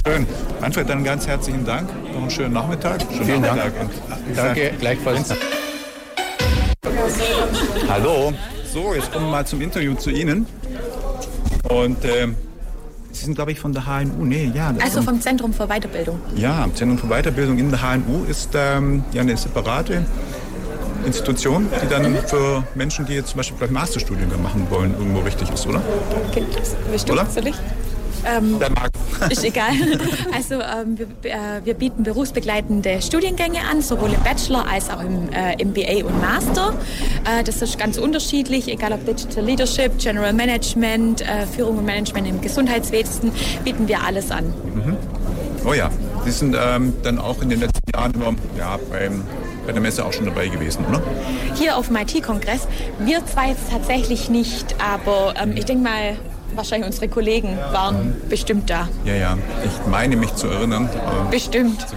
Schön. 0.05 0.27
Manfred, 0.61 0.89
dann 0.89 1.05
ganz 1.05 1.27
herzlichen 1.27 1.65
Dank. 1.65 1.89
Noch 2.13 2.21
einen 2.23 2.31
schönen 2.31 2.53
Nachmittag. 2.53 3.01
Schönen 3.11 3.25
Vielen 3.25 3.41
Nachmittag. 3.41 3.73
Dank. 3.79 3.91
Und, 4.29 4.37
Danke, 4.37 4.73
gleichfalls. 4.79 5.35
Hallo. 7.89 8.33
So, 8.73 8.95
jetzt 8.95 9.13
kommen 9.13 9.27
wir 9.27 9.31
mal 9.31 9.47
zum 9.47 9.61
Interview 9.61 9.95
zu 9.95 10.11
Ihnen. 10.11 10.47
Und 11.69 12.05
äh, 12.05 12.29
Sie 13.13 13.27
sind, 13.27 13.35
glaube 13.35 13.53
ich, 13.53 13.61
von 13.61 13.73
der 13.73 13.85
HNU. 13.87 14.25
Nee, 14.25 14.51
ja. 14.55 14.75
Also 14.83 15.03
vom 15.03 15.21
Zentrum 15.21 15.53
für 15.53 15.67
Weiterbildung. 15.67 16.19
Ja, 16.35 16.67
Zentrum 16.75 16.99
für 16.99 17.09
Weiterbildung 17.09 17.59
in 17.59 17.71
der 17.71 17.81
HNU 17.81 18.25
ist 18.29 18.51
ähm, 18.55 19.05
ja 19.13 19.21
eine 19.21 19.37
separate 19.37 20.05
Institution, 21.05 21.67
die 21.83 21.89
dann 21.89 22.17
für 22.27 22.65
Menschen, 22.75 23.05
die 23.07 23.15
jetzt 23.15 23.31
zum 23.31 23.39
Beispiel 23.39 23.57
vielleicht 23.59 23.73
Masterstudiengang 23.73 24.43
machen 24.43 24.67
wollen, 24.71 24.93
irgendwo 24.93 25.21
richtig 25.21 25.51
ist, 25.51 25.67
oder? 25.67 25.83
Okay, 26.31 26.45
bestimmt 26.91 27.19
oder? 27.19 27.27
Ähm, 28.25 28.59
der 28.59 28.71
Marc. 28.71 28.91
Ist 29.31 29.45
egal. 29.45 29.73
Also 30.35 30.55
ähm, 30.55 30.99
wir, 30.99 31.07
äh, 31.31 31.65
wir, 31.65 31.75
bieten 31.75 32.03
berufsbegleitende 32.03 33.03
Studiengänge 33.03 33.59
an, 33.71 33.83
sowohl 33.83 34.13
im 34.13 34.23
Bachelor 34.23 34.67
als 34.67 34.91
auch 34.91 35.01
im 35.01 35.29
äh, 35.33 35.63
MBA 35.63 36.07
und 36.07 36.21
Master. 36.21 36.75
Äh, 37.25 37.45
das 37.45 37.61
ist 37.61 37.79
ganz 37.79 37.99
unterschiedlich, 37.99 38.69
egal 38.69 38.93
ob 38.93 39.05
Digital 39.05 39.45
Leadership, 39.45 39.99
General 39.99 40.33
Management, 40.33 41.23
äh, 41.23 41.47
Führung 41.47 41.79
und 41.79 41.85
Management 41.85 42.29
im 42.29 42.41
Gesundheitswesen, 42.41 43.33
bieten 43.65 43.89
wir 43.89 44.03
alles 44.03 44.31
an. 44.31 44.47
Mhm. 44.47 44.97
Oh 45.65 45.75
ja, 45.75 45.91
Sie 46.25 46.31
sind 46.31 46.57
ähm, 46.59 46.95
dann 47.03 47.19
auch 47.19 47.41
in 47.43 47.51
den 47.51 47.61
letzten 47.61 47.91
Jahren 47.95 48.13
immer 48.15 48.35
ja, 48.59 48.79
beim 48.91 49.23
bei 49.67 49.73
der 49.73 49.81
Messe 49.81 50.05
auch 50.05 50.13
schon 50.13 50.27
dabei 50.27 50.49
gewesen, 50.49 50.85
oder? 50.89 51.01
Hier 51.55 51.77
auf 51.77 51.89
dem 51.89 51.97
IT-Kongress. 51.97 52.67
Wir 52.99 53.25
zwei 53.27 53.51
jetzt 53.51 53.71
tatsächlich 53.71 54.29
nicht, 54.29 54.75
aber 54.81 55.35
ähm, 55.41 55.57
ich 55.57 55.65
denke 55.65 55.85
mal, 55.85 56.17
wahrscheinlich 56.55 56.87
unsere 56.87 57.09
Kollegen 57.09 57.57
waren 57.73 58.17
bestimmt 58.29 58.69
da. 58.71 58.89
Ja, 59.05 59.15
ja. 59.15 59.39
Ich 59.65 59.87
meine 59.91 60.17
mich 60.17 60.35
zu 60.35 60.49
erinnern. 60.49 60.89
bestimmt. 61.31 61.81
So 61.89 61.97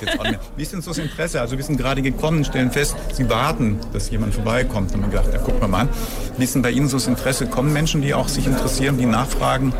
genau 0.00 0.38
wie 0.56 0.62
ist 0.62 0.72
denn 0.72 0.82
so 0.82 0.90
das 0.90 0.98
Interesse? 0.98 1.40
Also 1.40 1.56
wir 1.56 1.64
sind 1.64 1.76
gerade 1.76 2.02
gekommen, 2.02 2.44
stellen 2.44 2.70
fest, 2.70 2.96
Sie 3.12 3.28
warten, 3.28 3.78
dass 3.92 4.10
jemand 4.10 4.34
vorbeikommt. 4.34 4.94
Und 4.94 5.00
man 5.00 5.10
gedacht, 5.10 5.28
ja, 5.32 5.38
guck 5.44 5.60
mal 5.60 5.68
mal. 5.68 5.88
Wie 6.36 6.44
ist 6.44 6.54
denn 6.54 6.62
bei 6.62 6.70
Ihnen 6.70 6.88
so 6.88 6.96
das 6.96 7.06
Interesse? 7.06 7.46
Kommen 7.46 7.72
Menschen, 7.72 8.02
die 8.02 8.14
auch 8.14 8.28
sich 8.28 8.46
interessieren, 8.46 8.98
die 8.98 9.06
nachfragen? 9.06 9.72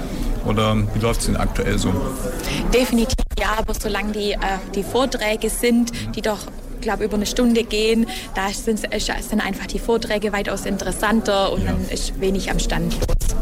Oder 0.44 0.76
wie 0.94 0.98
läuft 1.00 1.20
es 1.20 1.26
denn 1.26 1.36
aktuell 1.36 1.78
so? 1.78 1.92
Definitiv 2.72 3.16
ja, 3.38 3.58
aber 3.58 3.74
solange 3.74 4.12
die, 4.12 4.32
äh, 4.32 4.38
die 4.74 4.82
Vorträge 4.82 5.50
sind, 5.50 5.92
die 6.16 6.22
doch 6.22 6.38
glaube 6.86 7.04
über 7.04 7.16
eine 7.16 7.26
Stunde 7.26 7.64
gehen. 7.64 8.06
Da 8.34 8.48
sind, 8.48 8.78
sind 8.78 9.40
einfach 9.40 9.66
die 9.66 9.78
Vorträge 9.78 10.32
weitaus 10.32 10.64
interessanter 10.66 11.52
und 11.52 11.64
ja. 11.64 11.72
dann 11.72 11.88
ist 11.90 12.20
wenig 12.20 12.50
am 12.50 12.58
Stand 12.58 12.94
los. 12.94 13.36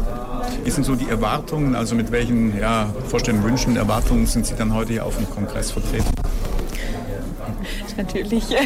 Wie 0.63 0.71
sind 0.71 0.83
so 0.83 0.95
die 0.95 1.07
Erwartungen, 1.07 1.75
also 1.75 1.93
mit 1.93 2.11
welchen 2.11 2.57
ja, 2.59 2.91
Vorstellungen, 3.07 3.43
Wünschen, 3.43 3.77
Erwartungen 3.77 4.25
sind 4.25 4.47
Sie 4.47 4.55
dann 4.55 4.73
heute 4.73 4.93
hier 4.93 5.05
auf 5.05 5.15
dem 5.15 5.29
Kongress 5.29 5.71
vertreten? 5.71 6.09
natürlich. 7.97 8.49
ja. 8.49 8.59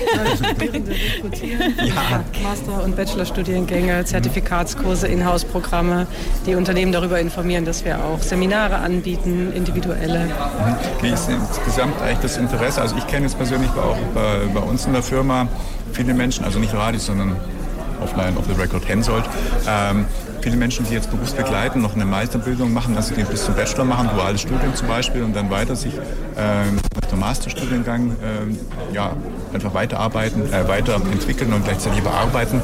Master- 2.43 2.83
und 2.83 2.95
Bachelorstudiengänge, 2.95 4.05
Zertifikatskurse, 4.05 5.07
Inhouse-Programme, 5.07 6.07
die 6.45 6.55
Unternehmen 6.55 6.91
darüber 6.91 7.19
informieren, 7.19 7.65
dass 7.65 7.85
wir 7.85 8.03
auch 8.03 8.21
Seminare 8.21 8.77
anbieten, 8.77 9.51
individuelle. 9.53 10.27
Wie 11.01 11.09
ist 11.09 11.29
insgesamt 11.29 12.01
eigentlich 12.01 12.19
das 12.19 12.37
Interesse? 12.37 12.81
Also 12.81 12.95
ich 12.97 13.07
kenne 13.07 13.25
es 13.25 13.35
persönlich 13.35 13.71
auch 13.71 13.97
bei, 14.13 14.39
bei 14.53 14.61
uns 14.61 14.85
in 14.85 14.93
der 14.93 15.03
Firma 15.03 15.47
viele 15.93 16.13
Menschen, 16.13 16.45
also 16.45 16.59
nicht 16.59 16.73
Radis, 16.73 17.05
sondern 17.05 17.35
offline, 18.01 18.37
off 18.37 18.45
the 18.47 18.59
record, 18.59 18.87
Hensoldt, 18.87 19.25
ähm, 19.67 20.05
viele 20.41 20.55
Menschen, 20.57 20.85
die 20.87 20.93
jetzt 20.93 21.11
berufsbegleiten, 21.11 21.81
noch 21.81 21.95
eine 21.95 22.05
Meisterbildung 22.05 22.73
machen, 22.73 22.95
also 22.95 23.13
die 23.13 23.23
bis 23.23 23.45
zum 23.45 23.55
Bachelor 23.55 23.85
machen, 23.85 24.09
duales 24.13 24.41
Studium 24.41 24.75
zum 24.75 24.87
Beispiel 24.87 25.23
und 25.23 25.35
dann 25.35 25.49
weiter 25.49 25.75
sich 25.75 25.93
ähm, 26.37 26.79
nach 27.01 27.09
dem 27.09 27.19
Masterstudiengang 27.19 28.15
ähm, 28.23 28.59
ja, 28.93 29.13
einfach 29.53 29.73
weiterarbeiten, 29.73 30.51
äh, 30.51 30.67
weiterentwickeln 30.67 31.53
und 31.53 31.63
gleichzeitig 31.65 32.01
bearbeiten. 32.01 32.61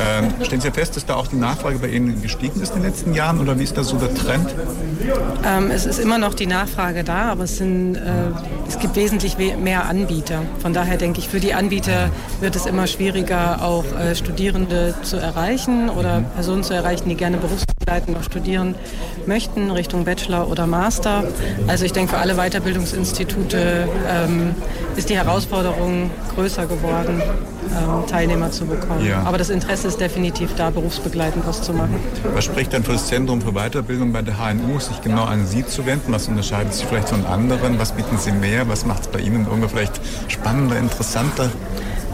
Ähm, 0.00 0.32
stellen 0.44 0.60
Sie 0.60 0.70
fest, 0.70 0.96
dass 0.96 1.04
da 1.04 1.16
auch 1.16 1.26
die 1.26 1.36
Nachfrage 1.36 1.78
bei 1.78 1.88
Ihnen 1.88 2.22
gestiegen 2.22 2.60
ist 2.60 2.74
in 2.74 2.82
den 2.82 2.90
letzten 2.90 3.14
Jahren 3.14 3.40
oder 3.40 3.58
wie 3.58 3.64
ist 3.64 3.76
da 3.76 3.82
so 3.82 3.96
der 3.96 4.14
Trend? 4.14 4.54
Ähm, 5.44 5.70
es 5.70 5.86
ist 5.86 5.98
immer 5.98 6.18
noch 6.18 6.34
die 6.34 6.46
Nachfrage 6.46 7.02
da, 7.04 7.30
aber 7.30 7.44
es, 7.44 7.58
sind, 7.58 7.96
äh, 7.96 8.00
es 8.68 8.78
gibt 8.78 8.96
wesentlich 8.96 9.36
mehr 9.38 9.86
Anbieter. 9.86 10.42
Von 10.60 10.72
daher 10.72 10.96
denke 10.96 11.18
ich, 11.18 11.28
für 11.28 11.40
die 11.40 11.54
Anbieter 11.54 12.10
wird 12.40 12.54
es 12.54 12.66
immer 12.66 12.86
schwieriger, 12.86 13.62
auch 13.62 13.84
äh, 13.98 14.14
Studierende 14.14 14.94
zu 15.02 15.16
erreichen 15.16 15.90
oder 15.90 16.22
Personen 16.34 16.62
zu 16.62 16.74
erreichen, 16.74 17.08
die 17.08 17.16
gerne 17.18 17.36
berufsbegleitend 17.36 18.16
noch 18.16 18.22
studieren 18.22 18.74
möchten, 19.26 19.70
Richtung 19.70 20.04
Bachelor 20.04 20.48
oder 20.48 20.66
Master. 20.66 21.24
Also 21.66 21.84
ich 21.84 21.92
denke, 21.92 22.12
für 22.12 22.18
alle 22.18 22.36
Weiterbildungsinstitute 22.36 23.88
ähm, 24.08 24.54
ist 24.96 25.10
die 25.10 25.16
Herausforderung 25.16 26.10
größer 26.34 26.66
geworden, 26.66 27.20
ähm, 27.70 28.06
Teilnehmer 28.08 28.50
zu 28.50 28.64
bekommen. 28.64 29.04
Ja. 29.06 29.22
Aber 29.24 29.36
das 29.36 29.50
Interesse 29.50 29.88
ist 29.88 30.00
definitiv 30.00 30.54
da, 30.56 30.70
berufsbegleitend 30.70 31.46
was 31.46 31.62
zu 31.62 31.72
machen. 31.72 31.96
Was 32.34 32.44
spricht 32.44 32.72
dann 32.72 32.84
für 32.84 32.92
das 32.92 33.06
Zentrum 33.06 33.42
für 33.42 33.52
Weiterbildung 33.52 34.12
bei 34.12 34.22
der 34.22 34.36
HNU, 34.38 34.78
sich 34.80 35.00
genau 35.02 35.24
an 35.24 35.46
Sie 35.46 35.66
zu 35.66 35.84
wenden? 35.84 36.12
Was 36.12 36.28
unterscheidet 36.28 36.72
sich 36.72 36.86
vielleicht 36.86 37.08
von 37.08 37.26
anderen? 37.26 37.78
Was 37.78 37.92
bieten 37.92 38.16
Sie 38.16 38.32
mehr? 38.32 38.68
Was 38.68 38.86
macht 38.86 39.02
es 39.02 39.08
bei 39.08 39.18
Ihnen 39.18 39.46
irgendwie 39.46 39.68
vielleicht 39.68 40.00
spannender, 40.28 40.78
interessanter? 40.78 41.50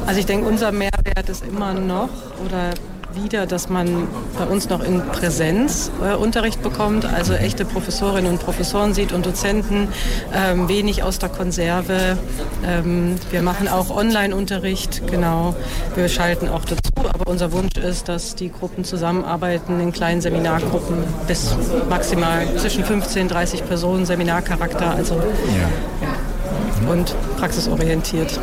Also 0.07 0.21
ich 0.21 0.27
denke, 0.27 0.47
unser 0.47 0.73
Mehrwert 0.73 1.29
ist 1.29 1.45
immer 1.47 1.73
noch 1.73 2.11
oder 2.45 2.71
wieder, 3.17 3.47
dass 3.47 3.69
man 3.69 4.09
bei 4.39 4.45
uns 4.47 4.69
noch 4.69 4.83
in 4.83 5.01
Präsenz 5.01 5.91
äh, 6.03 6.15
Unterricht 6.15 6.63
bekommt, 6.63 7.05
also 7.05 7.35
echte 7.35 7.65
Professorinnen 7.65 8.33
und 8.33 8.41
Professoren 8.41 8.95
sieht 8.95 9.13
und 9.13 9.27
Dozenten, 9.27 9.89
ähm, 10.35 10.69
wenig 10.69 11.03
aus 11.03 11.19
der 11.19 11.29
Konserve. 11.29 12.19
Ähm, 12.67 13.17
wir 13.31 13.43
machen 13.43 13.69
auch 13.69 13.91
Online-Unterricht, 13.91 15.03
genau. 15.11 15.55
Wir 15.95 16.09
schalten 16.09 16.49
auch 16.49 16.65
dazu, 16.65 17.09
aber 17.13 17.31
unser 17.31 17.53
Wunsch 17.53 17.77
ist, 17.77 18.09
dass 18.09 18.35
die 18.35 18.51
Gruppen 18.51 18.85
zusammenarbeiten 18.85 19.81
in 19.81 19.93
kleinen 19.93 20.21
Seminargruppen 20.21 20.97
bis 21.27 21.55
maximal 21.89 22.47
zwischen 22.57 22.85
15 22.85 23.23
und 23.23 23.29
30 23.29 23.67
Personen, 23.67 24.07
Seminarcharakter, 24.07 24.91
also 24.91 25.15
ja. 25.15 26.09
Und 26.89 27.15
praxisorientiert. 27.39 28.41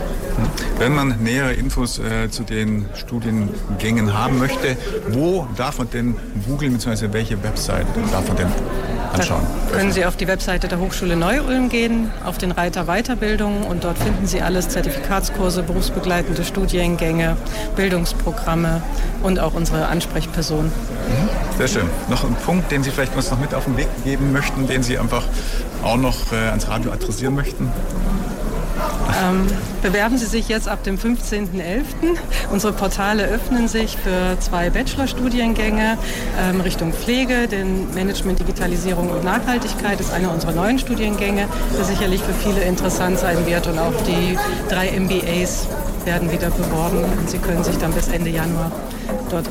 Wenn 0.78 0.96
man 0.96 1.22
nähere 1.22 1.54
Infos 1.54 2.00
äh, 2.00 2.30
zu 2.30 2.44
den 2.44 2.86
Studiengängen 2.96 4.14
haben 4.14 4.40
möchte, 4.40 4.78
wo 5.10 5.48
darf 5.56 5.78
man 5.78 5.90
denn 5.90 6.16
googeln, 6.48 6.74
beziehungsweise 6.74 7.14
welche 7.14 7.42
Website 7.44 7.86
darf 8.12 8.28
man 8.28 8.38
denn 8.38 8.48
anschauen? 9.14 9.42
Da 9.70 9.78
können 9.78 9.92
Sie 9.92 10.06
auf 10.06 10.16
die 10.16 10.28
Webseite 10.28 10.68
der 10.68 10.80
Hochschule 10.80 11.16
Neu-Ulm 11.16 11.70
gehen, 11.70 12.12
auf 12.24 12.38
den 12.38 12.52
Reiter 12.52 12.86
Weiterbildung 12.86 13.64
und 13.64 13.84
dort 13.84 13.98
finden 13.98 14.28
Sie 14.28 14.42
alles, 14.42 14.70
Zertifikatskurse, 14.70 15.64
berufsbegleitende 15.64 16.44
Studiengänge, 16.44 17.38
Bildungsprogramme 17.76 18.82
und 19.24 19.40
auch 19.40 19.54
unsere 19.54 19.88
Ansprechperson. 19.88 20.66
Mhm. 20.66 21.52
Sehr 21.58 21.68
schön. 21.68 21.90
Noch 22.10 22.24
ein 22.24 22.36
Punkt, 22.46 22.72
den 22.72 22.84
Sie 22.84 22.92
vielleicht 22.92 23.16
uns 23.16 23.30
noch 23.32 23.40
mit 23.40 23.54
auf 23.54 23.66
den 23.66 23.78
Weg 23.78 23.88
geben 24.04 24.32
möchten, 24.32 24.68
den 24.68 24.84
Sie 24.84 24.98
einfach 24.98 25.24
auch 25.84 25.98
noch 25.98 26.32
äh, 26.32 26.50
ans 26.50 26.68
Radio 26.68 26.92
adressieren 26.92 27.36
möchten? 27.36 27.72
Ähm, 29.24 29.48
bewerben 29.82 30.18
Sie 30.18 30.26
sich 30.26 30.48
jetzt 30.48 30.68
ab 30.68 30.84
dem 30.84 30.98
15.11. 30.98 31.84
Unsere 32.52 32.74
Portale 32.74 33.26
öffnen 33.28 33.68
sich 33.68 33.98
für 33.98 34.40
zwei 34.40 34.70
Bachelorstudiengänge 34.70 35.98
ähm, 36.40 36.62
Richtung 36.62 36.94
Pflege, 36.94 37.48
den 37.48 37.94
Management, 37.94 38.40
Digitalisierung 38.40 39.10
und 39.10 39.24
Nachhaltigkeit 39.24 40.00
ist 40.00 40.14
einer 40.14 40.32
unserer 40.32 40.54
neuen 40.54 40.80
Studiengänge, 40.80 41.48
der 41.78 41.86
sicherlich 41.86 42.22
für 42.22 42.34
viele 42.34 42.62
interessant 42.62 43.20
sein 43.20 43.46
wird 43.46 43.68
und 43.68 43.80
auch 43.80 43.94
die 44.08 44.38
drei 44.70 44.92
MBAs 45.00 45.68
werden 46.06 46.32
wieder 46.32 46.50
beworben 46.50 47.04
und 47.04 47.30
Sie 47.30 47.38
können 47.38 47.64
sich 47.64 47.78
dann 47.78 47.92
bis 47.94 48.08
Ende 48.08 48.30
Januar 48.30 48.72
dort 49.30 49.50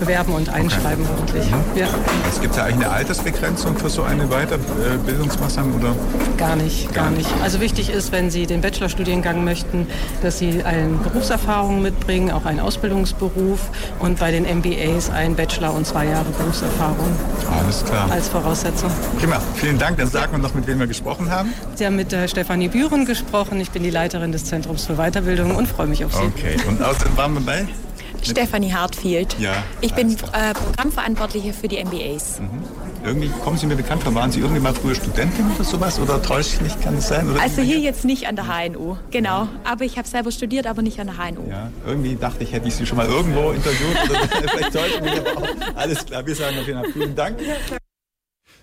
bewerben 0.00 0.32
und 0.32 0.48
einschreiben 0.48 1.04
okay. 1.04 1.12
hoffentlich. 1.12 1.50
Mhm. 1.50 1.78
Ja. 1.78 1.86
Es 2.28 2.40
gibt 2.40 2.56
ja 2.56 2.64
eigentlich 2.64 2.86
eine 2.86 2.90
Altersbegrenzung 2.90 3.76
für 3.76 3.90
so 3.90 4.02
eine 4.02 4.26
Weiterbildungsmaßnahme 4.26 5.74
oder? 5.74 5.94
Gar 6.36 6.56
nicht, 6.56 6.92
gar 6.94 7.10
nicht. 7.10 7.28
Also 7.42 7.60
wichtig 7.60 7.90
ist, 7.90 8.12
wenn 8.12 8.30
Sie 8.30 8.46
den 8.46 8.60
Bachelorstudiengang 8.60 9.44
möchten, 9.44 9.86
dass 10.22 10.38
Sie 10.38 10.62
eine 10.62 10.88
Berufserfahrung 10.88 11.82
mitbringen, 11.82 12.30
auch 12.30 12.46
einen 12.46 12.60
Ausbildungsberuf 12.60 13.60
und 13.98 14.18
bei 14.18 14.30
den 14.30 14.44
MBAs 14.44 15.10
ein 15.10 15.34
Bachelor 15.36 15.74
und 15.74 15.86
zwei 15.86 16.06
Jahre 16.06 16.30
Berufserfahrung. 16.30 17.08
Alles 17.62 17.84
klar. 17.84 18.10
Als 18.10 18.28
Voraussetzung. 18.28 18.90
Prima, 19.18 19.40
vielen 19.54 19.78
Dank. 19.78 19.98
Dann 19.98 20.08
sagen 20.08 20.32
wir 20.32 20.38
noch, 20.38 20.54
mit 20.54 20.66
wem 20.66 20.78
wir 20.78 20.86
gesprochen 20.86 21.30
haben. 21.30 21.52
Sie 21.74 21.84
haben 21.84 21.96
mit 21.96 22.12
äh, 22.12 22.28
Stefanie 22.28 22.68
Büren 22.68 23.04
gesprochen. 23.04 23.60
Ich 23.60 23.70
bin 23.70 23.82
die 23.82 23.90
Leiterin 23.90 24.32
des 24.32 24.44
Zentrums 24.44 24.86
für 24.86 24.94
Weiterbildung 24.94 25.54
und 25.54 25.66
freue 25.66 25.87
mich 25.88 26.04
auf 26.04 26.14
Sie. 26.14 26.22
Okay, 26.22 26.56
und 26.68 26.82
außerdem 26.82 27.16
waren 27.16 27.34
wir 27.34 27.40
bei? 27.40 27.66
Stefanie 28.22 28.72
Hartfield. 28.72 29.36
Ja. 29.38 29.62
Ich 29.80 29.94
bin 29.94 30.12
äh, 30.32 30.54
Programmverantwortliche 30.54 31.52
für 31.52 31.68
die 31.68 31.82
MBAs. 31.82 32.40
Mhm. 32.40 32.48
Irgendwie 33.04 33.30
kommen 33.44 33.56
Sie 33.56 33.66
mir 33.66 33.76
bekannt 33.76 34.02
vor. 34.02 34.14
Waren 34.14 34.32
Sie 34.32 34.40
irgendwie 34.40 34.60
mal 34.60 34.74
früher 34.74 34.94
Studentin 34.94 35.50
oder 35.54 35.64
sowas? 35.64 36.00
Oder 36.00 36.20
täusche 36.20 36.56
ich 36.56 36.60
mich? 36.60 36.80
Kann 36.80 36.96
es 36.96 37.08
sein? 37.08 37.30
Oder 37.30 37.40
also 37.40 37.62
hier 37.62 37.78
jetzt 37.78 38.04
nicht 38.04 38.26
an 38.26 38.36
der 38.36 38.46
HNU, 38.46 38.96
genau. 39.10 39.44
Ja. 39.44 39.48
Aber 39.64 39.84
ich 39.84 39.96
habe 39.98 40.08
selber 40.08 40.32
studiert, 40.32 40.66
aber 40.66 40.82
nicht 40.82 40.98
an 41.00 41.06
der 41.06 41.16
HNU. 41.16 41.48
Ja, 41.48 41.70
irgendwie 41.86 42.16
dachte 42.16 42.42
ich, 42.42 42.52
hätte 42.52 42.66
ich 42.66 42.74
Sie 42.74 42.86
schon 42.86 42.96
mal 42.98 43.06
irgendwo 43.06 43.50
interviewt. 43.50 44.10
Oder 44.10 44.18
vielleicht 44.50 44.72
täusche 44.72 44.94
ich 44.96 45.00
mich 45.00 45.20
aber 45.20 45.38
auch. 45.38 45.76
Alles 45.76 46.04
klar, 46.04 46.26
wir 46.26 46.34
sagen 46.34 46.58
auf 46.58 46.66
jeden 46.66 46.80
Fall 46.80 46.92
vielen 46.92 47.14
Dank. 47.14 47.38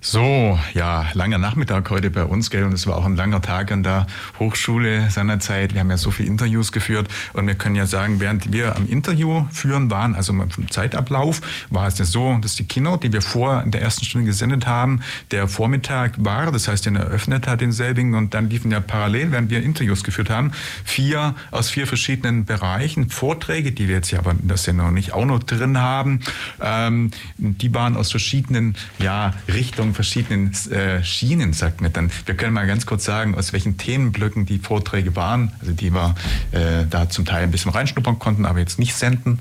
So, 0.08 0.60
ja, 0.76 1.08
langer 1.16 1.40
Nachmittag 1.40 1.90
heute 1.90 2.12
bei 2.12 2.24
uns, 2.24 2.52
gell? 2.52 2.64
Und 2.64 2.74
es 2.74 2.86
war 2.86 2.96
auch 2.96 3.06
ein 3.06 3.16
langer 3.16 3.42
Tag 3.42 3.72
an 3.72 3.82
der 3.82 4.06
Hochschule 4.38 5.10
seinerzeit. 5.10 5.74
Wir 5.74 5.80
haben 5.80 5.90
ja 5.90 5.98
so 5.98 6.12
viele 6.12 6.30
Interviews 6.30 6.72
geführt 6.72 7.08
und 7.34 7.48
wir 7.48 7.56
können 7.56 7.74
ja 7.74 7.88
sagen, 7.88 8.20
während 8.20 8.54
wir 8.54 8.76
am 8.76 8.88
Interview 8.88 9.48
führen 9.52 9.90
waren, 9.90 10.14
also 10.14 10.32
vom 10.32 10.70
Zeitablauf, 10.70 11.42
war 11.72 11.88
es 11.88 11.98
ja 11.98 12.06
so, 12.06 12.38
dass 12.40 12.54
die 12.54 12.68
Keynote, 12.68 13.08
die 13.10 13.14
wir 13.14 13.24
vor 13.24 13.64
in 13.64 13.72
der 13.72 13.82
ersten 13.82 14.06
Stunde 14.06 14.28
gesendet 14.28 14.68
haben, 14.68 15.02
der 15.32 15.48
Vormittag 15.48 16.24
war, 16.24 16.52
das 16.52 16.68
heißt, 16.68 16.86
den 16.86 16.98
eröffnet 16.98 17.48
hat 17.48 17.62
denselbigen 17.62 18.14
und 18.14 18.36
dann 18.36 18.48
liefen 18.48 18.70
ja 18.70 18.82
parallel, 18.82 19.32
während 19.32 19.50
wir 19.50 19.64
Interviews 19.64 20.04
geführt 20.04 20.30
haben, 20.30 20.52
vier 20.84 21.34
aus 21.50 21.72
vier 21.72 21.88
verschiedenen 21.88 22.46
Bereichen 22.46 23.10
Vorträge, 23.10 23.72
die 23.72 23.88
wir 23.88 23.96
jetzt 23.96 24.12
ja 24.12 24.20
aber 24.20 24.34
in 24.34 24.50
der 24.50 24.58
Sendung 24.58 24.94
nicht 24.94 25.14
auch 25.14 25.26
noch 25.26 25.42
drin 25.42 25.80
haben, 25.80 26.20
ähm, 26.62 27.10
die 27.40 27.74
waren 27.74 27.98
aus 27.98 28.12
verschiedenen, 28.12 28.76
ja, 29.00 29.34
Richtungen 29.48 29.95
verschiedenen 29.96 30.54
äh, 30.72 31.04
Schienen, 31.04 31.54
sagt 31.54 31.82
mir 31.82 31.90
dann. 31.90 32.12
Wir 32.26 32.36
können 32.36 32.54
mal 32.54 32.68
ganz 32.68 32.86
kurz 32.86 33.06
sagen, 33.06 33.36
aus 33.36 33.54
welchen 33.54 33.78
Themenblöcken 33.78 34.46
die 34.46 34.60
Vorträge 34.60 35.16
waren, 35.16 35.52
also 35.60 35.72
die 35.72 35.94
wir 35.94 36.16
äh, 36.52 36.86
da 36.90 37.10
zum 37.10 37.26
Teil 37.26 37.44
ein 37.44 37.52
bisschen 37.52 37.72
reinschnuppern 37.72 38.20
konnten, 38.20 38.46
aber 38.46 38.60
jetzt 38.60 38.78
nicht 38.78 38.94
senden. 38.94 39.40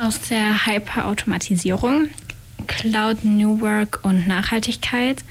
Aus 0.00 0.20
der 0.22 0.66
Hyperautomatisierung, 0.66 2.08
Cloud 2.66 3.24
New 3.24 3.60
Work 3.60 4.00
und 4.02 4.26
Nachhaltigkeit, 4.26 5.22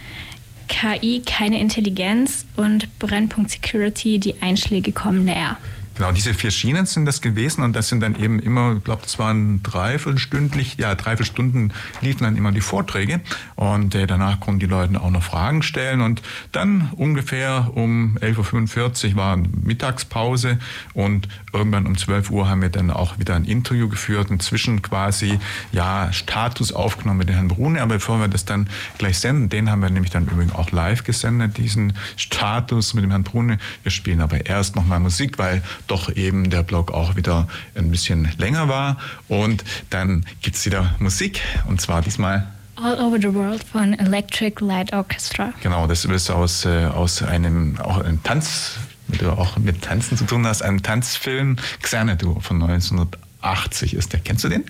KI 0.67 1.21
keine 1.25 1.59
Intelligenz 1.59 2.45
und 2.55 2.99
Brennpunkt 2.99 3.51
Security, 3.51 4.19
die 4.19 4.41
Einschläge 4.41 4.91
kommen 4.91 5.25
näher. 5.25 5.57
Genau, 5.95 6.11
diese 6.11 6.33
vier 6.33 6.49
Schienen 6.49 6.87
sind 6.87 7.05
das 7.05 7.21
gewesen 7.21 7.63
und 7.63 7.75
das 7.75 7.87
sind 7.87 7.99
dann 7.99 8.15
eben 8.15 8.39
immer, 8.39 8.77
ich 8.77 8.83
glaube, 8.83 9.03
das 9.03 9.19
waren 9.19 9.61
dreiviertelstündlich, 9.61 10.77
ja, 10.77 10.95
dreiviertelstunden 10.95 11.71
liefen 12.01 12.23
dann 12.23 12.35
immer 12.35 12.51
die 12.51 12.61
Vorträge 12.61 13.21
und 13.55 13.93
äh, 13.93 14.07
danach 14.07 14.39
konnten 14.39 14.59
die 14.59 14.65
Leute 14.65 14.99
auch 14.99 15.11
noch 15.11 15.21
Fragen 15.21 15.61
stellen 15.61 16.01
und 16.01 16.23
dann 16.51 16.89
ungefähr 16.95 17.71
um 17.75 18.17
11.45 18.21 19.11
Uhr 19.11 19.15
war 19.17 19.37
Mittagspause 19.37 20.57
und 20.93 21.27
irgendwann 21.53 21.85
um 21.85 21.95
12 21.95 22.31
Uhr 22.31 22.49
haben 22.49 22.63
wir 22.63 22.69
dann 22.69 22.89
auch 22.89 23.19
wieder 23.19 23.35
ein 23.35 23.45
Interview 23.45 23.87
geführt, 23.87 24.31
inzwischen 24.31 24.81
quasi, 24.81 25.37
ja, 25.71 26.11
Status 26.11 26.71
aufgenommen 26.71 27.19
mit 27.19 27.29
Herrn 27.29 27.49
Brune, 27.49 27.81
aber 27.81 27.95
bevor 27.95 28.19
wir 28.19 28.27
das 28.27 28.45
dann 28.45 28.67
gleich 28.97 29.19
senden, 29.19 29.49
den 29.49 29.69
haben 29.69 29.81
wir 29.81 29.91
nämlich 29.91 30.11
dann 30.11 30.25
übrigens 30.25 30.55
auch 30.55 30.71
live 30.71 31.03
gesendet, 31.03 31.57
diesen 31.57 31.93
Status 32.17 32.95
mit 32.95 33.03
dem 33.03 33.11
Herrn 33.11 33.23
Brune. 33.23 33.59
Wir 33.83 33.91
spielen 33.91 34.21
aber 34.21 34.47
erst 34.47 34.75
nochmal 34.75 34.99
Musik, 34.99 35.37
weil 35.37 35.61
doch 35.88 36.15
eben 36.15 36.49
der 36.49 36.64
Blog 36.64 36.91
auch 36.91 37.15
wieder 37.15 37.47
ein 37.76 37.91
bisschen 37.91 38.30
länger 38.38 38.68
war. 38.68 38.97
Und 39.27 39.64
dann 39.89 40.26
gibt 40.41 40.55
es 40.55 40.65
wieder 40.65 40.95
Musik 40.99 41.41
und 41.68 41.81
zwar 41.81 42.01
diesmal 42.01 42.47
All 42.76 42.99
Over 42.99 43.18
the 43.19 43.34
World 43.34 43.64
von 43.64 43.93
Electric 43.93 44.64
Light 44.64 44.93
Orchestra. 44.93 45.53
Genau, 45.61 45.85
das 45.88 46.05
ist 46.05 46.30
aus, 46.30 46.65
äh, 46.65 46.85
aus 46.85 47.22
einem, 47.22 47.80
auch 47.80 47.99
einem 47.99 48.22
Tanz, 48.23 48.77
mit 49.07 49.22
du 49.22 49.30
auch 49.31 49.57
mit 49.57 49.84
Tanzen 49.84 50.18
zu 50.18 50.26
tun 50.26 50.45
hast, 50.47 50.64
einem 50.64 50.81
Tanzfilm 50.81 51.57
Xanadu 51.81 52.39
von 52.39 52.61
1980 52.61 53.93
ist 53.93 54.14
der. 54.14 54.22
Kennst 54.22 54.43
du 54.43 54.49
den? 54.49 54.65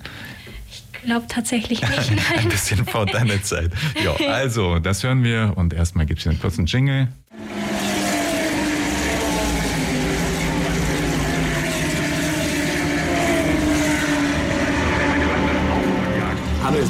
Ich 0.70 0.84
glaube 1.06 1.28
tatsächlich 1.30 1.82
nicht. 1.82 2.12
Ein 2.38 2.50
bisschen 2.50 2.86
vor 2.86 3.06
deiner 3.06 3.42
Zeit. 3.42 3.72
Ja, 4.04 4.14
also, 4.28 4.80
das 4.80 5.04
hören 5.04 5.24
wir 5.24 5.54
und 5.56 5.74
erstmal 5.74 6.06
gibt 6.06 6.20
es 6.20 6.28
einen 6.28 6.40
kurzen 6.40 6.66
Jingle. 6.66 7.08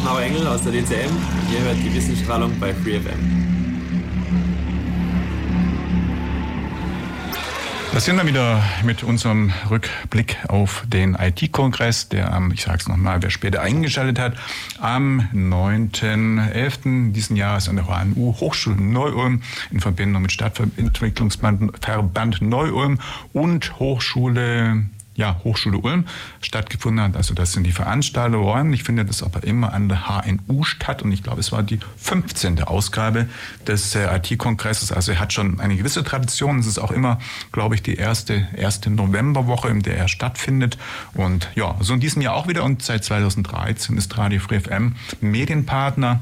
Mauer 0.04 0.22
Engel 0.22 0.48
aus 0.48 0.62
der 0.64 0.74
DCM. 0.74 1.12
Ihr 1.52 1.60
hört 1.62 1.78
die 1.78 1.94
Wissensstrahlung 1.94 2.60
bei 2.60 2.74
FreeFM. 2.74 3.44
Da 7.94 8.00
sind 8.00 8.18
wir 8.18 8.26
wieder 8.26 8.64
mit 8.84 9.04
unserem 9.04 9.54
Rückblick 9.70 10.38
auf 10.50 10.84
den 10.88 11.14
IT-Kongress, 11.14 12.10
der 12.10 12.34
am, 12.34 12.52
ich 12.52 12.64
sage 12.64 12.80
es 12.80 12.88
nochmal, 12.88 13.22
wer 13.22 13.30
später 13.30 13.62
eingeschaltet 13.62 14.18
hat, 14.18 14.34
am 14.80 15.30
9.11. 15.32 17.12
diesen 17.12 17.36
Jahres 17.36 17.70
an 17.70 17.76
der 17.76 17.86
HNU 17.86 18.34
Hochschule 18.40 18.82
Neu-Ulm 18.82 19.44
in 19.72 19.80
Verbindung 19.80 20.24
mit 20.24 20.32
Stadtentwicklungsverband 20.32 22.42
Neu-Ulm 22.42 22.98
und 23.32 23.80
Hochschule 23.80 24.86
ja, 25.16 25.40
Hochschule 25.44 25.78
Ulm 25.78 26.06
stattgefunden 26.42 27.04
hat. 27.04 27.16
Also 27.16 27.34
das 27.34 27.52
sind 27.52 27.66
die 27.66 27.72
Veranstaltungen. 27.72 28.74
Ich 28.74 28.84
finde 28.84 29.06
das 29.06 29.24
aber 29.24 29.44
immer 29.44 29.74
an 29.74 29.90
der 29.90 30.08
HNU 30.08 30.64
statt 30.64 31.02
und 31.04 31.12
ich 31.12 31.24
glaube, 31.24 31.40
es 31.40 31.52
war 31.52 31.64
die 31.64 31.80
15. 31.98 32.64
Ausgabe 32.64 33.28
des 33.68 33.96
äh, 33.96 34.16
IT-Kongresses. 34.16 34.92
Also 34.92 35.12
er 35.12 35.20
hat 35.20 35.34
schon 35.34 35.60
eine 35.60 35.76
gewisse 35.76 36.04
Tradition. 36.04 36.60
Es 36.60 36.68
ist 36.68 36.80
auch 36.80 36.92
immer, 36.92 37.20
glaube 37.52 37.76
ich, 37.76 37.84
die 37.84 37.96
erste, 37.96 38.48
erste 38.56 38.90
Novemberwoche, 38.90 39.70
in 39.70 39.82
der 39.82 39.98
er 39.98 40.08
stattfindet. 40.08 40.78
Und 41.14 41.50
ja, 41.56 41.76
so 41.80 41.94
in 41.94 42.00
diesem 42.00 42.22
Jahr 42.22 42.36
auch 42.36 42.48
wieder 42.48 42.64
und 42.64 42.82
seit 42.82 43.04
2013 43.04 43.98
ist 43.98 44.18
Radio 44.18 44.40
Free 44.40 44.60
FM 44.60 44.96
Medienpartner 45.22 46.22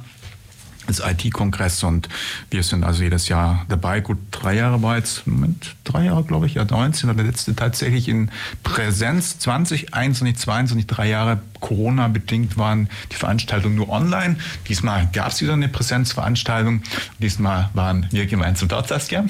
des 0.88 0.99
IT-Kongress 0.99 1.84
und 1.84 2.10
wir 2.49 2.64
sind 2.64 2.84
also 2.84 3.03
jedes 3.03 3.28
Jahr 3.28 3.66
dabei. 3.70 4.02
Gut, 4.02 4.18
drei 4.32 4.56
Jahre 4.56 4.82
war 4.82 4.98
jetzt, 4.98 5.28
Moment, 5.28 5.76
drei 5.84 6.06
Jahre 6.06 6.24
glaube 6.24 6.48
ich, 6.48 6.56
ja 6.56 6.66
19 6.66 7.10
oder 7.10 7.18
der 7.18 7.26
letzte 7.26 7.56
tatsächlich 7.56 8.08
in 8.08 8.30
Präsenz, 8.64 9.40
2021, 9.40 10.38
22, 10.38 10.88
drei 10.88 11.10
Jahre 11.10 11.41
Corona-bedingt 11.60 12.58
waren 12.58 12.90
die 13.12 13.16
Veranstaltungen 13.16 13.76
nur 13.76 13.90
online. 13.90 14.36
Diesmal 14.68 15.08
gab 15.14 15.32
es 15.32 15.41
wieder 15.41 15.53
eine 15.53 15.70
Präsenzveranstaltung. 15.70 16.82
Diesmal 17.20 17.70
waren 17.74 18.08
wir 18.12 18.26
gemeinsam 18.26 18.68
dort, 18.68 18.88
Saskia, 18.88 19.26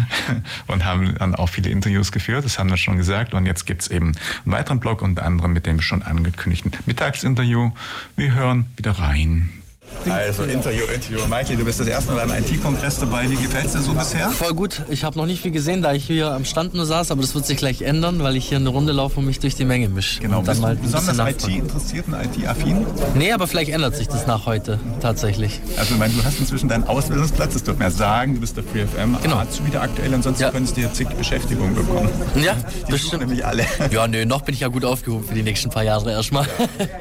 und 0.66 0.84
haben 0.84 1.14
dann 1.18 1.34
auch 1.34 1.48
viele 1.48 1.70
Interviews 1.70 2.12
geführt, 2.12 2.44
das 2.44 2.58
haben 2.58 2.70
wir 2.70 2.76
schon 2.76 2.96
gesagt. 2.96 3.34
Und 3.34 3.44
jetzt 3.46 3.66
gibt 3.66 3.82
es 3.82 3.88
eben 3.88 4.12
einen 4.44 4.54
weiteren 4.54 4.80
Blog, 4.80 5.02
unter 5.02 5.24
anderem 5.24 5.52
mit 5.52 5.66
dem 5.66 5.80
schon 5.80 6.02
angekündigten 6.02 6.72
Mittagsinterview. 6.86 7.72
Wir 8.16 8.34
hören 8.34 8.66
wieder 8.76 8.92
rein. 8.92 9.63
Also 10.10 10.42
Interview, 10.44 10.84
Interview. 10.92 11.18
Mikey, 11.28 11.56
du 11.56 11.64
bist 11.64 11.80
das 11.80 11.86
erste 11.86 12.12
Mal 12.12 12.26
beim 12.26 12.38
IT-Kongress 12.42 12.98
dabei. 13.00 13.28
Wie 13.30 13.36
gefällt 13.36 13.66
es 13.66 13.72
dir 13.72 13.80
so 13.80 13.92
bisher? 13.92 14.28
Voll 14.30 14.52
gut. 14.54 14.82
Ich 14.88 15.02
habe 15.04 15.16
noch 15.18 15.26
nicht 15.26 15.42
viel 15.42 15.50
gesehen, 15.50 15.82
da 15.82 15.92
ich 15.92 16.04
hier 16.04 16.32
am 16.32 16.44
Stand 16.44 16.74
nur 16.74 16.86
saß, 16.86 17.10
aber 17.10 17.22
das 17.22 17.34
wird 17.34 17.46
sich 17.46 17.56
gleich 17.56 17.82
ändern, 17.82 18.22
weil 18.22 18.36
ich 18.36 18.46
hier 18.48 18.58
eine 18.58 18.68
Runde 18.68 18.92
laufe 18.92 19.20
und 19.20 19.26
mich 19.26 19.38
durch 19.40 19.54
die 19.54 19.64
Menge 19.64 19.88
mische. 19.88 20.20
Genau. 20.20 20.40
Und 20.40 20.48
dann 20.48 20.60
bist 20.60 20.94
du 20.94 20.98
bisschen 20.98 21.06
besonders. 21.16 21.44
IT-interessiert 21.46 22.06
und 22.08 22.14
IT-affin? 22.14 22.86
Nee, 23.14 23.32
aber 23.32 23.46
vielleicht 23.46 23.70
ändert 23.70 23.96
sich 23.96 24.08
das 24.08 24.26
nach 24.26 24.46
heute 24.46 24.78
tatsächlich. 25.00 25.60
Also 25.78 25.94
ich 25.94 25.98
meine, 26.00 26.12
du 26.14 26.22
hast 26.24 26.38
inzwischen 26.38 26.68
deinen 26.68 26.84
Ausbildungsplatz, 26.84 27.54
das 27.54 27.62
dürfen 27.64 27.80
wir 27.80 27.90
sagen, 27.90 28.34
du 28.34 28.40
bist 28.40 28.56
der 28.56 28.64
Free 28.64 28.84
FM 28.86 29.16
genau. 29.22 29.36
Arzt 29.36 29.64
wieder 29.66 29.82
aktuell, 29.82 30.12
ansonsten 30.14 30.50
könntest 30.50 30.76
du 30.76 30.80
hier 30.82 30.92
zig 30.92 31.08
Beschäftigung 31.08 31.74
bekommen. 31.74 32.08
Ja, 32.42 32.56
Die 32.86 32.92
bestimmt. 32.92 33.20
nämlich 33.22 33.44
alle. 33.44 33.64
Ja, 33.90 34.06
nö, 34.06 34.24
noch 34.26 34.42
bin 34.42 34.54
ich 34.54 34.60
ja 34.60 34.68
gut 34.68 34.84
aufgehoben 34.84 35.24
für 35.26 35.34
die 35.34 35.42
nächsten 35.42 35.70
paar 35.70 35.82
Jahre 35.84 36.10
erstmal. 36.12 36.46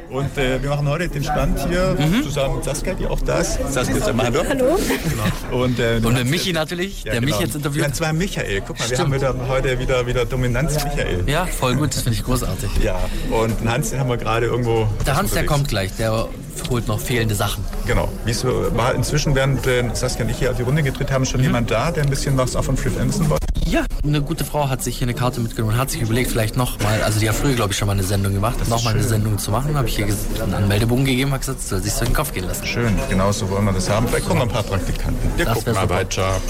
Und 0.09 0.37
äh, 0.37 0.61
wir 0.61 0.69
machen 0.69 0.87
heute 0.87 1.09
den 1.09 1.23
Stand 1.23 1.59
hier 1.67 1.95
Mhm. 1.99 2.23
zusammen 2.23 2.55
mit 2.55 2.63
Saskia, 2.83 2.93
die 2.95 3.07
auch 3.07 3.21
da 3.21 3.39
ist. 3.39 3.59
Saskia, 3.71 3.99
sag 3.99 4.15
mal 4.15 4.25
Hallo. 4.25 4.43
Genau. 4.43 5.63
Und, 5.63 5.79
äh, 5.79 6.01
Und 6.03 6.13
mit 6.15 6.27
Michi 6.29 6.51
natürlich, 6.51 7.03
der 7.03 7.13
genau. 7.19 7.27
mich 7.27 7.39
jetzt 7.39 7.55
interviewt. 7.55 7.81
Ja, 7.81 7.87
und 7.87 7.95
zwar 7.95 8.13
Michael. 8.13 8.61
Guck 8.61 8.77
mal, 8.79 8.89
wir 8.89 8.95
Stimmt. 8.95 8.99
haben 8.99 9.13
wieder, 9.13 9.47
heute 9.47 9.79
wieder, 9.79 10.05
wieder 10.05 10.25
Dominanz 10.25 10.83
Michael. 10.83 11.23
Ja, 11.27 11.45
voll 11.45 11.75
gut, 11.75 11.95
das 11.95 12.01
finde 12.01 12.17
ich 12.17 12.25
großartig. 12.25 12.69
Ja, 12.83 12.99
und 13.31 13.59
den 13.59 13.71
Hans, 13.71 13.91
den 13.91 13.99
haben 13.99 14.09
wir 14.09 14.17
gerade 14.17 14.47
irgendwo... 14.47 14.87
Der 15.05 15.15
Hans, 15.15 15.31
der 15.31 15.45
kommt 15.45 15.69
gleich, 15.69 15.95
der 15.97 16.27
holt 16.69 16.87
noch 16.87 16.99
fehlende 16.99 17.35
Sachen. 17.35 17.63
Genau. 17.87 18.09
Wie 18.25 18.35
war 18.75 18.93
inzwischen, 18.93 19.33
während 19.35 19.65
äh, 19.65 19.83
Saskia 19.93 20.25
und 20.25 20.31
ich 20.31 20.37
hier 20.37 20.51
auf 20.51 20.57
die 20.57 20.63
Runde 20.63 20.83
gedreht 20.83 21.11
haben, 21.11 21.23
Mhm. 21.23 21.27
schon 21.27 21.41
jemand 21.41 21.71
da, 21.71 21.89
der 21.91 22.03
ein 22.03 22.09
bisschen 22.09 22.37
was 22.37 22.55
auch 22.55 22.65
von 22.65 22.75
FM 22.75 23.07
wissen 23.07 23.29
wollte? 23.29 23.42
Ja, 23.65 23.85
eine 24.03 24.21
gute 24.21 24.43
Frau 24.45 24.69
hat 24.69 24.83
sich 24.83 24.97
hier 24.97 25.05
eine 25.07 25.13
Karte 25.15 25.39
mitgenommen 25.39 25.73
und 25.75 25.79
hat 25.79 25.89
sich 25.89 26.01
überlegt, 26.01 26.29
vielleicht 26.31 26.57
nochmal, 26.57 27.01
also 27.03 27.19
die 27.19 27.27
hat 27.29 27.35
früher, 27.35 27.53
glaube 27.55 27.71
ich, 27.71 27.77
schon 27.77 27.87
mal 27.87 27.93
eine 27.93 28.03
Sendung 28.03 28.33
gemacht, 28.33 28.57
nochmal 28.69 28.93
eine. 28.93 29.03
Sendung 29.03 29.37
zu 29.37 29.51
machen. 29.51 29.75
Habe 29.75 29.87
ich 29.87 29.97
ges- 29.97 30.41
einen 30.41 30.53
Anmeldebogen 30.53 31.05
gegeben, 31.05 31.31
habe 31.31 31.39
gesagt, 31.39 31.61
soll 31.61 31.81
sich 31.81 31.93
so 31.93 32.01
in 32.01 32.07
den 32.11 32.15
Kopf 32.15 32.33
gehen 32.33 32.45
lassen. 32.45 32.65
Schön, 32.65 32.93
genau 33.09 33.31
so 33.31 33.49
wollen 33.49 33.65
wir 33.65 33.73
das 33.73 33.89
haben. 33.89 34.07
Vielleicht 34.07 34.27
kommen 34.27 34.39
noch 34.39 34.47
ein 34.47 34.51
paar 34.53 34.63
Praktikanten. 34.63 35.31
Wir 35.37 35.45
Das 35.45 35.57
gucken 35.57 35.73
mal 35.73 35.81
super. 35.83 35.95
weiter. 35.95 36.41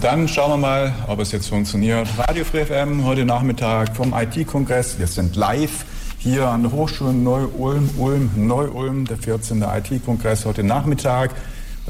Dann 0.00 0.28
schauen 0.28 0.50
wir 0.52 0.56
mal, 0.56 0.94
ob 1.06 1.20
es 1.20 1.32
jetzt 1.32 1.48
funktioniert. 1.48 2.08
Radio 2.18 2.44
Free 2.44 2.64
FM 2.64 3.04
heute 3.04 3.24
Nachmittag 3.24 3.94
vom 3.96 4.14
IT-Kongress. 4.14 4.98
Wir 4.98 5.06
sind 5.06 5.36
live 5.36 5.84
hier 6.18 6.48
an 6.48 6.62
der 6.62 6.72
Hochschule 6.72 7.12
Neu-Ulm, 7.12 7.90
Ulm, 7.98 8.30
Neu-Ulm, 8.36 9.04
der 9.06 9.16
14. 9.18 9.62
IT-Kongress 9.62 10.44
heute 10.44 10.62
Nachmittag. 10.62 11.30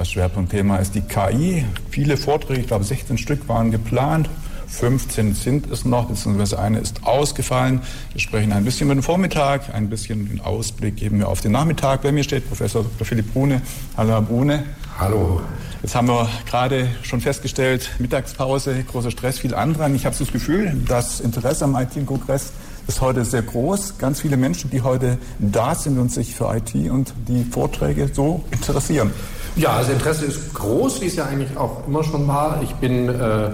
Das 0.01 0.13
Schwerpunktthema 0.13 0.79
ist 0.79 0.95
die 0.95 1.03
KI. 1.03 1.67
Viele 1.91 2.17
Vorträge, 2.17 2.61
ich 2.63 2.69
glaube 2.69 2.85
16 2.85 3.19
Stück 3.19 3.47
waren 3.51 3.71
geplant. 3.71 4.31
15 4.67 5.35
sind 5.35 5.71
es 5.71 5.85
noch, 5.85 6.07
beziehungsweise 6.07 6.59
eine 6.59 6.79
ist 6.79 7.05
ausgefallen. 7.05 7.83
Wir 8.15 8.21
sprechen 8.23 8.51
ein 8.53 8.65
bisschen 8.65 8.87
über 8.87 8.95
den 8.95 9.03
Vormittag, 9.03 9.75
ein 9.75 9.91
bisschen 9.91 10.27
den 10.27 10.41
Ausblick 10.41 10.97
geben 10.97 11.19
wir 11.19 11.29
auf 11.29 11.43
den 11.43 11.53
Nachmittag. 11.53 12.01
Bei 12.01 12.13
mir 12.13 12.25
steht 12.25 12.49
Professor 12.49 12.83
Dr. 12.83 13.07
Philipp 13.07 13.31
Brune. 13.35 13.61
Hallo, 13.95 14.13
Herr 14.13 14.23
Brune. 14.23 14.65
Hallo. 14.99 15.43
Jetzt 15.83 15.95
haben 15.95 16.09
wir 16.09 16.31
gerade 16.49 16.89
schon 17.03 17.21
festgestellt, 17.21 17.91
Mittagspause, 17.99 18.83
großer 18.85 19.11
Stress, 19.11 19.39
viel 19.39 19.55
Andrang. 19.55 19.95
Ich 19.95 20.07
habe 20.07 20.17
so 20.17 20.25
das 20.25 20.33
Gefühl, 20.33 20.83
das 20.89 21.21
Interesse 21.21 21.67
am 21.67 21.77
IT-Kongress 21.77 22.53
ist 22.89 23.03
heute 23.03 23.27
sehr 23.27 23.43
groß. 23.43 23.99
Ganz 23.99 24.23
viele 24.23 24.39
Menschen, 24.39 24.71
die 24.71 24.81
heute 24.81 25.19
da 25.39 25.75
sind 25.75 25.99
und 25.99 26.11
sich 26.11 26.35
für 26.35 26.57
IT 26.57 26.75
und 26.91 27.13
die 27.29 27.45
Vorträge 27.45 28.09
so 28.11 28.43
interessieren. 28.51 29.11
Ja, 29.57 29.79
das 29.79 29.89
Interesse 29.89 30.27
ist 30.27 30.55
groß, 30.55 31.01
wie 31.01 31.07
es 31.07 31.17
ja 31.17 31.27
eigentlich 31.27 31.57
auch 31.57 31.87
immer 31.87 32.05
schon 32.05 32.27
war. 32.29 32.61
Ich 32.63 32.73
bin 32.77 33.09
äh, 33.09 33.51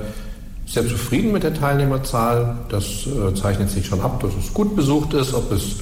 sehr 0.67 0.87
zufrieden 0.87 1.33
mit 1.33 1.43
der 1.43 1.55
Teilnehmerzahl. 1.55 2.57
Das 2.69 2.85
äh, 3.07 3.35
zeichnet 3.35 3.71
sich 3.71 3.87
schon 3.87 4.01
ab, 4.01 4.21
dass 4.21 4.33
es 4.35 4.53
gut 4.53 4.77
besucht 4.77 5.15
ist. 5.15 5.33
Ob 5.33 5.51
es, 5.53 5.77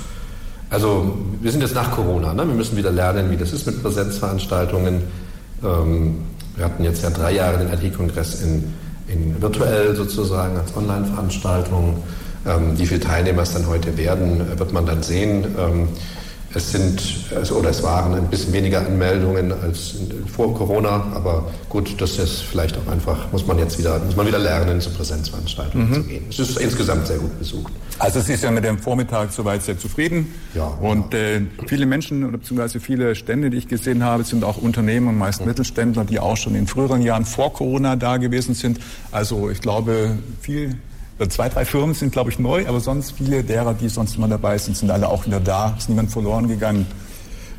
also 0.70 1.16
wir 1.40 1.50
sind 1.50 1.62
jetzt 1.62 1.74
nach 1.74 1.90
Corona, 1.90 2.32
ne? 2.32 2.46
wir 2.46 2.54
müssen 2.54 2.76
wieder 2.76 2.90
lernen, 2.90 3.30
wie 3.30 3.36
das 3.36 3.52
ist 3.52 3.66
mit 3.66 3.82
Präsenzveranstaltungen. 3.82 5.02
Ähm, 5.64 6.18
wir 6.56 6.64
hatten 6.64 6.84
jetzt 6.84 7.02
ja 7.02 7.10
drei 7.10 7.32
Jahre 7.32 7.58
den 7.58 7.72
IT-Kongress 7.72 8.42
in, 8.42 8.72
in 9.08 9.42
virtuell 9.42 9.96
sozusagen 9.96 10.56
als 10.56 10.76
Online-Veranstaltung. 10.76 12.02
Ähm, 12.46 12.78
wie 12.78 12.86
viele 12.86 13.00
Teilnehmer 13.00 13.42
es 13.42 13.52
dann 13.54 13.66
heute 13.66 13.96
werden, 13.96 14.40
äh, 14.40 14.58
wird 14.58 14.72
man 14.72 14.86
dann 14.86 15.02
sehen. 15.02 15.46
Ähm, 15.58 15.88
es 16.54 16.70
sind, 16.72 17.02
also, 17.34 17.56
oder 17.56 17.70
es 17.70 17.82
waren 17.82 18.14
ein 18.14 18.28
bisschen 18.28 18.52
weniger 18.52 18.86
Anmeldungen 18.86 19.52
als 19.52 19.96
vor 20.32 20.54
Corona, 20.54 21.06
aber 21.14 21.50
gut, 21.68 22.00
das 22.00 22.18
ist 22.18 22.42
vielleicht 22.42 22.76
auch 22.78 22.90
einfach, 22.92 23.30
muss 23.32 23.46
man 23.46 23.58
jetzt 23.58 23.78
wieder, 23.78 23.98
muss 23.98 24.14
man 24.16 24.26
wieder 24.26 24.38
lernen, 24.38 24.80
zu 24.80 24.90
Präsenzveranstaltungen 24.90 25.90
Mhm. 25.90 25.94
zu 25.94 26.02
gehen. 26.04 26.24
Es 26.30 26.38
ist 26.38 26.58
insgesamt 26.58 27.06
sehr 27.06 27.18
gut 27.18 27.36
besucht. 27.38 27.72
Also 27.98 28.18
es 28.20 28.28
ist 28.28 28.42
ja 28.42 28.50
mit 28.50 28.64
dem 28.64 28.78
Vormittag 28.78 29.32
soweit 29.32 29.62
sehr 29.62 29.78
zufrieden. 29.78 30.32
Ja. 30.54 30.66
Und 30.66 31.12
äh, 31.14 31.42
viele 31.66 31.86
Menschen 31.86 32.24
oder 32.24 32.38
beziehungsweise 32.38 32.80
viele 32.80 33.14
Stände, 33.14 33.50
die 33.50 33.56
ich 33.58 33.68
gesehen 33.68 34.02
habe, 34.04 34.24
sind 34.24 34.44
auch 34.44 34.56
Unternehmen 34.58 35.08
und 35.08 35.18
meist 35.18 35.44
Mittelständler, 35.44 36.04
die 36.04 36.18
auch 36.20 36.36
schon 36.36 36.54
in 36.54 36.66
früheren 36.66 37.02
Jahren 37.02 37.24
vor 37.24 37.52
Corona 37.52 37.96
da 37.96 38.16
gewesen 38.16 38.54
sind. 38.54 38.78
Also 39.12 39.50
ich 39.50 39.60
glaube, 39.60 40.18
viel 40.40 40.76
Zwei, 41.28 41.48
drei 41.48 41.64
Firmen 41.64 41.94
sind, 41.94 42.10
glaube 42.12 42.30
ich, 42.30 42.40
neu, 42.40 42.66
aber 42.66 42.80
sonst 42.80 43.12
viele 43.12 43.44
derer, 43.44 43.74
die 43.74 43.88
sonst 43.88 44.16
immer 44.16 44.26
dabei 44.26 44.58
sind, 44.58 44.76
sind 44.76 44.90
alle 44.90 45.08
auch 45.08 45.26
wieder 45.26 45.38
da. 45.38 45.76
Ist 45.78 45.88
niemand 45.88 46.10
verloren 46.10 46.48
gegangen. 46.48 46.86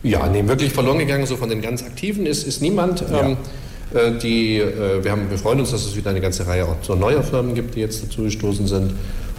Ja, 0.03 0.27
nee, 0.27 0.45
wirklich 0.45 0.73
verloren 0.73 0.99
gegangen, 0.99 1.25
so 1.25 1.37
von 1.37 1.49
den 1.49 1.61
ganz 1.61 1.81
Aktiven 1.81 2.25
ist, 2.25 2.45
ist 2.45 2.61
niemand. 2.61 3.03
Ähm, 3.11 3.37
äh, 3.93 4.19
die, 4.19 4.57
äh, 4.57 5.03
wir, 5.03 5.11
haben, 5.11 5.29
wir 5.29 5.37
freuen 5.37 5.61
uns, 5.61 5.71
dass 5.71 5.85
es 5.85 5.95
wieder 5.95 6.09
eine 6.09 6.19
ganze 6.19 6.45
Reihe 6.45 6.65
auch 6.65 6.75
so 6.81 6.95
neuer 6.95 7.23
Firmen 7.23 7.55
gibt, 7.55 7.75
die 7.75 7.79
jetzt 7.79 8.03
dazu 8.03 8.23
gestoßen 8.23 8.67
sind. 8.67 8.93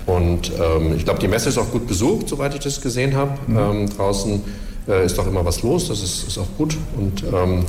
Und 0.06 0.50
ähm, 0.58 0.94
ich 0.96 1.04
glaube, 1.04 1.20
die 1.20 1.28
Messe 1.28 1.50
ist 1.50 1.58
auch 1.58 1.70
gut 1.70 1.86
besucht, 1.86 2.28
soweit 2.28 2.54
ich 2.54 2.60
das 2.60 2.80
gesehen 2.80 3.14
habe. 3.14 3.32
Ähm, 3.48 3.90
draußen 3.90 4.42
äh, 4.88 5.04
ist 5.04 5.18
auch 5.18 5.26
immer 5.26 5.44
was 5.44 5.62
los, 5.62 5.88
das 5.88 6.02
ist, 6.02 6.28
ist 6.28 6.38
auch 6.38 6.48
gut. 6.56 6.76
Und 6.96 7.22
ähm, 7.32 7.64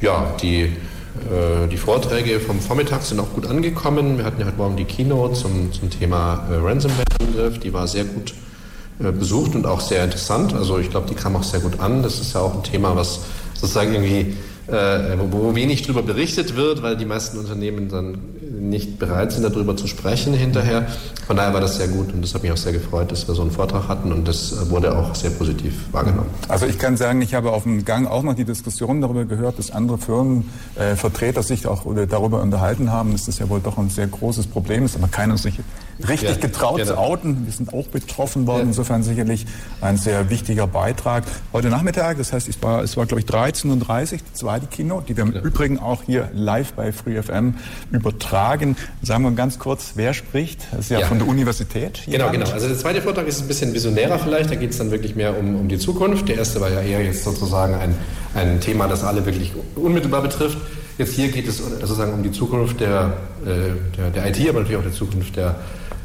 ja, 0.00 0.34
die, 0.40 0.62
äh, 0.62 0.70
die 1.70 1.76
Vorträge 1.76 2.40
vom 2.40 2.60
Vormittag 2.60 3.02
sind 3.02 3.20
auch 3.20 3.32
gut 3.32 3.46
angekommen. 3.46 4.18
Wir 4.18 4.24
hatten 4.24 4.40
ja 4.40 4.46
heute 4.46 4.56
Morgen 4.56 4.76
die 4.76 4.84
Keynote 4.84 5.34
zum, 5.34 5.72
zum 5.72 5.88
Thema 5.88 6.46
äh, 6.50 6.56
Ransomware-Angriff, 6.56 7.60
die 7.60 7.72
war 7.72 7.86
sehr 7.86 8.04
gut 8.04 8.34
äh, 8.98 9.12
besucht 9.12 9.54
und 9.54 9.66
auch 9.66 9.80
sehr 9.80 10.04
interessant. 10.04 10.54
Also 10.54 10.78
ich 10.78 10.90
glaube, 10.90 11.08
die 11.08 11.14
kam 11.14 11.36
auch 11.36 11.42
sehr 11.42 11.60
gut 11.60 11.80
an. 11.80 12.02
Das 12.02 12.20
ist 12.20 12.34
ja 12.34 12.40
auch 12.40 12.54
ein 12.54 12.62
Thema, 12.62 12.96
was 12.96 13.20
sozusagen 13.54 13.92
irgendwie, 13.92 14.20
äh, 14.20 14.34
wo, 14.68 15.44
wo 15.44 15.54
wenig 15.54 15.82
darüber 15.82 16.02
berichtet 16.02 16.56
wird, 16.56 16.82
weil 16.82 16.96
die 16.96 17.04
meisten 17.04 17.38
Unternehmen 17.38 17.88
dann 17.88 18.18
nicht 18.60 18.98
bereit 18.98 19.32
sind, 19.32 19.42
darüber 19.42 19.76
zu 19.76 19.86
sprechen 19.86 20.34
hinterher. 20.34 20.86
Von 21.26 21.36
daher 21.36 21.54
war 21.54 21.60
das 21.60 21.76
sehr 21.76 21.88
gut 21.88 22.12
und 22.12 22.22
das 22.22 22.34
hat 22.34 22.42
mich 22.42 22.52
auch 22.52 22.56
sehr 22.56 22.72
gefreut, 22.72 23.10
dass 23.12 23.26
wir 23.26 23.34
so 23.34 23.42
einen 23.42 23.50
Vortrag 23.50 23.88
hatten 23.88 24.12
und 24.12 24.26
das 24.26 24.52
äh, 24.52 24.70
wurde 24.70 24.96
auch 24.96 25.14
sehr 25.14 25.30
positiv 25.30 25.74
wahrgenommen. 25.92 26.28
Also 26.48 26.66
ich 26.66 26.78
kann 26.78 26.96
sagen, 26.96 27.22
ich 27.22 27.34
habe 27.34 27.52
auf 27.52 27.62
dem 27.62 27.84
Gang 27.84 28.06
auch 28.08 28.22
noch 28.22 28.34
die 28.34 28.44
Diskussion 28.44 29.00
darüber 29.00 29.24
gehört, 29.24 29.58
dass 29.58 29.70
andere 29.70 29.98
Firmenvertreter 29.98 30.92
äh, 30.92 30.96
Vertreter 30.96 31.42
sich 31.42 31.66
auch 31.66 31.84
darüber 32.08 32.42
unterhalten 32.42 32.90
haben, 32.90 33.12
dass 33.12 33.26
das 33.26 33.38
ja 33.38 33.48
wohl 33.48 33.60
doch 33.60 33.78
ein 33.78 33.90
sehr 33.90 34.06
großes 34.06 34.46
Problem 34.46 34.84
ist, 34.84 34.96
aber 34.96 35.08
keiner 35.08 35.38
sich 35.38 35.60
richtig 36.08 36.30
Ja, 36.30 36.36
getraut 36.36 36.78
genau. 36.78 36.90
zu 36.90 36.98
outen. 36.98 37.46
Wir 37.46 37.52
sind 37.52 37.72
auch 37.72 37.86
betroffen 37.86 38.46
worden, 38.46 38.68
insofern 38.68 39.02
sicherlich 39.02 39.46
ein 39.80 39.96
sehr 39.96 40.28
wichtiger 40.30 40.66
Beitrag. 40.66 41.24
Heute 41.52 41.68
Nachmittag, 41.68 42.18
das 42.18 42.32
heißt, 42.32 42.48
es 42.48 42.60
war, 42.62 42.82
es 42.82 42.96
war 42.96 43.06
glaube 43.06 43.20
ich 43.20 43.26
13.30 43.26 44.14
Uhr, 44.14 44.18
zweite 44.54 44.66
Keynote, 44.68 45.06
die 45.06 45.16
wir 45.16 45.24
im 45.24 45.32
Übrigen 45.32 45.80
auch 45.80 46.04
hier 46.04 46.28
live 46.32 46.74
bei 46.74 46.92
FreeFM 46.92 47.54
übertragen. 47.90 48.76
Sagen 49.02 49.24
wir 49.24 49.32
ganz 49.32 49.58
kurz, 49.58 49.92
wer 49.96 50.14
spricht? 50.14 50.68
Das 50.70 50.82
ist 50.82 50.90
ja, 50.90 51.00
Ja. 51.00 51.06
von 51.06 51.18
der 51.18 51.26
Universität. 51.26 52.02
Genau, 52.06 52.30
genau. 52.30 52.48
Also 52.50 52.68
der 52.68 52.78
zweite 52.78 53.02
Vortrag 53.02 53.26
ist 53.26 53.40
ein 53.40 53.48
bisschen 53.48 53.74
visionärer 53.74 54.16
vielleicht, 54.18 54.50
da 54.50 54.54
geht 54.54 54.70
es 54.70 54.78
dann 54.78 54.92
wirklich 54.92 55.16
mehr 55.16 55.36
um, 55.36 55.56
um 55.56 55.68
die 55.68 55.78
Zukunft. 55.78 56.28
Der 56.28 56.36
erste 56.36 56.60
war 56.60 56.70
ja 56.70 56.80
eher 56.80 57.02
jetzt 57.02 57.24
sozusagen 57.24 57.74
ein, 57.74 57.96
ein 58.34 58.60
Thema, 58.60 58.86
das 58.86 59.02
alle 59.02 59.26
wirklich 59.26 59.52
unmittelbar 59.74 60.22
betrifft. 60.22 60.58
Jetzt 60.98 61.14
hier 61.14 61.28
geht 61.32 61.48
es 61.48 61.58
sozusagen 61.58 62.12
um 62.12 62.22
die 62.22 62.30
Zukunft 62.30 62.78
der, 62.78 63.14
äh, 63.44 63.96
der, 63.98 64.10
der 64.10 64.26
IT, 64.28 64.48
aber 64.48 64.60
natürlich 64.60 64.78
auch 64.78 64.84
der 64.84 64.92
Zukunft 64.92 65.34
der 65.34 65.56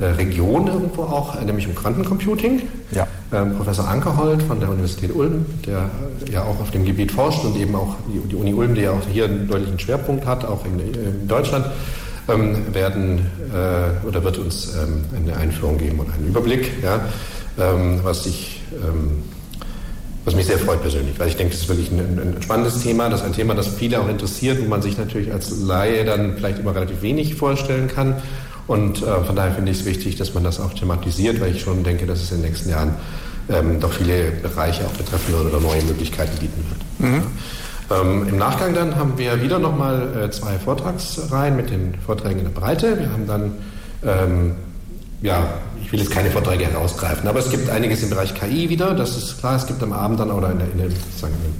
Region 0.06 0.68
irgendwo 0.68 1.04
auch, 1.04 1.40
äh, 1.40 1.46
nämlich 1.46 1.68
um 1.68 1.76
Quantencomputing. 1.76 2.64
Ja. 2.92 3.08
Ähm, 3.32 3.56
Professor 3.56 3.88
Ankerhold 3.88 4.42
von 4.44 4.60
der 4.60 4.70
Universität 4.70 5.14
Ulm, 5.14 5.46
der 5.66 5.90
äh, 6.28 6.32
ja 6.32 6.44
auch 6.44 6.60
auf 6.60 6.72
dem 6.72 6.86
Gebiet 6.86 7.12
forscht 7.12 7.44
und 7.44 7.56
eben 7.58 7.76
auch 7.76 7.96
die, 8.08 8.28
die 8.30 8.36
Uni 8.36 8.54
Ulm, 8.54 8.76
die 8.76 8.82
ja 8.82 8.92
auch 8.92 9.02
hier 9.12 9.26
einen 9.26 9.48
deutlichen 9.48 9.80
Schwerpunkt 9.80 10.26
hat, 10.26 10.46
auch 10.46 10.66
in, 10.66 10.80
in 10.80 11.28
Deutschland, 11.28 11.66
ähm, 12.28 12.74
werden 12.74 13.28
äh, 13.54 14.08
oder 14.08 14.24
wird 14.24 14.38
uns 14.38 14.76
ähm, 14.76 15.04
eine 15.16 15.36
Einführung 15.38 15.78
geben 15.78 16.00
und 16.00 16.12
einen 16.14 16.28
Überblick, 16.28 16.72
ja, 16.82 17.02
ähm, 17.60 18.00
was 18.04 18.26
ich 18.26 18.62
ähm, 18.74 19.24
was 20.26 20.36
mich 20.36 20.46
sehr 20.46 20.60
freut 20.60 20.82
persönlich, 20.82 21.18
weil 21.20 21.28
ich 21.28 21.38
denke, 21.38 21.54
das 21.54 21.62
ist 21.62 21.70
wirklich 21.70 21.90
ein, 21.92 22.00
ein 22.38 22.42
spannendes 22.42 22.84
Thema, 22.84 23.10
das 23.10 23.22
ist 23.22 23.26
ein 23.26 23.34
Thema, 23.34 23.56
das 23.56 23.68
viele 23.68 24.00
auch 24.00 24.10
interessiert, 24.10 24.62
wo 24.62 24.68
man 24.68 24.82
sich 24.82 24.98
natürlich 24.98 25.32
als 25.32 25.50
Laie 25.62 26.06
dann 26.06 26.36
vielleicht 26.36 26.60
immer 26.60 26.76
relativ 26.76 27.02
wenig 27.02 27.36
vorstellen 27.36 27.88
kann. 27.88 28.16
Und 28.70 29.02
äh, 29.02 29.24
von 29.24 29.36
daher 29.36 29.56
finde 29.56 29.72
ich 29.72 29.80
es 29.80 29.86
wichtig, 29.86 30.16
dass 30.18 30.36
man 30.36 30.44
das 30.44 30.60
auch 30.60 30.72
thematisiert, 30.76 31.42
weil 31.42 31.56
ich 31.56 31.62
schon 31.62 31.84
denke, 31.84 32.06
dass 32.06 32.22
es 32.22 32.32
in 32.32 32.44
den 32.44 32.52
nächsten 32.52 32.70
Jahren 32.70 32.94
ähm, 33.50 33.80
doch 33.80 33.92
viele 33.92 34.30
Bereiche 34.44 34.86
auch 34.86 34.92
betreffen 34.92 35.34
wird 35.34 35.48
oder 35.48 35.60
neue 35.60 35.82
Möglichkeiten 35.82 36.38
bieten 36.38 36.64
wird. 36.70 37.12
Mhm. 37.12 37.24
Ähm, 37.90 38.30
Im 38.30 38.38
Nachgang 38.38 38.76
dann 38.76 38.96
haben 38.96 39.18
wir 39.18 39.42
wieder 39.42 39.58
nochmal 39.58 40.26
äh, 40.26 40.30
zwei 40.30 40.60
Vortragsreihen 40.60 41.56
mit 41.56 41.72
den 41.72 41.96
Vorträgen 42.06 42.42
in 42.42 42.46
der 42.46 42.52
Breite. 42.52 43.00
Wir 43.00 43.12
haben 43.12 43.26
dann, 43.26 43.52
ähm, 44.06 44.52
ja, 45.24 45.48
ich 45.84 45.92
will 45.92 46.02
jetzt 46.02 46.12
keine 46.12 46.30
Vorträge 46.30 46.66
herausgreifen, 46.66 47.28
aber 47.28 47.40
es 47.40 47.50
gibt 47.50 47.72
einiges 47.72 48.04
im 48.04 48.12
Bereich 48.12 48.36
KI 48.36 48.70
wieder, 48.70 48.94
das 48.94 49.18
ist 49.18 49.40
klar. 49.40 49.56
Es 49.56 49.66
gibt 49.66 49.82
am 49.82 49.94
Abend 49.94 50.20
dann 50.20 50.30
oder 50.30 50.52
in 50.52 50.60
der, 50.60 50.72
in 50.72 50.78
der 50.78 50.86
in 50.86 50.94
dem 50.94 51.54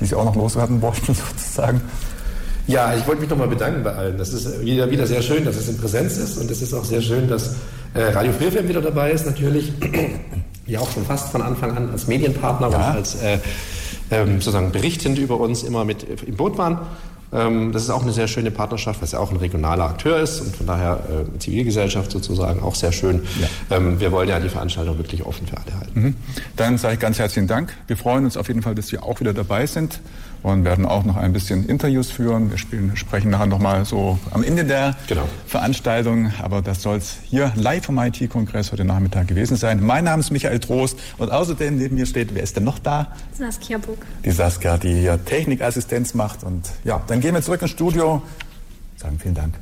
die 0.00 0.06
Sie 0.06 0.14
auch 0.14 0.24
noch 0.24 0.36
loswerden 0.36 0.80
wollten 0.82 1.14
sozusagen? 1.14 1.80
Ja, 2.66 2.94
ich 2.94 3.06
wollte 3.06 3.20
mich 3.20 3.30
nochmal 3.30 3.48
bedanken 3.48 3.82
bei 3.82 3.92
allen. 3.92 4.16
Das 4.16 4.32
ist 4.32 4.64
wieder, 4.64 4.90
wieder 4.90 5.06
sehr 5.06 5.20
schön, 5.20 5.44
dass 5.44 5.56
es 5.56 5.68
in 5.68 5.76
Präsenz 5.76 6.16
ist 6.16 6.38
und 6.38 6.50
es 6.50 6.62
ist 6.62 6.72
auch 6.72 6.84
sehr 6.84 7.02
schön, 7.02 7.28
dass 7.28 7.56
äh, 7.92 8.04
Radio 8.04 8.32
Freefilm 8.32 8.68
wieder 8.68 8.80
dabei 8.80 9.10
ist 9.10 9.26
natürlich. 9.26 9.72
Ja, 10.66 10.80
auch 10.80 10.90
schon 10.90 11.04
fast 11.04 11.28
von 11.28 11.42
Anfang 11.42 11.76
an 11.76 11.90
als 11.90 12.06
Medienpartner 12.06 12.68
und 12.68 12.74
als 12.74 13.16
äh, 13.16 13.36
ähm, 14.10 14.40
sozusagen 14.40 14.72
berichtend 14.72 15.18
über 15.18 15.38
uns 15.38 15.62
immer 15.62 15.84
mit 15.84 16.06
im 16.26 16.36
Boot 16.36 16.56
waren. 16.56 16.78
Ähm, 17.32 17.72
das 17.72 17.82
ist 17.82 17.90
auch 17.90 18.02
eine 18.02 18.12
sehr 18.12 18.28
schöne 18.28 18.50
Partnerschaft, 18.50 19.00
weil 19.00 19.06
es 19.06 19.12
ja 19.12 19.18
auch 19.18 19.30
ein 19.30 19.36
regionaler 19.36 19.84
Akteur 19.84 20.18
ist 20.18 20.40
und 20.40 20.56
von 20.56 20.66
daher 20.66 21.00
äh, 21.08 21.38
Zivilgesellschaft 21.38 22.10
sozusagen 22.10 22.62
auch 22.62 22.74
sehr 22.74 22.92
schön. 22.92 23.22
Ähm, 23.70 23.98
wir 24.00 24.12
wollen 24.12 24.28
ja 24.28 24.38
die 24.40 24.48
Veranstaltung 24.48 24.98
wirklich 24.98 25.24
offen 25.24 25.46
für 25.46 25.56
alle 25.56 25.78
halten. 25.78 26.00
Mhm. 26.00 26.14
Dann 26.56 26.78
sage 26.78 26.94
ich 26.94 27.00
ganz 27.00 27.18
herzlichen 27.18 27.48
Dank. 27.48 27.74
Wir 27.86 27.96
freuen 27.96 28.24
uns 28.24 28.36
auf 28.36 28.48
jeden 28.48 28.62
Fall, 28.62 28.74
dass 28.74 28.88
Sie 28.88 28.98
auch 28.98 29.20
wieder 29.20 29.32
dabei 29.32 29.66
sind 29.66 30.00
und 30.44 30.64
werden 30.64 30.84
auch 30.84 31.04
noch 31.04 31.16
ein 31.16 31.32
bisschen 31.32 31.66
Interviews 31.66 32.10
führen. 32.10 32.50
Wir 32.50 32.58
spielen, 32.58 32.96
sprechen 32.96 33.30
nachher 33.30 33.46
nochmal 33.46 33.84
so 33.86 34.18
am 34.30 34.44
Ende 34.44 34.64
der 34.64 34.94
Genau. 35.08 35.26
Veranstaltung. 35.46 36.32
Aber 36.42 36.60
das 36.60 36.82
soll 36.82 36.98
es 36.98 37.16
hier 37.24 37.50
live 37.56 37.86
vom 37.86 37.98
IT-Kongress 37.98 38.70
heute 38.70 38.84
Nachmittag 38.84 39.26
gewesen 39.26 39.56
sein. 39.56 39.82
Mein 39.82 40.04
Name 40.04 40.20
ist 40.20 40.30
Michael 40.30 40.60
Trost 40.60 40.98
und 41.16 41.32
außerdem 41.32 41.78
neben 41.78 41.96
mir 41.96 42.04
steht, 42.06 42.34
wer 42.34 42.42
ist 42.42 42.56
denn 42.56 42.64
noch 42.64 42.78
da? 42.78 43.08
Saskia 43.32 43.78
Buck. 43.78 43.98
Die 44.24 44.30
Saskia, 44.30 44.76
die 44.76 44.92
hier 44.94 45.24
Technikassistenz 45.24 46.12
macht. 46.12 46.44
Und 46.44 46.70
ja, 46.84 47.02
dann 47.06 47.20
gehen 47.20 47.34
wir 47.34 47.40
zurück 47.42 47.62
ins 47.62 47.70
Studio. 47.70 48.22
Sagen 48.96 49.18
vielen 49.18 49.34
Dank. 49.34 49.54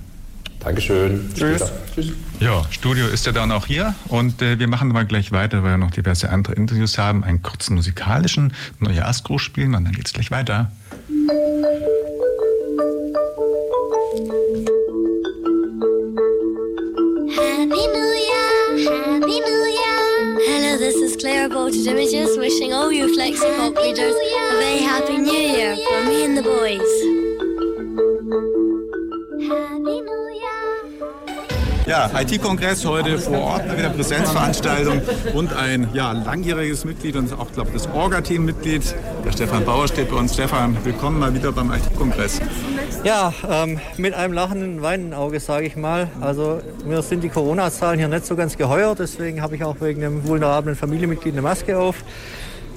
Dankeschön. 0.65 1.29
Tschüss. 1.35 1.63
Tschüss. 1.95 2.13
Ja, 2.39 2.65
Studio 2.71 3.07
ist 3.09 3.27
ja 3.27 3.33
dann 3.33 3.51
auch 3.51 3.67
hier 3.67 3.95
und 4.09 4.41
äh, 4.43 4.59
wir 4.59 4.69
machen 4.69 4.89
mal 4.89 5.05
gleich 5.05 5.33
weiter, 5.33 5.63
weil 5.63 5.73
wir 5.73 5.79
noch 5.79 5.91
diverse 5.91 6.31
andere 6.31 6.55
Interviews 6.55 6.99
haben. 6.99 7.25
Einen 7.25 7.43
kurzen 7.43 7.75
musikalischen 7.75 8.53
Neujahrsgruß 8.79 9.43
spielen 9.43 9.75
und 9.75 9.85
dann 9.85 9.93
geht's 9.93 10.13
gleich 10.13 10.31
weiter. 10.31 10.71
Happy 17.35 17.83
New 17.95 18.13
Year, 18.23 18.47
Happy 18.89 19.41
New 19.41 19.65
Year. 19.67 19.99
Hello, 20.47 20.79
this 20.79 20.97
is 20.97 21.17
Claire 21.17 21.49
Voltage 21.49 21.87
Images 21.87 22.37
wishing 22.39 22.73
all 22.73 22.93
you 22.93 23.07
Flexi 23.09 23.49
Pop 23.57 23.77
readers 23.77 24.15
a 24.15 24.55
very 24.59 24.79
Happy 24.79 25.19
New 25.19 25.33
Year 25.33 25.77
from 25.89 26.09
me 26.09 26.25
and 26.25 26.37
the 26.37 26.43
boys. 26.43 26.93
Happy 29.49 30.01
New 30.01 30.07
Year. 30.07 30.22
Ja, 31.87 32.09
IT-Kongress 32.17 32.85
heute 32.85 33.19
vor 33.19 33.39
Ort, 33.39 33.77
wieder 33.77 33.91
Präsenzveranstaltung 33.91 35.03
und 35.35 35.53
ein 35.53 35.89
ja, 35.93 36.13
langjähriges 36.13 36.85
Mitglied 36.85 37.17
und 37.17 37.33
auch, 37.33 37.51
glaube 37.51 37.71
ich, 37.71 37.83
das 37.83 37.93
Orga-Team-Mitglied, 37.93 38.95
der 39.25 39.33
Stefan 39.33 39.65
Bauer 39.65 39.89
steht 39.89 40.09
bei 40.09 40.17
uns. 40.17 40.35
Stefan, 40.35 40.77
willkommen 40.85 41.19
mal 41.19 41.35
wieder 41.35 41.51
beim 41.51 41.73
IT-Kongress. 41.73 42.41
Ja, 43.03 43.35
ähm, 43.51 43.81
mit 43.97 44.15
einem 44.15 44.33
lachenden 44.33 44.81
Weinenauge, 44.81 45.41
sage 45.41 45.67
ich 45.67 45.75
mal. 45.75 46.09
Also 46.21 46.61
mir 46.87 47.03
sind 47.03 47.25
die 47.25 47.29
Corona-Zahlen 47.29 47.99
hier 47.99 48.09
nicht 48.09 48.27
so 48.27 48.37
ganz 48.37 48.57
geheuer, 48.57 48.95
deswegen 48.95 49.43
habe 49.43 49.57
ich 49.57 49.65
auch 49.65 49.81
wegen 49.81 50.05
einem 50.05 50.27
vulnerablen 50.27 50.77
Familienmitglied 50.77 51.35
eine 51.35 51.43
Maske 51.43 51.77
auf. 51.79 51.97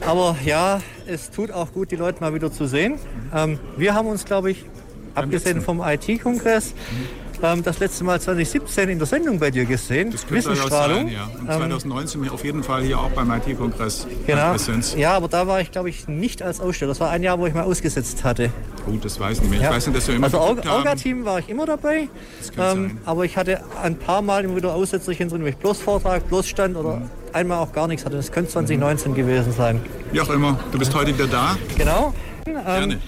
Aber 0.01 0.35
ja, 0.43 0.81
es 1.05 1.29
tut 1.29 1.51
auch 1.51 1.71
gut, 1.73 1.91
die 1.91 1.95
Leute 1.95 2.21
mal 2.21 2.33
wieder 2.33 2.51
zu 2.51 2.65
sehen. 2.65 2.95
Ähm, 3.33 3.59
wir 3.77 3.93
haben 3.93 4.07
uns, 4.07 4.25
glaube 4.25 4.49
ich, 4.49 4.65
abgesehen 5.13 5.61
vom 5.61 5.81
IT-Kongress, 5.81 6.73
ähm, 7.43 7.63
das 7.63 7.79
letzte 7.79 8.03
Mal 8.03 8.19
2017 8.21 8.89
in 8.89 8.97
der 8.99 9.07
Sendung 9.07 9.39
bei 9.39 9.51
dir 9.51 9.65
gesehen. 9.65 10.11
Das 10.11 10.21
könnte 10.27 10.49
Wissensstrahlung. 10.49 11.05
sein, 11.05 11.07
ja. 11.09 11.23
Und 11.39 11.41
Ähm, 11.49 11.57
2019 11.57 12.29
auf 12.29 12.43
jeden 12.43 12.63
Fall 12.63 12.83
hier 12.83 12.99
auch 12.99 13.09
beim 13.11 13.31
IT-Kongress 13.31 14.07
Genau. 14.27 14.51
Präsenz. 14.51 14.95
Ja, 14.97 15.13
aber 15.13 15.27
da 15.27 15.47
war 15.47 15.61
ich, 15.61 15.71
glaube 15.71 15.89
ich, 15.89 16.07
nicht 16.07 16.41
als 16.41 16.59
Aussteller. 16.61 16.89
Das 16.89 16.99
war 16.99 17.09
ein 17.09 17.23
Jahr, 17.23 17.39
wo 17.39 17.47
ich 17.47 17.53
mal 17.53 17.63
ausgesetzt 17.63 18.23
hatte. 18.23 18.49
Gut, 18.85 19.03
das 19.03 19.19
weiß 19.19 19.37
ich 19.37 19.41
nicht 19.41 19.49
mehr. 19.51 19.59
Ich 19.59 19.65
Ja. 19.65 19.71
weiß 19.71 19.87
nicht, 19.87 19.97
dass 19.97 20.07
wir 20.07 20.15
immer 20.15 20.25
also. 20.25 20.39
Orga-Team 20.39 21.25
war 21.25 21.39
ich 21.39 21.49
immer 21.49 21.65
dabei, 21.65 22.07
ähm, 22.57 22.97
aber 23.05 23.25
ich 23.25 23.37
hatte 23.37 23.61
ein 23.81 23.95
paar 23.97 24.21
Mal 24.21 24.43
immer 24.43 24.55
wieder 24.55 24.73
Aussetzerchen 24.73 25.29
drin, 25.29 25.41
wo 25.43 25.47
ich 25.47 25.57
bloß 25.57 25.79
Vortrag, 25.81 26.27
bloß 26.27 26.47
Stand 26.47 26.75
oder 26.77 26.97
Mhm. 26.97 27.09
einmal 27.33 27.59
auch 27.59 27.71
gar 27.73 27.87
nichts 27.87 28.05
hatte. 28.05 28.17
Das 28.17 28.31
könnte 28.31 28.51
2019 28.51 29.13
gewesen 29.15 29.51
sein. 29.53 29.81
Wie 30.11 30.21
auch 30.21 30.29
immer, 30.29 30.59
du 30.71 30.77
bist 30.79 30.93
heute 30.93 31.13
wieder 31.13 31.27
da. 31.27 31.57
Genau. 31.77 32.13
Gerne. 32.45 32.99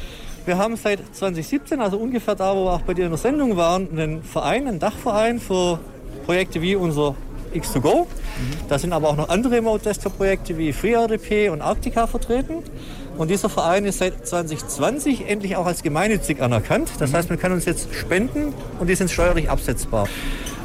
Wir 0.48 0.58
haben 0.58 0.78
seit 0.78 1.02
2017, 1.14 1.82
also 1.82 1.98
ungefähr 1.98 2.34
da, 2.34 2.56
wo 2.56 2.64
wir 2.64 2.72
auch 2.72 2.82
bei 2.82 2.94
dir 2.94 3.04
in 3.04 3.12
der 3.12 3.18
Sendung 3.18 3.58
waren, 3.58 3.90
einen 3.92 4.24
Verein, 4.24 4.66
einen 4.66 4.80
Dachverein 4.80 5.42
für 5.42 5.78
Projekte 6.26 6.62
wie 6.62 6.78
unser 6.78 7.16
X2Go. 7.54 8.08
Da 8.70 8.80
sind 8.80 8.94
aber 8.94 9.10
auch 9.10 9.18
noch 9.18 9.28
andere 9.28 9.56
Remote-Desktop-Projekte 9.56 10.58
wie 10.58 10.72
FreeRDP 10.72 11.50
und 11.50 11.62
Arctica 11.62 12.08
vertreten. 12.08 12.64
Und 13.18 13.30
dieser 13.30 13.50
Verein 13.50 13.84
ist 13.84 13.98
seit 13.98 14.26
2020 14.26 15.28
endlich 15.28 15.58
auch 15.58 15.66
als 15.66 15.84
gemeinnützig 15.84 16.42
anerkannt. 16.42 16.92
Das 17.00 17.14
heißt, 17.14 17.30
man 17.30 17.38
kann 17.38 17.52
uns 17.52 17.66
jetzt 17.66 17.94
spenden 17.94 18.54
und 18.80 18.88
die 18.88 18.96
sind 18.96 19.12
steuerlich 19.12 19.50
absetzbar. 19.50 20.08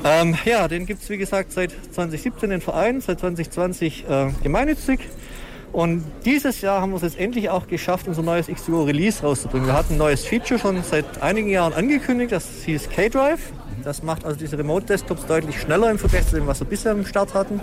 Ähm, 0.04 0.36
ja, 0.44 0.68
den 0.68 0.86
gibt 0.86 1.02
es 1.02 1.10
wie 1.10 1.18
gesagt 1.18 1.50
seit 1.50 1.72
2017 1.90 2.50
den 2.50 2.60
Verein, 2.60 3.00
seit 3.00 3.18
2020 3.18 4.08
äh, 4.08 4.28
gemeinnützig. 4.44 5.00
Und 5.72 6.04
dieses 6.26 6.60
Jahr 6.60 6.82
haben 6.82 6.90
wir 6.90 6.96
es 6.96 7.02
jetzt 7.02 7.18
endlich 7.18 7.48
auch 7.48 7.66
geschafft, 7.66 8.06
unser 8.06 8.22
neues 8.22 8.48
X2O 8.48 8.86
Release 8.86 9.22
rauszubringen. 9.22 9.66
Wir 9.66 9.74
hatten 9.74 9.94
ein 9.94 9.98
neues 9.98 10.24
Feature 10.24 10.60
schon 10.60 10.82
seit 10.82 11.22
einigen 11.22 11.48
Jahren 11.48 11.72
angekündigt, 11.72 12.30
das 12.30 12.46
hieß 12.64 12.90
K-Drive. 12.90 13.40
Das 13.84 14.02
macht 14.02 14.24
also 14.24 14.38
diese 14.38 14.56
Remote-Desktops 14.58 15.26
deutlich 15.26 15.60
schneller 15.60 15.90
im 15.90 15.98
Vergleich 15.98 16.26
zu 16.28 16.36
dem, 16.36 16.46
was 16.46 16.60
wir 16.60 16.66
bisher 16.66 16.92
im 16.92 17.04
Start 17.06 17.34
hatten. 17.34 17.60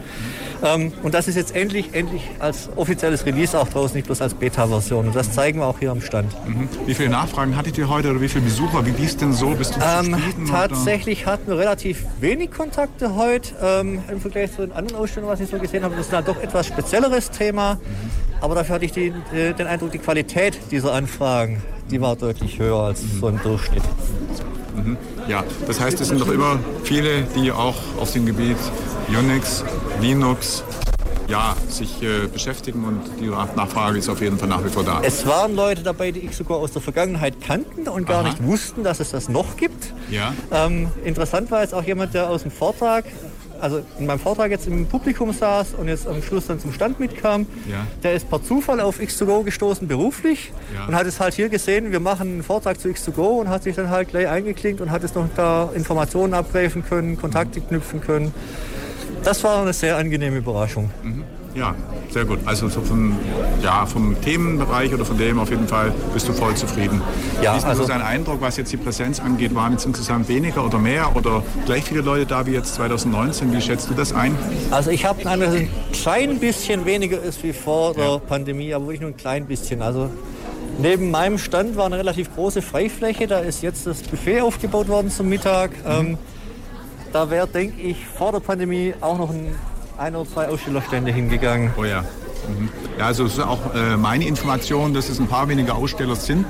Ähm, 0.63 0.91
und 1.03 1.13
das 1.13 1.27
ist 1.27 1.35
jetzt 1.35 1.55
endlich, 1.55 1.93
endlich 1.93 2.23
als 2.39 2.69
offizielles 2.75 3.25
Release 3.25 3.57
auch 3.57 3.67
draußen, 3.67 3.95
nicht 3.95 4.05
bloß 4.05 4.21
als 4.21 4.33
Beta-Version. 4.33 5.07
Und 5.07 5.15
das 5.15 5.31
zeigen 5.31 5.59
wir 5.59 5.65
auch 5.67 5.79
hier 5.79 5.91
am 5.91 6.01
Stand. 6.01 6.31
Mhm. 6.47 6.67
Wie 6.85 6.93
viele 6.93 7.09
Nachfragen 7.09 7.55
hattet 7.55 7.77
ihr 7.77 7.87
heute 7.89 8.11
oder 8.11 8.21
wie 8.21 8.27
viele 8.29 8.43
Besucher? 8.45 8.85
Wie 8.85 8.91
lief 8.91 9.15
denn 9.17 9.33
so? 9.33 9.49
Bist 9.51 9.75
du 9.75 9.79
Ähm, 9.81 10.13
zufrieden? 10.13 10.45
tatsächlich 10.49 11.25
hatten 11.25 11.47
wir 11.47 11.57
relativ 11.57 12.03
wenig 12.19 12.51
Kontakte 12.51 13.15
heute 13.15 13.55
ähm, 13.61 13.99
im 14.11 14.19
Vergleich 14.19 14.51
zu 14.53 14.61
den 14.61 14.71
anderen 14.73 14.99
Ausstellungen, 14.99 15.31
was 15.33 15.39
ich 15.39 15.49
so 15.49 15.57
gesehen 15.57 15.83
habe. 15.83 15.95
Das 15.95 16.07
ist 16.07 16.13
halt 16.13 16.27
doch 16.27 16.37
etwas 16.41 16.67
spezielleres 16.67 17.31
Thema. 17.31 17.79
Aber 18.41 18.55
dafür 18.55 18.75
hatte 18.75 18.85
ich 18.85 18.91
die, 18.91 19.13
äh, 19.33 19.53
den 19.53 19.67
Eindruck, 19.67 19.91
die 19.91 19.99
Qualität 19.99 20.57
dieser 20.71 20.93
Anfragen, 20.93 21.61
die 21.91 21.99
war 21.99 22.15
deutlich 22.15 22.59
höher 22.59 22.79
als 22.79 23.01
so 23.19 23.27
im 23.27 23.41
Durchschnitt. 23.41 23.83
Mhm. 24.83 24.97
Ja, 25.27 25.43
das 25.67 25.79
heißt, 25.79 25.99
es 26.01 26.07
sind 26.07 26.21
doch 26.21 26.29
immer 26.29 26.59
viele, 26.83 27.23
die 27.35 27.51
auch 27.51 27.75
auf 27.99 28.11
dem 28.13 28.25
Gebiet 28.25 28.57
Unix, 29.07 29.63
Linux, 30.01 30.63
ja, 31.27 31.55
sich 31.67 32.01
äh, 32.01 32.27
beschäftigen 32.27 32.83
und 32.83 33.01
die 33.19 33.27
Nachfrage 33.27 33.99
ist 33.99 34.09
auf 34.09 34.19
jeden 34.19 34.39
Fall 34.39 34.47
nach 34.47 34.63
wie 34.65 34.69
vor 34.69 34.83
da. 34.83 35.01
Es 35.03 35.27
waren 35.27 35.55
Leute 35.55 35.83
dabei, 35.83 36.11
die 36.11 36.21
ich 36.21 36.35
sogar 36.35 36.57
aus 36.57 36.71
der 36.71 36.81
Vergangenheit 36.81 37.39
kannten 37.39 37.87
und 37.87 38.07
gar 38.07 38.21
Aha. 38.21 38.29
nicht 38.29 38.43
wussten, 38.43 38.83
dass 38.83 38.99
es 38.99 39.11
das 39.11 39.29
noch 39.29 39.55
gibt. 39.55 39.93
Ja. 40.09 40.33
Ähm, 40.51 40.89
interessant 41.05 41.51
war 41.51 41.61
jetzt 41.61 41.75
auch 41.75 41.83
jemand, 41.83 42.15
der 42.15 42.29
aus 42.29 42.41
dem 42.41 42.51
Vortrag, 42.51 43.05
also 43.61 43.81
in 43.99 44.05
meinem 44.05 44.19
Vortrag 44.19 44.51
jetzt 44.51 44.67
im 44.67 44.85
Publikum 44.87 45.31
saß 45.33 45.73
und 45.77 45.87
jetzt 45.87 46.07
am 46.07 46.21
Schluss 46.23 46.47
dann 46.47 46.59
zum 46.59 46.71
Stand 46.73 46.99
mitkam. 46.99 47.45
Ja. 47.69 47.85
Der 48.03 48.13
ist 48.13 48.29
per 48.29 48.43
Zufall 48.43 48.79
auf 48.79 48.99
X2Go 48.99 49.43
gestoßen 49.43 49.87
beruflich 49.87 50.51
Ja. 50.73 50.85
und 50.87 50.95
hat 50.95 51.05
es 51.07 51.19
halt 51.19 51.33
hier 51.33 51.49
gesehen, 51.49 51.91
wir 51.91 51.99
machen 51.99 52.27
einen 52.27 52.43
Vortrag 52.43 52.79
zu 52.79 52.87
X2Go 52.89 53.39
und 53.41 53.49
hat 53.49 53.63
sich 53.63 53.75
dann 53.75 53.89
halt 53.89 54.09
gleich 54.09 54.27
eingeklinkt 54.27 54.81
und 54.81 54.91
hat 54.91 55.03
es 55.03 55.15
noch 55.15 55.27
da 55.35 55.69
Informationen 55.73 56.33
abgreifen 56.33 56.83
können, 56.83 57.17
Kontakte 57.19 57.61
knüpfen 57.61 58.01
können. 58.01 58.33
Das 59.23 59.43
war 59.43 59.61
eine 59.61 59.73
sehr 59.73 59.97
angenehme 59.97 60.37
Überraschung. 60.37 60.89
Mhm. 61.03 61.23
Ja, 61.55 61.73
sehr 62.11 62.25
gut. 62.25 62.39
Also 62.45 62.69
so 62.69 62.81
vom, 62.81 63.17
ja, 63.63 63.85
vom 63.85 64.19
Themenbereich 64.21 64.93
oder 64.93 65.03
von 65.03 65.17
dem 65.17 65.39
auf 65.39 65.49
jeden 65.49 65.67
Fall 65.67 65.91
bist 66.13 66.27
du 66.27 66.33
voll 66.33 66.55
zufrieden. 66.55 67.01
Ja, 67.41 67.53
Wie 67.53 67.57
ist 67.57 67.63
denn 67.63 67.69
also- 67.71 67.83
so 67.83 67.87
dein 67.89 68.01
Eindruck, 68.01 68.41
was 68.41 68.57
jetzt 68.57 68.71
die 68.71 68.77
Präsenz 68.77 69.19
angeht? 69.19 69.55
Waren 69.55 69.73
jetzt 69.73 69.85
insgesamt 69.85 70.27
weniger 70.29 70.63
oder 70.65 70.77
mehr 70.77 71.15
oder 71.15 71.43
gleich 71.65 71.83
viele 71.83 72.01
Leute 72.01 72.25
da 72.27 72.45
wie 72.45 72.51
jetzt 72.51 72.75
2019? 72.75 73.51
Wie 73.51 73.61
schätzt 73.61 73.89
du 73.89 73.93
das 73.93 74.13
ein? 74.13 74.35
Also 74.71 74.91
ich 74.91 75.05
habe 75.05 75.23
dass 75.23 75.35
es 75.39 75.55
ein 75.55 75.69
klein 75.91 76.39
bisschen 76.39 76.85
weniger 76.85 77.21
ist 77.21 77.43
wie 77.43 77.53
vor 77.53 77.93
der 77.93 78.19
Pandemie, 78.19 78.73
aber 78.73 78.85
wirklich 78.85 79.01
nur 79.01 79.09
ein 79.09 79.17
klein 79.17 79.45
bisschen. 79.45 79.81
Also 79.81 80.09
neben 80.77 81.11
meinem 81.11 81.37
Stand 81.37 81.75
war 81.75 81.87
eine 81.87 81.97
relativ 81.97 82.33
große 82.35 82.61
Freifläche, 82.61 83.27
da 83.27 83.39
ist 83.39 83.63
jetzt 83.63 83.87
das 83.87 84.01
Buffet 84.03 84.41
aufgebaut 84.41 84.87
worden 84.87 85.09
zum 85.09 85.27
Mittag. 85.29 85.71
Ähm, 85.85 86.17
da 87.11 87.29
wäre, 87.31 87.47
denke 87.47 87.81
ich, 87.81 88.05
vor 88.05 88.31
der 88.31 88.39
Pandemie 88.39 88.93
auch 89.01 89.17
noch 89.17 89.31
ein, 89.31 89.55
ein 89.99 90.15
oder 90.15 90.29
zwei 90.29 90.47
Ausstellerstände 90.47 91.11
hingegangen. 91.11 91.71
Oh 91.77 91.83
ja. 91.83 92.01
Mhm. 92.01 92.69
Ja, 92.97 93.07
also 93.07 93.25
es 93.25 93.33
ist 93.33 93.39
auch 93.39 93.73
äh, 93.75 93.97
meine 93.97 94.25
Information, 94.25 94.93
dass 94.93 95.09
es 95.09 95.19
ein 95.19 95.27
paar 95.27 95.47
weniger 95.49 95.75
Aussteller 95.75 96.15
sind. 96.15 96.45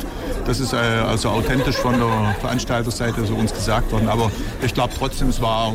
Das 0.46 0.60
ist 0.60 0.74
äh, 0.74 0.78
also 0.78 1.30
authentisch 1.30 1.76
von 1.76 1.98
der 1.98 2.36
Veranstalterseite 2.40 3.26
so 3.26 3.36
uns 3.36 3.54
gesagt 3.54 3.92
worden. 3.92 4.08
Aber 4.08 4.32
ich 4.62 4.74
glaube 4.74 4.94
trotzdem, 4.98 5.30
es 5.30 5.42
war 5.42 5.74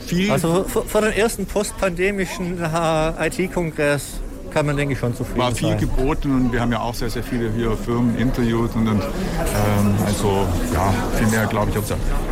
viel. 0.00 0.30
Also 0.30 0.64
vor, 0.64 0.84
vor 0.84 1.00
dem 1.00 1.12
ersten 1.12 1.46
postpandemischen 1.46 2.60
äh, 2.62 3.28
IT-Kongress 3.28 4.21
kann 4.52 4.66
man, 4.66 4.76
denke 4.76 4.94
ich, 4.94 5.00
schon 5.00 5.14
zufrieden 5.14 5.38
war 5.40 5.52
viel 5.54 5.68
sein. 5.70 5.78
geboten 5.78 6.30
und 6.34 6.52
wir 6.52 6.60
haben 6.60 6.72
ja 6.72 6.80
auch 6.80 6.94
sehr, 6.94 7.10
sehr 7.10 7.22
viele 7.22 7.50
hier 7.52 7.76
Firmen 7.76 8.16
interviewt 8.18 8.74
und 8.74 8.86
dann, 8.86 8.96
ähm, 9.00 9.94
also 10.06 10.46
ja, 10.74 10.92
viel 11.16 11.26
mehr 11.28 11.46
glaube 11.46 11.70
ich, 11.70 11.78
auch, 11.78 11.82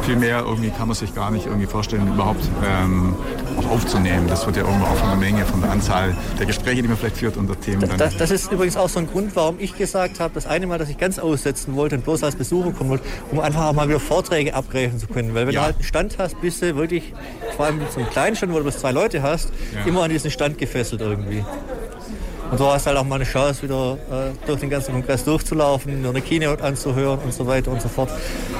viel 0.02 0.16
mehr 0.16 0.40
irgendwie 0.40 0.70
kann 0.70 0.88
man 0.88 0.94
sich 0.96 1.14
gar 1.14 1.30
nicht 1.30 1.46
irgendwie 1.46 1.66
vorstellen, 1.66 2.08
überhaupt 2.14 2.44
ähm, 2.64 3.14
auch 3.58 3.70
aufzunehmen. 3.70 4.26
Das 4.28 4.46
wird 4.46 4.56
ja 4.56 4.62
irgendwo 4.64 4.86
auch 4.86 4.96
von 4.96 5.08
der 5.08 5.18
Menge, 5.18 5.44
von 5.44 5.60
der 5.60 5.70
Anzahl 5.70 6.16
der 6.38 6.46
Gespräche, 6.46 6.82
die 6.82 6.88
man 6.88 6.96
vielleicht 6.96 7.16
führt 7.18 7.36
und 7.36 7.48
der 7.48 7.58
Themen 7.60 7.80
dann. 7.88 7.98
Das, 7.98 8.16
das 8.16 8.30
ist 8.30 8.52
übrigens 8.52 8.76
auch 8.76 8.88
so 8.88 8.98
ein 9.00 9.06
Grund, 9.06 9.34
warum 9.36 9.56
ich 9.58 9.76
gesagt 9.76 10.20
habe, 10.20 10.32
das 10.34 10.46
eine 10.46 10.66
Mal, 10.66 10.78
dass 10.78 10.88
ich 10.88 10.98
ganz 10.98 11.18
aussetzen 11.18 11.74
wollte 11.76 11.96
und 11.96 12.04
bloß 12.04 12.22
als 12.24 12.36
Besucher 12.36 12.70
kommen 12.72 12.90
wollte, 12.90 13.04
um 13.30 13.40
einfach 13.40 13.66
auch 13.66 13.72
mal 13.72 13.88
wieder 13.88 14.00
Vorträge 14.00 14.54
abgreifen 14.54 14.98
zu 14.98 15.06
können. 15.06 15.34
Weil 15.34 15.46
wenn 15.46 15.54
Ja. 15.54 15.60
du 15.60 15.66
halt 15.66 15.76
einen 15.76 15.84
Stand 15.84 16.18
hast, 16.18 16.40
bist 16.40 16.62
du 16.62 16.76
wirklich, 16.76 17.12
vor 17.56 17.66
allem 17.66 17.80
zum 17.92 18.08
kleinen 18.10 18.36
Stand, 18.36 18.52
wo 18.52 18.58
du 18.58 18.64
bis 18.64 18.78
zwei 18.78 18.92
Leute 18.92 19.22
hast, 19.22 19.50
Ja. 19.74 19.84
immer 19.86 20.02
an 20.04 20.10
diesen 20.10 20.30
Stand 20.30 20.58
gefesselt 20.58 21.00
irgendwie. 21.00 21.44
Und 22.50 22.58
du 22.58 22.66
hast 22.66 22.86
halt 22.86 22.96
auch 22.96 23.04
mal 23.04 23.16
eine 23.16 23.24
Chance, 23.24 23.62
wieder 23.62 23.96
äh, 24.10 24.46
durch 24.46 24.60
den 24.60 24.70
ganzen 24.70 24.92
Kongress 24.92 25.24
durchzulaufen, 25.24 26.02
nur 26.02 26.10
eine 26.10 26.20
Keynote 26.20 26.64
anzuhören 26.64 27.20
und 27.20 27.32
so 27.32 27.46
weiter 27.46 27.70
und 27.70 27.80
so 27.80 27.88
fort. 27.88 28.10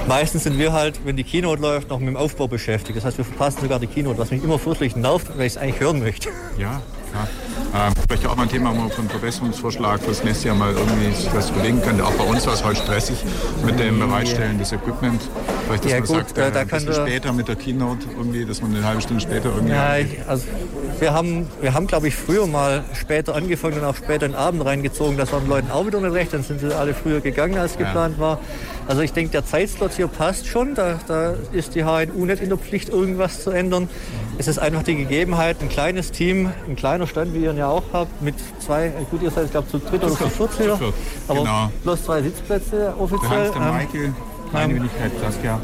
Meistens 0.07 0.45
sind 0.45 0.59
wir 0.59 0.73
halt, 0.73 1.01
wenn 1.05 1.17
die 1.17 1.25
Keynote 1.25 1.61
läuft, 1.61 1.91
noch 1.91 1.99
mit 1.99 2.09
dem 2.09 2.17
Aufbau 2.17 2.47
beschäftigt. 2.47 2.97
Das 2.97 3.05
heißt, 3.05 3.19
wir 3.19 3.25
verpassen 3.25 3.61
sogar 3.63 3.81
die 3.81 3.89
Keynote, 3.89 4.19
was 4.19 4.31
mich 4.31 4.45
immer 4.45 4.59
fürchterlich 4.59 4.95
nervt, 4.95 5.37
weil 5.37 5.47
ich 5.47 5.55
es 5.55 5.59
eigentlich 5.59 5.81
hören 5.81 5.99
möchte. 6.01 6.29
Ja, 6.57 6.81
ja. 7.15 7.29
Ähm, 7.73 7.93
vielleicht 8.09 8.27
auch 8.27 8.35
mal 8.35 8.43
ein 8.45 8.49
Thema, 8.49 8.73
man 8.73 8.91
von 8.91 9.09
Verbesserungsvorschlag 9.09 10.01
fürs 10.01 10.25
nächste 10.25 10.49
Jahr 10.49 10.57
mal 10.57 10.73
irgendwie 10.73 11.15
sich 11.15 11.33
was 11.33 11.51
überlegen 11.51 11.81
könnte. 11.81 12.05
Auch 12.05 12.13
bei 12.13 12.25
uns 12.25 12.45
war 12.47 12.55
es 12.55 12.65
heute 12.65 12.77
stressig 12.81 13.25
mit 13.65 13.79
dem 13.79 14.01
Bereitstellen 14.01 14.59
des 14.59 14.73
Equipment. 14.73 15.23
Vielleicht, 15.67 15.85
dass 15.85 15.93
Ja, 15.93 15.99
man 15.99 16.07
gut, 16.09 16.17
sagt, 16.17 16.39
äh, 16.39 16.51
da 16.51 16.61
ein 16.61 16.67
bisschen 16.67 16.95
später 16.95 17.33
mit 17.33 17.47
der 17.47 17.55
Keynote 17.55 18.07
irgendwie, 18.17 18.45
dass 18.45 18.61
man 18.61 18.75
eine 18.75 18.85
halbe 18.85 19.01
Stunde 19.03 19.23
später 19.23 19.51
irgendwie... 19.55 19.73
Ja, 19.73 19.95
also 20.27 20.47
wir 20.99 21.13
haben, 21.13 21.47
wir 21.61 21.73
haben 21.73 21.87
glaube 21.87 22.09
ich, 22.09 22.17
früher 22.17 22.47
mal 22.49 22.83
später 22.93 23.37
angefangen 23.37 23.79
und 23.79 23.85
auch 23.85 23.97
später 23.97 24.27
in 24.27 24.33
den 24.33 24.39
Abend 24.39 24.65
reingezogen. 24.65 25.17
Das 25.17 25.33
war 25.33 25.39
den 25.39 25.49
Leuten 25.49 25.71
auch 25.71 25.87
wieder 25.87 26.01
nicht 26.01 26.13
recht. 26.13 26.35
Dann 26.35 26.43
sind 26.43 26.61
sie 26.61 26.77
alle 26.77 26.93
früher 26.93 27.21
gegangen, 27.21 27.57
als 27.57 27.75
Ja. 27.75 27.87
geplant 27.87 28.19
war. 28.19 28.41
Also 28.91 29.03
ich 29.03 29.13
denke, 29.13 29.31
der 29.31 29.47
Zeitslot 29.47 29.93
hier 29.93 30.09
passt 30.09 30.49
schon. 30.49 30.75
Da, 30.75 30.99
da 31.07 31.35
ist 31.53 31.77
die 31.77 31.85
HNU 31.85 32.25
nicht 32.27 32.43
in 32.43 32.49
der 32.49 32.59
Pflicht, 32.59 32.89
irgendwas 32.89 33.45
zu 33.45 33.53
ändern. 33.53 33.89
Es 34.37 34.49
ist 34.49 34.59
einfach 34.59 34.83
die 34.83 34.97
Gegebenheit, 34.97 35.59
ein 35.61 35.69
kleines 35.69 36.11
Team, 36.11 36.51
ein 36.69 36.75
kleiner 36.75 37.07
Stand, 37.07 37.33
wie 37.33 37.39
ihr 37.45 37.53
ihn 37.53 37.57
ja 37.57 37.69
auch 37.69 37.85
habt, 37.93 38.21
mit 38.21 38.35
zwei, 38.59 38.91
gut, 39.13 39.23
ihr 39.23 39.31
seid, 39.31 39.45
ich 39.45 39.53
glaube, 39.53 39.69
zu 39.69 39.79
dritt 39.79 40.03
oder 40.03 40.17
zu 40.17 40.29
viert 40.29 40.53
viert, 40.55 40.79
Aber 41.29 41.39
genau. 41.39 41.71
bloß 41.85 42.05
zwei 42.05 42.21
Sitzplätze 42.23 42.77
Der 42.77 43.01
offiziell. 43.01 43.31
Hans, 43.31 43.53
der 43.53 43.63
Ähm, 43.63 43.77
Michael, 43.77 44.15
meine 44.51 44.75
Wenigkeit, 44.75 45.13
Saskia. 45.23 45.61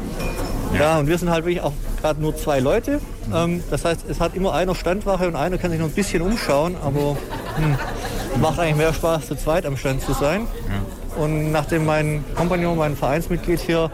ja. 0.79 0.97
und 0.99 1.07
wir 1.07 1.17
sind 1.17 1.29
halt 1.29 1.43
wirklich 1.43 1.61
auch 1.61 1.73
gerade 1.99 2.21
nur 2.21 2.33
zwei 2.37 2.61
Leute. 2.61 3.01
Ähm, 3.33 3.61
das 3.69 3.83
heißt, 3.83 4.05
es 4.09 4.21
hat 4.21 4.35
immer 4.35 4.53
einer 4.53 4.73
Standwache 4.73 5.27
und 5.27 5.35
einer 5.35 5.57
kann 5.57 5.71
sich 5.71 5.81
noch 5.81 5.87
ein 5.87 5.93
bisschen 5.93 6.21
umschauen, 6.21 6.77
aber 6.81 7.17
hm, 7.57 7.75
macht 8.41 8.57
eigentlich 8.57 8.77
mehr 8.77 8.93
Spaß, 8.93 9.27
zu 9.27 9.35
zweit 9.35 9.65
am 9.65 9.75
Stand 9.75 10.01
zu 10.01 10.13
sein. 10.13 10.47
Und 11.17 11.51
nachdem 11.51 11.85
mein 11.85 12.23
Kompagnon, 12.35 12.77
mein 12.77 12.95
Vereinsmitglied 12.95 13.59
hier 13.59 13.89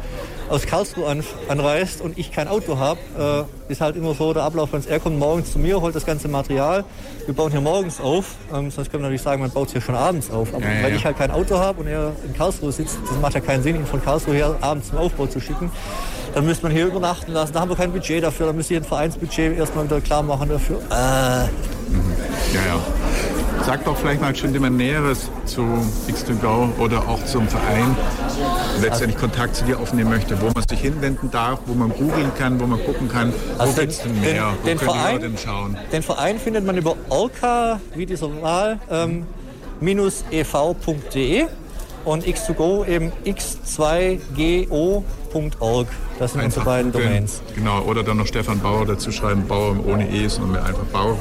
aus 0.50 0.66
Karlsruhe 0.66 1.08
an, 1.08 1.24
anreist 1.48 2.02
und 2.02 2.18
ich 2.18 2.32
kein 2.32 2.48
Auto 2.48 2.78
habe, 2.78 3.48
äh, 3.70 3.72
ist 3.72 3.82
halt 3.82 3.96
immer 3.96 4.14
so 4.14 4.34
der 4.34 4.44
Ablauf, 4.44 4.74
wenn 4.74 4.86
er 4.86 5.00
kommt 5.00 5.18
morgens 5.18 5.54
zu 5.54 5.58
mir, 5.60 5.80
holt 5.82 5.96
das 5.96 6.06
ganze 6.06 6.28
Material. 6.28 6.84
Wir 7.26 7.34
bauen 7.34 7.52
hier 7.52 7.62
morgens 7.62 8.02
auf, 8.02 8.36
ähm, 8.54 8.70
sonst 8.70 8.92
können 8.92 9.04
wir 9.04 9.08
natürlich 9.08 9.22
sagen, 9.22 9.42
man 9.42 9.52
baut 9.52 9.72
hier 9.72 9.82
schon 9.82 9.96
abends 9.96 10.30
auf. 10.30 10.54
Aber 10.54 10.64
Ja, 10.64 10.74
ja, 10.74 10.84
weil 10.84 10.92
ja. 10.92 10.98
ich 10.98 11.06
halt 11.06 11.18
kein 11.18 11.32
Auto 11.32 11.58
habe 11.58 11.82
und 11.82 11.88
er 11.88 12.12
in 12.26 12.34
Karlsruhe 12.36 12.72
sitzt, 12.72 12.98
das 13.10 13.20
macht 13.22 13.34
ja 13.34 13.40
keinen 13.40 13.64
Sinn, 13.64 13.78
ihn 13.78 13.86
von 13.86 14.04
Karlsruhe 14.04 14.36
her 14.36 14.56
abends 14.62 14.90
zum 14.90 14.98
Aufbau 14.98 15.26
zu 15.28 15.40
schicken. 15.40 15.72
Dann 16.36 16.46
müsste 16.46 16.64
man 16.64 16.72
hier 16.72 16.88
übernachten 16.88 17.32
lassen. 17.32 17.54
Da 17.54 17.62
haben 17.62 17.70
wir 17.70 17.78
kein 17.78 17.92
Budget 17.92 18.24
dafür. 18.24 18.48
Da 18.48 18.54
müsste 18.54 18.74
ich 18.74 18.80
ein 18.80 18.86
Vereinsbudget 18.86 19.58
erstmal 19.58 19.86
wieder 19.86 20.02
klar 20.02 20.24
machen 20.24 20.50
dafür. 20.50 20.78
Äh, 20.90 20.94
Ja, 20.94 21.48
ja. 22.68 23.43
Sag 23.66 23.86
doch 23.86 23.98
vielleicht 23.98 24.20
mal 24.22 24.36
schon 24.36 24.52
jemand 24.54 24.78
Näheres 24.78 25.30
zu 25.46 25.62
X2Go 26.08 26.78
oder 26.80 27.00
auch 27.08 27.24
zum 27.26 27.48
Verein, 27.48 27.96
letztendlich 28.82 29.18
Kontakt 29.20 29.56
zu 29.56 29.64
dir 29.64 29.80
aufnehmen 29.80 30.10
möchte, 30.10 30.40
wo 30.42 30.48
man 30.54 30.64
sich 30.68 30.82
hinwenden 30.82 31.32
darf, 31.32 31.60
wo 31.66 31.74
man 31.74 31.90
googeln 31.90 32.32
kann, 32.38 32.60
wo 32.60 32.66
man 32.68 32.84
gucken 32.84 33.08
kann, 33.08 33.32
wo 33.58 33.62
Also 33.62 33.74
den- 33.74 33.82
gibt's 33.82 34.02
denn 34.04 34.20
mehr, 34.20 34.34
den- 34.34 34.44
wo 34.62 34.68
den 34.68 34.78
können 34.78 34.80
die 34.80 34.86
Verein- 34.86 35.14
Leute 35.16 35.30
denn 35.30 35.38
schauen. 35.38 35.78
Den 35.94 36.04
Verein 36.04 36.40
findet 36.40 36.66
man 36.66 36.78
über 36.78 36.96
orca, 37.10 37.80
wie 37.96 38.06
dieser 38.06 38.42
Wahl, 38.42 38.80
ähm, 38.92 39.26
minus 39.80 40.26
ev.de 40.30 41.46
und 42.06 42.26
x2go 42.26 42.88
eben 42.88 43.12
x2go.org. 43.26 45.88
Das 46.20 46.34
sind 46.34 46.44
unsere 46.44 46.66
beiden 46.66 46.92
googeln. 46.92 47.10
Domains. 47.10 47.42
Genau, 47.56 47.82
oder 47.84 48.04
dann 48.04 48.18
noch 48.18 48.28
Stefan 48.28 48.60
Bauer 48.60 48.86
dazu 48.86 49.12
schreiben, 49.12 49.48
Bauer 49.48 49.76
ohne 49.86 50.10
E, 50.10 50.28
sondern 50.28 50.64
einfach 50.64 50.86
Bauer. 50.86 51.18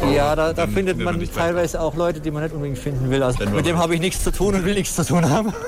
Bauer. 0.00 0.12
Ja, 0.12 0.34
da, 0.34 0.52
da 0.52 0.66
findet 0.66 0.98
man 0.98 1.22
teilweise 1.32 1.80
auch 1.80 1.94
Leute, 1.94 2.20
die 2.20 2.30
man 2.30 2.42
nicht 2.42 2.54
unbedingt 2.54 2.78
finden 2.78 3.10
will. 3.10 3.22
Also 3.22 3.48
mit 3.48 3.66
dem 3.66 3.78
habe 3.78 3.94
ich 3.94 4.00
nichts 4.00 4.24
zu 4.24 4.32
tun 4.32 4.54
und 4.54 4.64
will 4.64 4.74
nichts 4.74 4.94
zu 4.94 5.04
tun 5.04 5.28
haben. 5.28 5.52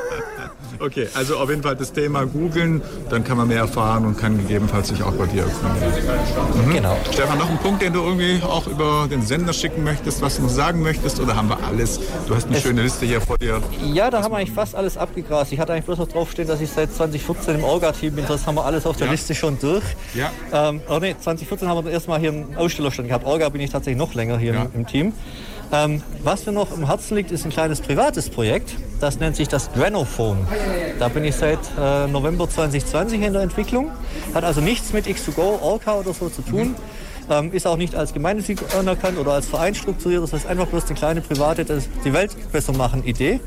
Okay, 0.85 1.09
also 1.15 1.39
auf 1.39 1.49
jeden 1.49 1.63
Fall 1.63 1.77
das 1.77 1.93
Thema 1.93 2.27
googeln, 2.27 2.83
dann 3.09 3.25
kann 3.25 3.39
man 3.39 3.49
mehr 3.49 3.61
erfahren 3.61 4.05
und 4.05 4.19
kann 4.19 4.37
gegebenenfalls 4.37 4.89
sich 4.89 5.03
auch 5.03 5.13
bei 5.13 5.25
dir 5.27 5.45
erkundigen. 5.45 6.67
Mhm. 6.67 6.75
Genau. 6.75 6.97
Stefan, 7.11 7.39
noch 7.39 7.49
ein 7.49 7.59
Punkt, 7.59 7.81
den 7.81 7.95
du 7.95 8.03
irgendwie 8.03 8.43
auch 8.43 8.67
über 8.67 9.09
den 9.11 9.23
Sender 9.23 9.55
schicken 9.55 9.83
möchtest, 9.83 10.21
was 10.21 10.37
du 10.37 10.43
noch 10.43 10.51
sagen 10.51 10.83
möchtest, 10.83 11.21
oder 11.21 11.37
haben 11.37 11.49
wir 11.49 11.59
alles? 11.65 12.01
Du 12.29 12.35
hast 12.35 12.49
eine 12.49 12.61
schöne 12.61 12.83
Liste 12.83 13.07
hier 13.07 13.21
vor 13.23 13.39
dir. 13.39 13.63
Ja, 13.83 14.11
da 14.11 14.23
haben 14.23 14.33
wir 14.33 14.39
eigentlich 14.39 14.53
fast 14.53 14.75
alles 14.75 14.99
abgegrast. 14.99 15.53
Ich 15.53 15.59
hatte 15.59 15.73
eigentlich 15.73 15.87
bloß 15.87 15.99
noch 15.99 16.09
draufstehen, 16.09 16.49
dass 16.49 16.61
ich 16.61 16.71
seit 16.71 16.93
2014 16.93 17.57
im 17.57 17.65
Orga-Team 17.65 18.15
bin. 18.17 18.27
Das 18.29 18.47
haben 18.47 18.57
wir 18.57 18.65
alles 18.67 18.85
auf 18.85 18.97
der 18.97 19.07
Ja. 19.07 19.13
Liste 19.13 19.35
schon 19.35 19.59
durch. 19.59 19.85
Ja. 20.15 20.31
Ähm, 20.53 20.83
oh 20.89 20.99
nee, 21.01 21.15
2014 21.19 21.67
haben 21.67 21.85
wir 21.85 21.93
erstmal 21.93 22.21
hier 22.21 22.33
einen 22.33 22.57
Ausstellerstand 22.57 23.09
gehabt. 23.09 23.25
Orga 23.25 23.49
bin 23.49 23.63
ich 23.63 23.71
tatsächlich 23.71 23.99
noch 23.99 24.13
länger 24.15 24.39
hier 24.39 24.55
im, 24.55 24.81
im 24.81 24.87
Team. 24.87 25.13
Ähm, 25.73 26.03
was 26.23 26.47
mir 26.47 26.53
noch 26.53 26.77
im 26.77 26.87
Herzen 26.87 27.17
liegt, 27.17 27.31
ist 27.31 27.45
ein 27.45 27.51
kleines 27.51 27.81
privates 27.81 28.31
Projekt. 28.31 28.75
Das 29.01 29.19
nennt 29.19 29.37
sich 29.37 29.49
das 29.49 29.73
Granophone. 29.73 30.47
Da 30.99 31.09
bin 31.09 31.25
ich 31.25 31.35
seit 31.35 31.59
äh, 31.79 32.07
November 32.07 32.49
2020 32.49 33.23
in 33.23 33.33
der 33.33 33.43
Entwicklung. 33.43 33.91
Hat 34.35 34.45
also 34.45 34.61
nichts 34.61 34.93
mit 34.93 35.07
X2Go, 35.07 35.63
Orca 35.63 35.95
oder 35.95 36.15
so 36.15 36.29
zu 36.29 36.43
tun. 36.43 36.75
Ähm, 37.31 37.53
ist 37.53 37.67
auch 37.67 37.77
nicht 37.77 37.95
als 37.95 38.13
gemeinnützig 38.13 38.61
anerkannt 38.79 39.19
oder 39.19 39.33
als 39.33 39.47
Verein 39.47 39.75
strukturiert. 39.75 40.23
Das 40.23 40.33
heißt 40.33 40.47
einfach 40.47 40.67
bloß 40.67 40.87
eine 40.87 40.95
kleine 40.95 41.21
private, 41.23 41.65
das 41.65 41.89
die 42.05 42.13
Welt 42.13 42.37
besser 42.53 42.73
machen 42.73 43.05
Idee. 43.05 43.41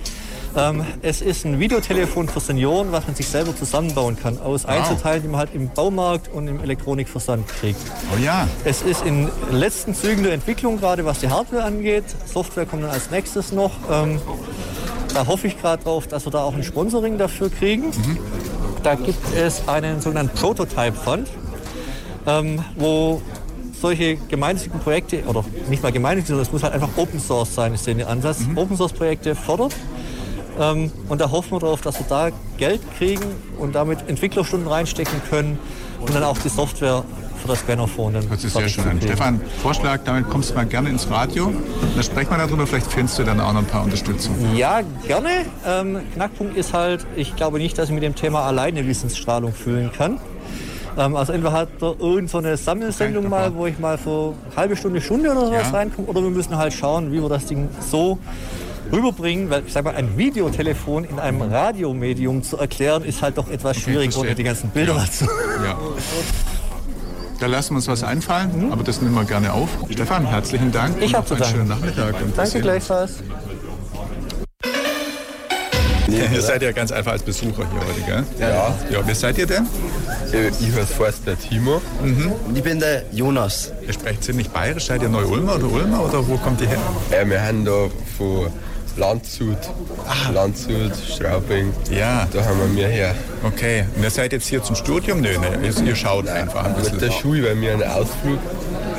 Ähm, 0.57 0.83
es 1.03 1.21
ist 1.21 1.45
ein 1.45 1.59
Videotelefon 1.59 2.27
für 2.27 2.39
Senioren, 2.39 2.91
was 2.91 3.05
man 3.05 3.15
sich 3.15 3.27
selber 3.27 3.55
zusammenbauen 3.55 4.17
kann. 4.17 4.41
Aus 4.41 4.65
Einzelteilen, 4.65 5.21
die 5.21 5.27
man 5.27 5.39
halt 5.39 5.53
im 5.53 5.69
Baumarkt 5.69 6.33
und 6.33 6.47
im 6.47 6.61
Elektronikversand 6.61 7.47
kriegt. 7.47 7.79
Oh 8.13 8.17
ja. 8.19 8.47
Es 8.65 8.81
ist 8.81 9.05
in 9.05 9.29
letzten 9.51 9.93
Zügen 9.93 10.23
der 10.23 10.33
Entwicklung, 10.33 10.79
gerade 10.79 11.05
was 11.05 11.19
die 11.19 11.29
Hardware 11.29 11.63
angeht. 11.63 12.05
Software 12.25 12.65
kommt 12.65 12.83
dann 12.83 12.89
als 12.89 13.11
nächstes 13.11 13.51
noch. 13.51 13.71
Ähm, 13.91 14.19
da 15.13 15.27
hoffe 15.27 15.45
ich 15.45 15.61
gerade 15.61 15.83
drauf, 15.83 16.07
dass 16.07 16.25
wir 16.25 16.31
da 16.31 16.43
auch 16.43 16.55
ein 16.55 16.63
Sponsoring 16.63 17.19
dafür 17.19 17.51
kriegen. 17.51 17.91
Da 18.81 18.95
gibt 18.95 19.35
es 19.35 19.67
einen 19.67 20.01
sogenannten 20.01 20.35
Prototype 20.35 20.93
Fund, 20.93 21.29
ähm, 22.25 22.63
wo 22.75 23.21
solche 23.79 24.15
gemeinnützigen 24.15 24.79
Projekte, 24.79 25.23
oder 25.25 25.45
nicht 25.69 25.83
mal 25.83 25.91
gemeinnützig, 25.91 26.29
sondern 26.29 26.45
es 26.47 26.51
muss 26.51 26.63
halt 26.63 26.73
einfach 26.73 26.89
Open 26.97 27.19
Source 27.19 27.53
sein, 27.53 27.75
ist 27.75 27.85
der 27.85 28.07
Ansatz, 28.07 28.39
Open 28.55 28.75
Source 28.75 28.93
Projekte 28.93 29.35
fördert. 29.35 29.75
Ähm, 30.59 30.91
und 31.09 31.21
da 31.21 31.29
hoffen 31.31 31.51
wir 31.51 31.59
darauf, 31.59 31.81
dass 31.81 31.99
wir 31.99 32.05
da 32.09 32.29
Geld 32.57 32.81
kriegen 32.97 33.23
und 33.59 33.75
damit 33.75 34.07
Entwicklerstunden 34.07 34.67
reinstecken 34.67 35.21
können 35.29 35.59
und 35.99 36.13
dann 36.13 36.23
auch 36.23 36.37
die 36.37 36.49
Software 36.49 37.03
für 37.41 37.47
das 37.47 37.59
Scannerphone 37.59 38.13
dann 38.15 38.29
Das 38.29 38.43
ist 38.43 38.53
sehr 38.53 38.67
schön 38.67 38.87
an. 38.87 38.99
Stefan, 38.99 39.39
Vorschlag, 39.61 39.99
damit 40.05 40.27
kommst 40.29 40.49
du 40.49 40.55
mal 40.55 40.65
gerne 40.65 40.89
ins 40.89 41.07
Radio. 41.11 41.53
Da 41.95 42.01
sprechen 42.01 42.31
wir 42.31 42.37
darüber, 42.39 42.65
vielleicht 42.65 42.91
findest 42.91 43.19
du 43.19 43.23
dann 43.23 43.39
auch 43.39 43.53
noch 43.53 43.59
ein 43.59 43.65
paar 43.67 43.83
Unterstützung. 43.83 44.35
Ja, 44.55 44.81
gerne. 45.05 45.29
Ähm, 45.65 45.99
Knackpunkt 46.15 46.57
ist 46.57 46.73
halt, 46.73 47.05
ich 47.15 47.35
glaube 47.35 47.59
nicht, 47.59 47.77
dass 47.77 47.89
ich 47.89 47.93
mit 47.93 48.01
dem 48.03 48.15
Thema 48.15 48.41
alleine 48.41 48.87
Wissensstrahlung 48.87 49.53
füllen 49.53 49.91
kann. 49.95 50.19
Ähm, 50.97 51.15
also 51.15 51.31
entweder 51.33 51.53
hat 51.53 51.69
er 51.79 51.95
irgend 51.99 52.31
so 52.31 52.39
eine 52.39 52.57
Sammelsendung 52.57 53.29
mal, 53.29 53.53
wo 53.53 53.67
ich 53.67 53.77
mal 53.77 53.99
so 54.03 54.33
eine 54.47 54.55
halbe 54.55 54.75
Stunde, 54.75 54.99
Stunde 54.99 55.29
oder 55.31 55.45
sowas 55.45 55.67
Ja. 55.71 55.77
reinkomme, 55.77 56.07
oder 56.07 56.23
wir 56.23 56.31
müssen 56.31 56.57
halt 56.57 56.73
schauen, 56.73 57.11
wie 57.11 57.21
wir 57.21 57.29
das 57.29 57.45
Ding 57.45 57.69
so 57.87 58.17
rüberbringen, 58.91 59.49
weil 59.49 59.63
ich 59.65 59.73
sag 59.73 59.83
mal, 59.83 59.95
ein 59.95 60.17
Videotelefon 60.17 61.03
in 61.05 61.19
einem 61.19 61.41
Radiomedium 61.41 62.43
zu 62.43 62.57
erklären, 62.57 63.03
ist 63.03 63.21
halt 63.21 63.37
doch 63.37 63.49
etwas 63.49 63.77
schwierig, 63.77 64.07
ohne 64.17 64.27
verstehe. 64.27 64.35
die 64.35 64.43
ganzen 64.43 64.69
Bilder 64.69 64.95
Ja. 64.95 64.99
dazu. 65.05 65.25
Ja. 65.65 65.77
Da 67.39 67.45
lassen 67.45 67.71
wir 67.71 67.75
uns 67.77 67.87
was 67.87 68.03
einfallen, 68.03 68.71
aber 68.71 68.83
das 68.83 69.01
nehmen 69.01 69.13
wir 69.15 69.23
gerne 69.25 69.53
auf. 69.53 69.69
Stefan, 69.91 70.25
herzlichen 70.25 70.71
Dank. 70.71 70.97
Ich 70.99 71.09
und 71.09 71.17
hab 71.17 71.27
zu 71.27 71.35
danken. 71.35 71.55
schönen 71.55 71.67
Nachmittag. 71.69 72.15
Danke 72.35 72.61
gleichfalls. 72.61 73.15
Ihr 76.09 76.41
seid 76.41 76.61
ja 76.61 76.71
ganz 76.71 76.91
einfach 76.91 77.11
als 77.11 77.21
Besucher 77.23 77.63
hier 77.69 77.81
heute, 77.81 78.01
gell? 78.05 78.23
Ja. 78.39 78.73
Ja, 78.89 78.99
wer 79.05 79.13
seid 79.15 79.37
ihr 79.37 79.45
denn? 79.45 79.67
Ich 80.59 80.73
heiße 80.73 80.85
Forster 80.93 81.37
Timo. 81.37 81.81
Mhm. 82.03 82.31
Und 82.47 82.57
ich 82.57 82.63
bin 82.63 82.79
der 82.79 83.03
Jonas. 83.11 83.71
Ihr 83.85 83.93
sprecht 83.93 84.23
ziemlich 84.23 84.49
bayerisch. 84.49 84.85
Seid 84.85 85.01
ihr 85.01 85.09
Neu-Ulmer 85.09 85.55
oder 85.55 85.65
Ulmer 85.71 86.05
oder 86.05 86.25
wo 86.27 86.37
kommt 86.37 86.61
ihr 86.61 86.67
her? 86.69 86.77
Ja, 87.11 87.29
wir 87.29 87.41
haben 87.41 87.65
da 87.65 87.87
von 88.17 88.47
Landshut, 88.97 89.57
Landshut, 90.33 90.91
Straubing. 91.07 91.71
Ja. 91.91 92.27
Da 92.33 92.43
haben 92.45 92.59
wir 92.59 92.67
mir 92.67 92.87
her. 92.87 93.13
Okay. 93.43 93.85
Und 93.95 94.03
ihr 94.03 94.09
seid 94.09 94.33
jetzt 94.33 94.47
hier 94.47 94.63
zum 94.63 94.75
Studium? 94.75 95.21
Nö, 95.21 95.37
ne, 95.37 95.59
ihr, 95.63 95.85
ihr 95.85 95.95
schaut 95.95 96.27
einfach 96.27 96.65
ein 96.65 96.73
bisschen. 96.75 96.93
Mit 96.93 97.01
der 97.03 97.11
Schule, 97.11 97.43
weil 97.43 97.61
wir 97.61 97.73
einen 97.73 97.83
Ausflug 97.83 98.39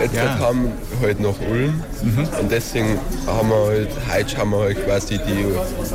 jetzt 0.01 0.15
Ja. 0.15 0.31
halt 0.31 0.41
haben, 0.41 0.73
halt 1.03 1.19
nach 1.21 1.35
Ulm. 1.51 1.83
Mhm. 2.03 2.29
Und 2.41 2.53
deswegen 2.53 2.99
haben 3.27 3.49
wir 3.49 3.67
halt, 3.67 3.89
heute 4.13 4.37
schauen 4.37 4.51
wir 4.51 4.59
halt 4.61 4.85
quasi 4.87 5.19
die 5.19 5.45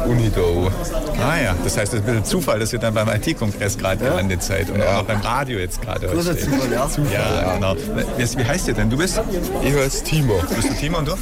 Uni 0.10 0.30
da 0.36 0.42
an. 0.42 0.74
Ah 1.22 1.42
ja, 1.42 1.56
das 1.64 1.78
heißt, 1.78 1.94
es 1.94 2.00
ist 2.02 2.06
ein 2.08 2.16
bisschen 2.16 2.26
Zufall, 2.26 2.60
dass 2.60 2.74
ihr 2.74 2.80
dann 2.80 2.94
beim 2.94 3.08
IT-Kongress 3.08 3.78
gerade 3.78 4.04
gelandet 4.04 4.44
seid 4.44 4.70
und 4.70 4.82
auch 4.82 4.98
noch 4.98 5.04
beim 5.06 5.22
Radio 5.22 5.60
jetzt 5.60 5.82
gerade 5.82 6.10
heute 6.10 6.22
steht. 6.22 6.42
Zufall, 6.42 6.72
ja. 6.74 6.90
Zufall, 6.90 7.14
ja, 7.14 7.42
ja. 7.42 7.54
genau. 7.56 7.76
Wie, 8.18 8.38
wie 8.40 8.44
heißt 8.46 8.68
ihr 8.68 8.74
denn? 8.74 8.90
Du 8.90 8.98
bist? 8.98 9.22
Ich 9.64 9.74
heiße 9.74 10.04
Timo. 10.04 10.42
Bist 10.54 10.70
du 10.70 10.74
Timo 10.74 10.98
und 10.98 11.08
du? 11.08 11.14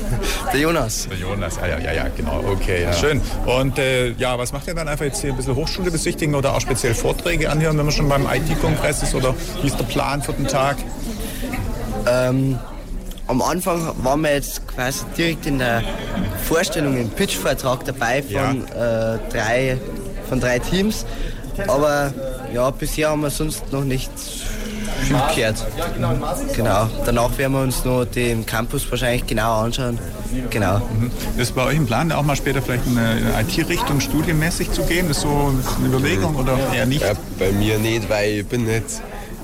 Der 0.51 0.59
Jonas. 0.59 1.07
Der 1.07 1.17
Jonas, 1.19 1.59
ah, 1.61 1.67
ja, 1.67 1.77
ja, 1.79 1.91
ja, 1.93 2.07
genau, 2.17 2.43
okay, 2.51 2.70
Ja. 2.79 2.93
schön. 2.93 3.21
Und 3.45 3.77
äh, 3.77 4.11
ja, 4.11 4.37
was 4.37 4.53
macht 4.53 4.67
ihr 4.67 4.75
dann 4.75 4.87
einfach 4.87 5.05
jetzt 5.05 5.21
hier 5.21 5.31
ein 5.31 5.37
bisschen 5.37 5.55
Hochschule 5.55 5.91
besichtigen 5.91 6.35
oder 6.35 6.53
auch 6.55 6.61
speziell 6.61 6.93
Vorträge 6.93 7.49
anhören, 7.49 7.77
wenn 7.77 7.85
man 7.85 7.93
schon 7.93 8.09
beim 8.09 8.25
IT-Kongress 8.25 9.03
ist 9.03 9.15
oder 9.15 9.33
wie 9.61 9.67
ist 9.67 9.79
der 9.79 9.85
Plan 9.85 10.21
für 10.21 10.33
den 10.33 10.47
Tag? 10.47 10.77
Ähm, 12.07 12.57
am 13.27 13.41
Anfang 13.41 13.93
waren 14.03 14.21
wir 14.21 14.33
jetzt 14.33 14.67
quasi 14.67 15.05
direkt 15.17 15.45
in 15.45 15.59
der 15.59 15.83
Vorstellung, 16.47 16.97
im 16.97 17.09
Pitch-Vortrag 17.09 17.85
dabei 17.85 18.21
von, 18.23 18.67
äh, 18.67 19.19
drei, 19.31 19.77
von 20.27 20.39
drei 20.39 20.59
Teams. 20.59 21.05
Aber 21.67 22.13
ja, 22.53 22.69
bisher 22.71 23.09
haben 23.09 23.21
wir 23.21 23.29
sonst 23.29 23.71
noch 23.71 23.83
nicht 23.83 24.11
viel 25.01 25.17
gehört. 25.35 25.65
Genau. 26.55 26.89
Danach 27.05 27.37
werden 27.37 27.53
wir 27.53 27.61
uns 27.61 27.85
noch 27.85 28.05
den 28.05 28.45
Campus 28.45 28.89
wahrscheinlich 28.89 29.25
genauer 29.25 29.63
anschauen. 29.63 29.99
Genau. 30.49 30.79
Mhm. 30.79 31.11
Ist 31.39 31.55
bei 31.55 31.65
euch 31.65 31.77
ein 31.77 31.85
Plan, 31.85 32.11
auch 32.11 32.23
mal 32.23 32.35
später 32.35 32.61
vielleicht 32.61 32.85
in 32.87 32.97
eine 32.97 33.41
IT-Richtung 33.41 33.99
studienmäßig 33.99 34.71
zu 34.71 34.83
gehen? 34.83 35.09
Ist 35.09 35.21
so 35.21 35.53
eine 35.77 35.87
Überlegung 35.87 36.35
oder 36.35 36.57
eher 36.73 36.85
nicht? 36.85 37.01
Ja, 37.01 37.13
bei 37.39 37.51
mir 37.51 37.79
nicht, 37.79 38.09
weil 38.09 38.39
ich 38.39 38.47
bin 38.47 38.65
nicht 38.65 39.01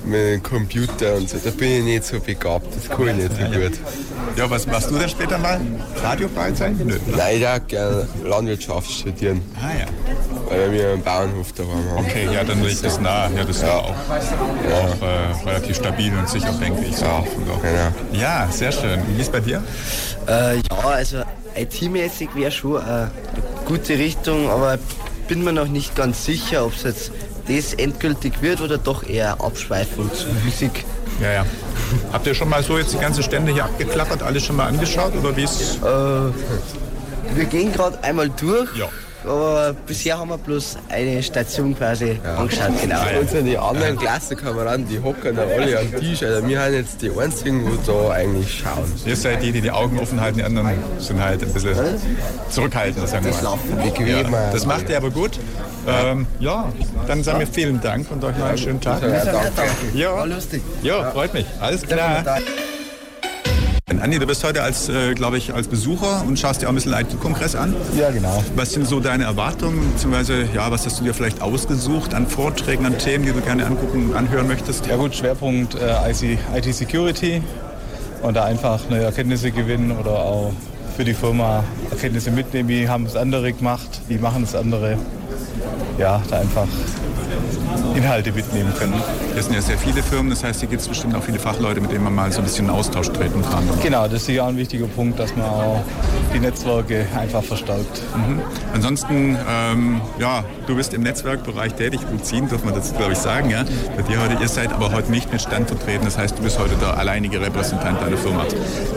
mit 0.07 0.19
dem 0.19 0.43
Computer 0.43 1.15
und 1.15 1.29
so, 1.29 1.38
da 1.43 1.49
bin 1.51 1.71
ich 1.71 1.84
nicht 1.84 2.03
so 2.05 2.19
begabt, 2.19 2.67
das 2.75 2.89
kann 2.89 3.07
ich 3.07 3.15
nicht 3.15 3.31
so 3.31 3.59
gut. 3.59 3.79
Ja, 4.35 4.49
was 4.49 4.67
machst 4.67 4.91
du 4.91 4.97
denn 4.97 5.09
später 5.09 5.38
mal? 5.38 5.59
Radiofreizeit? 6.01 6.73
Nö. 6.85 6.97
Nein, 7.15 7.35
ich 7.35 7.41
darf 7.41 7.67
gerne 7.67 8.07
Landwirtschaft 8.23 8.89
studieren. 8.91 9.41
Ah 9.55 9.79
ja. 9.79 9.85
Weil 10.49 10.71
wir 10.71 10.91
einen 10.93 11.01
Bauernhof 11.01 11.51
daheim 11.53 11.89
haben. 11.91 12.05
Okay, 12.05 12.29
ja, 12.31 12.43
dann 12.43 12.63
liegt 12.63 12.84
das 12.84 12.99
nah. 12.99 13.29
Ja, 13.29 13.43
das 13.43 13.57
ist 13.57 13.63
ja 13.63 13.77
auch, 13.77 13.89
auch 13.89 15.01
äh, 15.01 15.49
relativ 15.49 15.75
stabil 15.75 16.13
und 16.17 16.29
sicher, 16.29 16.53
denke 16.61 16.85
ich. 16.85 16.95
So. 16.95 17.05
Ja, 17.05 17.23
genau. 17.61 18.21
Ja, 18.21 18.47
sehr 18.51 18.71
schön. 18.71 19.01
Wie 19.07 19.21
ist 19.21 19.31
bei 19.31 19.39
dir? 19.39 19.63
Äh, 20.27 20.57
ja, 20.57 20.61
also 20.84 21.23
IT-mäßig 21.55 22.29
wäre 22.35 22.51
schon 22.51 22.81
eine 22.81 23.11
gute 23.65 23.97
Richtung, 23.97 24.49
aber 24.49 24.77
bin 25.27 25.43
mir 25.43 25.53
noch 25.53 25.67
nicht 25.67 25.95
ganz 25.95 26.25
sicher, 26.25 26.65
ob 26.65 26.73
es 26.75 26.84
jetzt 26.84 27.11
das 27.48 27.74
endgültig 27.74 28.41
wird 28.41 28.61
oder 28.61 28.78
doch 28.78 29.03
eher 29.03 29.41
Physik. 30.44 30.86
Ja, 31.22 31.32
ja. 31.32 31.45
Habt 32.11 32.28
ihr 32.28 32.36
schon 32.36 32.49
mal 32.49 32.64
so 32.64 32.78
jetzt 32.78 32.94
die 32.94 32.99
ganze 32.99 33.24
Stände 33.24 33.52
hier 33.52 33.65
abgeklappert, 33.65 34.22
alles 34.24 34.44
schon 34.44 34.56
mal 34.56 34.68
angeschaut 34.68 35.14
oder 35.15 35.36
wie 35.36 35.44
ist? 35.44 35.78
Äh, 35.78 37.36
wir 37.36 37.45
gehen 37.45 37.72
gerade 37.72 38.03
einmal 38.03 38.30
durch. 38.30 38.69
Aber 39.28 39.76
bisher 39.86 40.18
haben 40.18 40.30
wir 40.30 40.38
bloß 40.38 40.78
eine 40.90 41.22
Station 41.22 41.76
quasi 41.78 42.20
angeschaut, 42.38 42.72
genau. 42.82 43.02
Und 43.20 43.30
sind 43.30 43.45
die 43.45 43.58
anderen 43.58 43.98
Klassenkameraden, 43.98 44.88
die 44.88 44.99
hocken 45.02 45.36
da 45.36 45.44
alle 45.44 45.80
am 45.80 45.95
Tisch. 45.99 46.24
Also 46.24 46.48
wir 46.48 46.62
haben 46.62 46.74
jetzt 46.74 47.02
die 47.02 47.12
einzigen, 47.12 47.66
wo 47.66 47.76
da 47.91 48.12
eigentlich 48.14 48.60
schauen. 48.60 48.91
Ihr 49.06 49.16
seid 49.16 49.41
die, 49.44 49.52
die 49.52 49.62
die 49.62 49.72
Augen 49.72 49.99
offen 49.99 50.22
halten, 50.22 50.38
die 50.38 50.44
anderen 50.44 50.70
sind 50.99 51.22
halt 51.22 51.41
ein 51.44 51.54
bisschen 51.54 51.76
zurückhaltend. 52.49 53.08
Sagen 53.08 53.26
wir 53.26 53.32
Das 53.32 53.41
mal. 53.44 53.58
Ja, 54.08 54.24
das 54.52 54.66
macht 54.66 54.90
ihr 54.90 54.98
aber 54.98 55.10
gut. 55.10 55.40
Ähm, 55.88 56.26
ja, 56.40 56.72
dann 57.08 57.24
sagen 57.24 57.40
wir 57.40 57.48
vielen 57.48 57.80
Dank 57.82 58.12
und 58.12 58.24
euch 58.24 58.38
noch 58.38 58.48
einen 58.48 58.58
schönen 58.58 58.82
Tag. 58.82 59.02
Ja, 59.02 59.10
danke. 59.26 59.72
Ja, 59.94 60.14
War 60.16 60.28
lustig. 60.28 60.62
ja 60.82 61.12
freut 61.12 61.34
mich. 61.34 61.45
Alles 61.60 61.82
klar. 61.84 62.24
Andi, 63.89 64.19
du 64.19 64.27
bist 64.27 64.43
heute 64.43 64.64
als, 64.64 64.89
äh, 64.89 65.14
glaube 65.14 65.38
ich, 65.38 65.53
als 65.53 65.69
Besucher 65.69 66.26
und 66.27 66.38
schaust 66.38 66.61
dir 66.61 66.65
auch 66.65 66.72
ein 66.72 66.76
bisschen 66.76 66.91
IT-Kongress 66.91 67.55
an. 67.55 67.73
Ja, 67.97 68.11
genau. 68.11 68.43
Was 68.55 68.73
sind 68.73 68.85
so 68.85 68.99
deine 68.99 69.23
Erwartungen, 69.23 69.93
beziehungsweise 69.93 70.43
ja, 70.53 70.69
was 70.69 70.85
hast 70.85 70.99
du 70.99 71.05
dir 71.05 71.14
vielleicht 71.14 71.41
ausgesucht 71.41 72.14
an 72.14 72.27
Vorträgen, 72.27 72.85
an 72.85 72.97
Themen, 72.97 73.26
die 73.26 73.31
du 73.31 73.39
gerne 73.39 73.65
angucken, 73.65 74.14
anhören 74.14 74.49
möchtest? 74.49 74.88
Ja 74.88 74.97
gut, 74.97 75.15
Schwerpunkt 75.15 75.76
äh, 75.76 76.57
IT-Security 76.57 77.41
und 78.23 78.35
da 78.35 78.43
einfach 78.43 78.81
neue 78.89 79.03
Erkenntnisse 79.03 79.51
gewinnen 79.51 79.93
oder 79.97 80.19
auch 80.19 80.51
für 80.97 81.05
die 81.05 81.14
Firma 81.14 81.64
Erkenntnisse 81.89 82.31
mitnehmen, 82.31 82.68
wie 82.68 82.89
haben 82.89 83.05
es 83.05 83.15
andere 83.15 83.53
gemacht, 83.53 84.01
wie 84.09 84.18
machen 84.18 84.43
es 84.43 84.53
andere. 84.53 84.97
Ja, 85.97 86.21
da 86.29 86.39
einfach 86.39 86.67
Inhalte 87.95 88.31
mitnehmen 88.31 88.71
können. 88.77 88.93
Das 89.35 89.45
sind 89.45 89.55
ja 89.55 89.61
sehr 89.61 89.77
viele 89.77 90.03
Firmen, 90.03 90.29
das 90.29 90.43
heißt, 90.43 90.59
hier 90.59 90.69
gibt 90.69 90.81
es 90.81 90.88
bestimmt 90.88 91.15
auch 91.15 91.23
viele 91.23 91.39
Fachleute, 91.39 91.81
mit 91.81 91.91
denen 91.91 92.03
man 92.03 92.13
mal 92.13 92.31
so 92.31 92.39
ein 92.39 92.43
bisschen 92.43 92.65
in 92.65 92.71
Austausch 92.71 93.09
treten 93.09 93.41
kann. 93.41 93.63
Genau, 93.81 94.03
das 94.03 94.13
ist 94.21 94.25
sicher 94.27 94.43
auch 94.43 94.47
ein 94.47 94.57
wichtiger 94.57 94.85
Punkt, 94.85 95.19
dass 95.19 95.35
man 95.35 95.45
auch 95.45 95.84
die 96.34 96.39
Netzwerke 96.39 97.07
einfach 97.17 97.43
verstärkt. 97.43 98.01
Mhm. 98.15 98.41
Ansonsten, 98.73 99.38
ähm, 99.49 100.01
ja, 100.19 100.43
du 100.67 100.75
bist 100.75 100.93
im 100.93 101.01
Netzwerkbereich 101.01 101.73
tätig, 101.73 102.01
Luzin, 102.11 102.47
darf 102.49 102.63
man 102.63 102.75
das 102.75 102.95
glaube 102.95 103.13
ich 103.13 103.17
sagen, 103.17 103.49
ja? 103.49 103.63
Bei 103.95 104.03
dir 104.03 104.21
heute, 104.21 104.41
ihr 104.41 104.47
seid 104.47 104.71
aber 104.71 104.91
heute 104.91 105.09
nicht 105.11 105.31
mit 105.31 105.41
Stand 105.41 105.67
vertreten, 105.67 106.05
das 106.05 106.17
heißt, 106.17 106.38
du 106.38 106.43
bist 106.43 106.59
heute 106.59 106.75
der 106.75 106.97
alleinige 106.97 107.41
Repräsentant 107.41 108.01
deiner 108.01 108.17
Firma. 108.17 108.45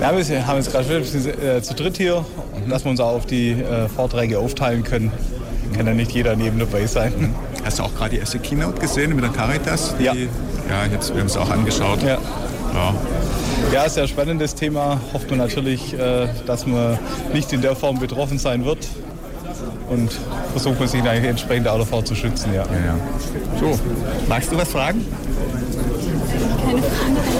Ja, 0.00 0.16
wir 0.16 0.46
haben 0.46 0.56
jetzt 0.56 0.72
gerade 0.72 0.84
schon 0.84 1.26
äh, 1.26 1.62
zu 1.62 1.74
dritt 1.74 1.96
hier, 1.96 2.24
dass 2.68 2.84
wir 2.84 2.90
uns 2.90 3.00
auch 3.00 3.14
auf 3.14 3.26
die 3.26 3.52
äh, 3.52 3.88
Vorträge 3.88 4.38
aufteilen 4.38 4.82
können. 4.82 5.12
Kann 5.76 5.86
ja 5.86 5.94
nicht 5.94 6.12
jeder 6.12 6.36
neben 6.36 6.58
dabei 6.58 6.86
sein. 6.86 7.34
Hast 7.64 7.78
du 7.78 7.82
auch 7.84 7.94
gerade 7.94 8.10
die 8.10 8.18
erste 8.18 8.38
Keynote 8.38 8.80
gesehen 8.80 9.14
mit 9.14 9.24
der 9.24 9.30
Caritas? 9.30 9.94
Die, 9.98 10.04
Ja. 10.04 10.14
Ja, 10.14 10.86
jetzt, 10.92 11.12
wir 11.12 11.20
haben 11.20 11.26
es 11.26 11.36
auch 11.36 11.50
angeschaut. 11.50 12.02
Ja. 12.02 12.18
Ja. 12.74 12.94
Ja, 13.72 13.88
sehr 13.88 14.06
spannendes 14.06 14.54
Thema. 14.54 15.00
Hofft 15.12 15.30
man 15.30 15.38
natürlich, 15.38 15.94
äh, 15.94 16.28
dass 16.46 16.66
man 16.66 16.98
nicht 17.32 17.52
in 17.52 17.60
der 17.60 17.74
Form 17.76 17.98
betroffen 17.98 18.38
sein 18.38 18.64
wird. 18.64 18.86
Und 19.88 20.10
versucht 20.52 20.78
man 20.78 20.88
sich 20.88 21.02
eigentlich 21.02 21.28
entsprechend 21.30 21.66
auch 21.66 21.78
davor 21.78 22.04
zu 22.04 22.14
schützen. 22.14 22.54
Ja. 22.54 22.64
So, 23.58 23.78
magst 24.28 24.52
du 24.52 24.56
was 24.56 24.68
fragen? 24.68 25.04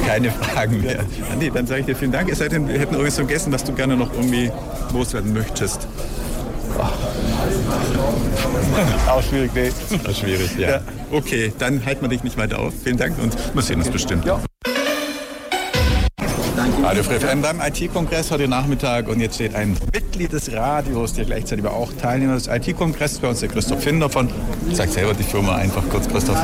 Keine 0.07 0.31
Fragen 0.31 0.81
mehr. 0.81 1.05
Andi, 1.33 1.51
dann 1.51 1.67
sage 1.67 1.81
ich 1.81 1.87
dir 1.87 1.95
vielen 1.97 2.13
Dank. 2.13 2.29
Es 2.31 2.39
sei 2.39 2.49
denn, 2.49 2.69
wir 2.69 2.79
hätten 2.79 2.95
irgendwas 2.95 3.15
vergessen, 3.17 3.53
was 3.53 3.63
du 3.63 3.73
gerne 3.73 3.97
noch 3.97 4.13
irgendwie 4.13 4.51
loswerden 4.93 5.33
möchtest. 5.33 5.87
Auch 9.09 9.23
schwierig, 9.23 9.51
nee. 9.55 9.71
Auch 10.09 10.15
schwierig, 10.15 10.57
ja. 10.59 10.81
Okay, 11.11 11.53
dann 11.59 11.85
halten 11.85 12.03
wir 12.03 12.09
dich 12.09 12.23
nicht 12.23 12.37
weiter 12.37 12.59
auf. 12.59 12.73
Vielen 12.83 12.97
Dank 12.97 13.19
und 13.19 13.37
wir 13.55 13.63
sehen 13.63 13.79
uns 13.79 13.91
bestimmt. 13.91 14.25
Ja. 14.25 14.41
Radio 16.83 17.03
Free 17.03 17.21
FM 17.21 17.43
beim 17.43 17.61
IT-Kongress 17.61 18.31
heute 18.31 18.49
Nachmittag 18.49 19.07
und 19.09 19.21
jetzt 19.21 19.35
steht 19.35 19.55
ein 19.55 19.77
Mitglied 19.93 20.33
des 20.33 20.51
Radios, 20.53 21.13
der 21.13 21.27
gleichzeitig 21.27 21.65
aber 21.65 21.77
auch 21.77 21.93
Teilnehmer 21.93 22.35
des 22.35 22.49
IT-Kongresses 22.49 23.19
bei 23.19 23.29
uns, 23.29 23.41
der 23.41 23.51
Christoph 23.51 23.83
Finder 23.83 24.09
von, 24.09 24.29
sag 24.73 24.89
selber 24.89 25.13
die 25.13 25.23
Firma 25.23 25.57
einfach 25.57 25.83
kurz, 25.91 26.09
Christoph. 26.09 26.39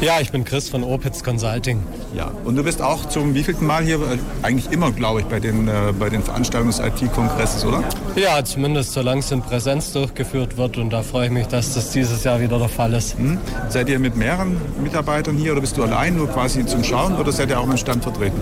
Ja, 0.00 0.18
ich 0.20 0.32
bin 0.32 0.44
Chris 0.44 0.70
von 0.70 0.82
Opitz 0.82 1.22
Consulting. 1.22 1.82
Ja, 2.16 2.30
und 2.44 2.56
du 2.56 2.64
bist 2.64 2.80
auch 2.80 3.06
zum 3.06 3.34
wievielten 3.34 3.66
Mal 3.66 3.84
hier, 3.84 3.96
Äh, 4.00 4.18
eigentlich 4.42 4.72
immer, 4.72 4.90
glaube 4.92 5.20
ich, 5.20 5.26
bei 5.26 5.38
den, 5.40 5.68
äh, 5.68 5.92
bei 5.98 6.08
den 6.08 6.22
Veranstaltungen 6.22 6.72
des 6.72 6.80
IT-Kongresses, 6.80 7.64
oder? 7.64 7.84
Ja, 8.16 8.42
zumindest 8.44 8.92
solange 8.92 9.20
es 9.20 9.30
in 9.30 9.42
Präsenz 9.42 9.92
durchgeführt 9.92 10.56
wird 10.56 10.78
und 10.78 10.90
da 10.90 11.02
freue 11.02 11.26
ich 11.26 11.32
mich, 11.32 11.46
dass 11.46 11.74
das 11.74 11.90
dieses 11.90 12.24
Jahr 12.24 12.40
wieder 12.40 12.58
der 12.58 12.68
Fall 12.68 12.94
ist. 12.94 13.18
Hm? 13.18 13.38
Seid 13.68 13.88
ihr 13.88 13.98
mit 13.98 14.16
mehreren 14.16 14.56
Mitarbeitern 14.82 15.36
hier 15.36 15.52
oder 15.52 15.60
bist 15.60 15.76
du 15.76 15.82
allein, 15.82 16.16
nur 16.16 16.28
quasi 16.28 16.64
zum 16.66 16.82
Schauen 16.82 17.14
oder 17.16 17.30
seid 17.30 17.50
ihr 17.50 17.60
auch 17.60 17.68
dem 17.68 17.76
Stand 17.76 18.02
vertreten? 18.02 18.40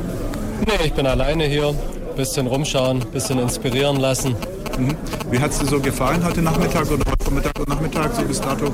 Nee, 0.70 0.86
ich 0.86 0.92
bin 0.92 1.05
alleine 1.05 1.47
hier, 1.47 1.74
bisschen 2.14 2.47
rumschauen, 2.47 3.01
bisschen 3.12 3.40
inspirieren 3.40 3.97
lassen. 3.97 4.36
Mhm. 4.78 4.94
Wie 5.28 5.40
hat 5.40 5.51
es 5.51 5.59
dir 5.59 5.66
so 5.66 5.80
gefallen 5.80 6.24
heute 6.24 6.42
Nachmittag 6.42 6.88
oder 6.88 7.02
heute 7.10 7.24
Vormittag 7.24 7.59
und 7.59 7.68
Nachmittag 7.68 8.14
so 8.14 8.22
bis 8.22 8.40
dato? 8.40 8.72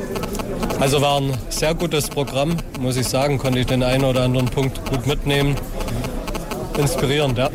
Also 0.79 1.01
war 1.01 1.23
ein 1.23 1.33
sehr 1.49 1.75
gutes 1.75 2.11
Programm, 2.11 2.57
muss 2.81 2.99
ich 2.99 3.09
sagen, 3.09 3.39
konnte 3.39 3.61
ich 3.61 3.67
den 3.67 3.83
einen 3.83 4.05
oder 4.05 4.25
anderen 4.25 4.47
Punkt 4.47 4.85
gut 4.91 5.07
mitnehmen. 5.07 5.57
Inspirierend, 6.77 7.39
ja. 7.39 7.49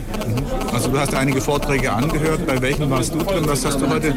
Also 0.74 0.90
du 0.90 0.98
hast 0.98 1.14
einige 1.14 1.40
Vorträge 1.40 1.94
angehört. 1.94 2.48
Bei 2.48 2.60
welchen 2.60 2.90
warst 2.90 3.14
du 3.14 3.20
drin? 3.20 3.44
Was 3.46 3.64
hast 3.64 3.80
du 3.80 3.88
heute? 3.88 4.12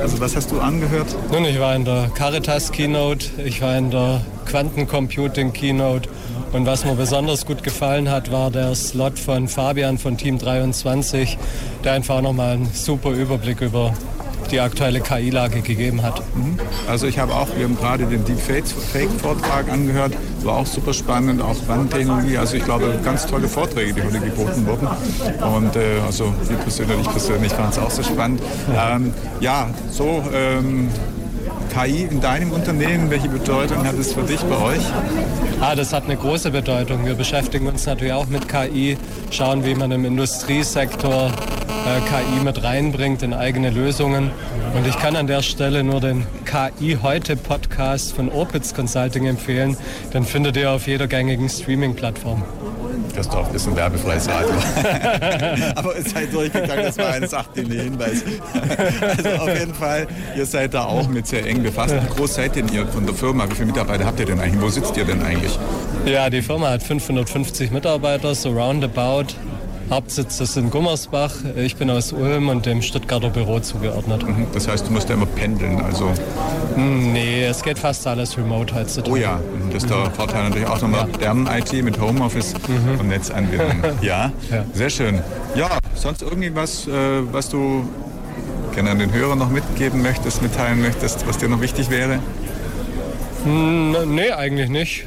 Also 0.00 0.18
was 0.18 0.34
hast 0.34 0.50
du 0.50 0.58
angehört? 0.58 1.06
Nun, 1.30 1.44
ich 1.44 1.60
war 1.60 1.76
in 1.76 1.84
der 1.84 2.10
Caritas 2.16 2.72
Keynote, 2.72 3.26
ich 3.44 3.62
war 3.62 3.78
in 3.78 3.92
der 3.92 4.22
Quantencomputing 4.46 5.52
Keynote 5.52 6.08
und 6.52 6.66
was 6.66 6.84
mir 6.84 6.94
besonders 6.94 7.46
gut 7.46 7.62
gefallen 7.62 8.10
hat, 8.10 8.30
war 8.32 8.50
der 8.50 8.74
Slot 8.74 9.18
von 9.18 9.48
Fabian 9.48 9.98
von 9.98 10.16
Team 10.16 10.38
23, 10.38 11.38
der 11.84 11.92
einfach 11.92 12.20
nochmal 12.20 12.54
einen 12.54 12.70
super 12.72 13.10
Überblick 13.10 13.60
über 13.60 13.92
die 14.50 14.60
aktuelle 14.60 15.00
KI-Lage 15.00 15.60
gegeben 15.60 16.02
hat. 16.02 16.20
Mhm. 16.36 16.58
Also 16.88 17.06
ich 17.06 17.18
habe 17.18 17.34
auch, 17.34 17.48
wir 17.56 17.64
haben 17.64 17.76
gerade 17.76 18.06
den 18.06 18.24
Deepfake-Vortrag 18.24 19.70
angehört, 19.70 20.12
war 20.42 20.58
auch 20.58 20.66
super 20.66 20.92
spannend, 20.92 21.42
auch 21.42 21.56
Quantentechnologie. 21.64 22.38
Also 22.38 22.56
ich 22.56 22.64
glaube, 22.64 22.98
ganz 23.04 23.26
tolle 23.26 23.48
Vorträge, 23.48 23.94
die 23.94 24.02
heute 24.02 24.20
geboten 24.20 24.66
wurden. 24.66 24.88
Und 25.54 25.76
äh, 25.76 26.00
also 26.06 26.32
wir 26.48 26.56
persönlich, 26.58 27.00
ich 27.00 27.10
persönlich 27.10 27.52
fand 27.52 27.72
es 27.72 27.78
auch 27.78 27.90
so 27.90 28.02
spannend. 28.02 28.40
Ähm, 28.74 29.12
ja, 29.40 29.68
so 29.90 30.22
ähm, 30.32 30.90
KI 31.66 32.08
in 32.10 32.20
deinem 32.20 32.52
Unternehmen, 32.52 33.10
welche 33.10 33.28
Bedeutung 33.28 33.86
hat 33.86 33.94
es 33.94 34.12
für 34.12 34.22
dich 34.22 34.40
bei 34.40 34.56
euch? 34.56 34.82
Ah, 35.60 35.74
das 35.74 35.92
hat 35.92 36.04
eine 36.04 36.16
große 36.16 36.50
Bedeutung. 36.50 37.04
Wir 37.04 37.14
beschäftigen 37.14 37.66
uns 37.66 37.86
natürlich 37.86 38.12
auch 38.12 38.26
mit 38.26 38.48
KI, 38.48 38.96
schauen, 39.30 39.64
wie 39.64 39.74
man 39.74 39.90
im 39.92 40.04
Industriesektor 40.04 41.26
äh, 41.26 42.00
KI 42.00 42.44
mit 42.44 42.62
reinbringt 42.62 43.22
in 43.22 43.32
eigene 43.32 43.70
Lösungen. 43.70 44.30
Und 44.74 44.86
ich 44.86 44.98
kann 44.98 45.16
an 45.16 45.26
der 45.26 45.42
Stelle 45.42 45.84
nur 45.84 46.00
den 46.00 46.26
KI 46.44 46.98
heute 47.02 47.36
Podcast 47.36 48.12
von 48.12 48.28
Opitz 48.30 48.74
Consulting 48.74 49.26
empfehlen. 49.26 49.76
Den 50.12 50.24
findet 50.24 50.56
ihr 50.56 50.70
auf 50.70 50.86
jeder 50.86 51.06
gängigen 51.06 51.48
Streaming-Plattform. 51.48 52.42
Christoph, 53.16 53.54
ist 53.54 53.66
ein 53.66 53.74
werbefreies 53.74 54.28
Radio. 54.28 54.50
Aber 55.74 55.96
ihr 55.96 56.02
seid 56.02 56.34
durchgegangen, 56.34 56.84
das 56.84 56.98
war 56.98 57.14
ein 57.14 57.26
sachdienlicher 57.26 57.84
Hinweis. 57.84 58.22
Also 59.00 59.28
auf 59.42 59.58
jeden 59.58 59.74
Fall, 59.74 60.06
ihr 60.36 60.44
seid 60.44 60.74
da 60.74 60.84
auch 60.84 61.08
mit 61.08 61.26
sehr 61.26 61.46
eng 61.46 61.62
befasst. 61.62 61.94
Wie 61.94 62.14
groß 62.14 62.34
seid 62.34 62.56
denn 62.56 62.68
ihr 62.68 62.86
von 62.86 63.06
der 63.06 63.14
Firma? 63.14 63.48
Wie 63.48 63.54
viele 63.54 63.68
Mitarbeiter 63.68 64.04
habt 64.04 64.20
ihr 64.20 64.26
denn 64.26 64.38
eigentlich? 64.38 64.60
Wo 64.60 64.68
sitzt 64.68 64.94
ihr 64.98 65.06
denn 65.06 65.22
eigentlich? 65.22 65.58
Ja, 66.04 66.28
die 66.28 66.42
Firma 66.42 66.68
hat 66.68 66.82
550 66.82 67.70
Mitarbeiter, 67.70 68.34
so 68.34 68.50
roundabout. 68.50 69.28
Hauptsitz 69.90 70.40
ist 70.40 70.56
in 70.56 70.70
Gummersbach. 70.70 71.32
Ich 71.56 71.76
bin 71.76 71.90
aus 71.90 72.12
Ulm 72.12 72.48
und 72.48 72.66
dem 72.66 72.82
Stuttgarter 72.82 73.30
Büro 73.30 73.60
zugeordnet. 73.60 74.26
Mhm, 74.26 74.46
Das 74.52 74.66
heißt, 74.66 74.86
du 74.88 74.92
musst 74.92 75.08
ja 75.08 75.14
immer 75.14 75.26
pendeln, 75.26 75.80
also... 75.80 76.10
Hm, 76.74 77.12
Nee, 77.12 77.44
es 77.44 77.62
geht 77.62 77.78
fast 77.78 78.06
alles 78.06 78.36
remote 78.36 78.74
heutzutage. 78.74 79.10
Oh 79.12 79.16
ja, 79.16 79.40
das 79.72 79.84
ist 79.84 79.90
der 79.90 80.10
Vorteil 80.10 80.44
natürlich 80.44 80.66
auch 80.68 80.80
nochmal 80.82 81.06
modernen 81.06 81.46
IT 81.46 81.72
mit 81.84 82.00
Homeoffice 82.00 82.54
und 82.98 83.08
Netzanbindung. 83.08 83.68
Ja, 84.02 84.32
sehr 84.74 84.90
schön. 84.90 85.20
Ja, 85.54 85.78
sonst 85.94 86.22
irgendwas, 86.22 86.86
äh, 86.86 86.90
was 87.32 87.48
du 87.48 87.88
gerne 88.74 88.90
an 88.90 88.98
den 88.98 89.12
Hörern 89.12 89.38
noch 89.38 89.50
mitgeben 89.50 90.02
möchtest, 90.02 90.42
mitteilen 90.42 90.82
möchtest, 90.82 91.26
was 91.26 91.38
dir 91.38 91.48
noch 91.48 91.60
wichtig 91.60 91.88
wäre? 91.90 92.18
Hm, 93.44 93.94
nee, 94.14 94.30
eigentlich 94.32 94.68
nicht. 94.68 95.04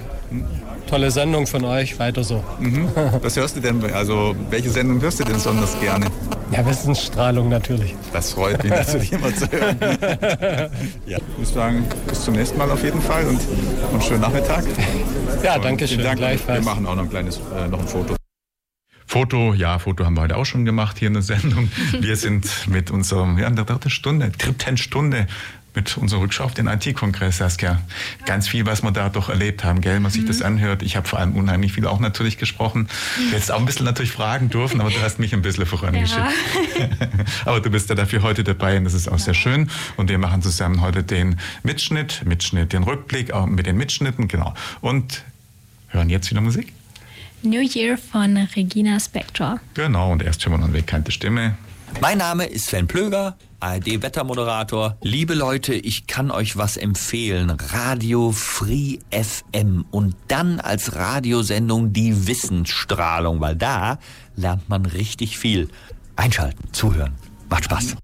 Tolle 0.89 1.11
Sendung 1.11 1.45
von 1.45 1.63
euch, 1.65 1.99
weiter 1.99 2.23
so. 2.23 2.43
Mhm. 2.59 2.89
Was 3.21 3.35
hörst 3.35 3.55
du 3.55 3.59
denn? 3.59 3.83
Also, 3.93 4.35
welche 4.49 4.71
Sendung 4.71 4.99
hörst 4.99 5.19
du 5.19 5.23
denn 5.23 5.33
besonders 5.35 5.79
gerne? 5.79 6.07
Ja, 6.51 6.65
Wissensstrahlung 6.65 7.47
natürlich. 7.47 7.93
Das 8.11 8.33
freut 8.33 8.63
mich 8.63 8.71
natürlich 8.71 9.11
immer 9.11 9.33
zu 9.35 9.51
hören. 9.51 9.77
ja, 11.05 11.17
ich 11.19 11.37
muss 11.37 11.53
sagen, 11.53 11.85
bis 12.07 12.23
zum 12.25 12.33
nächsten 12.33 12.57
Mal 12.57 12.71
auf 12.71 12.83
jeden 12.83 13.03
Fall 13.03 13.23
und, 13.27 13.39
und 13.93 14.03
schönen 14.03 14.21
Nachmittag. 14.21 14.63
Ja, 15.43 15.57
Und 15.57 15.65
danke 15.65 15.87
schön, 15.87 16.01
Dank. 16.01 16.17
gleichfalls. 16.17 16.65
Wir 16.65 16.71
machen 16.71 16.87
auch 16.87 16.95
noch 16.95 17.03
ein 17.03 17.09
kleines, 17.09 17.37
äh, 17.37 17.67
noch 17.67 17.79
ein 17.79 17.87
Foto. 17.87 18.15
Foto, 19.05 19.53
ja, 19.55 19.79
Foto 19.79 20.05
haben 20.05 20.15
wir 20.15 20.21
heute 20.21 20.37
auch 20.37 20.45
schon 20.45 20.65
gemacht 20.65 20.97
hier 20.99 21.07
in 21.07 21.15
der 21.15 21.23
Sendung. 21.23 21.71
Wir 21.99 22.15
sind 22.15 22.67
mit 22.67 22.91
unserem, 22.91 23.37
ja, 23.37 23.47
in 23.47 23.55
der 23.55 23.65
dritten 23.65 23.89
Stunde, 23.89 24.31
dritten 24.37 24.77
Stunde 24.77 25.27
mit 25.75 25.97
unserer 25.97 26.21
Rückschau 26.21 26.45
auf 26.45 26.53
den 26.53 26.67
IT-Kongress, 26.67 27.37
Saskia. 27.37 27.81
Ganz 28.25 28.47
viel, 28.47 28.65
was 28.65 28.81
wir 28.83 28.91
da 28.91 29.09
doch 29.09 29.29
erlebt 29.29 29.63
haben, 29.63 29.81
gell, 29.81 30.01
was 30.03 30.13
sich 30.13 30.25
das 30.25 30.41
anhört. 30.41 30.81
Ich 30.81 30.95
habe 30.95 31.07
vor 31.07 31.19
allem 31.19 31.35
unheimlich 31.35 31.73
viel 31.73 31.85
auch 31.85 31.99
natürlich 31.99 32.37
gesprochen. 32.37 32.87
Jetzt 33.31 33.51
auch 33.51 33.59
ein 33.59 33.65
bisschen 33.65 33.85
natürlich 33.85 34.11
fragen 34.11 34.49
dürfen, 34.49 34.81
aber 34.81 34.89
du 34.89 35.01
hast 35.01 35.19
mich 35.19 35.33
ein 35.33 35.41
bisschen 35.41 35.65
vorangeschickt. 35.65 36.21
aber 37.45 37.59
du 37.59 37.69
bist 37.69 37.89
ja 37.89 37.95
dafür 37.95 38.23
heute 38.23 38.43
dabei 38.43 38.77
und 38.77 38.85
das 38.85 38.93
ist 38.93 39.07
auch 39.07 39.19
sehr 39.19 39.33
schön. 39.33 39.69
Und 39.97 40.09
wir 40.09 40.17
machen 40.17 40.41
zusammen 40.41 40.81
heute 40.81 41.03
den 41.03 41.39
Mitschnitt, 41.63 42.23
Mitschnitt, 42.25 42.73
den 42.73 42.83
Rückblick, 42.83 43.31
auch 43.31 43.45
mit 43.45 43.65
den 43.65 43.77
Mitschnitten, 43.77 44.27
genau. 44.27 44.53
Und 44.81 45.23
hören 45.89 46.09
jetzt 46.09 46.29
wieder 46.29 46.41
Musik. 46.41 46.73
New 47.41 47.61
Year 47.61 47.97
von 47.97 48.35
Regina 48.55 48.99
Spector. 48.99 49.59
Genau, 49.73 50.11
und 50.11 50.21
erst 50.21 50.43
hören 50.45 50.53
wir 50.53 50.57
noch 50.57 50.67
eine 50.67 50.73
bekannte 50.73 51.11
Stimme. 51.11 51.57
Mein 52.01 52.17
Name 52.17 52.45
ist 52.45 52.67
Sven 52.67 52.87
Plöger, 52.87 53.37
ARD-Wettermoderator. 53.59 54.97
Liebe 55.01 55.33
Leute, 55.33 55.73
ich 55.73 56.07
kann 56.07 56.31
euch 56.31 56.57
was 56.57 56.77
empfehlen. 56.77 57.51
Radio 57.51 58.31
Free 58.31 58.99
FM 59.11 59.85
und 59.91 60.15
dann 60.27 60.59
als 60.59 60.95
Radiosendung 60.95 61.93
die 61.93 62.27
Wissensstrahlung, 62.27 63.41
weil 63.41 63.55
da 63.55 63.99
lernt 64.35 64.69
man 64.69 64.85
richtig 64.85 65.37
viel. 65.37 65.69
Einschalten, 66.15 66.71
zuhören. 66.71 67.13
Macht 67.49 67.65
Spaß. 67.65 67.95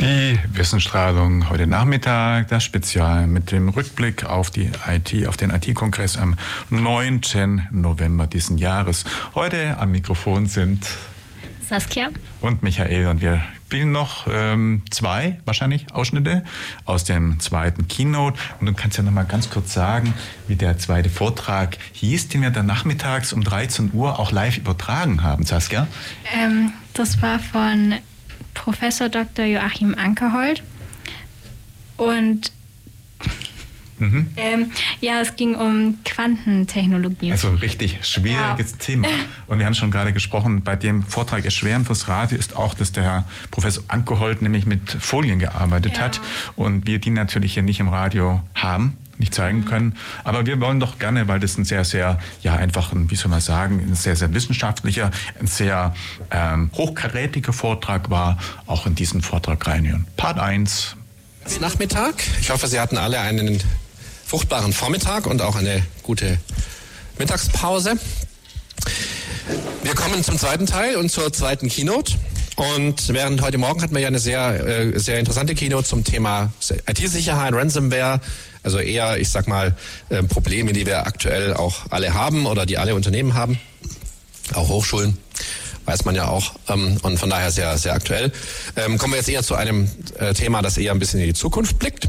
Die 0.00 0.38
Wissensstrahlung 0.52 1.50
heute 1.50 1.66
Nachmittag, 1.66 2.48
das 2.48 2.64
Spezial 2.64 3.26
mit 3.26 3.52
dem 3.52 3.68
Rückblick 3.68 4.24
auf 4.24 4.50
die 4.50 4.70
IT, 4.88 5.26
auf 5.26 5.36
den 5.36 5.50
IT-Kongress 5.50 6.16
am 6.16 6.36
9. 6.70 7.68
November 7.70 8.26
diesen 8.26 8.56
Jahres. 8.58 9.04
Heute 9.34 9.76
am 9.78 9.90
Mikrofon 9.92 10.46
sind 10.46 10.86
Saskia. 11.68 12.08
und 12.40 12.62
Michael 12.62 13.08
und 13.08 13.20
wir 13.20 13.42
spielen 13.70 13.92
noch 13.92 14.26
ähm, 14.28 14.82
zwei 14.90 15.38
wahrscheinlich 15.44 15.92
Ausschnitte 15.92 16.42
aus 16.86 17.04
dem 17.04 17.38
zweiten 17.38 17.86
Keynote 17.86 18.36
und 18.58 18.66
du 18.66 18.72
kannst 18.72 18.96
ja 18.96 19.04
noch 19.04 19.12
mal 19.12 19.22
ganz 19.22 19.48
kurz 19.48 19.72
sagen, 19.72 20.12
wie 20.48 20.56
der 20.56 20.76
zweite 20.78 21.08
Vortrag 21.08 21.78
hieß, 21.92 22.26
den 22.30 22.42
wir 22.42 22.50
dann 22.50 22.66
nachmittags 22.66 23.32
um 23.32 23.44
13 23.44 23.92
Uhr 23.92 24.18
auch 24.18 24.32
live 24.32 24.58
übertragen 24.58 25.22
haben, 25.22 25.46
Saskia. 25.46 25.86
Ähm, 26.34 26.72
das 26.94 27.22
war 27.22 27.38
von 27.38 27.94
Professor 28.54 29.08
Dr. 29.08 29.44
Joachim 29.44 29.94
Ankerhold. 29.94 30.64
Und 31.96 32.50
Mhm. 34.00 34.28
ähm, 34.36 34.70
ja, 35.00 35.20
es 35.20 35.36
ging 35.36 35.54
um 35.54 35.98
Quantentechnologie. 36.04 37.32
Also 37.32 37.50
richtig 37.50 37.98
schwieriges 38.02 38.78
Thema. 38.78 39.08
Und 39.46 39.58
wir 39.58 39.66
haben 39.66 39.74
schon 39.74 39.90
gerade 39.90 40.12
gesprochen, 40.12 40.62
bei 40.62 40.74
dem 40.74 41.02
Vortrag 41.02 41.44
Erschweren 41.44 41.84
fürs 41.84 42.08
Radio 42.08 42.38
ist 42.38 42.56
auch, 42.56 42.74
dass 42.74 42.92
der 42.92 43.04
Herr 43.04 43.24
Professor 43.50 43.84
Ankehold 43.88 44.42
nämlich 44.42 44.66
mit 44.66 44.90
Folien 44.90 45.38
gearbeitet 45.38 46.00
hat 46.00 46.20
und 46.56 46.86
wir 46.86 46.98
die 46.98 47.10
natürlich 47.10 47.54
hier 47.54 47.62
nicht 47.62 47.80
im 47.80 47.88
Radio 47.88 48.42
haben 48.54 48.96
nicht 49.20 49.34
zeigen 49.34 49.64
können. 49.66 49.96
Aber 50.24 50.46
wir 50.46 50.60
wollen 50.60 50.80
doch 50.80 50.98
gerne, 50.98 51.28
weil 51.28 51.38
das 51.38 51.56
ein 51.58 51.64
sehr, 51.64 51.84
sehr, 51.84 52.18
ja, 52.42 52.56
einfach 52.56 52.92
ein, 52.92 53.10
wie 53.10 53.16
soll 53.16 53.30
man 53.30 53.40
sagen, 53.40 53.78
ein 53.78 53.94
sehr, 53.94 54.16
sehr 54.16 54.34
wissenschaftlicher, 54.34 55.10
ein 55.38 55.46
sehr 55.46 55.94
ähm, 56.30 56.70
hochkarätiger 56.74 57.52
Vortrag 57.52 58.10
war, 58.10 58.38
auch 58.66 58.86
in 58.86 58.94
diesen 58.94 59.20
Vortrag 59.22 59.64
reinhören. 59.66 60.06
Part 60.16 60.38
1. 60.38 60.96
Nachmittag. 61.60 62.14
Ich 62.40 62.50
hoffe, 62.50 62.66
Sie 62.66 62.80
hatten 62.80 62.96
alle 62.96 63.20
einen 63.20 63.60
fruchtbaren 64.30 64.72
Vormittag 64.72 65.26
und 65.26 65.42
auch 65.42 65.56
eine 65.56 65.82
gute 66.04 66.38
Mittagspause. 67.18 67.94
Wir 69.82 69.94
kommen 69.96 70.22
zum 70.22 70.38
zweiten 70.38 70.66
Teil 70.66 70.94
und 70.94 71.10
zur 71.10 71.32
zweiten 71.32 71.68
Keynote. 71.68 72.12
Und 72.54 73.12
während 73.12 73.42
heute 73.42 73.58
Morgen 73.58 73.82
hatten 73.82 73.92
wir 73.92 74.02
ja 74.02 74.06
eine 74.06 74.20
sehr, 74.20 74.64
äh, 74.64 74.96
sehr 75.00 75.18
interessante 75.18 75.56
Keynote 75.56 75.88
zum 75.88 76.04
Thema 76.04 76.52
IT-Sicherheit, 76.86 77.54
Ransomware, 77.54 78.20
also 78.62 78.78
eher, 78.78 79.18
ich 79.18 79.30
sag 79.30 79.48
mal, 79.48 79.76
äh, 80.10 80.22
Probleme, 80.22 80.72
die 80.72 80.86
wir 80.86 81.08
aktuell 81.08 81.54
auch 81.54 81.90
alle 81.90 82.14
haben 82.14 82.46
oder 82.46 82.66
die 82.66 82.78
alle 82.78 82.94
Unternehmen 82.94 83.34
haben, 83.34 83.58
auch 84.54 84.68
Hochschulen 84.68 85.18
weiß 85.86 86.04
man 86.04 86.14
ja 86.14 86.28
auch 86.28 86.52
ähm, 86.68 86.98
und 87.02 87.18
von 87.18 87.30
daher 87.30 87.50
sehr, 87.50 87.76
sehr 87.78 87.94
aktuell. 87.94 88.30
Ähm, 88.76 88.96
kommen 88.96 89.12
wir 89.12 89.18
jetzt 89.18 89.28
eher 89.28 89.42
zu 89.42 89.56
einem 89.56 89.90
äh, 90.20 90.34
Thema, 90.34 90.62
das 90.62 90.78
eher 90.78 90.92
ein 90.92 91.00
bisschen 91.00 91.18
in 91.18 91.26
die 91.26 91.34
Zukunft 91.34 91.80
blickt. 91.80 92.08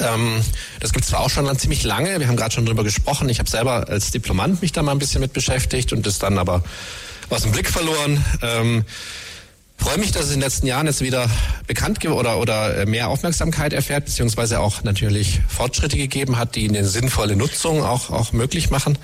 Ähm, 0.00 0.44
das 0.80 0.92
gibt 0.92 1.04
es 1.04 1.10
zwar 1.10 1.20
auch 1.20 1.30
schon 1.30 1.58
ziemlich 1.58 1.84
lange, 1.84 2.20
wir 2.20 2.28
haben 2.28 2.36
gerade 2.36 2.54
schon 2.54 2.66
drüber 2.66 2.84
gesprochen. 2.84 3.28
Ich 3.28 3.38
habe 3.38 3.48
selber 3.48 3.88
als 3.88 4.10
Diplomant 4.10 4.62
mich 4.62 4.72
da 4.72 4.82
mal 4.82 4.92
ein 4.92 4.98
bisschen 4.98 5.20
mit 5.20 5.32
beschäftigt 5.32 5.92
und 5.92 6.06
das 6.06 6.18
dann 6.18 6.38
aber 6.38 6.62
aus 7.30 7.42
dem 7.42 7.52
Blick 7.52 7.68
verloren. 7.68 8.24
Ähm, 8.42 8.84
freue 9.78 9.98
mich, 9.98 10.10
dass 10.12 10.24
es 10.24 10.30
in 10.30 10.40
den 10.40 10.42
letzten 10.42 10.66
Jahren 10.66 10.86
jetzt 10.86 11.00
wieder 11.00 11.30
bekannt 11.66 12.04
oder, 12.04 12.38
oder 12.38 12.78
äh, 12.78 12.86
mehr 12.86 13.08
Aufmerksamkeit 13.08 13.72
erfährt, 13.72 14.06
beziehungsweise 14.06 14.60
auch 14.60 14.82
natürlich 14.82 15.40
Fortschritte 15.48 15.96
gegeben 15.96 16.36
hat, 16.36 16.56
die 16.56 16.68
eine 16.68 16.84
sinnvolle 16.84 17.36
Nutzung 17.36 17.82
auch, 17.82 18.10
auch 18.10 18.32
möglich 18.32 18.70
machen. 18.70 18.98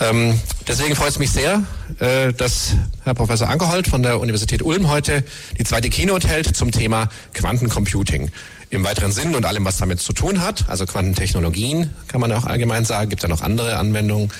Ähm, 0.00 0.38
deswegen 0.66 0.94
freut 0.94 1.10
es 1.10 1.18
mich 1.18 1.30
sehr, 1.30 1.62
äh, 1.98 2.32
dass 2.32 2.74
Herr 3.04 3.14
Professor 3.14 3.48
Ankerhold 3.48 3.88
von 3.88 4.02
der 4.02 4.20
Universität 4.20 4.62
Ulm 4.62 4.88
heute 4.88 5.24
die 5.58 5.64
zweite 5.64 5.90
Keynote 5.90 6.28
hält 6.28 6.56
zum 6.56 6.70
Thema 6.70 7.08
Quantencomputing. 7.34 8.30
Im 8.70 8.84
weiteren 8.84 9.12
Sinn 9.12 9.34
und 9.34 9.44
allem, 9.44 9.64
was 9.64 9.76
damit 9.76 10.00
zu 10.00 10.12
tun 10.12 10.42
hat, 10.42 10.68
also 10.68 10.86
Quantentechnologien, 10.86 11.94
kann 12.08 12.20
man 12.20 12.32
auch 12.32 12.44
allgemein 12.44 12.84
sagen, 12.84 13.10
gibt 13.10 13.22
ja 13.22 13.28
noch 13.28 13.42
andere 13.42 13.76
Anwendungen. 13.76 14.32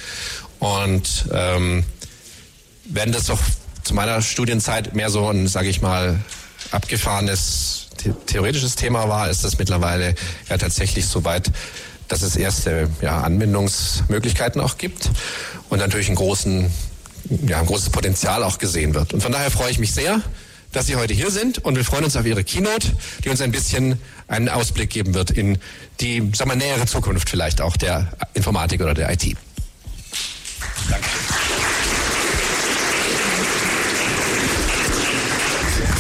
Und 0.59 1.27
ähm, 1.32 1.85
wenn 2.85 3.12
das 3.12 3.27
doch 3.27 3.39
zu 3.85 3.94
meiner 3.94 4.20
Studienzeit 4.23 4.94
mehr 4.94 5.11
so 5.11 5.31
ein, 5.31 5.47
sage 5.47 5.69
ich 5.69 5.81
mal, 5.81 6.19
abgefahrenes 6.73 7.86
the 8.03 8.12
theoretisches 8.27 8.77
Thema 8.77 9.09
war, 9.09 9.28
ist 9.28 9.44
das 9.44 9.59
mittlerweile 9.59 10.15
ja 10.48 10.59
tatsächlich 10.59 11.07
so 11.07 11.24
weit, 11.24 11.51
dass 12.09 12.23
es 12.23 12.36
erste 12.36 12.89
ja, 13.01 13.20
Anwendungsmöglichkeiten 13.20 14.61
auch 14.61 14.78
gibt 14.78 15.11
und 15.69 15.78
natürlich 15.78 16.07
einen 16.09 16.16
großen, 16.16 16.70
ja, 17.47 17.61
ein 17.61 17.66
großes 17.66 17.90
Potenzial 17.90 18.43
auch 18.44 18.59
gesehen 18.59 18.94
wird. 18.94 19.12
Und 19.12 19.23
von 19.23 19.32
daher 19.32 19.51
freue 19.51 19.70
ich 19.70 19.78
mich 19.78 19.93
sehr, 19.93 20.20
dass 20.72 20.86
Sie 20.86 20.97
heute 20.97 21.14
hier 21.14 21.30
sind 21.30 21.59
und 21.59 21.76
wir 21.76 21.84
freuen 21.84 22.05
uns 22.05 22.16
auf 22.16 22.26
Ihre 22.26 22.44
Keynote, 22.44 22.93
die 23.24 23.28
uns 23.28 23.40
ein 23.40 23.52
bisschen 23.52 24.01
einen 24.28 24.48
Ausblick 24.48 24.90
geben 24.90 25.14
wird 25.14 25.30
in 25.30 25.59
die, 26.01 26.30
sag 26.34 26.47
mal, 26.47 26.56
nähere 26.56 26.86
Zukunft 26.86 27.30
vielleicht 27.30 27.60
auch 27.60 27.76
der 27.76 28.12
Informatik 28.34 28.80
oder 28.80 28.94
der 28.94 29.12
IT. 29.12 29.36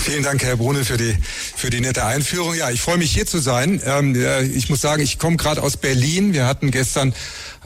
Vielen 0.06 0.22
Dank, 0.22 0.44
Herr 0.44 0.56
Brune, 0.56 0.84
für 0.84 0.96
die, 0.96 1.16
für 1.56 1.68
die 1.68 1.80
nette 1.80 2.04
Einführung. 2.04 2.54
Ja, 2.54 2.70
ich 2.70 2.80
freue 2.80 2.96
mich 2.96 3.10
hier 3.10 3.26
zu 3.26 3.40
sein. 3.40 3.82
Ähm, 3.84 4.14
ja, 4.14 4.40
ich 4.40 4.70
muss 4.70 4.80
sagen, 4.80 5.02
ich 5.02 5.18
komme 5.18 5.36
gerade 5.36 5.60
aus 5.60 5.76
Berlin. 5.76 6.32
Wir 6.32 6.46
hatten 6.46 6.70
gestern 6.70 7.12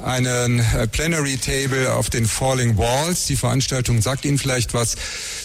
einen 0.03 0.61
äh, 0.61 0.87
Plenary 0.87 1.37
Table 1.37 1.93
auf 1.93 2.09
den 2.09 2.25
Falling 2.25 2.79
Walls. 2.79 3.27
Die 3.27 3.37
Veranstaltung 3.37 4.01
sagt 4.01 4.25
Ihnen 4.25 4.39
vielleicht 4.39 4.73
was 4.73 4.97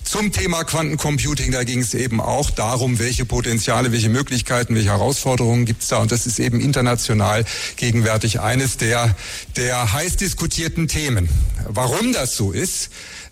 zum 0.05 0.31
Thema 0.31 0.63
Quantencomputing. 0.63 1.51
Da 1.51 1.65
ging 1.65 1.81
es 1.81 1.93
eben 1.93 2.21
auch 2.21 2.49
darum, 2.49 2.97
welche 2.97 3.25
Potenziale, 3.25 3.91
welche 3.91 4.07
Möglichkeiten, 4.07 4.73
welche 4.73 4.91
Herausforderungen 4.91 5.65
gibt 5.65 5.81
es 5.81 5.89
da. 5.89 5.97
Und 5.97 6.13
das 6.13 6.25
ist 6.25 6.39
eben 6.39 6.61
international 6.61 7.43
gegenwärtig 7.75 8.39
eines 8.39 8.77
der, 8.77 9.17
der 9.57 9.91
heiß 9.91 10.15
diskutierten 10.15 10.87
Themen. 10.87 11.27
Warum 11.67 12.13
das 12.13 12.37
so 12.37 12.53
ist, 12.53 12.89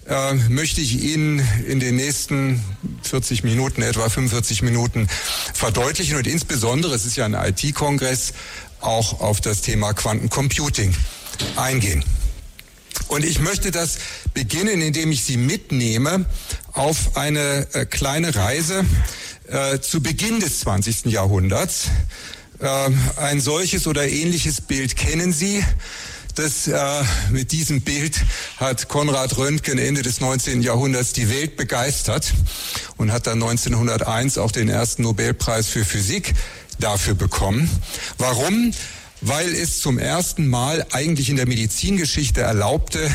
äh, 0.08 0.34
möchte 0.50 0.82
ich 0.82 1.02
Ihnen 1.04 1.40
in 1.68 1.80
den 1.80 1.96
nächsten 1.96 2.64
40 3.04 3.44
Minuten, 3.44 3.82
etwa 3.82 4.10
45 4.10 4.62
Minuten 4.62 5.08
verdeutlichen 5.54 6.18
und 6.18 6.28
insbesondere, 6.28 6.94
es 6.94 7.06
ist 7.06 7.16
ja 7.16 7.26
ein 7.26 7.34
IT-Kongress, 7.34 8.34
auch 8.82 9.22
auf 9.22 9.42
das 9.42 9.62
Thema 9.62 9.94
Quantencomputing 9.94 10.94
eingehen. 11.56 12.04
Und 13.08 13.24
ich 13.26 13.40
möchte 13.40 13.72
das 13.72 13.98
beginnen, 14.34 14.82
indem 14.82 15.12
ich 15.12 15.24
Sie 15.24 15.38
mitnehme 15.38 16.26
auf 16.74 17.18
eine 17.18 17.68
äh, 17.74 17.86
kleine 17.86 18.36
Reise 18.36 18.86
äh, 19.48 19.80
zu 19.80 20.02
Beginn 20.02 20.40
des 20.40 20.62
20. 20.62 21.06
Jahrhunderts. 21.06 21.88
Äh, 22.60 22.90
ein 23.18 23.42
solches 23.42 23.88
oder 23.88 24.08
ähnliches 24.08 24.62
Bild 24.62 24.96
kennen 24.96 25.34
Sie. 25.34 25.64
Das, 26.36 26.68
äh, 26.68 27.04
mit 27.30 27.52
diesem 27.52 27.82
Bild 27.82 28.20
hat 28.58 28.88
Konrad 28.88 29.38
Röntgen 29.38 29.78
Ende 29.78 30.02
des 30.02 30.20
19. 30.20 30.64
Jahrhunderts 30.64 31.14
die 31.14 31.30
Welt 31.30 31.58
begeistert 31.58 32.34
und 32.98 33.12
hat 33.12 33.28
dann 33.28 33.44
1901 33.44 34.40
auch 34.40 34.52
den 34.52 34.68
ersten 34.68 35.04
Nobelpreis 35.04 35.68
für 35.68 35.86
Physik 35.86 36.34
dafür 36.80 37.14
bekommen. 37.14 37.70
Warum? 38.18 38.74
Weil 39.22 39.54
es 39.54 39.80
zum 39.80 40.00
ersten 40.00 40.48
Mal 40.48 40.84
eigentlich 40.92 41.30
in 41.30 41.36
der 41.36 41.48
Medizingeschichte 41.48 42.42
erlaubte, 42.42 43.12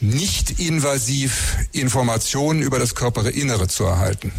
nicht 0.00 0.60
invasiv 0.60 1.56
Informationen 1.72 2.62
über 2.62 2.78
das 2.78 2.94
Körperinnere 2.94 3.66
zu 3.66 3.82
erhalten. 3.82 4.30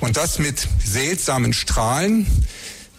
Und 0.00 0.16
das 0.16 0.40
mit 0.40 0.66
seltsamen 0.84 1.52
Strahlen, 1.52 2.26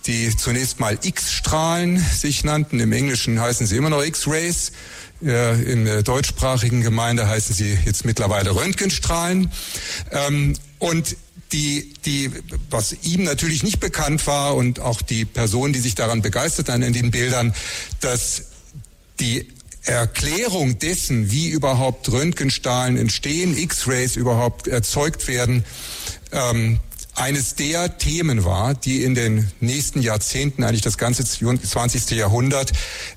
die 0.07 0.35
zunächst 0.35 0.79
mal 0.79 0.97
X-Strahlen 1.01 1.97
sich 1.97 2.43
nannten. 2.43 2.79
Im 2.79 2.91
Englischen 2.91 3.39
heißen 3.39 3.67
sie 3.67 3.77
immer 3.77 3.89
noch 3.89 4.03
X-Rays. 4.03 4.71
In 5.21 5.85
der 5.85 6.01
deutschsprachigen 6.01 6.81
Gemeinde 6.81 7.27
heißen 7.27 7.53
sie 7.53 7.77
jetzt 7.85 8.05
mittlerweile 8.05 8.55
Röntgenstrahlen. 8.55 9.51
Ähm, 10.11 10.55
und 10.79 11.15
die, 11.51 11.93
die, 12.05 12.31
was 12.69 12.95
ihm 13.03 13.23
natürlich 13.23 13.61
nicht 13.61 13.79
bekannt 13.79 14.25
war 14.25 14.55
und 14.55 14.79
auch 14.79 15.01
die 15.01 15.25
Personen, 15.25 15.73
die 15.73 15.79
sich 15.79 15.95
daran 15.95 16.21
begeistert 16.21 16.69
haben 16.69 16.81
in 16.81 16.93
den 16.93 17.11
Bildern, 17.11 17.53
dass 17.99 18.45
die 19.19 19.47
Erklärung 19.83 20.79
dessen, 20.79 21.31
wie 21.31 21.49
überhaupt 21.49 22.11
Röntgenstrahlen 22.11 22.97
entstehen, 22.97 23.57
X-Rays 23.57 24.15
überhaupt 24.15 24.67
erzeugt 24.67 25.27
werden, 25.27 25.65
ähm, 26.31 26.79
eines 27.15 27.55
der 27.55 27.97
Themen 27.97 28.45
war, 28.45 28.73
die 28.73 29.03
in 29.03 29.15
den 29.15 29.51
nächsten 29.59 30.01
Jahrzehnten, 30.01 30.63
eigentlich 30.63 30.81
das 30.81 30.97
ganze 30.97 31.23
20. 31.25 32.11
Jahrhundert 32.11 32.71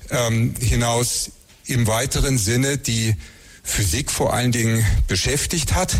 ähm, 0.09 0.53
hinaus 0.59 1.31
im 1.65 1.87
weiteren 1.87 2.37
Sinne 2.37 2.77
die 2.77 3.15
Physik 3.63 4.11
vor 4.11 4.33
allen 4.33 4.51
Dingen 4.51 4.85
beschäftigt 5.07 5.73
hat, 5.73 5.95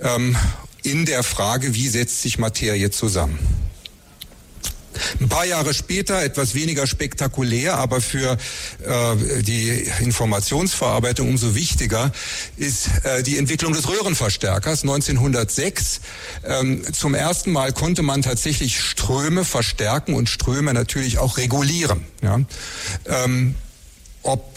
ähm, 0.00 0.36
in 0.82 1.04
der 1.04 1.22
Frage, 1.22 1.74
wie 1.74 1.88
setzt 1.88 2.22
sich 2.22 2.38
Materie 2.38 2.90
zusammen. 2.90 3.38
Ein 5.20 5.28
paar 5.28 5.44
Jahre 5.44 5.74
später, 5.74 6.22
etwas 6.22 6.54
weniger 6.54 6.86
spektakulär, 6.86 7.76
aber 7.76 8.00
für 8.00 8.36
äh, 8.84 9.42
die 9.42 9.86
Informationsverarbeitung 10.00 11.28
umso 11.28 11.54
wichtiger, 11.54 12.12
ist 12.56 12.88
äh, 13.04 13.22
die 13.22 13.38
Entwicklung 13.38 13.72
des 13.72 13.88
Röhrenverstärkers 13.88 14.82
1906. 14.82 16.00
Ähm, 16.44 16.82
zum 16.92 17.14
ersten 17.14 17.52
Mal 17.52 17.72
konnte 17.72 18.02
man 18.02 18.22
tatsächlich 18.22 18.80
Ströme 18.80 19.44
verstärken 19.44 20.14
und 20.14 20.28
Ströme 20.28 20.74
natürlich 20.74 21.18
auch 21.18 21.36
regulieren. 21.36 22.04
Ja? 22.22 22.40
Ähm, 23.06 23.54
ob 24.22 24.56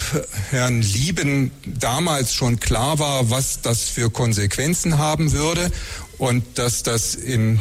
Herrn 0.52 0.82
Lieben 0.82 1.52
damals 1.66 2.34
schon 2.34 2.60
klar 2.60 3.00
war, 3.00 3.32
was 3.32 3.62
das 3.62 3.84
für 3.84 4.12
Konsequenzen 4.12 5.00
haben 5.00 5.32
würde 5.32 5.72
und 6.18 6.60
dass 6.60 6.84
das 6.84 7.16
in 7.16 7.60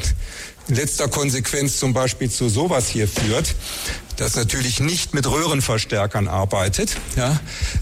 letzter 0.69 1.09
Konsequenz 1.09 1.79
zum 1.79 1.93
Beispiel 1.93 2.31
zu 2.31 2.49
sowas 2.49 2.89
hier 2.89 3.09
führt, 3.09 3.55
das 4.17 4.37
natürlich 4.37 4.81
nicht 4.81 5.13
mit 5.13 5.27
Röhrenverstärkern 5.27 6.29
arbeitet, 6.29 6.97
ja, 7.17 7.41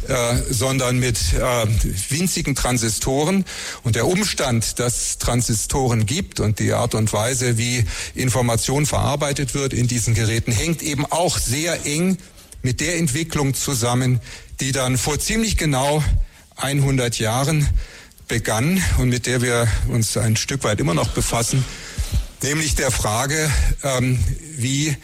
äh, 0.09 0.37
sondern 0.51 0.99
mit 0.99 1.19
äh, 1.35 1.67
winzigen 2.09 2.55
Transistoren. 2.55 3.45
Und 3.83 3.97
der 3.97 4.07
Umstand, 4.07 4.79
dass 4.79 5.19
Transistoren 5.19 6.07
gibt 6.07 6.41
und 6.41 6.59
die 6.59 6.73
Art 6.73 6.95
und 6.95 7.13
Weise, 7.13 7.59
wie 7.59 7.85
Information 8.15 8.87
verarbeitet 8.87 9.55
wird 9.55 9.73
in 9.73 9.89
diesen 9.89 10.15
Geräten, 10.15 10.53
hängt 10.53 10.83
eben 10.83 11.05
auch 11.07 11.39
sehr 11.39 11.85
eng 11.85 12.17
mit 12.63 12.81
der 12.81 12.97
Entwicklung 12.97 13.55
zusammen, 13.55 14.21
die 14.61 14.73
dann 14.73 14.97
vor 14.97 15.19
ziemlich 15.19 15.57
genau 15.57 16.03
100 16.57 17.19
Jahren 17.19 17.69
begann 18.29 18.83
und 18.99 19.09
mit 19.09 19.27
der 19.27 19.43
wir 19.43 19.69
uns 19.89 20.17
ein 20.17 20.37
Stück 20.37 20.65
weit 20.65 20.81
immer 20.81 20.95
noch 20.95 21.09
befassen, 21.09 21.65
nämlich 22.43 22.75
der 22.75 22.91
Frage, 22.91 23.51
ähm, 23.83 24.19
wie 24.57 24.97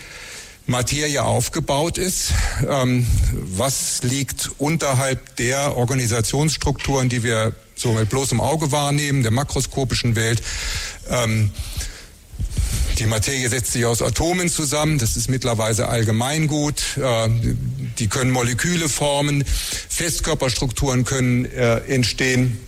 Materie 0.66 1.24
aufgebaut 1.24 1.96
ist, 1.96 2.32
ähm, 2.68 3.06
was 3.32 4.02
liegt 4.02 4.50
unterhalb 4.58 5.36
der 5.36 5.76
Organisationsstrukturen, 5.76 7.08
die 7.08 7.22
wir 7.22 7.54
so 7.74 7.92
mit 7.92 8.10
bloßem 8.10 8.40
Auge 8.40 8.70
wahrnehmen, 8.70 9.22
der 9.22 9.32
makroskopischen 9.32 10.14
Welt. 10.14 10.42
Ähm, 11.08 11.50
die 12.98 13.06
Materie 13.06 13.48
setzt 13.48 13.72
sich 13.72 13.86
aus 13.86 14.02
Atomen 14.02 14.48
zusammen, 14.48 14.98
das 14.98 15.16
ist 15.16 15.30
mittlerweile 15.30 15.88
allgemeingut. 15.88 16.82
Äh, 16.98 17.28
die 17.98 18.08
können 18.08 18.30
Moleküle 18.30 18.88
formen, 18.88 19.44
Festkörperstrukturen 19.88 21.04
können 21.04 21.46
äh, 21.46 21.78
entstehen. 21.86 22.58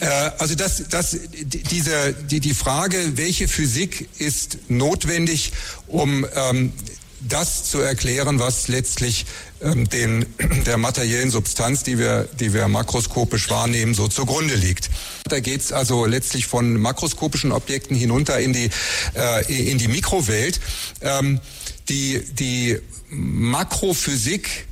Äh, 0.00 0.06
also 0.38 0.54
das, 0.54 0.84
das, 0.88 1.16
diese, 1.32 2.12
die, 2.12 2.40
die 2.40 2.54
Frage, 2.54 3.16
welche 3.16 3.48
Physik 3.48 4.08
ist 4.18 4.58
notwendig, 4.68 5.52
um 5.86 6.26
ähm, 6.34 6.72
das 7.20 7.64
zu 7.64 7.80
erklären, 7.80 8.38
was 8.38 8.68
letztlich 8.68 9.26
ähm, 9.60 9.88
den, 9.88 10.26
der 10.66 10.78
materiellen 10.78 11.30
Substanz, 11.30 11.82
die 11.82 11.98
wir, 11.98 12.28
die 12.38 12.52
wir 12.54 12.68
makroskopisch 12.68 13.50
wahrnehmen, 13.50 13.94
so 13.94 14.08
zugrunde 14.08 14.54
liegt. 14.54 14.90
Da 15.28 15.40
geht's 15.40 15.72
also 15.72 16.06
letztlich 16.06 16.46
von 16.46 16.74
makroskopischen 16.74 17.52
Objekten 17.52 17.96
hinunter 17.96 18.38
in 18.38 18.52
die, 18.52 18.70
äh, 19.14 19.70
in 19.70 19.78
die 19.78 19.88
Mikrowelt. 19.88 20.60
Ähm, 21.00 21.40
die, 21.88 22.22
die 22.34 22.78
Makrophysik, 23.10 24.66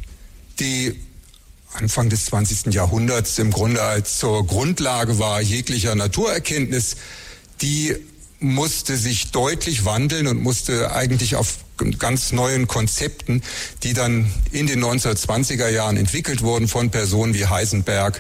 die 0.61 1.01
Anfang 1.77 2.09
des 2.09 2.27
20. 2.27 2.73
Jahrhunderts 2.73 3.39
im 3.39 3.51
Grunde 3.51 3.83
als 3.83 4.19
zur 4.19 4.47
Grundlage 4.47 5.19
war 5.19 5.41
jeglicher 5.41 5.95
Naturerkenntnis, 5.95 6.97
die 7.61 7.95
musste 8.41 8.97
sich 8.97 9.31
deutlich 9.31 9.85
wandeln 9.85 10.27
und 10.27 10.43
musste 10.43 10.93
eigentlich 10.93 11.37
auf 11.37 11.59
ganz 11.99 12.33
neuen 12.33 12.67
Konzepten, 12.67 13.43
die 13.83 13.93
dann 13.93 14.31
in 14.51 14.67
den 14.67 14.83
1920er 14.83 15.69
Jahren 15.69 15.97
entwickelt 15.97 16.43
wurden 16.43 16.69
von 16.69 16.91
Personen 16.91 17.35
wie 17.35 17.47
Heisenberg, 17.47 18.19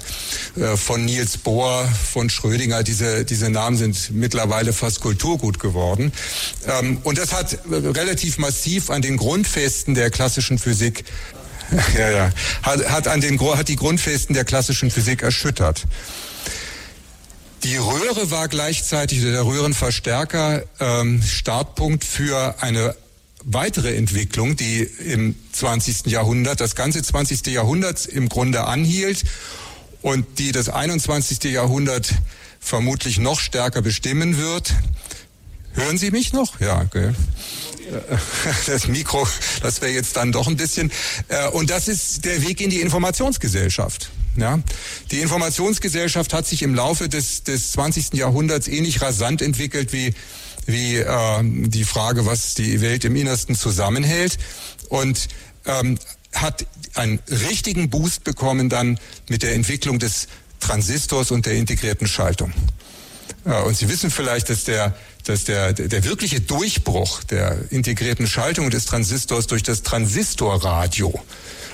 äh, 0.57 0.77
von 0.77 1.05
Niels 1.05 1.39
Bohr, 1.39 1.89
von 2.13 2.29
Schrödinger. 2.29 2.83
Diese, 2.83 3.25
diese 3.25 3.49
Namen 3.49 3.77
sind 3.77 4.11
mittlerweile 4.13 4.73
fast 4.73 5.01
Kulturgut 5.01 5.59
geworden. 5.59 6.13
Ähm, 6.67 6.99
und 7.03 7.19
das 7.19 7.33
hat 7.33 7.59
relativ 7.71 8.39
massiv 8.39 8.91
an 8.91 9.01
den 9.01 9.17
Grundfesten 9.17 9.95
der 9.95 10.11
klassischen 10.11 10.59
Physik 10.59 11.05
ja, 11.99 12.11
ja. 12.11 12.31
Hat, 12.63 12.89
hat, 12.89 13.09
an 13.09 13.21
den, 13.21 13.41
hat 13.41 13.69
die 13.69 13.77
Grundfesten 13.77 14.35
der 14.35 14.45
klassischen 14.45 14.91
Physik 14.91 15.23
erschüttert. 15.23 15.85
Die 17.63 17.77
Röhre 17.77 18.31
war 18.31 18.49
gleichzeitig, 18.49 19.23
der 19.23 19.45
Röhrenverstärker, 19.45 20.63
ähm, 20.79 21.23
Startpunkt 21.23 22.05
für 22.05 22.55
eine 22.61 22.95
weitere 23.45 23.97
Entwicklung, 23.97 24.57
die 24.57 24.83
im 24.83 25.37
20. 25.53 26.07
Jahrhundert, 26.07 26.61
das 26.61 26.75
ganze 26.75 27.03
20. 27.03 27.47
Jahrhundert 27.47 28.07
im 28.07 28.29
Grunde 28.29 28.65
anhielt 28.65 29.25
und 30.03 30.39
die 30.39 30.53
das 30.53 30.69
21. 30.69 31.45
Jahrhundert 31.45 32.13
vermutlich 32.61 33.19
noch 33.19 33.41
stärker 33.41 33.83
bestimmen 33.83 34.37
wird. 34.39 34.75
Hören 35.77 35.99
Sie 35.99 36.11
mich 36.11 36.33
noch? 36.33 36.59
Ja, 36.59 36.85
gell. 36.85 37.15
das 38.67 38.89
Mikro, 38.89 39.29
das 39.63 39.81
wäre 39.81 39.93
jetzt 39.93 40.17
dann 40.17 40.33
doch 40.33 40.49
ein 40.49 40.57
bisschen. 40.57 40.91
Äh, 41.29 41.49
und 41.51 41.71
das 41.71 41.87
ist 41.87 42.25
der 42.25 42.43
Weg 42.43 42.61
in 42.61 42.71
die 42.71 42.81
Informationsgesellschaft. 42.81 44.11
Ja, 44.37 44.59
die 45.11 45.21
Informationsgesellschaft 45.21 46.35
hat 46.35 46.47
sich 46.47 46.63
im 46.63 46.75
Laufe 46.75 47.09
des, 47.09 47.45
des 47.45 47.73
20. 47.73 48.15
Jahrhunderts 48.15 48.69
ähnlich 48.69 49.01
rasant 49.01 49.41
entwickelt 49.41 49.93
wie, 49.93 50.15
wie 50.67 50.97
äh, 50.97 51.07
die 51.43 51.85
Frage, 51.85 52.27
was 52.27 52.55
die 52.55 52.81
Welt 52.81 53.05
im 53.05 53.15
Innersten 53.15 53.55
zusammenhält. 53.55 54.39
Und 54.89 55.29
ähm, 55.67 55.99
hat 56.35 56.67
einen 56.95 57.21
richtigen 57.49 57.91
Boost 57.91 58.25
bekommen 58.25 58.69
dann 58.69 58.99
mit 59.29 59.43
der 59.43 59.55
Entwicklung 59.55 59.99
des 59.99 60.29
Transistors 60.61 61.31
und 61.31 61.47
der 61.47 61.55
integrierten 61.55 62.07
Schaltung. 62.07 62.53
Ja, 63.45 63.61
und 63.61 63.77
Sie 63.77 63.89
wissen 63.89 64.11
vielleicht, 64.11 64.51
dass 64.51 64.65
der 64.65 64.95
dass 65.27 65.45
der, 65.45 65.73
der 65.73 66.05
wirkliche 66.05 66.41
Durchbruch 66.41 67.25
der 67.25 67.59
integrierten 67.71 68.27
Schaltung 68.27 68.71
des 68.71 68.87
Transistors 68.87 69.47
durch 69.47 69.63
das 69.63 69.83
Transistorradio, 69.83 71.13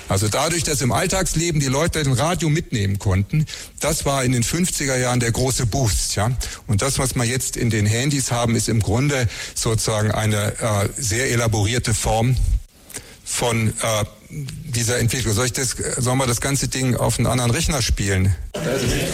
also 0.09 0.27
dadurch, 0.27 0.63
dass 0.63 0.81
im 0.81 0.91
Alltagsleben 0.91 1.61
die 1.61 1.67
Leute 1.67 2.03
den 2.03 2.13
Radio 2.13 2.49
mitnehmen 2.49 2.99
konnten, 2.99 3.45
das 3.79 4.05
war 4.05 4.23
in 4.23 4.31
den 4.31 4.43
50er 4.43 4.97
Jahren 4.97 5.19
der 5.19 5.31
große 5.31 5.65
Boost. 5.65 6.15
Ja? 6.15 6.31
Und 6.67 6.81
das, 6.81 6.99
was 6.99 7.15
wir 7.15 7.23
jetzt 7.23 7.55
in 7.55 7.69
den 7.69 7.85
Handys 7.85 8.31
haben, 8.31 8.55
ist 8.55 8.69
im 8.69 8.81
Grunde 8.81 9.27
sozusagen 9.55 10.11
eine 10.11 10.53
äh, 10.59 10.89
sehr 10.97 11.31
elaborierte 11.31 11.93
Form 11.93 12.35
von 13.23 13.69
äh, 13.69 14.05
dieser 14.29 14.99
Entwicklung. 14.99 15.33
Soll 15.33 15.45
ich 15.45 15.53
das, 15.53 15.75
sollen 15.97 16.17
wir 16.17 16.27
das 16.27 16.41
ganze 16.41 16.67
Ding 16.67 16.95
auf 16.95 17.17
einen 17.17 17.27
anderen 17.27 17.51
Rechner 17.51 17.81
spielen? 17.81 18.35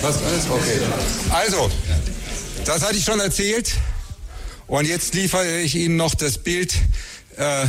Was 0.01 0.23
alles? 0.23 0.49
Okay. 0.49 0.79
Also, 1.29 1.69
das 2.65 2.81
hatte 2.81 2.95
ich 2.95 3.05
schon 3.05 3.19
erzählt. 3.19 3.73
Und 4.69 4.87
jetzt 4.87 5.15
liefere 5.15 5.61
ich 5.61 5.73
Ihnen 5.73 5.95
noch 5.95 6.13
das 6.13 6.37
Bild, 6.37 6.75
äh, 7.37 7.65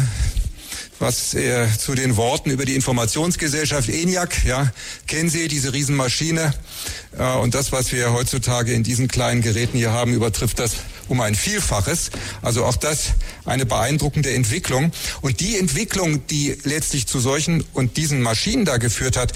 was 0.98 1.32
äh, 1.32 1.66
zu 1.78 1.94
den 1.94 2.18
Worten 2.18 2.50
über 2.50 2.66
die 2.66 2.74
Informationsgesellschaft 2.74 3.88
ENIAC, 3.88 4.44
ja, 4.44 4.70
kennen 5.06 5.30
Sie 5.30 5.48
diese 5.48 5.72
Riesenmaschine? 5.72 6.52
Äh, 7.18 7.36
und 7.38 7.54
das, 7.54 7.72
was 7.72 7.90
wir 7.92 8.12
heutzutage 8.12 8.74
in 8.74 8.82
diesen 8.82 9.08
kleinen 9.08 9.40
Geräten 9.40 9.78
hier 9.78 9.92
haben, 9.92 10.12
übertrifft 10.12 10.58
das 10.58 10.72
um 11.08 11.22
ein 11.22 11.34
Vielfaches. 11.34 12.10
Also 12.42 12.66
auch 12.66 12.76
das 12.76 13.14
eine 13.46 13.64
beeindruckende 13.64 14.34
Entwicklung. 14.34 14.92
Und 15.22 15.40
die 15.40 15.58
Entwicklung, 15.58 16.26
die 16.26 16.58
letztlich 16.64 17.06
zu 17.06 17.18
solchen 17.18 17.64
und 17.72 17.96
diesen 17.96 18.20
Maschinen 18.20 18.66
da 18.66 18.76
geführt 18.76 19.16
hat, 19.16 19.32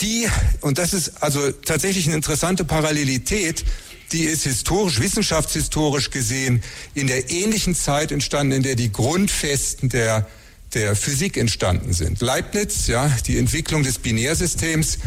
die, 0.00 0.28
und 0.60 0.78
das 0.78 0.94
ist 0.94 1.20
also 1.20 1.50
tatsächlich 1.50 2.06
eine 2.06 2.14
interessante 2.14 2.64
Parallelität, 2.64 3.64
die 4.12 4.24
ist 4.24 4.44
historisch, 4.44 5.00
wissenschaftshistorisch 5.00 6.10
gesehen 6.10 6.62
in 6.94 7.06
der 7.06 7.30
ähnlichen 7.30 7.74
Zeit 7.74 8.12
entstanden, 8.12 8.52
in 8.52 8.62
der 8.62 8.74
die 8.74 8.92
Grundfesten 8.92 9.88
der 9.88 10.26
der 10.74 10.94
Physik 10.94 11.36
entstanden 11.36 11.92
sind. 11.92 12.20
Leibniz, 12.20 12.86
ja, 12.86 13.10
die 13.26 13.38
Entwicklung 13.38 13.82
des 13.82 13.98
Binärsystems, 13.98 14.98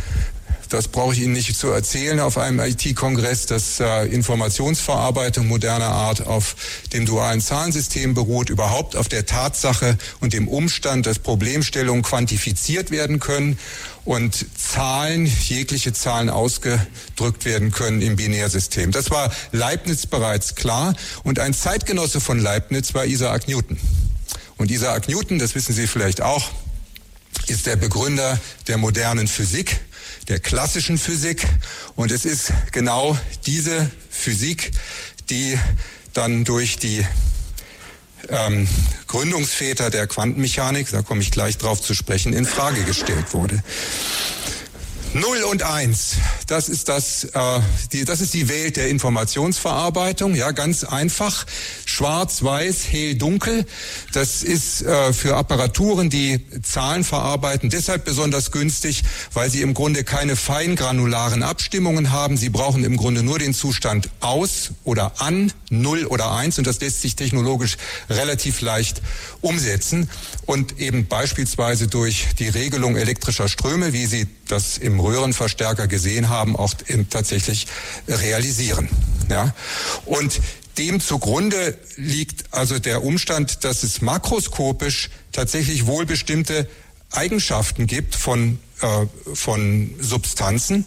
das 0.69 0.87
brauche 0.87 1.13
ich 1.13 1.21
Ihnen 1.21 1.33
nicht 1.33 1.55
zu 1.55 1.67
erzählen 1.67 2.19
auf 2.19 2.37
einem 2.37 2.59
IT-Kongress, 2.59 3.45
dass 3.45 3.79
äh, 3.79 4.07
Informationsverarbeitung 4.07 5.47
moderner 5.47 5.89
Art 5.89 6.25
auf 6.25 6.55
dem 6.93 7.05
dualen 7.05 7.41
Zahlensystem 7.41 8.15
beruht, 8.15 8.49
überhaupt 8.49 8.95
auf 8.95 9.07
der 9.07 9.27
Tatsache 9.27 9.99
und 10.19 10.33
dem 10.33 10.47
Umstand, 10.47 11.05
dass 11.05 11.19
Problemstellungen 11.19 12.01
quantifiziert 12.01 12.89
werden 12.89 13.19
können 13.19 13.59
und 14.05 14.45
Zahlen, 14.57 15.25
jegliche 15.25 15.93
Zahlen 15.93 16.29
ausgedrückt 16.29 17.45
werden 17.45 17.71
können 17.71 18.01
im 18.01 18.15
Binärsystem. 18.15 18.91
Das 18.91 19.11
war 19.11 19.31
Leibniz 19.51 20.05
bereits 20.05 20.55
klar 20.55 20.93
und 21.23 21.39
ein 21.39 21.53
Zeitgenosse 21.53 22.19
von 22.19 22.39
Leibniz 22.39 22.93
war 22.93 23.05
Isaac 23.05 23.47
Newton. 23.47 23.77
Und 24.57 24.71
Isaac 24.71 25.07
Newton, 25.07 25.39
das 25.39 25.55
wissen 25.55 25.73
Sie 25.73 25.87
vielleicht 25.87 26.21
auch, 26.21 26.49
ist 27.47 27.65
der 27.65 27.75
Begründer 27.75 28.39
der 28.67 28.77
modernen 28.77 29.27
Physik, 29.27 29.79
der 30.27 30.39
klassischen 30.39 30.97
Physik. 30.97 31.45
Und 31.95 32.11
es 32.11 32.25
ist 32.25 32.53
genau 32.71 33.17
diese 33.45 33.89
Physik, 34.09 34.71
die 35.29 35.57
dann 36.13 36.45
durch 36.45 36.77
die 36.77 37.05
ähm, 38.29 38.67
Gründungsväter 39.07 39.89
der 39.89 40.07
Quantenmechanik, 40.07 40.89
da 40.91 41.01
komme 41.01 41.21
ich 41.21 41.31
gleich 41.31 41.57
drauf 41.57 41.81
zu 41.81 41.93
sprechen, 41.93 42.33
in 42.33 42.45
Frage 42.45 42.83
gestellt 42.83 43.33
wurde. 43.33 43.61
0 45.13 45.43
und 45.43 45.61
1, 45.61 46.15
das 46.47 46.69
ist 46.69 46.89
das, 46.89 47.25
äh, 47.25 47.59
die, 47.91 48.03
das 48.03 48.19
ist 48.19 48.33
die 48.33 48.49
Welt 48.49 48.77
der 48.77 48.89
Informationsverarbeitung, 48.89 50.33
ja, 50.33 50.49
ganz 50.49 50.83
einfach. 50.83 51.45
Schwarz, 51.85 52.41
weiß, 52.41 52.87
hell, 52.89 53.13
dunkel. 53.13 53.67
Das 54.11 54.41
ist 54.41 54.81
äh, 54.81 55.13
für 55.13 55.35
Apparaturen, 55.35 56.09
die 56.09 56.39
Zahlen 56.63 57.03
verarbeiten, 57.03 57.69
deshalb 57.69 58.05
besonders 58.05 58.49
günstig, 58.49 59.03
weil 59.33 59.51
sie 59.51 59.61
im 59.61 59.75
Grunde 59.75 60.03
keine 60.03 60.35
feingranularen 60.35 61.43
Abstimmungen 61.43 62.11
haben. 62.11 62.35
Sie 62.35 62.49
brauchen 62.49 62.83
im 62.83 62.97
Grunde 62.97 63.21
nur 63.21 63.37
den 63.37 63.53
Zustand 63.53 64.09
aus 64.19 64.71
oder 64.83 65.21
an, 65.21 65.53
0 65.69 66.07
oder 66.07 66.31
1 66.31 66.57
und 66.57 66.65
das 66.65 66.79
lässt 66.79 67.01
sich 67.03 67.15
technologisch 67.15 67.77
relativ 68.09 68.61
leicht 68.61 69.03
umsetzen 69.43 70.09
und 70.45 70.79
eben 70.79 71.07
beispielsweise 71.07 71.87
durch 71.87 72.27
die 72.39 72.47
Regelung 72.47 72.95
elektrischer 72.95 73.49
Ströme, 73.49 73.93
wie 73.93 74.05
Sie 74.05 74.27
das 74.47 74.77
im 74.77 74.99
Röhrenverstärker 74.99 75.87
gesehen 75.87 76.29
haben, 76.29 76.55
auch 76.55 76.73
tatsächlich 77.09 77.67
realisieren. 78.07 78.89
Ja? 79.29 79.53
Und 80.05 80.39
dem 80.77 80.99
zugrunde 80.99 81.77
liegt 81.97 82.53
also 82.53 82.79
der 82.79 83.03
Umstand, 83.03 83.63
dass 83.63 83.83
es 83.83 84.01
makroskopisch 84.01 85.09
tatsächlich 85.31 85.85
wohl 85.85 86.05
bestimmte 86.05 86.67
Eigenschaften 87.11 87.85
gibt 87.85 88.15
von, 88.15 88.59
äh, 88.81 89.05
von 89.35 89.93
Substanzen. 89.99 90.85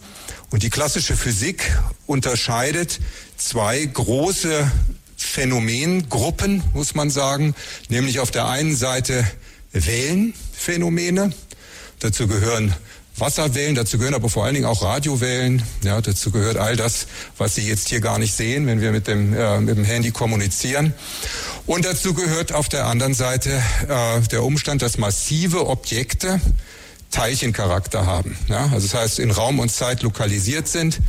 Und 0.49 0.63
die 0.63 0.69
klassische 0.69 1.15
Physik 1.15 1.77
unterscheidet 2.05 2.99
zwei 3.37 3.85
große 3.85 4.69
Phänomengruppen, 5.17 6.63
muss 6.73 6.95
man 6.95 7.09
sagen, 7.09 7.55
nämlich 7.89 8.19
auf 8.19 8.31
der 8.31 8.47
einen 8.47 8.75
Seite 8.75 9.25
Wellenphänomene. 9.73 11.31
Dazu 11.99 12.27
gehören 12.27 12.75
Wasserwellen, 13.17 13.73
dazu 13.73 13.97
gehören 13.97 14.13
aber 14.13 14.29
vor 14.29 14.45
allen 14.45 14.53
Dingen 14.53 14.67
auch 14.67 14.83
Radiowellen. 14.83 15.63
Ja, 15.83 15.99
dazu 16.01 16.29
gehört 16.29 16.57
all 16.57 16.75
das, 16.75 17.07
was 17.37 17.55
Sie 17.55 17.67
jetzt 17.67 17.89
hier 17.89 17.99
gar 17.99 18.19
nicht 18.19 18.35
sehen, 18.35 18.67
wenn 18.67 18.79
wir 18.79 18.91
mit 18.91 19.07
dem, 19.07 19.33
äh, 19.33 19.59
mit 19.59 19.75
dem 19.75 19.85
Handy 19.85 20.11
kommunizieren. 20.11 20.93
Und 21.65 21.85
dazu 21.85 22.13
gehört 22.13 22.53
auf 22.53 22.69
der 22.69 22.85
anderen 22.85 23.15
Seite 23.15 23.61
äh, 23.89 24.21
der 24.31 24.43
Umstand, 24.43 24.83
dass 24.83 24.99
massive 24.99 25.67
Objekte 25.67 26.39
Teilchencharakter 27.09 28.05
haben. 28.05 28.37
Ja, 28.49 28.69
also 28.71 28.87
das 28.87 28.93
heißt, 28.93 29.19
in 29.19 29.31
Raum 29.31 29.57
und 29.57 29.71
Zeit 29.71 30.03
lokalisiert 30.03 30.67
sind 30.67 30.99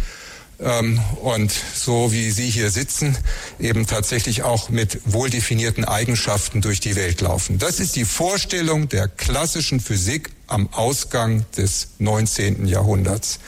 und 0.59 1.53
so 1.75 2.11
wie 2.11 2.33
Sie 2.33 2.51
hier 2.51 2.71
sitzen, 2.71 3.17
eben 3.61 3.87
tatsächlich 3.87 4.43
auch 4.43 4.71
mit 4.71 5.01
wohldefinierten 5.05 5.85
Eigenschaften 5.85 6.61
durch 6.61 6.81
die 6.81 6.97
Welt 6.97 7.21
laufen. 7.21 7.59
Das 7.59 7.79
ist 7.79 7.95
die 7.95 8.05
Vorstellung 8.05 8.89
der 8.89 9.07
klassischen 9.07 9.79
Physik 9.79 10.31
am 10.49 10.69
Ausgang 10.73 11.47
des 11.57 11.91
19. 11.99 12.67
Jahrhunderts. 12.67 13.39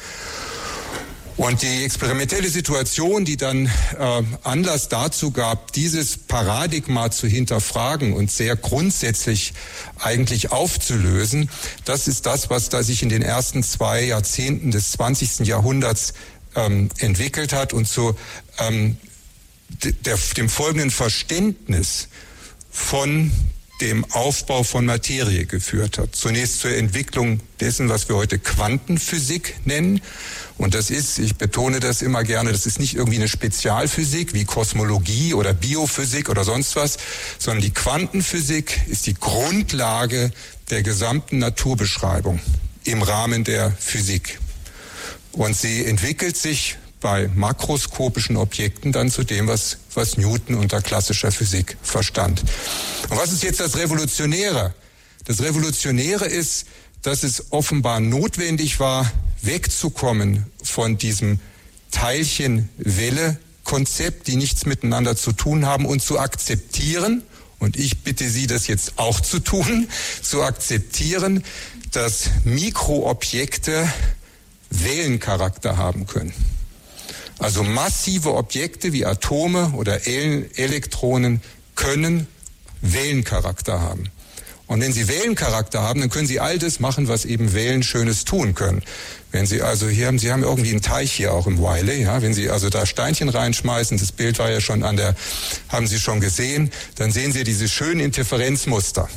Und 1.37 1.63
die 1.63 1.85
experimentelle 1.85 2.51
Situation, 2.51 3.25
die 3.25 3.39
dann 3.39 3.65
äh, 3.65 4.23
Anlass 4.43 4.91
dazu 4.91 5.31
gab, 5.31 5.73
dieses 5.73 6.19
Paradigma 6.19 7.11
zu 7.11 7.27
hinterfragen 7.27 8.13
und 8.13 8.31
sehr 8.31 8.57
grundsätzlich 8.57 9.55
eigentlich 9.99 10.53
aufzulösen, 10.53 11.49
das 11.87 12.09
ist 12.09 12.27
das, 12.27 12.51
was 12.51 12.69
da 12.69 12.83
sich 12.83 13.03
in 13.03 13.09
den 13.09 13.23
ersten 13.23 13.63
zwei 13.63 14.05
Jahrzehnten 14.05 14.71
des 14.71 14.93
20. 14.93 15.47
Jahrhunderts 15.47 16.13
ähm, 16.55 16.89
entwickelt 16.99 17.53
hat 17.53 17.73
und 17.73 17.87
zu 17.87 18.17
ähm, 18.59 18.97
der, 20.05 20.19
dem 20.37 20.49
folgenden 20.49 20.91
Verständnis 20.91 22.09
von 22.71 23.31
dem 23.81 24.05
Aufbau 24.13 24.63
von 24.63 24.85
Materie 24.85 25.47
geführt 25.47 25.99
hat. 25.99 26.15
Zunächst 26.15 26.61
zur 26.61 26.73
Entwicklung 26.73 27.41
dessen, 27.61 27.89
was 27.89 28.09
wir 28.09 28.17
heute 28.17 28.39
Quantenphysik 28.39 29.55
nennen. 29.65 30.03
Und 30.59 30.75
das 30.75 30.91
ist, 30.91 31.19
ich 31.19 31.37
betone 31.37 31.81
das 31.81 32.03
immer 32.03 32.23
gerne, 32.23 32.53
das 32.53 32.67
ist 32.67 32.79
nicht 32.79 32.95
irgendwie 32.95 33.17
eine 33.17 33.29
Spezialphysik 33.29 34.35
wie 34.35 34.45
Kosmologie 34.45 35.33
oder 35.33 35.55
Biophysik 35.55 36.29
oder 36.29 36.45
sonst 36.45 36.77
was, 36.77 36.99
sondern 37.39 37.63
die 37.63 37.71
Quantenphysik 37.71 38.79
ist 38.89 39.07
die 39.07 39.15
Grundlage 39.15 40.31
der 40.69 40.83
gesamten 40.83 41.39
Naturbeschreibung 41.39 42.41
im 42.85 43.03
Rahmen 43.03 43.45
der 43.45 43.73
Physik. 43.73 44.39
Und 45.33 45.57
sie 45.57 45.85
entwickelt 45.85 46.37
sich 46.37 46.77
bei 47.01 47.29
makroskopischen 47.35 48.37
Objekten 48.37 48.93
dann 48.93 49.11
zu 49.11 49.25
dem, 49.25 49.49
was, 49.49 49.79
was 49.95 50.19
Newton 50.19 50.57
unter 50.57 50.83
klassischer 50.83 51.33
Physik 51.33 51.79
verstand. 51.83 52.43
Und 53.09 53.17
was 53.17 53.33
ist 53.33 53.43
jetzt 53.43 53.61
das 53.61 53.77
Revolutionäre? 53.77 54.75
Das 55.25 55.43
Revolutionäre 55.43 56.27
ist, 56.27 56.67
dass 57.03 57.23
es 57.23 57.53
offenbar 57.53 58.01
notwendig 58.01 58.81
war, 58.81 59.11
wegzukommen 59.41 60.45
von 60.63 60.99
diesem 60.99 61.41
Teilchen-Welle-Konzept, 61.91 64.27
die 64.27 64.37
nichts 64.37 64.67
miteinander 64.67 65.17
zu 65.17 65.33
tun 65.33 65.65
haben, 65.65 65.87
und 65.87 66.03
zu 66.03 66.19
akzeptieren, 66.19 67.23
und 67.59 67.77
ich 67.77 68.03
bitte 68.03 68.29
Sie, 68.29 68.47
das 68.47 68.67
jetzt 68.67 68.93
auch 68.97 69.21
zu 69.21 69.39
tun, 69.39 69.89
zu 70.23 70.43
akzeptieren, 70.43 71.43
dass 71.93 72.29
Mikroobjekte 72.45 73.91
Wellencharakter 74.71 75.77
haben 75.77 76.07
können. 76.07 76.33
Also 77.39 77.63
massive 77.63 78.35
Objekte 78.35 78.93
wie 78.93 79.07
Atome 79.07 79.73
oder 79.77 80.07
Elektronen 80.07 81.43
können 81.75 82.27
Wellencharakter 82.83 83.81
haben. 83.81 84.11
Und 84.67 84.81
wenn 84.83 84.93
sie 84.93 85.09
Wellencharakter 85.09 85.83
haben, 85.83 86.01
dann 86.01 86.11
können 86.11 86.29
sie 86.29 86.39
all 86.39 86.59
das 86.59 86.79
machen, 86.79 87.09
was 87.09 87.25
eben 87.25 87.53
Wellen 87.55 87.83
Schönes 87.83 88.25
tun 88.25 88.55
können. 88.55 88.83
Wenn 89.33 89.47
Sie 89.47 89.63
also 89.63 89.89
hier 89.89 90.09
haben, 90.09 90.19
Sie 90.19 90.33
haben 90.33 90.43
irgendwie 90.43 90.71
einen 90.71 90.83
Teich 90.83 91.13
hier 91.13 91.33
auch 91.33 91.47
im 91.47 91.59
Wiley, 91.59 92.03
ja, 92.03 92.21
wenn 92.21 92.35
Sie 92.35 92.51
also 92.51 92.69
da 92.69 92.85
Steinchen 92.85 93.29
reinschmeißen, 93.29 93.97
das 93.99 94.13
Bild 94.13 94.39
war 94.39 94.51
ja 94.51 94.61
schon 94.61 94.83
an 94.83 94.97
der, 94.97 95.15
haben 95.69 95.87
Sie 95.87 96.01
schon 96.01 96.21
gesehen, 96.21 96.71
dann 96.97 97.13
sehen 97.13 97.33
Sie 97.33 97.45
diese 97.45 97.69
schönen 97.69 98.01
Interferenzmuster. 98.01 99.09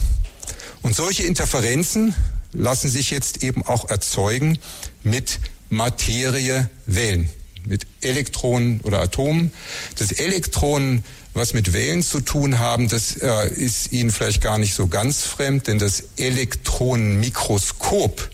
Und 0.84 0.96
solche 0.96 1.24
Interferenzen 1.24 2.14
lassen 2.52 2.90
sich 2.90 3.10
jetzt 3.10 3.44
eben 3.44 3.66
auch 3.66 3.90
erzeugen 3.90 4.60
mit 5.04 5.40
Materie 5.70 6.70
Wellen, 6.86 7.30
mit 7.66 7.88
Elektronen 8.02 8.82
oder 8.82 9.02
Atomen. 9.02 9.52
Das 9.98 10.12
Elektronen, 10.12 11.06
was 11.34 11.54
mit 11.54 11.72
Wellen 11.74 12.04
zu 12.04 12.20
tun 12.22 12.60
haben, 12.60 12.90
das 12.90 13.18
äh, 13.18 13.50
ist 13.50 13.92
Ihnen 13.92 14.12
vielleicht 14.12 14.42
gar 14.42 14.58
nicht 14.58 14.76
so 14.76 14.88
ganz 14.88 15.24
fremd, 15.24 15.68
denn 15.68 15.80
das 15.80 16.04
Elektronenmikroskop 16.18 18.30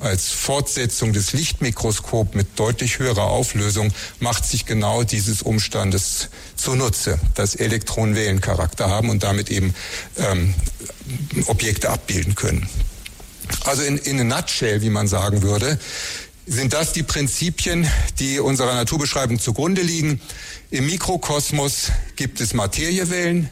als 0.00 0.30
Fortsetzung 0.30 1.12
des 1.12 1.32
Lichtmikroskops 1.32 2.34
mit 2.34 2.58
deutlich 2.58 2.98
höherer 2.98 3.24
Auflösung 3.24 3.92
macht 4.18 4.46
sich 4.46 4.66
genau 4.66 5.02
dieses 5.02 5.42
Umstandes 5.42 6.30
zunutze, 6.56 7.18
dass 7.34 7.54
Elektronen 7.54 8.16
Wellencharakter 8.16 8.88
haben 8.88 9.10
und 9.10 9.22
damit 9.22 9.50
eben 9.50 9.74
ähm, 10.16 10.54
Objekte 11.46 11.90
abbilden 11.90 12.34
können. 12.34 12.68
Also 13.64 13.82
in, 13.82 13.98
in 13.98 14.20
a 14.20 14.24
nutshell, 14.24 14.82
wie 14.82 14.90
man 14.90 15.08
sagen 15.08 15.42
würde, 15.42 15.78
sind 16.46 16.72
das 16.72 16.92
die 16.92 17.02
Prinzipien, 17.02 17.88
die 18.18 18.40
unserer 18.40 18.74
Naturbeschreibung 18.74 19.38
zugrunde 19.38 19.82
liegen. 19.82 20.20
Im 20.70 20.86
Mikrokosmos 20.86 21.92
gibt 22.16 22.40
es 22.40 22.54
Materiewellen, 22.54 23.50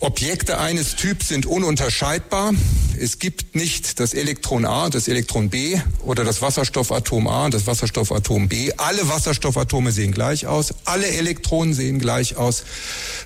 Objekte 0.00 0.58
eines 0.58 0.94
Typs 0.96 1.28
sind 1.28 1.46
ununterscheidbar. 1.46 2.52
Es 3.00 3.18
gibt 3.18 3.54
nicht 3.54 3.98
das 3.98 4.12
Elektron 4.12 4.66
A, 4.66 4.90
das 4.90 5.08
Elektron 5.08 5.48
B 5.48 5.78
oder 6.02 6.22
das 6.22 6.42
Wasserstoffatom 6.42 7.26
A 7.26 7.46
und 7.46 7.54
das 7.54 7.66
Wasserstoffatom 7.66 8.48
B. 8.48 8.72
Alle 8.76 9.08
Wasserstoffatome 9.08 9.92
sehen 9.92 10.12
gleich 10.12 10.46
aus. 10.46 10.74
Alle 10.84 11.06
Elektronen 11.06 11.72
sehen 11.72 11.98
gleich 11.98 12.36
aus. 12.36 12.64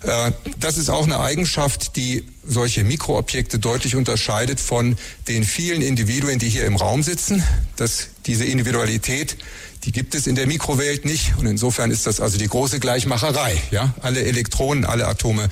Äh, 0.03 0.33
das 0.61 0.79
ist 0.79 0.91
auch 0.91 1.05
eine 1.05 1.19
Eigenschaft, 1.19 1.97
die 1.97 2.25
solche 2.47 2.85
Mikroobjekte 2.85 3.59
deutlich 3.59 3.97
unterscheidet 3.97 4.61
von 4.61 4.97
den 5.29 5.45
vielen 5.45 5.83
Individuen, 5.83 6.39
die 6.39 6.49
hier 6.49 6.67
im 6.67 6.77
Raum 6.77 7.03
sitzen. 7.03 7.43
Dass 7.77 8.09
diese 8.27 8.45
Individualität 8.45 9.37
die 9.85 9.93
gibt 9.93 10.15
es 10.15 10.27
in 10.27 10.35
der 10.35 10.47
Mikrowelt 10.47 11.07
nicht 11.07 11.33
und 11.39 11.47
insofern 11.47 11.91
ist 11.91 12.07
das 12.07 12.21
also 12.21 12.37
die 12.37 12.49
große 12.49 12.81
Gleichmacherei. 12.81 13.57
Ja, 13.71 13.95
alle 14.03 14.23
Elektronen, 14.23 14.85
alle 14.85 15.07
Atome 15.07 15.49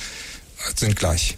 sind 0.77 0.97
gleich. 0.97 1.36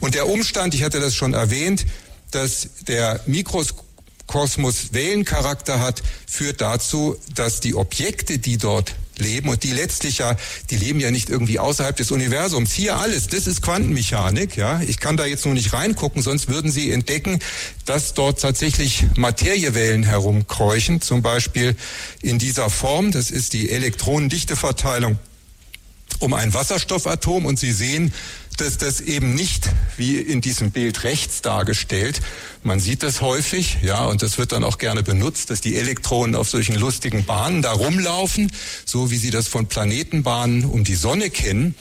Und 0.00 0.14
der 0.14 0.28
Umstand, 0.28 0.74
ich 0.74 0.82
hatte 0.82 1.00
das 1.00 1.14
schon 1.14 1.34
erwähnt, 1.34 1.86
dass 2.30 2.68
der 2.86 3.20
Mikrokosmos 3.26 4.92
Wellencharakter 4.92 5.80
hat, 5.80 6.02
führt 6.26 6.60
dazu, 6.60 7.16
dass 7.34 7.60
die 7.60 7.74
Objekte, 7.74 8.38
die 8.38 8.58
dort 8.58 8.94
leben 9.18 9.48
und 9.48 9.62
die 9.64 9.72
letztlich 9.72 10.18
ja, 10.18 10.36
die 10.70 10.76
leben 10.76 11.00
ja 11.00 11.10
nicht 11.10 11.28
irgendwie 11.28 11.58
außerhalb 11.58 11.96
des 11.96 12.10
Universums. 12.10 12.72
Hier 12.72 12.96
alles, 12.96 13.26
das 13.26 13.46
ist 13.46 13.62
Quantenmechanik, 13.62 14.56
ja. 14.56 14.80
Ich 14.82 15.00
kann 15.00 15.16
da 15.16 15.26
jetzt 15.26 15.44
nur 15.44 15.54
nicht 15.54 15.72
reingucken, 15.72 16.22
sonst 16.22 16.48
würden 16.48 16.70
Sie 16.70 16.92
entdecken, 16.92 17.40
dass 17.84 18.14
dort 18.14 18.40
tatsächlich 18.40 19.06
Materiewellen 19.16 20.04
herumkräuchen, 20.04 21.00
zum 21.00 21.22
Beispiel 21.22 21.76
in 22.22 22.38
dieser 22.38 22.70
Form. 22.70 23.10
Das 23.10 23.30
ist 23.30 23.52
die 23.52 23.70
Elektronendichteverteilung 23.70 25.18
um 26.20 26.34
ein 26.34 26.54
Wasserstoffatom 26.54 27.46
und 27.46 27.58
Sie 27.58 27.72
sehen, 27.72 28.12
dass 28.60 28.78
das 28.78 29.00
eben 29.00 29.34
nicht 29.34 29.70
wie 29.96 30.16
in 30.18 30.40
diesem 30.40 30.70
Bild 30.70 31.04
rechts 31.04 31.42
dargestellt. 31.42 32.20
Man 32.62 32.80
sieht 32.80 33.02
das 33.02 33.20
häufig, 33.20 33.78
ja, 33.82 34.04
und 34.04 34.22
das 34.22 34.38
wird 34.38 34.52
dann 34.52 34.64
auch 34.64 34.78
gerne 34.78 35.02
benutzt, 35.02 35.50
dass 35.50 35.60
die 35.60 35.76
Elektronen 35.76 36.34
auf 36.34 36.50
solchen 36.50 36.74
lustigen 36.74 37.24
Bahnen 37.24 37.62
da 37.62 37.72
rumlaufen, 37.72 38.52
so 38.84 39.10
wie 39.10 39.16
sie 39.16 39.30
das 39.30 39.48
von 39.48 39.66
Planetenbahnen 39.66 40.64
um 40.64 40.84
die 40.84 40.96
Sonne 40.96 41.30
kennen. 41.30 41.74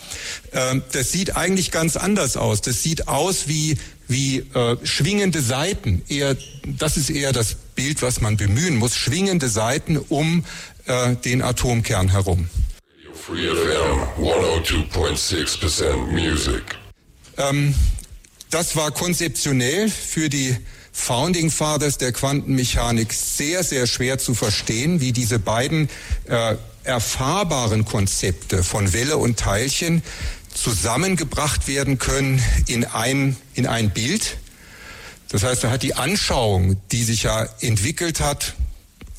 Ähm, 0.54 0.84
das 0.92 1.12
sieht 1.12 1.36
eigentlich 1.36 1.72
ganz 1.72 1.98
anders 1.98 2.38
aus. 2.38 2.62
Das 2.62 2.84
sieht 2.84 3.08
aus 3.08 3.48
wie 3.48 3.78
wie 4.08 4.38
äh, 4.38 4.78
schwingende 4.84 5.42
Seiten. 5.42 6.02
Eher, 6.08 6.38
das 6.66 6.98
ist 6.98 7.10
eher 7.10 7.34
das 7.34 7.56
Bild, 7.76 8.02
was 8.02 8.22
man 8.22 8.38
bemühen 8.38 8.78
muss. 8.78 8.96
Schwingende 8.96 9.50
Seiten 9.50 9.98
um 9.98 10.46
äh, 10.86 11.16
den 11.16 11.42
Atomkern 11.42 12.10
herum. 12.10 12.50
Free 13.28 13.50
FM 13.50 14.24
102.6% 14.24 15.98
Music. 16.14 16.64
Ähm, 17.36 17.76
das 18.52 18.78
war 18.78 18.92
konzeptionell 18.92 19.90
für 19.90 20.30
die 20.30 20.56
Founding 20.94 21.52
Fathers 21.52 21.98
der 21.98 22.14
Quantenmechanik 22.14 23.12
sehr, 23.12 23.66
sehr 23.66 23.86
schwer 23.86 24.18
zu 24.18 24.34
verstehen, 24.34 25.02
wie 25.02 25.12
diese 25.12 25.40
beiden 25.40 25.90
äh, 26.30 26.56
erfahrbaren 26.86 27.84
Konzepte 27.84 28.64
von 28.64 28.94
Welle 28.94 29.18
und 29.18 29.38
Teilchen 29.38 30.04
zusammengebracht 30.54 31.68
werden 31.68 31.98
können 31.98 32.42
in 32.68 32.86
ein, 32.86 33.36
in 33.56 33.68
ein 33.68 33.90
Bild. 33.90 34.38
Das 35.28 35.44
heißt, 35.44 35.66
er 35.66 35.72
hat 35.72 35.84
die 35.84 35.96
Anschauung, 35.96 36.78
die 36.94 37.04
sich 37.04 37.24
ja 37.24 37.46
entwickelt 37.60 38.22
hat, 38.22 38.54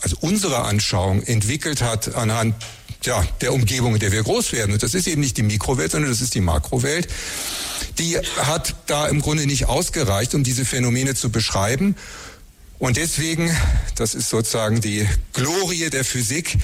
also 0.01 0.17
unsere 0.23 0.61
Anschauung 0.61 1.23
entwickelt 1.25 1.83
hat 1.83 2.15
anhand 2.15 2.55
ja, 3.05 3.25
der 3.41 3.53
Umgebung, 3.53 3.95
in 3.95 4.01
der 4.01 4.13
wir 4.13 4.23
groß 4.23 4.53
werden. 4.53 4.73
Und 4.73 4.83
das 4.83 4.95
ist 4.95 5.07
eben 5.07 5.21
nicht 5.21 5.37
die 5.37 5.43
Mikrowelt, 5.43 5.93
sondern 5.93 6.11
das 6.11 6.21
ist 6.21 6.35
die 6.35 6.41
Makrowelt. 6.41 7.09
Die 7.99 8.19
hat 8.19 8.75
da 8.87 9.09
im 9.09 9.21
Grunde 9.21 9.47
nicht 9.47 9.67
ausgereicht, 9.67 10.35
um 10.35 10.45
diese 10.45 10.65
Phänomene 10.65 11.15
zu 11.15 11.31
beschreiben. 11.31 11.97
Und 12.79 12.97
deswegen, 12.97 13.51
das 13.97 14.15
ist 14.15 14.29
sozusagen 14.29 14.81
die 14.81 15.07
Glorie 15.33 15.91
der 15.91 16.05
Physik, 16.05 16.59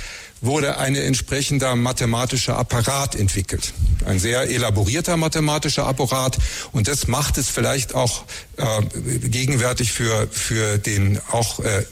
wurde 0.45 0.79
ein 0.79 0.95
entsprechender 0.95 1.77
mathematischer 1.77 2.57
Apparat 2.59 3.15
entwickelt. 3.15 3.73
Ein 4.05 4.19
sehr 4.19 4.51
elaborierter 4.51 5.17
mathematischer 5.17 5.87
Apparat. 5.87 6.39
Und 6.73 6.89
das 6.89 7.07
macht 7.07 7.39
es 7.39 7.49
vielleicht 7.49 7.95
auch 7.95 8.25
äh, 8.57 8.83
gegenwärtig 9.29 9.93
für, 9.93 10.29
für 10.31 10.79
den, 10.79 11.21
auch 11.31 11.61
äh, 11.61 11.85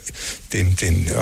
den, 0.52 0.76
den 0.76 1.08
äh, 1.08 1.12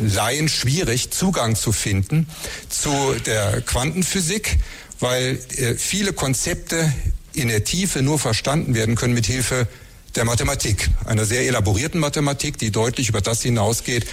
Laien 0.00 0.48
schwierig, 0.48 1.10
Zugang 1.10 1.56
zu 1.56 1.72
finden 1.72 2.28
zu 2.68 3.14
der 3.26 3.60
Quantenphysik, 3.60 4.58
weil 5.00 5.38
äh, 5.56 5.74
viele 5.74 6.12
Konzepte 6.12 6.92
in 7.32 7.48
der 7.48 7.64
Tiefe 7.64 8.02
nur 8.02 8.18
verstanden 8.18 8.74
werden 8.74 8.94
können 8.94 9.14
mit 9.14 9.26
Hilfe 9.26 9.66
der 10.14 10.24
Mathematik, 10.24 10.88
einer 11.04 11.24
sehr 11.24 11.42
elaborierten 11.42 12.00
Mathematik, 12.00 12.58
die 12.58 12.70
deutlich 12.70 13.08
über 13.08 13.20
das 13.20 13.42
hinausgeht, 13.42 14.06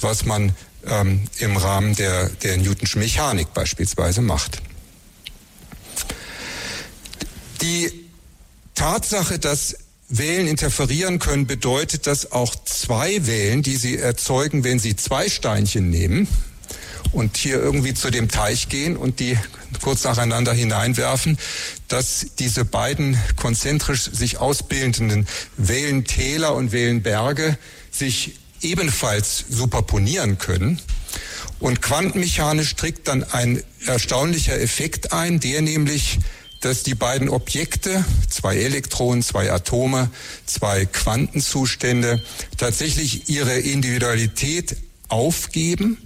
was 0.00 0.24
man 0.24 0.52
ähm, 0.88 1.22
im 1.38 1.56
Rahmen 1.56 1.94
der, 1.94 2.28
der 2.28 2.56
Newtonschen 2.56 3.00
Mechanik 3.00 3.52
beispielsweise 3.54 4.20
macht. 4.20 4.62
Die 7.62 7.90
Tatsache, 8.74 9.38
dass 9.38 9.76
Wellen 10.08 10.46
interferieren 10.46 11.18
können, 11.18 11.46
bedeutet, 11.46 12.06
dass 12.06 12.32
auch 12.32 12.54
zwei 12.64 13.26
Wellen, 13.26 13.62
die 13.62 13.76
sie 13.76 13.96
erzeugen, 13.96 14.64
wenn 14.64 14.78
sie 14.78 14.96
zwei 14.96 15.28
Steinchen 15.28 15.90
nehmen 15.90 16.28
und 17.12 17.36
hier 17.36 17.56
irgendwie 17.56 17.94
zu 17.94 18.10
dem 18.10 18.28
Teich 18.28 18.68
gehen 18.68 18.96
und 18.96 19.20
die 19.20 19.38
kurz 19.80 20.04
nacheinander 20.04 20.52
hineinwerfen, 20.52 21.38
dass 21.88 22.26
diese 22.38 22.64
beiden 22.64 23.18
konzentrisch 23.36 24.04
sich 24.04 24.38
ausbildenden 24.38 25.26
Wellentäler 25.56 26.54
und 26.54 26.72
Wellenberge 26.72 27.58
sich 27.90 28.38
ebenfalls 28.64 29.44
superponieren 29.48 30.38
können. 30.38 30.80
Und 31.60 31.80
quantenmechanisch 31.80 32.74
trägt 32.76 33.08
dann 33.08 33.24
ein 33.24 33.62
erstaunlicher 33.86 34.60
Effekt 34.60 35.12
ein, 35.12 35.40
der 35.40 35.62
nämlich, 35.62 36.18
dass 36.60 36.82
die 36.82 36.94
beiden 36.94 37.28
Objekte, 37.28 38.04
zwei 38.28 38.56
Elektronen, 38.56 39.22
zwei 39.22 39.52
Atome, 39.52 40.10
zwei 40.46 40.86
Quantenzustände, 40.86 42.22
tatsächlich 42.56 43.28
ihre 43.28 43.58
Individualität 43.58 44.76
aufgeben 45.08 45.98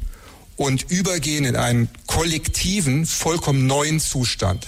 und 0.56 0.90
übergehen 0.90 1.44
in 1.44 1.56
einen 1.56 1.88
kollektiven, 2.06 3.06
vollkommen 3.06 3.66
neuen 3.66 4.00
Zustand. 4.00 4.66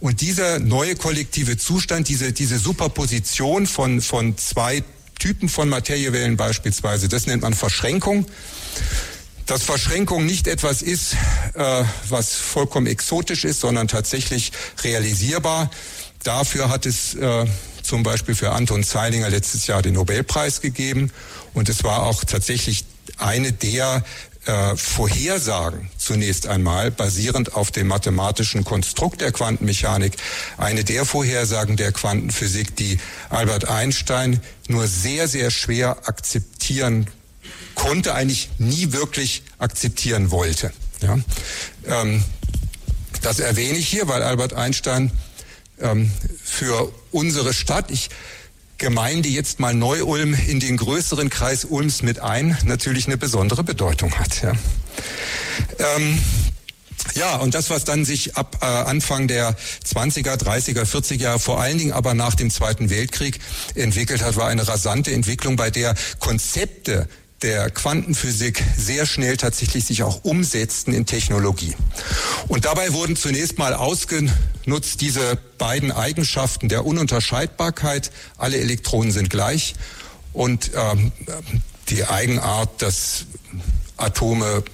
Und 0.00 0.20
dieser 0.20 0.58
neue 0.58 0.96
kollektive 0.96 1.56
Zustand, 1.56 2.08
diese, 2.08 2.32
diese 2.32 2.58
Superposition 2.58 3.66
von, 3.66 4.02
von 4.02 4.36
zwei 4.36 4.84
Typen 5.18 5.48
von 5.48 5.68
Materiewellen 5.68 6.36
beispielsweise. 6.36 7.08
Das 7.08 7.26
nennt 7.26 7.42
man 7.42 7.54
Verschränkung. 7.54 8.26
Dass 9.46 9.62
Verschränkung 9.62 10.24
nicht 10.24 10.46
etwas 10.46 10.80
ist, 10.80 11.14
äh, 11.54 11.84
was 12.08 12.34
vollkommen 12.34 12.86
exotisch 12.86 13.44
ist, 13.44 13.60
sondern 13.60 13.88
tatsächlich 13.88 14.52
realisierbar. 14.82 15.70
Dafür 16.22 16.70
hat 16.70 16.86
es 16.86 17.14
äh, 17.14 17.46
zum 17.82 18.02
Beispiel 18.02 18.34
für 18.34 18.52
Anton 18.52 18.82
Zeilinger 18.82 19.28
letztes 19.28 19.66
Jahr 19.66 19.82
den 19.82 19.94
Nobelpreis 19.94 20.62
gegeben. 20.62 21.12
Und 21.52 21.68
es 21.68 21.84
war 21.84 22.04
auch 22.04 22.24
tatsächlich 22.24 22.86
eine 23.18 23.52
der 23.52 24.02
äh, 24.46 24.76
Vorhersagen 24.76 25.90
zunächst 25.96 26.46
einmal 26.46 26.90
basierend 26.90 27.54
auf 27.54 27.70
dem 27.70 27.86
mathematischen 27.86 28.64
Konstrukt 28.64 29.20
der 29.20 29.32
Quantenmechanik, 29.32 30.16
eine 30.56 30.84
der 30.84 31.04
Vorhersagen 31.04 31.76
der 31.76 31.92
Quantenphysik, 31.92 32.76
die 32.76 32.98
Albert 33.30 33.68
Einstein 33.68 34.40
nur 34.68 34.86
sehr, 34.86 35.28
sehr 35.28 35.50
schwer 35.50 36.08
akzeptieren 36.08 37.06
konnte, 37.74 38.14
eigentlich 38.14 38.50
nie 38.58 38.92
wirklich 38.92 39.42
akzeptieren 39.58 40.30
wollte. 40.30 40.72
Ja? 41.00 41.18
Ähm, 41.86 42.24
das 43.22 43.40
erwähne 43.40 43.78
ich 43.78 43.88
hier, 43.88 44.08
weil 44.08 44.22
Albert 44.22 44.52
Einstein 44.52 45.10
ähm, 45.80 46.10
für 46.42 46.92
unsere 47.10 47.52
Stadt, 47.52 47.90
ich 47.90 48.10
Gemeinde 48.84 49.30
jetzt 49.30 49.60
mal 49.60 49.72
Neu-Ulm 49.72 50.34
in 50.34 50.60
den 50.60 50.76
größeren 50.76 51.30
Kreis 51.30 51.64
Ulms 51.64 52.02
mit 52.02 52.18
ein, 52.18 52.58
natürlich 52.66 53.06
eine 53.06 53.16
besondere 53.16 53.64
Bedeutung 53.64 54.12
hat. 54.18 54.42
Ja. 54.42 54.52
Ähm, 55.96 56.18
Ja, 57.14 57.36
und 57.36 57.54
das, 57.54 57.70
was 57.70 57.84
dann 57.84 58.04
sich 58.04 58.36
ab 58.36 58.58
äh, 58.60 58.66
Anfang 58.66 59.26
der 59.26 59.56
20er, 59.86 60.36
30er, 60.36 60.84
40er 60.84 61.14
Jahre, 61.14 61.38
vor 61.38 61.60
allen 61.60 61.78
Dingen 61.78 61.92
aber 61.92 62.12
nach 62.12 62.34
dem 62.34 62.50
Zweiten 62.50 62.90
Weltkrieg 62.90 63.40
entwickelt 63.74 64.22
hat, 64.22 64.36
war 64.36 64.48
eine 64.48 64.66
rasante 64.66 65.12
Entwicklung, 65.12 65.56
bei 65.56 65.70
der 65.70 65.94
Konzepte 66.18 67.08
der 67.44 67.70
Quantenphysik 67.70 68.64
sehr 68.74 69.04
schnell 69.04 69.36
tatsächlich 69.36 69.84
sich 69.84 70.02
auch 70.02 70.24
umsetzten 70.24 70.94
in 70.94 71.04
Technologie. 71.04 71.74
Und 72.48 72.64
dabei 72.64 72.94
wurden 72.94 73.16
zunächst 73.16 73.58
mal 73.58 73.74
ausgenutzt 73.74 75.02
diese 75.02 75.36
beiden 75.58 75.92
Eigenschaften 75.92 76.70
der 76.70 76.86
Ununterscheidbarkeit, 76.86 78.10
alle 78.38 78.56
Elektronen 78.56 79.12
sind 79.12 79.28
gleich, 79.28 79.74
und 80.32 80.70
ähm, 80.74 81.12
die 81.90 82.04
Eigenart, 82.04 82.80
dass 82.80 83.26
Atome 83.98 84.64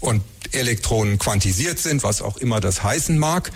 und 0.00 0.24
Elektronen 0.50 1.20
quantisiert 1.20 1.78
sind, 1.78 2.02
was 2.02 2.20
auch 2.20 2.36
immer 2.36 2.60
das 2.60 2.82
heißen 2.82 3.16
mag. 3.16 3.52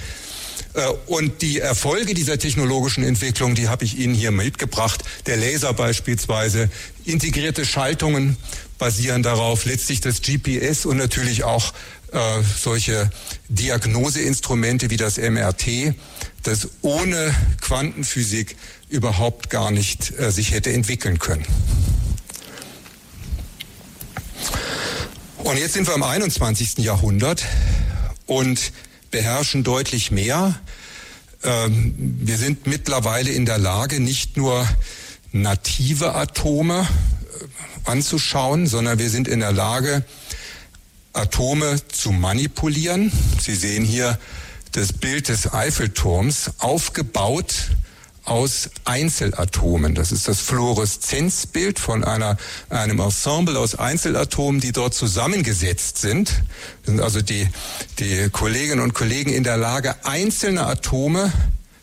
Äh, 0.74 0.86
Und 1.06 1.42
die 1.42 1.58
Erfolge 1.58 2.14
dieser 2.14 2.38
technologischen 2.38 3.04
Entwicklung, 3.04 3.54
die 3.54 3.68
habe 3.68 3.84
ich 3.84 3.98
Ihnen 3.98 4.14
hier 4.14 4.30
mitgebracht. 4.30 5.04
Der 5.26 5.36
Laser 5.36 5.72
beispielsweise, 5.72 6.70
integrierte 7.04 7.64
Schaltungen 7.64 8.36
basieren 8.78 9.22
darauf, 9.22 9.64
letztlich 9.64 10.00
das 10.00 10.22
GPS 10.22 10.86
und 10.86 10.96
natürlich 10.96 11.44
auch 11.44 11.72
äh, 12.12 12.18
solche 12.58 13.10
Diagnoseinstrumente 13.48 14.90
wie 14.90 14.96
das 14.96 15.18
MRT, 15.18 15.94
das 16.42 16.68
ohne 16.82 17.34
Quantenphysik 17.60 18.56
überhaupt 18.88 19.50
gar 19.50 19.70
nicht 19.70 20.18
äh, 20.18 20.30
sich 20.30 20.52
hätte 20.52 20.72
entwickeln 20.72 21.18
können. 21.18 21.44
Und 25.38 25.56
jetzt 25.58 25.74
sind 25.74 25.86
wir 25.86 25.94
im 25.94 26.02
21. 26.02 26.78
Jahrhundert 26.78 27.44
und 28.26 28.72
beherrschen 29.10 29.64
deutlich 29.64 30.10
mehr. 30.10 30.58
Ähm, 31.42 31.94
wir 32.20 32.36
sind 32.36 32.66
mittlerweile 32.66 33.30
in 33.30 33.46
der 33.46 33.58
Lage, 33.58 34.00
nicht 34.00 34.36
nur 34.36 34.66
native 35.32 36.14
Atome 36.14 36.80
äh, 36.80 37.90
anzuschauen, 37.90 38.66
sondern 38.66 38.98
wir 38.98 39.10
sind 39.10 39.28
in 39.28 39.40
der 39.40 39.52
Lage, 39.52 40.04
Atome 41.12 41.80
zu 41.88 42.12
manipulieren. 42.12 43.12
Sie 43.40 43.54
sehen 43.54 43.84
hier 43.84 44.18
das 44.72 44.92
Bild 44.92 45.28
des 45.28 45.52
Eiffelturms, 45.52 46.52
aufgebaut 46.58 47.70
aus 48.28 48.70
Einzelatomen. 48.84 49.94
Das 49.94 50.12
ist 50.12 50.28
das 50.28 50.40
Fluoreszenzbild 50.40 51.78
von 51.78 52.04
einer, 52.04 52.36
einem 52.68 53.00
Ensemble 53.00 53.58
aus 53.58 53.74
Einzelatomen, 53.74 54.60
die 54.60 54.72
dort 54.72 54.94
zusammengesetzt 54.94 55.98
sind. 55.98 56.42
Sind 56.84 57.00
also 57.00 57.22
die, 57.22 57.48
die 57.98 58.28
Kolleginnen 58.30 58.80
und 58.80 58.94
Kollegen 58.94 59.32
in 59.32 59.44
der 59.44 59.56
Lage, 59.56 59.94
einzelne 60.04 60.66
Atome 60.66 61.32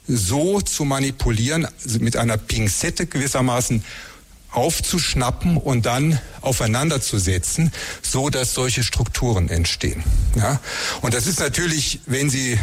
so 0.08 0.62
zu 0.62 0.86
manipulieren, 0.86 1.68
mit 2.00 2.16
einer 2.16 2.38
Pinzette 2.38 3.08
gewissermaßen 3.08 3.84
aufzuschnappen 4.52 5.58
und 5.58 5.86
dann 5.86 6.20
aufeinander 6.42 7.02
zu 7.02 7.18
setzen, 7.18 7.72
so 8.02 8.30
dass 8.30 8.54
solche 8.54 8.84
Strukturen 8.84 9.50
entstehen. 9.50 10.04
Ja? 10.36 10.62
Und 11.02 11.14
das 11.14 11.28
ist 11.28 11.40
natürlich, 11.40 12.00
wenn 12.06 12.30
Sie 12.30 12.58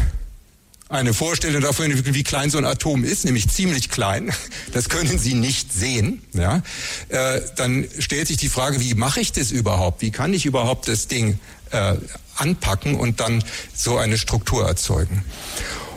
eine 0.93 1.15
Vorstellung 1.15 1.63
davon, 1.63 1.91
wie 2.15 2.23
klein 2.23 2.51
so 2.51 2.59
ein 2.59 2.67
Atom 2.67 3.03
ist, 3.03 3.25
nämlich 3.25 3.49
ziemlich 3.49 3.89
klein, 3.89 4.31
das 4.73 4.89
können 4.89 5.19
Sie 5.19 5.35
nicht 5.35 5.73
sehen, 5.73 6.23
ja, 6.35 6.63
äh, 7.09 7.41
dann 7.57 7.87
stellt 7.99 8.29
sich 8.29 8.37
die 8.37 8.51
Frage, 8.51 8.81
wie 8.81 8.95
mache 8.95 9.21
ich 9.21 9.33
das 9.33 9.51
überhaupt? 9.51 10.03
Wie 10.03 10.11
kann 10.11 10.35
ich 10.35 10.45
überhaupt 10.45 10.89
das 10.89 11.09
Ding 11.09 11.39
äh, 11.71 11.95
anpacken 12.37 12.95
und 12.95 13.21
dann 13.21 13.43
so 13.75 13.97
eine 13.97 14.19
Struktur 14.19 14.67
erzeugen? 14.67 15.25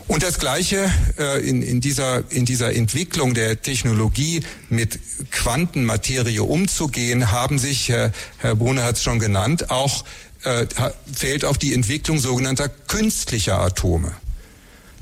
Und 0.07 0.23
das 0.23 0.39
Gleiche 0.39 0.89
äh, 1.17 1.47
in, 1.47 1.61
in, 1.61 1.81
dieser, 1.81 2.31
in 2.31 2.45
dieser 2.45 2.73
Entwicklung 2.73 3.33
der 3.33 3.61
Technologie 3.61 4.43
mit 4.69 4.99
Quantenmaterie 5.31 6.39
umzugehen, 6.39 7.31
haben 7.31 7.57
sich, 7.57 7.89
äh, 7.89 8.11
Herr 8.37 8.55
Brune 8.55 8.83
hat 8.83 8.95
es 8.95 9.03
schon 9.03 9.19
genannt, 9.19 9.71
auch 9.71 10.05
äh, 10.43 10.67
fällt 11.11 11.43
auch 11.43 11.57
die 11.57 11.73
Entwicklung 11.73 12.19
sogenannter 12.19 12.69
künstlicher 12.69 13.59
Atome. 13.59 14.13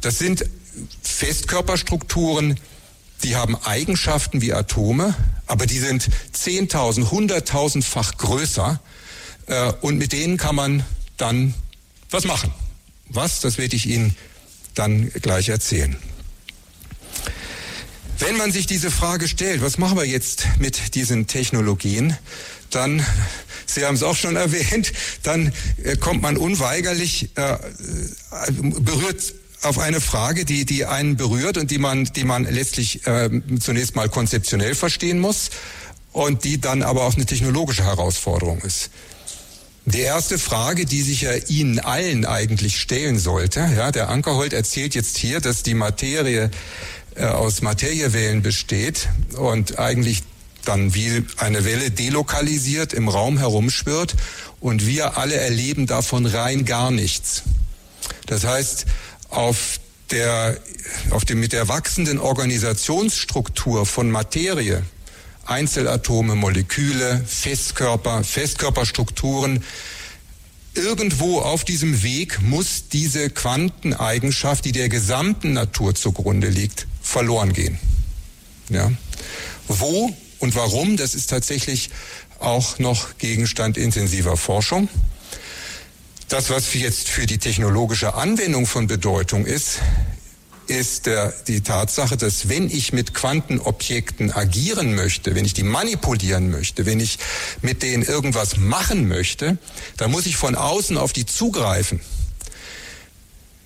Das 0.04 0.20
sind 0.20 0.44
Festkörperstrukturen, 1.02 2.60
die 3.24 3.38
haben 3.38 3.56
Eigenschaften 3.56 4.42
wie 4.42 4.52
Atome, 4.52 5.16
aber 5.48 5.66
die 5.66 5.80
sind 5.80 6.10
10.000, 6.36 7.10
100.000-fach 7.10 8.18
größer 8.18 8.82
äh, 9.48 9.72
und 9.80 9.98
mit 9.98 10.12
denen 10.12 10.36
kann 10.36 10.56
man 10.56 10.86
dann 11.16 11.54
was 12.12 12.26
machen. 12.26 12.54
Was, 13.08 13.40
das 13.40 13.58
werde 13.58 13.78
ich 13.78 13.86
Ihnen 13.86 14.14
dann 14.76 15.10
gleich 15.22 15.48
erzählen. 15.48 15.96
Wenn 18.20 18.36
man 18.36 18.52
sich 18.52 18.68
diese 18.68 18.92
Frage 18.92 19.30
stellt, 19.30 19.62
was 19.62 19.78
machen 19.78 19.98
wir 19.98 20.06
jetzt 20.06 20.48
mit 20.60 20.96
diesen 20.96 21.28
Technologien, 21.28 22.18
dann, 22.72 23.06
Sie 23.66 23.86
haben 23.86 23.96
es 23.96 24.04
auch 24.04 24.18
schon 24.18 24.36
erwähnt, 24.36 24.92
dann 25.22 25.54
äh, 25.82 25.96
kommt 25.96 26.22
man 26.22 26.36
unweigerlich, 26.36 27.30
äh, 27.36 27.58
berührt 28.52 29.34
auf 29.66 29.80
eine 29.80 30.02
Frage, 30.02 30.46
die, 30.46 30.66
die 30.66 30.86
einen 30.86 31.16
berührt 31.16 31.58
und 31.58 31.72
die 31.72 31.78
man, 31.78 32.06
die 32.06 32.24
man 32.24 32.44
letztlich 32.44 33.06
äh, 33.08 33.30
zunächst 33.60 33.96
mal 33.96 34.10
konzeptionell 34.10 34.76
verstehen 34.76 35.20
muss 35.20 35.50
und 36.12 36.44
die 36.44 36.60
dann 36.62 36.84
aber 36.84 37.04
auch 37.04 37.16
eine 37.16 37.26
technologische 37.26 37.84
Herausforderung 37.84 38.60
ist. 38.62 38.92
Die 39.86 40.00
erste 40.00 40.40
Frage, 40.40 40.86
die 40.86 41.02
sich 41.02 41.22
ja 41.22 41.34
Ihnen 41.34 41.80
allen 41.80 42.26
eigentlich 42.26 42.80
stellen 42.80 43.20
sollte, 43.20 43.60
ja, 43.76 43.92
der 43.92 44.10
Ankerhold 44.10 44.54
erzählt 44.54 44.96
jetzt 44.96 45.18
hier, 45.18 45.42
dass 45.42 45.64
die 45.64 45.74
Materie 45.74 46.52
äh, 47.16 47.26
aus 47.26 47.62
Materiewellen 47.62 48.42
besteht 48.42 49.10
und 49.36 49.80
eigentlich 49.80 50.24
dann 50.64 50.94
wie 50.94 51.26
eine 51.38 51.66
Welle 51.66 51.92
delokalisiert 51.92 52.94
im 52.94 53.10
Raum 53.10 53.38
herumschwirrt 53.38 54.16
und 54.62 54.88
wir 54.88 55.18
alle 55.18 55.36
erleben 55.36 55.86
davon 55.86 56.26
rein 56.26 56.64
gar 56.64 56.90
nichts. 56.90 57.44
Das 58.28 58.46
heißt, 58.46 58.86
auf 59.34 59.80
der, 60.12 60.58
auf 61.10 61.26
dem, 61.26 61.40
mit 61.40 61.54
der 61.54 61.68
wachsenden 61.68 62.20
Organisationsstruktur 62.20 63.86
von 63.86 64.12
Materie, 64.12 64.84
Einzelatome, 65.46 66.36
Moleküle, 66.36 67.24
Festkörper, 67.26 68.24
Festkörperstrukturen, 68.24 69.64
irgendwo 70.74 71.40
auf 71.40 71.64
diesem 71.66 72.04
Weg 72.04 72.42
muss 72.42 72.90
diese 72.92 73.30
Quanteneigenschaft, 73.30 74.66
die 74.66 74.72
der 74.72 74.90
gesamten 74.90 75.54
Natur 75.54 75.96
zugrunde 75.96 76.48
liegt, 76.50 76.88
verloren 77.02 77.54
gehen. 77.54 77.78
Ja. 78.70 78.92
Wo 79.68 80.16
und 80.40 80.56
warum, 80.56 80.98
das 80.98 81.16
ist 81.16 81.30
tatsächlich 81.30 81.90
auch 82.40 82.80
noch 82.80 83.18
Gegenstand 83.18 83.78
intensiver 83.78 84.38
Forschung. 84.38 84.90
Das, 86.30 86.50
was 86.50 86.74
jetzt 86.74 87.10
für 87.10 87.26
die 87.26 87.38
technologische 87.38 88.16
Anwendung 88.16 88.66
von 88.66 88.88
Bedeutung 88.88 89.46
ist, 89.46 89.80
ist 90.68 91.06
der, 91.06 91.34
die 91.48 91.62
Tatsache, 91.62 92.18
dass 92.18 92.48
wenn 92.48 92.70
ich 92.70 92.94
mit 92.94 93.14
Quantenobjekten 93.14 94.32
agieren 94.32 94.96
möchte, 94.96 95.36
wenn 95.36 95.46
ich 95.46 95.54
die 95.54 95.64
manipulieren 95.64 96.50
möchte, 96.50 96.86
wenn 96.86 97.00
ich 97.00 97.20
mit 97.62 97.84
denen 97.84 98.04
irgendwas 98.04 98.58
machen 98.58 99.08
möchte, 99.08 99.58
dann 99.98 100.12
muss 100.12 100.26
ich 100.26 100.38
von 100.38 100.56
außen 100.56 100.98
auf 100.98 101.14
die 101.14 101.26
zugreifen. 101.26 102.00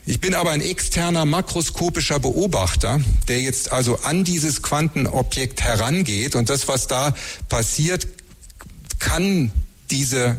Ich 0.05 0.21
bin 0.21 0.33
aber 0.33 0.51
ein 0.51 0.61
externer 0.61 1.25
makroskopischer 1.25 2.19
Beobachter, 2.19 3.01
der 3.27 3.41
jetzt 3.41 3.71
also 3.71 3.99
an 4.03 4.23
dieses 4.23 4.63
Quantenobjekt 4.63 5.61
herangeht 5.61 6.35
und 6.35 6.49
das, 6.49 6.67
was 6.67 6.87
da 6.87 7.13
passiert, 7.49 8.07
kann 8.99 9.51
diese 9.91 10.37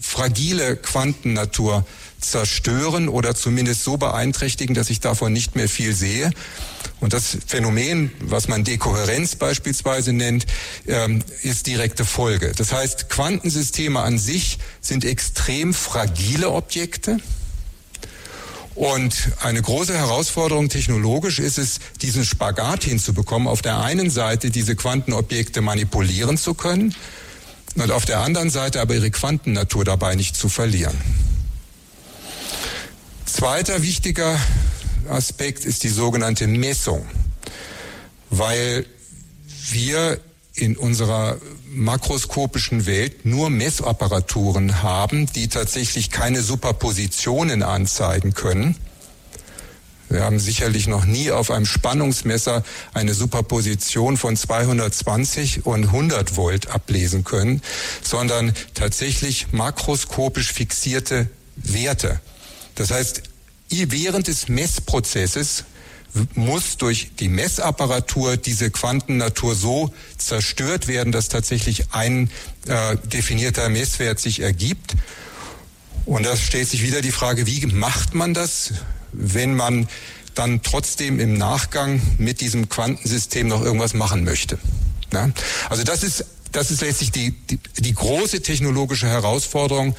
fragile 0.00 0.76
Quantennatur 0.76 1.84
zerstören 2.20 3.08
oder 3.08 3.34
zumindest 3.34 3.84
so 3.84 3.96
beeinträchtigen, 3.96 4.74
dass 4.74 4.90
ich 4.90 5.00
davon 5.00 5.32
nicht 5.32 5.56
mehr 5.56 5.68
viel 5.68 5.94
sehe. 5.94 6.30
Und 7.00 7.12
das 7.12 7.36
Phänomen, 7.46 8.10
was 8.20 8.48
man 8.48 8.64
Dekohärenz 8.64 9.36
beispielsweise 9.36 10.12
nennt, 10.12 10.46
ähm, 10.86 11.22
ist 11.42 11.66
direkte 11.66 12.04
Folge. 12.04 12.52
Das 12.56 12.72
heißt, 12.72 13.10
Quantensysteme 13.10 14.00
an 14.00 14.18
sich 14.18 14.58
sind 14.80 15.04
extrem 15.04 15.74
fragile 15.74 16.50
Objekte. 16.50 17.18
Und 18.74 19.14
eine 19.40 19.62
große 19.62 19.96
Herausforderung 19.96 20.68
technologisch 20.68 21.38
ist 21.38 21.58
es, 21.58 21.78
diesen 22.02 22.24
Spagat 22.24 22.84
hinzubekommen, 22.84 23.46
auf 23.46 23.62
der 23.62 23.80
einen 23.80 24.10
Seite 24.10 24.50
diese 24.50 24.74
Quantenobjekte 24.74 25.60
manipulieren 25.60 26.36
zu 26.36 26.54
können 26.54 26.94
und 27.76 27.90
auf 27.90 28.04
der 28.04 28.20
anderen 28.20 28.50
Seite 28.50 28.80
aber 28.80 28.94
ihre 28.94 29.10
Quantennatur 29.10 29.84
dabei 29.84 30.14
nicht 30.14 30.36
zu 30.36 30.48
verlieren. 30.48 30.96
Zweiter 33.26 33.82
wichtiger 33.82 34.38
Aspekt 35.08 35.64
ist 35.64 35.82
die 35.82 35.88
sogenannte 35.88 36.46
Messung, 36.46 37.06
weil 38.30 38.86
wir 39.70 40.20
in 40.54 40.76
unserer 40.76 41.38
makroskopischen 41.68 42.86
Welt 42.86 43.26
nur 43.26 43.50
Messapparaturen 43.50 44.82
haben, 44.82 45.26
die 45.32 45.48
tatsächlich 45.48 46.10
keine 46.10 46.42
Superpositionen 46.42 47.64
anzeigen 47.64 48.34
können. 48.34 48.76
Wir 50.08 50.22
haben 50.22 50.38
sicherlich 50.38 50.86
noch 50.86 51.06
nie 51.06 51.30
auf 51.30 51.50
einem 51.50 51.66
Spannungsmesser 51.66 52.62
eine 52.92 53.14
Superposition 53.14 54.16
von 54.16 54.36
220 54.36 55.66
und 55.66 55.86
100 55.86 56.36
Volt 56.36 56.70
ablesen 56.70 57.24
können, 57.24 57.62
sondern 58.02 58.54
tatsächlich 58.74 59.52
makroskopisch 59.52 60.52
fixierte 60.52 61.28
Werte. 61.56 62.20
Das 62.74 62.90
heißt, 62.90 63.22
während 63.70 64.28
des 64.28 64.48
Messprozesses 64.48 65.64
muss 66.34 66.76
durch 66.76 67.10
die 67.18 67.28
Messapparatur 67.28 68.36
diese 68.36 68.70
Quantennatur 68.70 69.54
so 69.54 69.92
zerstört 70.16 70.86
werden, 70.86 71.12
dass 71.12 71.28
tatsächlich 71.28 71.92
ein 71.92 72.30
äh, 72.68 72.96
definierter 73.04 73.68
Messwert 73.68 74.20
sich 74.20 74.40
ergibt. 74.40 74.94
Und 76.04 76.24
da 76.24 76.36
stellt 76.36 76.68
sich 76.68 76.82
wieder 76.82 77.00
die 77.00 77.10
Frage, 77.10 77.46
wie 77.46 77.66
macht 77.66 78.14
man 78.14 78.34
das, 78.34 78.74
wenn 79.16 79.54
man 79.54 79.88
dann 80.34 80.62
trotzdem 80.62 81.20
im 81.20 81.34
Nachgang 81.34 82.00
mit 82.18 82.40
diesem 82.40 82.68
Quantensystem 82.68 83.46
noch 83.46 83.62
irgendwas 83.62 83.94
machen 83.94 84.24
möchte. 84.24 84.58
Ja? 85.12 85.30
Also 85.70 85.84
das 85.84 86.02
ist, 86.02 86.24
das 86.52 86.70
ist 86.70 86.80
letztlich 86.80 87.12
die, 87.12 87.30
die, 87.30 87.58
die 87.78 87.94
große 87.94 88.42
technologische 88.42 89.06
Herausforderung, 89.06 89.94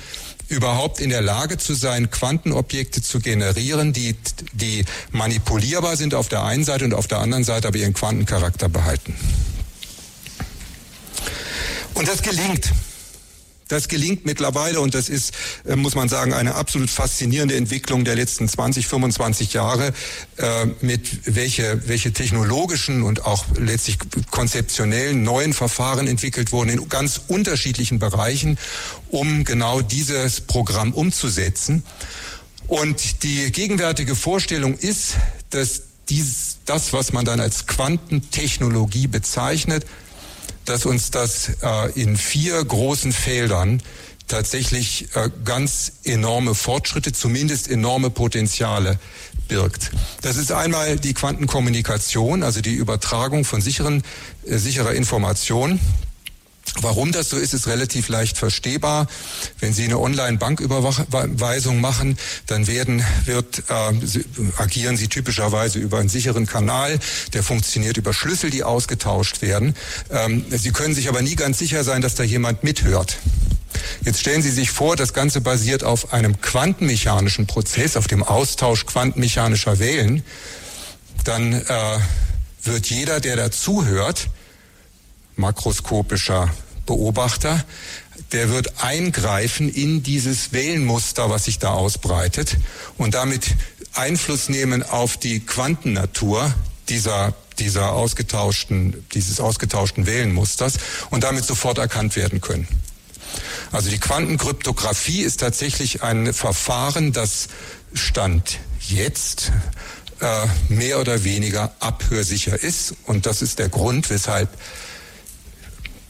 überhaupt 0.48 1.00
in 1.00 1.10
der 1.10 1.22
Lage 1.22 1.58
zu 1.58 1.74
sein, 1.74 2.12
Quantenobjekte 2.12 3.02
zu 3.02 3.20
generieren, 3.20 3.94
die, 3.94 4.16
die 4.54 4.86
manipulierbar 5.12 5.98
sind 5.98 6.14
auf 6.14 6.28
der 6.28 6.44
einen 6.44 6.64
Seite 6.64 6.86
und 6.86 6.94
auf 6.94 7.08
der 7.08 7.20
anderen 7.20 7.44
Seite 7.44 7.68
aber 7.68 7.78
ihren 7.78 7.94
Quantencharakter 7.94 8.70
behalten. 8.70 9.16
Und 11.96 12.08
das 12.08 12.22
gelingt. 12.22 12.72
Das 13.68 13.88
gelingt 13.88 14.26
mittlerweile 14.26 14.80
und 14.80 14.94
das 14.94 15.10
ist, 15.10 15.34
äh, 15.66 15.76
muss 15.76 15.96
man 15.96 16.08
sagen, 16.08 16.34
eine 16.34 16.54
absolut 16.54 16.90
faszinierende 16.90 17.56
Entwicklung 17.56 18.06
der 18.06 18.16
letzten 18.16 18.48
20, 18.48 18.86
25 18.86 19.54
Jahre, 19.54 19.92
äh, 20.38 20.68
mit 20.82 21.36
welche, 21.36 21.88
welche 21.88 22.14
technologischen 22.14 23.02
und 23.02 23.26
auch 23.26 23.46
letztlich 23.58 23.98
konzeptionellen 24.30 25.24
neuen 25.24 25.54
Verfahren 25.54 26.08
entwickelt 26.08 26.52
wurden 26.52 26.70
in 26.70 26.90
ganz 26.90 27.22
unterschiedlichen 27.28 27.98
Bereichen, 27.98 28.60
um 29.10 29.44
genau 29.46 29.82
dieses 29.82 30.42
Programm 30.42 30.94
umzusetzen. 30.94 31.84
Und 32.68 33.24
die 33.24 33.52
gegenwärtige 33.52 34.16
Vorstellung 34.16 34.78
ist, 34.78 35.16
dass 35.50 35.82
dies, 36.10 36.58
das, 36.66 36.94
was 36.94 37.14
man 37.14 37.26
dann 37.26 37.40
als 37.40 37.66
Quantentechnologie 37.66 39.08
bezeichnet, 39.08 39.86
dass 40.66 40.86
uns 40.86 41.12
das 41.12 41.52
äh, 41.62 41.92
in 42.00 42.18
vier 42.18 42.64
großen 42.64 43.14
Feldern 43.14 43.82
tatsächlich 44.28 45.08
äh, 45.16 45.30
ganz 45.44 45.94
enorme 46.04 46.56
Fortschritte, 46.56 47.14
zumindest 47.14 47.70
enorme 47.70 48.10
Potenziale 48.10 49.00
birgt. 49.48 49.92
Das 50.22 50.38
ist 50.38 50.52
einmal 50.52 50.98
die 50.98 51.14
Quantenkommunikation, 51.14 52.44
also 52.44 52.62
die 52.62 52.74
Übertragung 52.74 53.46
von 53.46 53.62
sicheren, 53.62 54.04
äh, 54.46 54.58
sicherer 54.58 54.94
Information. 54.94 55.80
Warum 56.82 57.12
das 57.12 57.30
so 57.30 57.38
ist, 57.38 57.54
ist 57.54 57.68
relativ 57.68 58.10
leicht 58.10 58.38
verstehbar. 58.38 59.08
Wenn 59.60 59.74
Sie 59.74 59.86
eine 59.86 60.00
Online-Banküberweisung 60.00 61.80
machen, 61.80 62.18
dann 62.48 62.68
werden, 62.68 63.04
wird, 63.26 63.64
äh, 63.70 63.94
agieren 64.58 64.98
Sie 64.98 65.08
typischerweise 65.08 65.80
über 65.80 66.00
einen 66.00 66.10
sicheren 66.10 66.46
Kanal. 66.46 67.00
Der 67.34 67.44
funktioniert 67.44 67.98
über 67.98 68.14
Schlüssel, 68.14 68.50
die 68.50 68.64
ausgetauscht 68.64 69.42
werden. 69.42 69.76
Ähm, 70.10 70.46
Sie 70.50 70.72
können 70.72 70.96
sich 70.96 71.08
aber 71.08 71.22
nie 71.22 71.36
ganz 71.36 71.60
sicher 71.60 71.84
sein, 71.84 72.02
dass 72.02 72.16
da 72.16 72.24
jemand 72.24 72.64
mithört. 72.64 73.18
Jetzt 74.04 74.20
stellen 74.20 74.42
Sie 74.42 74.52
sich 74.52 74.72
vor, 74.72 74.96
das 74.96 75.14
Ganze 75.14 75.42
basiert 75.42 75.84
auf 75.84 76.14
einem 76.14 76.42
quantenmechanischen 76.42 77.48
Prozess, 77.48 77.96
auf 77.96 78.08
dem 78.08 78.24
Austausch 78.24 78.86
quantenmechanischer 78.86 79.80
Wellen. 79.80 80.24
Dann 81.24 81.54
äh, 81.54 81.64
wird 82.64 82.88
jeder, 82.88 83.20
der 83.20 83.36
dazuhört, 83.36 84.30
makroskopischer 85.36 86.50
Beobachter, 86.86 87.64
der 88.32 88.50
wird 88.50 88.84
eingreifen 88.84 89.70
in 89.70 90.04
dieses 90.04 90.54
Wellenmuster, 90.54 91.30
was 91.30 91.46
sich 91.46 91.60
da 91.60 91.72
ausbreitet 91.72 92.58
und 92.98 93.14
damit 93.14 93.56
Einfluss 93.94 94.50
nehmen 94.50 94.84
auf 94.84 95.18
die 95.18 95.40
Quantennatur 95.40 96.54
dieser 96.90 97.34
dieser 97.60 97.94
ausgetauschten, 97.94 99.06
dieses 99.14 99.40
ausgetauschten 99.40 100.06
Wellenmusters 100.06 100.74
und 101.10 101.24
damit 101.24 101.46
sofort 101.46 101.78
erkannt 101.78 102.16
werden 102.16 102.42
können. 102.42 102.68
Also 103.72 103.90
die 103.90 104.00
Quantenkryptographie 104.00 105.22
ist 105.22 105.40
tatsächlich 105.40 106.04
ein 106.04 106.34
Verfahren, 106.34 107.12
das 107.12 107.48
Stand 107.94 108.60
jetzt 108.82 109.52
äh, 110.22 110.48
mehr 110.70 111.00
oder 111.00 111.24
weniger 111.24 111.74
abhörsicher 111.80 112.62
ist. 112.62 112.96
Und 113.06 113.26
das 113.26 113.42
ist 113.42 113.60
der 113.60 113.70
Grund, 113.70 114.10
weshalb 114.10 114.50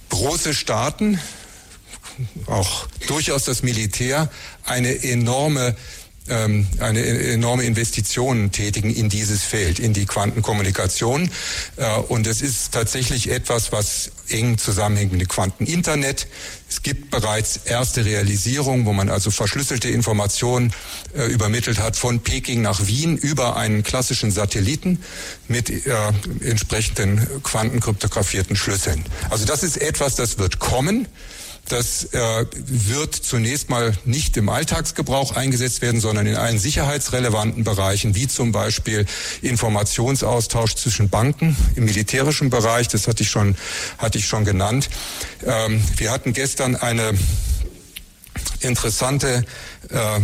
große 0.09 0.53
Staaten, 0.53 1.19
auch 2.47 2.87
durchaus 3.07 3.43
das 3.43 3.63
Militär, 3.63 4.29
eine 4.63 5.03
enorme 5.03 5.75
ähm, 6.27 6.67
eine 6.79 7.05
enorme 7.05 7.63
Investitionen 7.63 8.51
tätigen 8.51 8.93
in 8.93 9.09
dieses 9.09 9.43
Feld, 9.43 9.79
in 9.79 9.93
die 9.93 10.05
Quantenkommunikation. 10.05 11.29
Äh, 11.77 11.97
und 12.07 12.27
es 12.27 12.41
ist 12.41 12.71
tatsächlich 12.71 13.29
etwas, 13.29 13.71
was 13.71 14.11
eng 14.29 14.57
zusammenhängt 14.57 15.11
mit 15.11 15.21
dem 15.21 15.27
Quanteninternet. 15.27 16.27
Es 16.67 16.81
gibt 16.81 17.11
bereits 17.11 17.57
erste 17.57 18.05
Realisierungen, 18.05 18.85
wo 18.85 18.93
man 18.93 19.09
also 19.09 19.29
verschlüsselte 19.29 19.89
Informationen 19.89 20.73
äh, 21.15 21.25
übermittelt 21.27 21.79
hat 21.79 21.95
von 21.95 22.19
Peking 22.21 22.61
nach 22.61 22.87
Wien 22.87 23.17
über 23.17 23.55
einen 23.55 23.83
klassischen 23.83 24.31
Satelliten 24.31 25.03
mit 25.47 25.69
äh, 25.69 25.93
entsprechenden 26.41 27.27
quantenkryptografierten 27.43 28.55
Schlüsseln. 28.55 29.05
Also 29.29 29.45
das 29.45 29.63
ist 29.63 29.77
etwas, 29.77 30.15
das 30.15 30.39
wird 30.39 30.59
kommen. 30.59 31.07
Das 31.67 32.05
äh, 32.13 32.45
wird 32.53 33.15
zunächst 33.15 33.69
mal 33.69 33.93
nicht 34.05 34.37
im 34.37 34.49
Alltagsgebrauch 34.49 35.35
eingesetzt 35.35 35.81
werden, 35.81 35.99
sondern 35.99 36.27
in 36.27 36.35
allen 36.35 36.59
sicherheitsrelevanten 36.59 37.63
Bereichen, 37.63 38.13
wie 38.13 38.27
zum 38.27 38.51
Beispiel 38.51 39.05
Informationsaustausch 39.41 40.75
zwischen 40.75 41.09
Banken 41.09 41.57
im 41.75 41.85
militärischen 41.85 42.51
Bereich. 42.51 42.87
Das 42.87 43.07
hatte 43.07 43.23
ich 43.23 43.29
schon, 43.29 43.55
hatte 43.97 44.19
ich 44.19 44.27
schon 44.27 44.45
genannt. 44.45 44.89
Ähm, 45.43 45.83
wir 45.97 46.11
hatten 46.11 46.33
gestern 46.33 46.75
eine 46.75 47.13
interessante 48.59 49.45
äh, 49.89 50.19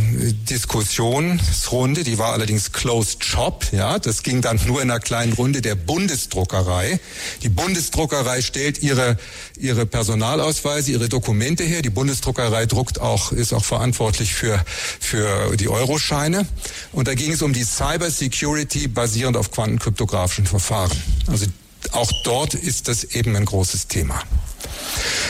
Diskussionsrunde, 0.49 2.03
die 2.03 2.17
war 2.17 2.33
allerdings 2.33 2.71
closed 2.71 3.23
shop, 3.23 3.65
ja, 3.71 3.99
das 3.99 4.23
ging 4.23 4.41
dann 4.41 4.59
nur 4.65 4.81
in 4.81 4.89
einer 4.89 4.99
kleinen 4.99 5.33
Runde 5.33 5.61
der 5.61 5.75
Bundesdruckerei. 5.75 6.99
Die 7.43 7.49
Bundesdruckerei 7.49 8.41
stellt 8.41 8.81
ihre 8.81 9.17
ihre 9.57 9.85
Personalausweise, 9.85 10.91
ihre 10.91 11.09
Dokumente 11.09 11.63
her. 11.63 11.81
Die 11.81 11.89
Bundesdruckerei 11.89 12.65
druckt 12.65 12.99
auch 12.99 13.31
ist 13.31 13.53
auch 13.53 13.63
verantwortlich 13.63 14.33
für 14.33 14.63
für 14.99 15.55
die 15.57 15.69
Euroscheine 15.69 16.47
und 16.91 17.07
da 17.07 17.13
ging 17.13 17.31
es 17.31 17.41
um 17.41 17.53
die 17.53 17.63
Cyber 17.63 18.09
Security 18.09 18.87
basierend 18.87 19.37
auf 19.37 19.51
quantenkryptografischen 19.51 20.45
Verfahren. 20.45 20.91
Also 21.27 21.45
auch 21.93 22.11
dort 22.23 22.53
ist 22.53 22.87
das 22.87 23.03
eben 23.03 23.35
ein 23.35 23.45
großes 23.45 23.87
Thema. 23.87 24.21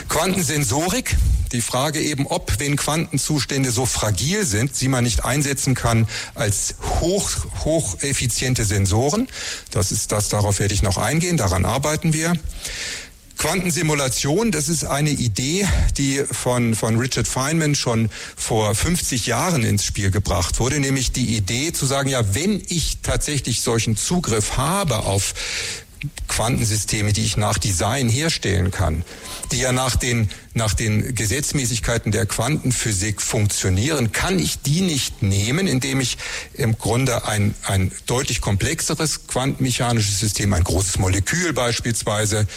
Quantensensorik, 0.10 1.16
die 1.52 1.62
Frage 1.62 2.02
eben, 2.02 2.28
ob, 2.28 2.60
wenn 2.60 2.76
Quantenzustände 2.76 3.72
so 3.72 3.86
fragil 3.86 4.46
sind, 4.46 4.76
sie 4.76 4.88
man 4.88 5.04
nicht 5.04 5.26
einsetzen 5.26 5.76
kann 5.76 6.08
als 6.36 6.76
hoch, 7.00 7.30
hocheffiziente 7.64 8.66
Sensoren. 8.66 9.28
Das 9.72 9.92
ist 9.92 10.12
das, 10.12 10.30
darauf 10.30 10.60
werde 10.60 10.74
ich 10.74 10.84
noch 10.84 10.98
eingehen, 10.98 11.38
daran 11.38 11.66
arbeiten 11.66 12.14
wir. 12.14 12.34
Quantensimulation, 13.42 14.52
das 14.52 14.70
ist 14.70 14.84
eine 14.84 15.10
Idee, 15.10 15.68
die 15.98 16.24
von, 16.32 16.76
von 16.76 17.00
Richard 17.00 17.28
Feynman 17.28 17.74
schon 17.74 18.12
vor 18.36 18.76
50 18.76 19.26
Jahren 19.26 19.64
ins 19.64 19.84
Spiel 19.84 20.12
gebracht 20.12 20.60
wurde, 20.60 20.80
nämlich 20.80 21.12
die 21.12 21.36
Idee 21.36 21.74
zu 21.74 21.88
sagen, 21.88 22.08
ja, 22.10 22.36
wenn 22.36 22.62
ich 22.68 23.00
tatsächlich 23.02 23.62
solchen 23.62 23.98
Zugriff 23.98 24.58
habe 24.58 25.00
auf 25.00 25.34
Quantensysteme, 26.28 27.14
die 27.14 27.24
ich 27.24 27.38
nach 27.38 27.58
Design 27.58 28.10
herstellen 28.10 28.72
kann, 28.72 29.04
die 29.52 29.60
ja 29.60 29.72
nach 29.72 29.96
den, 29.96 30.30
nach 30.54 30.74
den 30.74 31.14
Gesetzmäßigkeiten 31.14 32.12
der 32.12 32.26
Quantenphysik 32.26 33.22
funktionieren, 33.22 34.12
kann 34.12 34.40
ich 34.40 34.62
die 34.62 34.82
nicht 34.82 35.22
nehmen, 35.22 35.68
indem 35.68 36.00
ich 36.00 36.18
im 36.54 36.78
Grunde 36.78 37.28
ein, 37.28 37.54
ein 37.68 37.92
deutlich 38.08 38.42
komplexeres 38.42 39.28
quantenmechanisches 39.28 40.20
System, 40.20 40.54
ein 40.54 40.64
großes 40.64 40.98
Molekül 40.98 41.54
beispielsweise, 41.54 42.48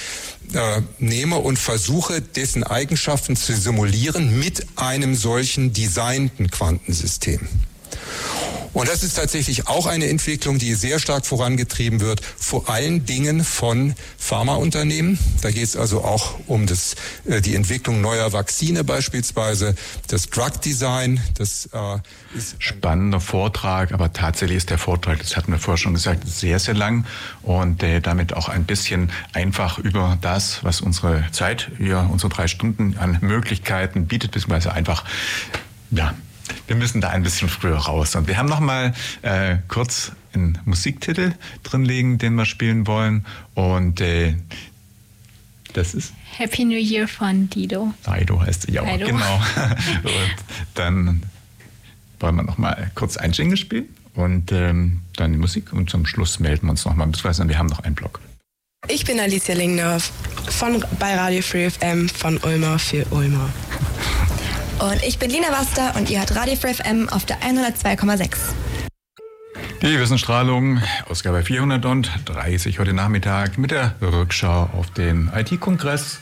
äh, 0.53 0.81
nehme 0.99 1.37
und 1.37 1.59
versuche, 1.59 2.23
dessen 2.23 2.65
Eigenschaften 2.65 3.37
zu 3.37 3.55
simulieren 3.55 4.39
mit 4.39 4.67
einem 4.77 5.15
solchen 5.15 5.73
designten 5.73 6.51
Quantensystem. 6.51 7.41
Und 8.75 8.89
das 8.89 9.05
ist 9.05 9.15
tatsächlich 9.15 9.69
auch 9.69 9.87
eine 9.87 10.09
Entwicklung, 10.09 10.59
die 10.59 10.75
sehr 10.75 10.99
stark 10.99 11.25
vorangetrieben 11.25 12.01
wird, 12.01 12.21
vor 12.25 12.69
allen 12.69 13.07
Dingen 13.07 13.45
von 13.45 13.95
Pharmaunternehmen. 14.19 15.17
Da 15.43 15.53
geht 15.53 15.63
es 15.63 15.77
also 15.77 16.03
auch 16.03 16.35
um 16.49 16.67
das, 16.67 16.97
äh, 17.25 17.41
die 17.41 17.55
Entwicklung 17.55 18.01
neuer 18.01 18.33
Vakzine 18.33 18.83
beispielsweise, 18.83 19.77
das 20.09 20.29
Drug 20.29 20.61
Design, 20.65 21.21
das 21.39 21.69
äh, 21.73 21.99
ist 22.37 22.57
Spannender 22.59 23.21
Vortrag, 23.21 23.93
aber 23.93 24.13
tatsächlich 24.13 24.57
ist 24.57 24.71
der 24.71 24.79
Vortrag, 24.79 25.21
das 25.21 25.37
hatten 25.37 25.53
wir 25.53 25.61
vorher 25.61 25.79
schon 25.79 25.95
gesagt, 25.95 26.27
sehr, 26.27 26.59
sehr 26.59 26.75
lang 26.75 27.07
und 27.43 27.81
äh, 27.85 28.01
damit 28.01 28.33
auch 28.33 28.49
ein 28.49 28.65
bisschen 28.65 29.13
einfach 29.33 29.79
über 29.79 30.19
das, 30.21 30.65
was 30.65 30.81
unsere 30.81 31.25
Zeit, 31.31 31.71
ja, 31.79 32.01
unsere 32.01 32.29
drei 32.29 32.49
Stunden 32.49 32.97
an 32.99 33.19
Möglichkeiten 33.21 34.07
bietet, 34.07 34.33
beziehungsweise 34.33 34.73
einfach, 34.73 35.05
ja, 35.93 36.13
wir 36.67 36.77
müssen 36.77 37.01
da 37.01 37.11
ein 37.11 37.23
bisschen 37.23 37.49
früher 37.49 37.77
raus. 37.77 38.15
Und 38.17 38.29
wir 38.29 38.37
haben 38.39 38.49
noch 38.49 38.61
mal 38.61 38.95
äh, 39.23 39.57
kurz 39.69 40.13
einen 40.35 40.59
Musiktitel 40.65 41.35
drinlegen, 41.63 42.19
den 42.19 42.35
wir 42.35 42.45
spielen 42.45 42.87
wollen. 42.87 43.25
Und 43.55 44.01
äh, 44.01 44.35
das 45.73 45.95
ist 45.95 46.13
Happy 46.37 46.65
New 46.65 46.79
Year 46.79 47.09
von 47.09 47.49
Dido. 47.51 47.93
Dido 48.07 48.41
heißt 48.41 48.69
ja 48.71 48.83
auch, 48.83 48.93
Dido. 48.93 49.07
genau. 49.07 49.37
und 50.03 50.35
dann 50.75 51.23
wollen 52.21 52.37
wir 52.37 52.43
noch 52.43 52.59
mal 52.59 52.91
kurz 52.95 53.17
ein 53.17 53.33
Jingle 53.33 53.57
spielen 53.57 53.89
und 54.15 54.53
ähm, 54.53 55.01
dann 55.17 55.33
die 55.33 55.39
Musik 55.39 55.73
und 55.73 55.91
zum 55.91 56.07
Schluss 56.07 56.39
melden 56.41 56.67
wir 56.67 56.71
uns 56.71 56.85
noch 56.85 56.95
mal, 56.95 57.07
beziehungsweise 57.07 57.49
wir 57.49 57.59
haben 57.59 57.67
noch 57.67 57.81
einen 57.81 57.95
Block. 57.95 58.21
Ich 58.89 59.05
bin 59.05 59.19
Alicia 59.19 59.55
Lingdorf 59.55 60.13
von 60.51 60.85
bei 60.99 61.17
Radio 61.17 61.43
Free 61.43 61.71
FM 61.71 62.09
von 62.09 62.39
Ulmer 62.39 62.79
für 62.79 63.07
Ulmer. 63.11 63.51
Und 64.81 65.03
ich 65.07 65.19
bin 65.19 65.31
Lina 65.31 65.49
Waster 65.53 65.95
und 65.97 66.11
ihr 66.11 66.19
hört 66.19 66.35
Radio 66.35 66.57
Free 66.57 66.75
FM 66.75 67.09
auf 67.09 67.25
der 67.25 67.39
102,6. 67.41 68.37
Die 69.83 69.99
Wissensstrahlung, 70.01 70.83
Ausgabe 71.09 71.43
430 71.43 72.81
heute 72.81 72.93
Nachmittag 72.93 73.57
mit 73.57 73.71
der 73.71 73.95
Rückschau 74.03 74.71
auf 74.73 74.91
den 74.91 75.31
IT-Kongress. 75.35 76.19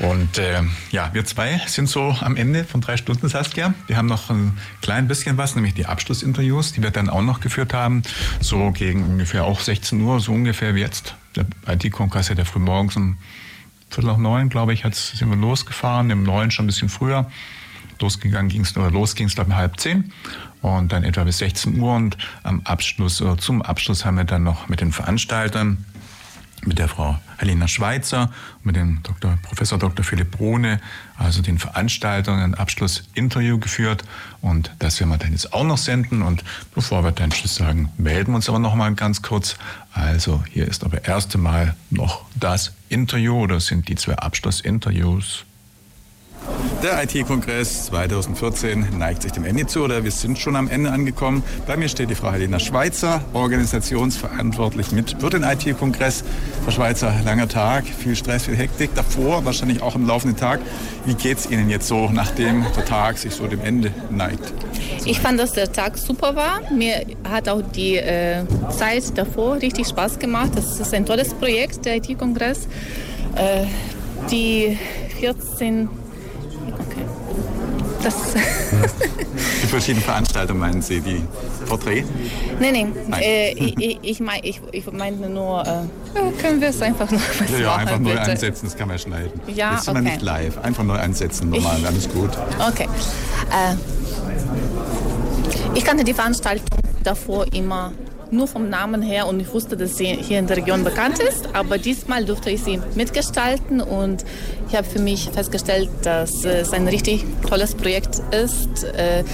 Und 0.00 0.38
äh, 0.38 0.62
ja, 0.90 1.10
wir 1.12 1.24
zwei 1.24 1.60
sind 1.66 1.88
so 1.88 2.16
am 2.20 2.36
Ende 2.36 2.64
von 2.64 2.80
drei 2.80 2.96
Stunden, 2.96 3.28
Saskia. 3.28 3.74
Wir 3.86 3.96
haben 3.96 4.06
noch 4.06 4.28
ein 4.30 4.58
klein 4.82 5.06
bisschen 5.06 5.36
was, 5.38 5.54
nämlich 5.54 5.74
die 5.74 5.86
Abschlussinterviews, 5.86 6.72
die 6.72 6.82
wir 6.82 6.90
dann 6.90 7.08
auch 7.08 7.22
noch 7.22 7.40
geführt 7.40 7.74
haben. 7.74 8.02
So 8.40 8.72
gegen 8.72 9.04
ungefähr 9.04 9.44
auch 9.44 9.60
16 9.60 10.00
Uhr, 10.00 10.20
so 10.20 10.32
ungefähr 10.32 10.74
wie 10.74 10.80
jetzt. 10.80 11.14
Der 11.36 11.46
IT-Kongress 11.66 12.30
hat 12.30 12.38
ja 12.38 12.44
früh 12.44 12.60
morgens 12.60 12.96
um 12.96 13.18
Viertel 13.90 14.08
nach 14.08 14.18
neun, 14.18 14.48
glaube 14.48 14.74
ich, 14.74 14.82
sind 14.92 15.30
wir 15.30 15.36
losgefahren, 15.36 16.10
im 16.10 16.22
neun 16.22 16.50
schon 16.50 16.64
ein 16.64 16.68
bisschen 16.68 16.88
früher. 16.88 17.30
Losgegangen 18.00 18.48
ging 18.48 18.62
es, 18.62 18.76
oder 18.76 18.90
los 18.90 19.14
ging 19.14 19.26
es, 19.26 19.34
glaube 19.34 19.50
ich, 19.50 19.56
halb 19.56 19.78
zehn. 19.80 20.12
Und 20.60 20.92
dann 20.92 21.04
etwa 21.04 21.24
bis 21.24 21.38
16 21.38 21.78
Uhr. 21.80 21.94
Und 21.94 22.16
am 22.42 22.60
Abschluss, 22.64 23.22
oder 23.22 23.38
zum 23.38 23.62
Abschluss 23.62 24.04
haben 24.04 24.16
wir 24.16 24.24
dann 24.24 24.42
noch 24.42 24.68
mit 24.68 24.80
den 24.80 24.92
Veranstaltern, 24.92 25.84
mit 26.64 26.78
der 26.78 26.88
Frau 26.88 27.18
Helena 27.36 27.68
Schweizer, 27.68 28.32
mit 28.64 28.74
dem 28.74 29.00
Dr. 29.04 29.38
Professor 29.42 29.78
Dr. 29.78 30.04
Philipp 30.04 30.32
Brune, 30.32 30.80
also 31.16 31.40
den 31.40 31.58
Veranstaltern, 31.58 32.40
ein 32.40 32.54
Abschlussinterview 32.54 33.58
geführt. 33.58 34.02
Und 34.40 34.72
das 34.80 34.98
werden 34.98 35.10
wir 35.10 35.18
dann 35.18 35.32
jetzt 35.32 35.52
auch 35.52 35.64
noch 35.64 35.78
senden. 35.78 36.22
Und 36.22 36.42
bevor 36.74 37.04
wir 37.04 37.12
dann 37.12 37.30
Tschüss 37.30 37.54
sagen, 37.54 37.90
melden 37.96 38.32
wir 38.32 38.36
uns 38.36 38.48
aber 38.48 38.58
noch 38.58 38.74
mal 38.74 38.92
ganz 38.94 39.22
kurz. 39.22 39.56
Also 39.92 40.42
hier 40.50 40.66
ist 40.66 40.84
aber 40.84 41.04
erst 41.04 41.34
einmal 41.34 41.76
noch 41.90 42.24
das 42.34 42.72
Interview, 42.88 43.36
oder 43.36 43.60
sind 43.60 43.88
die 43.88 43.94
zwei 43.94 44.16
Abschlussinterviews. 44.16 45.44
Der 46.82 47.02
IT-Kongress 47.02 47.86
2014 47.86 48.98
neigt 48.98 49.22
sich 49.22 49.32
dem 49.32 49.44
Ende 49.44 49.66
zu 49.66 49.82
oder 49.82 50.04
wir 50.04 50.12
sind 50.12 50.38
schon 50.38 50.54
am 50.54 50.68
Ende 50.68 50.92
angekommen. 50.92 51.42
Bei 51.66 51.76
mir 51.76 51.88
steht 51.88 52.08
die 52.08 52.14
Frau 52.14 52.30
Helena 52.30 52.60
Schweizer, 52.60 53.20
organisationsverantwortlich 53.32 54.92
mit 54.92 55.16
für 55.18 55.28
den 55.28 55.42
IT-Kongress. 55.42 56.22
Frau 56.64 56.70
Schweizer, 56.70 57.12
langer 57.24 57.48
Tag, 57.48 57.84
viel 57.84 58.14
Stress, 58.14 58.44
viel 58.44 58.56
Hektik 58.56 58.94
davor, 58.94 59.44
wahrscheinlich 59.44 59.82
auch 59.82 59.96
im 59.96 60.06
laufenden 60.06 60.38
Tag. 60.38 60.60
Wie 61.04 61.14
geht 61.14 61.38
es 61.38 61.50
Ihnen 61.50 61.68
jetzt 61.68 61.88
so, 61.88 62.10
nachdem 62.12 62.64
der 62.76 62.84
Tag 62.84 63.18
sich 63.18 63.34
so 63.34 63.48
dem 63.48 63.60
Ende 63.60 63.92
neigt? 64.10 64.52
Ich 65.04 65.18
fand, 65.18 65.40
dass 65.40 65.52
der 65.52 65.72
Tag 65.72 65.98
super 65.98 66.36
war. 66.36 66.60
Mir 66.70 67.06
hat 67.28 67.48
auch 67.48 67.62
die 67.74 67.96
äh, 67.96 68.44
Zeit 68.70 69.18
davor 69.18 69.56
richtig 69.56 69.88
Spaß 69.88 70.20
gemacht. 70.20 70.52
Das 70.54 70.78
ist 70.78 70.94
ein 70.94 71.04
tolles 71.04 71.34
Projekt, 71.34 71.84
der 71.86 71.96
IT-Kongress. 71.96 72.68
Äh, 73.34 73.64
die 74.30 74.78
14 75.20 75.88
das. 78.02 78.14
Die 79.62 79.66
verschiedenen 79.66 80.04
Veranstaltungen 80.04 80.60
meinen 80.60 80.82
Sie, 80.82 81.00
die 81.00 81.22
Vorträge? 81.66 82.06
nee, 82.58 82.72
nee. 82.72 82.86
Nein. 83.06 83.22
Äh, 83.22 83.52
ich, 83.52 83.78
ich, 83.78 83.98
ich, 84.02 84.20
mein, 84.20 84.40
ich, 84.42 84.60
ich 84.72 84.90
meinte 84.90 85.28
nur, 85.28 85.62
äh, 85.66 86.30
können 86.40 86.60
wir 86.60 86.68
es 86.68 86.80
einfach 86.80 87.10
nur 87.10 87.20
was 87.20 87.50
Ja, 87.50 87.58
ja 87.58 87.66
machen, 87.68 87.80
einfach 87.80 87.98
neu 87.98 88.10
bitte? 88.10 88.30
ansetzen, 88.30 88.66
das 88.66 88.76
kann 88.76 88.88
man 88.88 88.98
schneiden. 88.98 89.40
Ja, 89.48 89.78
sind 89.78 89.94
wir 89.94 90.00
okay. 90.00 90.10
nicht 90.10 90.22
live. 90.22 90.58
Einfach 90.58 90.84
neu 90.84 90.96
ansetzen, 90.98 91.50
normal, 91.50 91.78
alles 91.86 92.08
gut. 92.08 92.30
Okay. 92.68 92.88
Äh, 93.50 93.74
ich 95.74 95.84
kannte 95.84 96.04
die 96.04 96.14
Veranstaltung 96.14 96.66
davor 97.04 97.46
immer 97.52 97.92
nur 98.30 98.46
vom 98.46 98.68
Namen 98.68 99.02
her 99.02 99.26
und 99.26 99.40
ich 99.40 99.52
wusste, 99.52 99.76
dass 99.76 99.96
sie 99.96 100.06
hier 100.06 100.38
in 100.38 100.46
der 100.46 100.56
Region 100.58 100.84
bekannt 100.84 101.18
ist. 101.18 101.48
Aber 101.54 101.78
diesmal 101.78 102.24
durfte 102.24 102.50
ich 102.50 102.62
sie 102.62 102.80
mitgestalten 102.94 103.80
und 103.80 104.24
ich 104.68 104.76
habe 104.76 104.86
für 104.86 104.98
mich 105.00 105.30
festgestellt, 105.32 105.88
dass 106.02 106.44
es 106.44 106.72
ein 106.72 106.86
richtig 106.88 107.24
tolles 107.48 107.74
Projekt 107.74 108.20
ist. 108.32 108.84
Äh, 108.84 109.24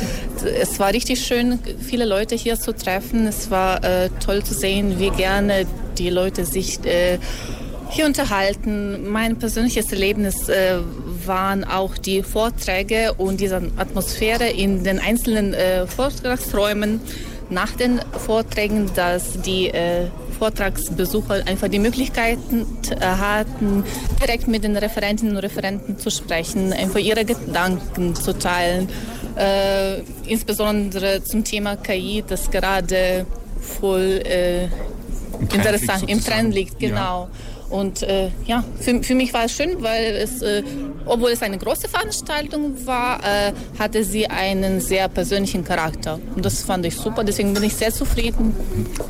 Es 0.62 0.78
war 0.78 0.92
richtig 0.92 1.24
schön, 1.24 1.58
viele 1.80 2.04
Leute 2.04 2.34
hier 2.34 2.58
zu 2.58 2.72
treffen. 2.74 3.26
Es 3.26 3.50
war 3.50 3.82
äh, 3.82 4.10
toll 4.24 4.42
zu 4.44 4.54
sehen, 4.54 4.98
wie 4.98 5.10
gerne 5.10 5.66
die 5.98 6.10
Leute 6.10 6.44
sich 6.44 6.84
äh, 6.84 7.18
hier 7.90 8.06
unterhalten. 8.06 9.10
Mein 9.10 9.38
persönliches 9.38 9.92
Erlebnis 9.92 10.48
waren 11.26 11.64
auch 11.64 11.96
die 11.96 12.22
Vorträge 12.22 13.14
und 13.14 13.40
diese 13.40 13.60
Atmosphäre 13.76 14.50
in 14.50 14.82
den 14.84 14.98
einzelnen 14.98 15.54
äh, 15.54 15.86
Vortragsräumen 15.86 17.00
nach 17.50 17.72
den 17.72 18.00
Vorträgen, 18.12 18.90
dass 18.94 19.40
die 19.42 19.68
äh, 19.68 20.06
Vortragsbesucher 20.38 21.46
einfach 21.46 21.68
die 21.68 21.78
Möglichkeiten 21.78 22.66
äh, 22.90 23.04
hatten, 23.04 23.84
direkt 24.20 24.48
mit 24.48 24.64
den 24.64 24.76
Referentinnen 24.76 25.36
und 25.36 25.42
Referenten 25.42 25.98
zu 25.98 26.10
sprechen, 26.10 26.72
einfach 26.72 26.98
ihre 26.98 27.24
Gedanken 27.24 28.14
zu 28.14 28.36
teilen, 28.38 28.88
äh, 29.36 30.00
insbesondere 30.26 31.22
zum 31.22 31.44
Thema 31.44 31.76
KI, 31.76 32.24
das 32.26 32.50
gerade 32.50 33.26
voll 33.60 34.20
äh, 34.24 34.64
Im 34.64 34.70
interessant 35.52 36.08
im. 36.08 36.22
Trend 36.22 36.54
liegt, 36.54 36.80
Ja. 36.82 37.28
Und 37.74 38.04
äh, 38.04 38.30
ja, 38.46 38.62
für, 38.78 39.02
für 39.02 39.16
mich 39.16 39.34
war 39.34 39.46
es 39.46 39.52
schön, 39.52 39.82
weil 39.82 40.14
es, 40.14 40.42
äh, 40.42 40.62
obwohl 41.06 41.30
es 41.32 41.42
eine 41.42 41.58
große 41.58 41.88
Veranstaltung 41.88 42.86
war, 42.86 43.18
äh, 43.24 43.52
hatte 43.80 44.04
sie 44.04 44.28
einen 44.28 44.80
sehr 44.80 45.08
persönlichen 45.08 45.64
Charakter. 45.64 46.20
Und 46.36 46.44
das 46.44 46.62
fand 46.62 46.86
ich 46.86 46.94
super, 46.94 47.24
deswegen 47.24 47.52
bin 47.52 47.64
ich 47.64 47.74
sehr 47.74 47.92
zufrieden. 47.92 48.54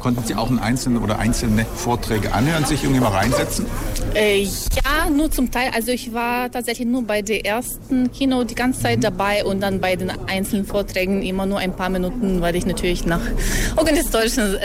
Konnten 0.00 0.24
Sie 0.24 0.34
auch 0.34 0.48
einen 0.48 0.60
einzelnen 0.60 1.02
oder 1.02 1.18
einzelne 1.18 1.66
Vorträge 1.66 2.32
anhören, 2.32 2.64
sich 2.64 2.82
irgendwie 2.82 3.02
mal 3.02 3.10
reinsetzen? 3.10 3.66
Äh, 4.14 4.44
ja, 4.44 5.10
nur 5.14 5.30
zum 5.30 5.50
Teil. 5.50 5.70
Also 5.74 5.90
ich 5.90 6.14
war 6.14 6.50
tatsächlich 6.50 6.88
nur 6.88 7.02
bei 7.02 7.20
der 7.20 7.44
ersten 7.44 8.12
Kino 8.12 8.44
die 8.44 8.54
ganze 8.54 8.80
Zeit 8.80 9.04
dabei 9.04 9.44
und 9.44 9.60
dann 9.60 9.78
bei 9.78 9.94
den 9.94 10.10
einzelnen 10.26 10.64
Vorträgen 10.64 11.20
immer 11.20 11.44
nur 11.44 11.58
ein 11.58 11.76
paar 11.76 11.90
Minuten, 11.90 12.40
weil 12.40 12.56
ich 12.56 12.64
natürlich 12.64 13.04
nach 13.04 13.20
organisatorischen 13.76 14.56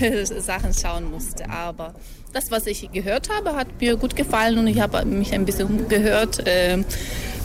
äh, 0.00 0.26
Sachen 0.38 0.74
schauen 0.74 1.10
musste. 1.10 1.48
Aber 1.48 1.94
das, 2.38 2.52
was 2.52 2.66
ich 2.68 2.90
gehört 2.92 3.30
habe, 3.30 3.56
hat 3.56 3.66
mir 3.80 3.96
gut 3.96 4.14
gefallen 4.14 4.58
und 4.58 4.68
ich 4.68 4.80
habe 4.80 5.04
mich 5.04 5.34
ein 5.34 5.44
bisschen 5.44 5.88
gehört 5.88 6.46
äh, 6.46 6.78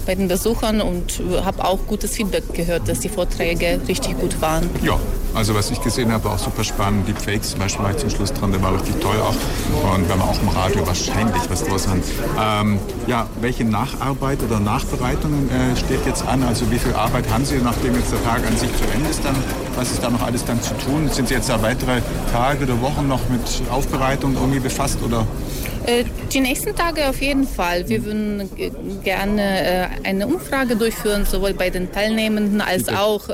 bei 0.06 0.16
den 0.16 0.28
Besuchern 0.28 0.82
und 0.82 1.22
habe 1.44 1.64
auch 1.64 1.80
gutes 1.88 2.16
Feedback 2.16 2.54
gehört, 2.54 2.88
dass 2.88 3.00
die 3.00 3.10
Vorträge 3.10 3.80
richtig 3.88 4.20
gut 4.20 4.42
waren. 4.42 4.70
Ja, 4.82 5.00
also 5.34 5.56
was 5.56 5.72
ich 5.72 5.82
gesehen 5.82 6.12
habe, 6.12 6.30
auch 6.30 6.38
super 6.38 6.64
spannend. 6.64 7.08
Die 7.08 7.14
Fakes 7.14 7.52
zum 7.52 7.60
Beispiel 7.60 7.84
war 7.84 7.92
ich 7.92 7.98
zum 7.98 8.10
Schluss 8.10 8.32
dran, 8.34 8.52
der 8.52 8.62
war 8.62 8.74
richtig 8.74 9.00
toll 9.02 9.16
auch. 9.20 9.94
Und 9.94 10.08
wenn 10.08 10.18
wir 10.18 10.24
auch 10.24 10.40
im 10.42 10.50
Radio 10.50 10.86
wahrscheinlich 10.86 11.42
was 11.50 11.64
draus 11.64 11.88
haben. 11.88 12.04
Ähm, 12.40 12.80
ja, 13.08 13.28
welche 13.42 13.64
Nacharbeit 13.64 14.44
oder 14.44 14.60
Nachbereitung 14.60 15.50
äh, 15.50 15.76
steht 15.76 16.06
jetzt 16.06 16.26
an? 16.28 16.44
Also 16.44 16.70
wie 16.72 16.78
viel 16.78 16.94
Arbeit 16.94 17.30
haben 17.32 17.46
Sie, 17.46 17.58
nachdem 17.58 17.96
jetzt 17.96 18.12
der 18.12 18.24
Tag 18.24 18.46
an 18.46 18.56
sich 18.58 18.70
zu 18.76 18.84
Ende 18.94 19.10
ist? 19.10 19.26
Dann, 19.26 19.36
was 19.76 19.92
ist 19.92 20.04
da 20.04 20.10
noch 20.10 20.22
alles 20.22 20.46
dann 20.46 20.62
zu 20.62 20.74
tun? 20.78 21.10
Sind 21.10 21.28
Sie 21.28 21.34
jetzt 21.34 21.50
da 21.50 21.62
weitere 21.62 22.02
Tage 22.32 22.66
oder 22.66 22.82
Wochen 22.82 23.08
noch 23.08 23.22
mit 23.30 23.42
Aufbereitung 23.72 24.36
irgendwie 24.36 24.60
befasst 24.60 25.00
oder? 25.04 25.26
Äh, 25.86 26.06
Die 26.32 26.40
nächsten 26.42 26.76
Tage 26.76 27.10
auf 27.10 27.22
jeden 27.22 27.48
Fall. 27.48 27.88
Wir 27.90 28.06
würden 28.06 28.50
äh, 28.58 28.72
gerne 29.04 29.42
äh, 29.42 29.88
eine 30.04 30.28
Umfrage 30.28 30.76
durchführen, 30.76 31.26
sowohl 31.26 31.54
bei 31.54 31.70
den 31.70 31.92
Teilnehmenden 31.92 32.62
als 32.62 32.90
auch 32.90 33.30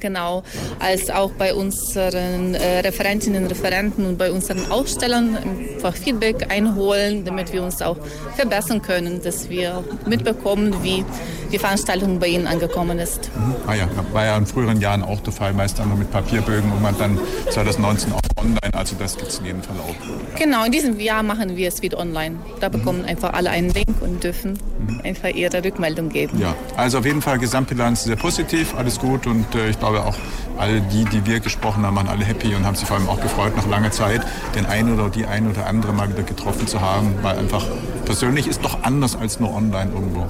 genau, 0.00 0.42
als 0.78 1.10
auch 1.10 1.30
bei 1.32 1.54
unseren 1.54 2.54
äh, 2.54 2.80
Referentinnen 2.80 3.44
und 3.44 3.50
Referenten 3.50 4.06
und 4.06 4.18
bei 4.18 4.30
unseren 4.30 4.70
Ausstellern 4.70 5.36
einfach 5.74 5.94
Feedback 5.94 6.50
einholen, 6.50 7.24
damit 7.24 7.52
wir 7.52 7.62
uns 7.62 7.80
auch 7.82 7.96
verbessern 8.36 8.82
können, 8.82 9.22
dass 9.22 9.48
wir 9.48 9.84
mitbekommen, 10.06 10.74
wie 10.82 11.04
die 11.52 11.58
Veranstaltung 11.58 12.18
bei 12.18 12.28
Ihnen 12.28 12.46
angekommen 12.46 12.98
ist. 12.98 13.30
Ah 13.66 13.74
ja, 13.74 13.88
war 14.12 14.24
ja 14.24 14.36
in 14.36 14.46
früheren 14.46 14.80
Jahren 14.80 15.02
auch 15.02 15.20
der 15.20 15.32
Fall, 15.32 15.52
meist 15.52 15.78
nur 15.84 15.96
mit 15.96 16.10
Papierbögen 16.10 16.72
und 16.72 16.82
man 16.82 16.96
dann 16.98 17.18
2019 17.50 18.12
auch 18.12 18.20
online, 18.46 18.74
also 18.74 18.96
das 18.98 19.16
gibt 19.16 19.28
es 19.28 19.38
in 19.38 19.46
jedem 19.46 19.62
Fall 19.62 19.76
auch. 19.76 20.38
Genau, 20.38 20.64
in 20.64 20.72
diesem 20.72 20.98
Jahr 21.00 21.22
machen 21.22 21.56
wir 21.56 21.68
es 21.68 21.82
wieder 21.82 21.98
online. 21.98 22.36
Da 22.60 22.68
bekommen 22.68 23.04
einfach 23.04 23.32
alle 23.32 23.50
einen 23.50 23.70
Link 23.70 24.00
und 24.00 24.22
dürfen 24.22 24.58
einfach 25.02 25.28
ihre 25.28 25.62
Rückmeldung 25.64 26.08
geben. 26.08 26.38
Ja, 26.40 26.54
also 26.76 26.98
auf 26.98 27.06
jeden 27.06 27.22
Fall 27.22 27.38
Gesamtbilanz 27.38 28.04
sehr 28.04 28.16
positiv, 28.16 28.74
alles 28.76 28.98
gut 28.98 29.26
und 29.26 29.54
äh, 29.54 29.70
ich 29.70 29.78
glaube 29.78 30.04
auch 30.04 30.16
alle 30.58 30.80
die, 30.80 31.04
die 31.04 31.26
wir 31.26 31.40
gesprochen 31.40 31.84
haben, 31.84 31.96
waren 31.96 32.08
alle 32.08 32.24
happy 32.24 32.54
und 32.54 32.64
haben 32.64 32.76
sich 32.76 32.86
vor 32.86 32.96
allem 32.96 33.08
auch 33.08 33.20
gefreut, 33.20 33.56
nach 33.56 33.66
langer 33.66 33.90
Zeit 33.90 34.22
den 34.54 34.66
einen 34.66 34.94
oder 34.94 35.10
die 35.10 35.26
ein 35.26 35.50
oder 35.50 35.66
andere 35.66 35.92
mal 35.92 36.08
wieder 36.08 36.22
getroffen 36.22 36.66
zu 36.66 36.80
haben, 36.80 37.14
weil 37.22 37.38
einfach 37.38 37.66
persönlich 38.04 38.46
ist 38.46 38.64
doch 38.64 38.82
anders 38.82 39.16
als 39.16 39.40
nur 39.40 39.54
online 39.54 39.90
irgendwo. 39.92 40.26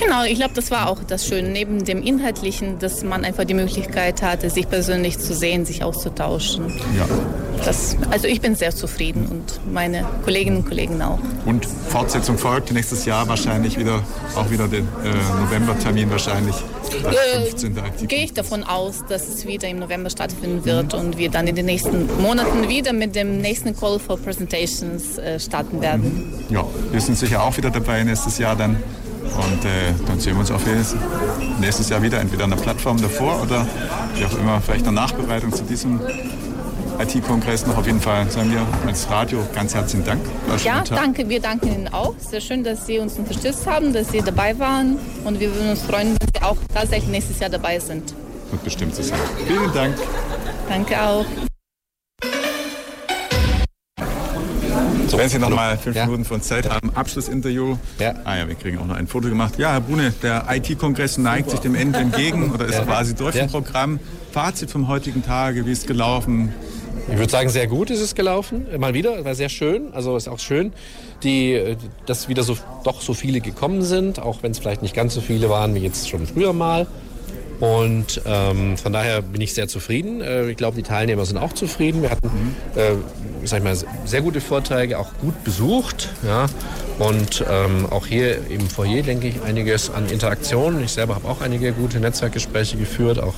Genau, 0.00 0.24
ich 0.24 0.36
glaube, 0.36 0.54
das 0.54 0.70
war 0.70 0.88
auch 0.88 0.98
das 1.06 1.26
Schöne, 1.26 1.48
neben 1.50 1.84
dem 1.84 2.02
Inhaltlichen, 2.02 2.78
dass 2.78 3.02
man 3.02 3.24
einfach 3.24 3.44
die 3.44 3.54
Möglichkeit 3.54 4.22
hatte, 4.22 4.48
sich 4.50 4.68
persönlich 4.68 5.18
zu 5.18 5.34
sehen, 5.34 5.64
sich 5.64 5.82
auszutauschen. 5.82 6.72
Ja. 6.96 7.06
Das, 7.64 7.96
also 8.10 8.28
ich 8.28 8.40
bin 8.40 8.54
sehr 8.54 8.70
zufrieden 8.70 9.26
und 9.26 9.72
meine 9.74 10.04
Kolleginnen 10.22 10.58
und 10.58 10.66
Kollegen 10.68 11.02
auch. 11.02 11.18
Und 11.44 11.66
Fortsetzung 11.88 12.38
folgt 12.38 12.72
nächstes 12.72 13.04
Jahr 13.04 13.26
wahrscheinlich 13.26 13.76
wieder, 13.76 14.00
auch 14.36 14.48
wieder 14.50 14.68
den 14.68 14.86
äh, 15.04 15.40
Novembertermin 15.42 16.08
wahrscheinlich. 16.08 16.54
Äh, 17.34 17.40
15. 17.48 17.76
Gehe 18.06 18.24
ich 18.24 18.32
davon 18.32 18.62
aus, 18.62 19.00
dass 19.08 19.26
es 19.28 19.44
wieder 19.46 19.66
im 19.68 19.80
November 19.80 20.08
stattfinden 20.08 20.64
wird 20.64 20.92
Mhm. 20.94 21.00
und 21.00 21.18
wir 21.18 21.30
dann 21.30 21.48
in 21.48 21.56
den 21.56 21.66
nächsten 21.66 22.06
Monaten 22.22 22.68
wieder 22.68 22.92
mit 22.92 23.16
dem 23.16 23.38
nächsten 23.40 23.76
Call 23.76 23.98
for 23.98 24.16
Presentations 24.18 25.18
äh, 25.18 25.40
starten 25.40 25.80
werden. 25.80 26.32
Ja, 26.50 26.64
wir 26.92 27.00
sind 27.00 27.18
sicher 27.18 27.42
auch 27.42 27.56
wieder 27.56 27.70
dabei 27.70 28.04
nächstes 28.04 28.38
Jahr 28.38 28.54
dann. 28.54 28.76
Und 29.36 29.64
äh, 29.64 29.92
dann 30.06 30.20
sehen 30.20 30.34
wir 30.34 30.40
uns 30.40 30.50
auf 30.50 30.64
nächstes, 30.66 30.98
nächstes 31.60 31.88
Jahr 31.88 32.02
wieder, 32.02 32.20
entweder 32.20 32.44
an 32.44 32.50
der 32.50 32.56
Plattform 32.56 33.00
davor 33.00 33.42
oder 33.42 33.66
wie 34.14 34.24
auch 34.24 34.38
immer, 34.38 34.60
vielleicht 34.60 34.86
eine 34.86 34.94
Nachbereitung 34.94 35.52
zu 35.52 35.64
diesem 35.64 36.00
IT-Kongress 36.98 37.66
noch. 37.66 37.78
Auf 37.78 37.86
jeden 37.86 38.00
Fall 38.00 38.28
sagen 38.30 38.50
wir 38.52 38.66
als 38.86 39.08
Radio 39.10 39.40
ganz 39.54 39.74
herzlichen 39.74 40.04
Dank. 40.04 40.20
Ja, 40.64 40.82
danke. 40.88 41.28
Wir 41.28 41.40
danken 41.40 41.68
Ihnen 41.68 41.88
auch. 41.88 42.14
Sehr 42.18 42.40
schön, 42.40 42.64
dass 42.64 42.86
Sie 42.86 42.98
uns 42.98 43.14
unterstützt 43.14 43.66
haben, 43.66 43.92
dass 43.92 44.10
Sie 44.10 44.20
dabei 44.20 44.58
waren. 44.58 44.98
Und 45.24 45.38
wir 45.40 45.54
würden 45.54 45.70
uns 45.70 45.82
freuen, 45.82 46.16
wenn 46.18 46.28
Sie 46.34 46.42
auch 46.42 46.56
tatsächlich 46.74 47.10
nächstes 47.10 47.38
Jahr 47.38 47.50
dabei 47.50 47.78
sind. 47.78 48.14
Wird 48.50 48.64
bestimmt 48.64 48.94
so 48.94 49.02
sein. 49.02 49.18
Vielen 49.46 49.72
Dank. 49.72 49.94
Danke 50.68 51.00
auch. 51.00 51.24
So, 55.08 55.16
Wenn 55.16 55.28
Sie 55.30 55.38
noch 55.38 55.48
mal 55.48 55.78
fünf 55.78 55.96
Minuten 55.96 56.24
von 56.26 56.42
Zeit 56.42 56.68
haben, 56.68 56.90
Abschlussinterview. 56.94 57.78
Ja. 57.98 58.14
Ah 58.24 58.36
ja, 58.36 58.46
wir 58.48 58.54
kriegen 58.56 58.76
auch 58.78 58.84
noch 58.86 58.94
ein 58.96 59.06
Foto 59.06 59.28
gemacht. 59.30 59.58
Ja, 59.58 59.72
Herr 59.72 59.80
Brune, 59.80 60.12
der 60.22 60.44
IT-Kongress 60.50 61.16
neigt 61.16 61.50
sich 61.50 61.60
dem 61.60 61.74
Ende 61.74 61.98
entgegen 61.98 62.50
oder 62.52 62.66
ist 62.66 62.74
Ja. 62.74 62.84
quasi 62.84 63.14
durch 63.14 63.34
Ja. 63.34 63.44
im 63.44 63.50
Programm. 63.50 64.00
Fazit 64.32 64.70
vom 64.70 64.86
heutigen 64.86 65.24
Tage, 65.24 65.64
wie 65.64 65.72
ist 65.72 65.86
gelaufen? 65.86 66.52
Ich 67.10 67.16
würde 67.16 67.32
sagen, 67.32 67.48
sehr 67.48 67.66
gut 67.68 67.88
ist 67.88 68.00
es 68.00 68.14
gelaufen. 68.14 68.66
Mal 68.78 68.92
wieder, 68.92 69.24
war 69.24 69.34
sehr 69.34 69.48
schön. 69.48 69.94
Also 69.94 70.14
ist 70.14 70.28
auch 70.28 70.38
schön, 70.38 70.74
die, 71.22 71.76
dass 72.04 72.28
wieder 72.28 72.42
so, 72.42 72.58
doch 72.84 73.00
so 73.00 73.14
viele 73.14 73.40
gekommen 73.40 73.80
sind, 73.82 74.20
auch 74.20 74.42
wenn 74.42 74.50
es 74.52 74.58
vielleicht 74.58 74.82
nicht 74.82 74.94
ganz 74.94 75.14
so 75.14 75.22
viele 75.22 75.48
waren 75.48 75.74
wie 75.74 75.78
jetzt 75.78 76.10
schon 76.10 76.26
früher 76.26 76.52
mal. 76.52 76.86
Und 77.60 78.22
ähm, 78.24 78.76
von 78.76 78.92
daher 78.92 79.20
bin 79.20 79.40
ich 79.40 79.52
sehr 79.54 79.66
zufrieden. 79.66 80.20
Äh, 80.20 80.50
ich 80.50 80.56
glaube, 80.56 80.76
die 80.76 80.82
Teilnehmer 80.82 81.24
sind 81.26 81.38
auch 81.38 81.52
zufrieden. 81.52 82.02
Wir 82.02 82.10
hatten, 82.10 82.54
äh, 82.76 82.92
sag 83.44 83.58
ich 83.58 83.64
mal, 83.64 83.76
sehr 84.04 84.22
gute 84.22 84.40
Vorträge, 84.40 84.98
auch 84.98 85.10
gut 85.20 85.42
besucht. 85.42 86.08
Ja. 86.24 86.46
Und 86.98 87.44
ähm, 87.48 87.86
auch 87.90 88.06
hier 88.06 88.38
im 88.48 88.68
Foyer 88.68 89.02
denke 89.02 89.28
ich 89.28 89.42
einiges 89.42 89.90
an 89.90 90.08
Interaktionen. 90.08 90.84
Ich 90.84 90.92
selber 90.92 91.16
habe 91.16 91.28
auch 91.28 91.40
einige 91.40 91.72
gute 91.72 91.98
Netzwerkgespräche 91.98 92.76
geführt, 92.76 93.18
auch 93.18 93.34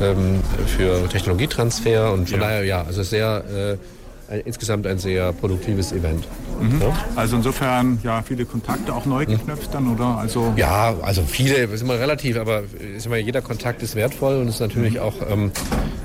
ähm, 0.00 0.40
für 0.76 1.08
Technologietransfer. 1.08 2.12
Und 2.12 2.30
von 2.30 2.40
daher, 2.40 2.64
ja, 2.64 2.82
also 2.82 3.02
sehr 3.02 3.78
äh, 3.78 3.97
ein, 4.28 4.40
insgesamt 4.44 4.86
ein 4.86 4.98
sehr 4.98 5.32
produktives 5.32 5.92
Event. 5.92 6.26
Mhm. 6.60 6.80
Ja. 6.80 6.96
Also 7.16 7.36
insofern 7.36 7.98
ja 8.02 8.22
viele 8.22 8.44
Kontakte 8.44 8.94
auch 8.94 9.06
neu 9.06 9.26
geknüpft 9.26 9.72
dann, 9.72 9.92
oder? 9.92 10.18
Also 10.18 10.52
Ja, 10.56 10.94
also 11.02 11.22
viele, 11.22 11.54
ist 11.64 11.82
immer 11.82 11.98
relativ, 11.98 12.38
aber 12.38 12.62
ist 12.96 13.06
immer, 13.06 13.16
jeder 13.16 13.42
Kontakt 13.42 13.82
ist 13.82 13.94
wertvoll 13.96 14.36
und 14.36 14.48
ist 14.48 14.60
natürlich 14.60 15.00
auch 15.00 15.14
ähm, 15.28 15.50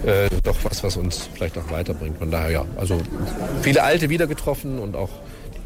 äh, 0.06 0.30
doch 0.44 0.58
was, 0.64 0.84
was 0.84 0.98
uns 0.98 1.30
vielleicht 1.34 1.58
auch 1.58 1.70
weiterbringt. 1.72 2.18
Von 2.18 2.32
daher 2.32 2.52
ja, 2.52 2.66
also 2.78 3.02
viele 3.62 3.84
Alte 3.84 4.10
wieder 4.10 4.28
getroffen 4.28 4.80
und 4.80 4.96
auch 4.96 5.10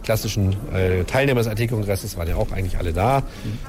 klassischen 0.08 0.56
äh, 0.74 1.03
Teilnehmer 1.03 1.44
des 1.44 1.60
IT-Kongresses 1.60 2.16
waren 2.16 2.30
ja 2.30 2.38
auch 2.38 2.53
eigentlich 2.53 2.77
alle 2.77 2.94
da. 2.94 3.24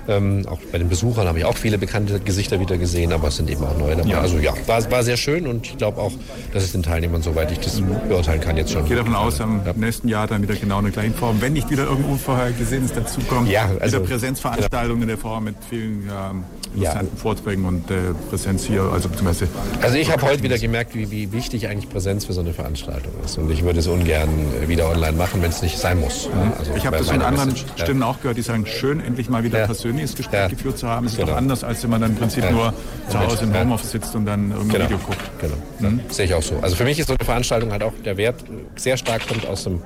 Ähm, 0.07 0.47
auch 0.49 0.60
bei 0.70 0.78
den 0.78 0.89
Besuchern 0.89 1.26
habe 1.26 1.41
ich 1.41 1.44
auch 1.44 1.57
viele 1.57 1.78
bekannte 1.78 2.20
Gesichter 2.20 2.60
wieder 2.60 2.78
gesehen, 2.78 3.12
aber 3.12 3.26
es 3.26 3.36
sind 3.39 3.50
eben 3.50 3.65
auch 3.65 3.76
neue 3.76 3.97
dabei. 3.97 4.10
Ja. 4.10 4.20
Also 4.20 4.39
ja, 4.39 4.52
war, 4.67 4.89
war 4.89 5.02
sehr 5.02 5.17
schön 5.17 5.49
und 5.49 5.67
ich 5.67 5.76
glaube 5.78 6.00
auch, 6.00 6.12
dass 6.52 6.62
es 6.62 6.70
den 6.70 6.84
Teilnehmern, 6.84 7.23
soweit 7.23 7.50
ich 7.50 7.58
das 7.58 7.83
beurteilen 8.08 8.41
kann, 8.41 8.57
jetzt 8.57 8.70
schon. 8.70 8.83
Ich 8.83 8.89
gehe 8.89 8.97
davon 8.97 9.17
aus, 9.17 9.41
im 9.41 9.62
nächsten 9.75 10.07
Jahr 10.07 10.28
dann 10.28 10.41
wieder 10.41 10.55
genau 10.55 10.78
in 10.78 10.84
der 10.84 10.92
gleichen 10.92 11.15
Form, 11.15 11.41
wenn 11.41 11.55
nicht 11.55 11.68
wieder 11.70 11.86
irgendwo 11.86 12.12
Unvorhergesehenes 12.12 12.92
dazukommt. 12.92 13.50
Ja, 13.50 13.68
also- 13.81 13.97
wieder 13.99 14.07
Präsenzveranstaltungen 14.07 15.02
in 15.02 15.08
der 15.08 15.18
Form 15.18 15.42
mit 15.42 15.57
vielen 15.68 16.07
ja, 16.07 16.34
interessanten 16.75 17.17
Vorträgen 17.17 17.65
und 17.65 17.91
äh, 17.91 17.95
Präsenz 18.31 18.65
hier, 18.65 18.83
also 18.83 19.09
beziehungsweise 19.09 19.49
Also 19.83 19.97
ich 19.97 20.11
habe 20.11 20.23
heute 20.23 20.43
wieder 20.43 20.59
gemerkt, 20.59 20.95
wie, 20.95 21.11
wie 21.11 21.33
wichtig 21.33 21.69
eigentlich 21.69 21.89
Präsenz 21.89 22.25
für 22.25 22.33
so 22.33 22.41
eine 22.41 22.53
Veranstaltung 22.53 23.13
ist. 23.25 23.39
Und 23.39 23.51
ich 23.51 23.63
würde 23.65 23.81
es 23.81 23.87
ungern 23.87 24.29
äh, 24.63 24.69
wieder 24.69 24.89
online 24.91 25.17
machen, 25.17 25.43
wenn 25.43 25.51
es 25.51 25.63
nicht 25.63 25.79
sein 25.79 26.01
muss. 26.01 26.27
Ja, 26.33 26.53
also 26.59 26.73
ich 26.77 26.87
habe 26.87 26.99
das 26.99 27.09
von 27.09 27.21
anderen 27.23 27.49
Message. 27.51 27.65
Ja. 27.77 27.85
Stimmen 27.85 28.03
auch 28.03 28.21
gehört, 28.21 28.37
die 28.39 28.43
sagen, 28.43 28.67
schön, 28.67 29.01
endlich 29.01 29.29
mal 29.29 29.43
wieder 29.45 29.61
ein 29.61 29.67
persönliches 29.67 30.15
Gespräch 30.15 30.49
geführt 30.51 30.79
zu 30.79 30.89
haben. 30.89 31.07
Es 31.07 31.13
ist 31.13 31.19
Genau. 31.19 31.31
doch 31.33 31.37
anders, 31.39 31.65
als 31.65 31.83
wenn 31.83 31.91
man 31.91 32.01
dann 32.01 32.11
im 32.13 32.17
Prinzip 32.17 32.45
Ja. 32.45 32.51
nur 32.51 32.75
zu 33.09 33.19
Hause 33.19 33.45
im 33.45 33.55
Ja. 33.55 33.61
Homeoffice 33.61 33.91
sitzt 33.91 34.15
und 34.15 34.27
dann 34.27 34.51
irgendein 34.51 34.69
Genau. 34.69 34.85
Video 34.85 34.99
guckt. 34.99 35.31
Genau, 35.41 35.55
ja, 35.81 35.91
sehe 36.13 36.25
ich 36.27 36.35
auch 36.35 36.43
so. 36.43 36.59
Also 36.61 36.77
für 36.77 36.85
mich 36.85 36.99
ist 36.99 37.07
so 37.09 37.15
eine 37.19 37.25
Veranstaltung 37.25 37.73
halt 37.73 37.83
auch 37.83 37.93
der 38.05 38.17
Wert 38.17 38.43
äh, 38.43 38.47
sehr 38.81 38.97
stark 38.97 39.27
kommt 39.27 39.47
aus 39.47 39.65
dem 39.65 39.83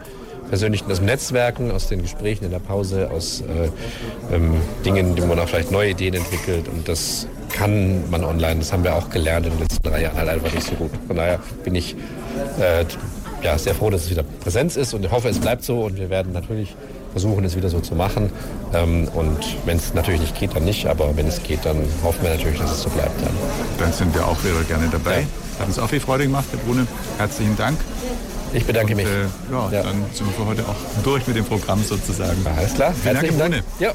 persönlichen, 0.53 0.93
aus 0.93 0.99
dem 0.99 1.07
Netzwerken, 1.07 1.71
aus 1.71 1.89
den 1.89 2.03
Gesprächen 2.03 2.45
in 2.45 2.51
der 2.51 2.59
Pause, 2.59 3.11
aus 3.11 3.41
äh, 3.41 4.35
ähm, 4.35 4.61
Dingen, 4.85 5.17
die 5.17 5.23
man 5.23 5.39
auch 5.39 5.49
vielleicht 5.49 5.71
neue 5.71 5.93
Ideen 5.93 6.13
entwickelt 6.13 6.69
und 6.69 6.87
das 6.87 7.27
kann 7.49 8.11
man 8.11 8.23
online, 8.23 8.57
das 8.57 8.71
haben 8.71 8.85
wir 8.85 8.95
auch 8.95 9.09
gelernt 9.09 9.47
in 9.47 9.53
den 9.53 9.61
letzten 9.61 9.83
drei 9.89 10.03
Jahren 10.03 10.19
halt 10.19 10.29
einfach 10.29 10.53
nicht 10.53 10.67
so 10.67 10.75
gut. 10.75 10.91
Von 11.07 11.17
daher 11.17 11.39
bin 11.65 11.75
ich 11.75 11.97
äh, 12.61 12.85
ja, 13.43 13.57
sehr 13.57 13.75
froh, 13.75 13.89
dass 13.89 14.03
es 14.03 14.11
wieder 14.11 14.25
Präsenz 14.25 14.77
ist 14.77 14.93
und 14.93 15.07
ich 15.07 15.11
hoffe, 15.11 15.31
es 15.31 15.39
bleibt 15.39 15.65
so 15.65 15.85
und 15.85 15.97
wir 15.97 16.11
werden 16.11 16.35
natürlich 16.35 16.77
versuchen, 17.13 17.47
es 17.47 17.57
wieder 17.57 17.71
so 17.71 17.81
zu 17.81 17.95
machen. 17.95 18.31
Ähm, 18.75 19.09
und 19.15 19.39
wenn 19.65 19.79
es 19.79 19.95
natürlich 19.95 20.21
nicht 20.21 20.39
geht, 20.39 20.55
dann 20.55 20.67
nicht, 20.67 20.85
aber 20.87 21.17
wenn 21.17 21.29
es 21.29 21.43
geht, 21.43 21.65
dann 21.65 21.79
hoffen 22.05 22.25
wir 22.25 22.31
natürlich, 22.31 22.59
dass 22.59 22.73
es 22.73 22.83
so 22.83 22.91
bleibt. 22.91 23.19
Dann. 23.23 23.33
Dann 23.79 23.93
sind 23.95 24.15
wir 24.15 24.29
auch 24.29 24.45
wieder 24.45 24.63
gerne 24.69 24.91
dabei. 24.93 25.27
Hat 25.59 25.67
uns 25.67 25.79
auch 25.79 25.89
viel 25.89 26.01
Freude 26.01 26.25
gemacht, 26.25 26.45
Herr 26.51 26.59
Brune. 26.59 26.87
Herzlichen 27.17 27.57
Dank. 27.57 27.79
Ich 28.55 28.65
bedanke 28.65 28.95
mich. 28.95 29.07
Äh, 29.07 29.23
ja, 29.51 29.83
dann 29.83 30.05
sind 30.13 30.27
wir 30.27 30.35
für 30.35 30.47
heute 30.47 30.63
auch 30.63 31.03
durch 31.03 31.27
mit 31.27 31.37
dem 31.37 31.45
Programm 31.45 31.83
sozusagen. 31.83 32.45
Alles 32.57 32.75
klar. 32.75 32.93
Vielen 32.93 33.15
Dank, 33.15 33.25
Herzlichen 33.27 33.39
Dank. 33.39 33.53
Brune. 33.53 33.65
Ja. 33.79 33.93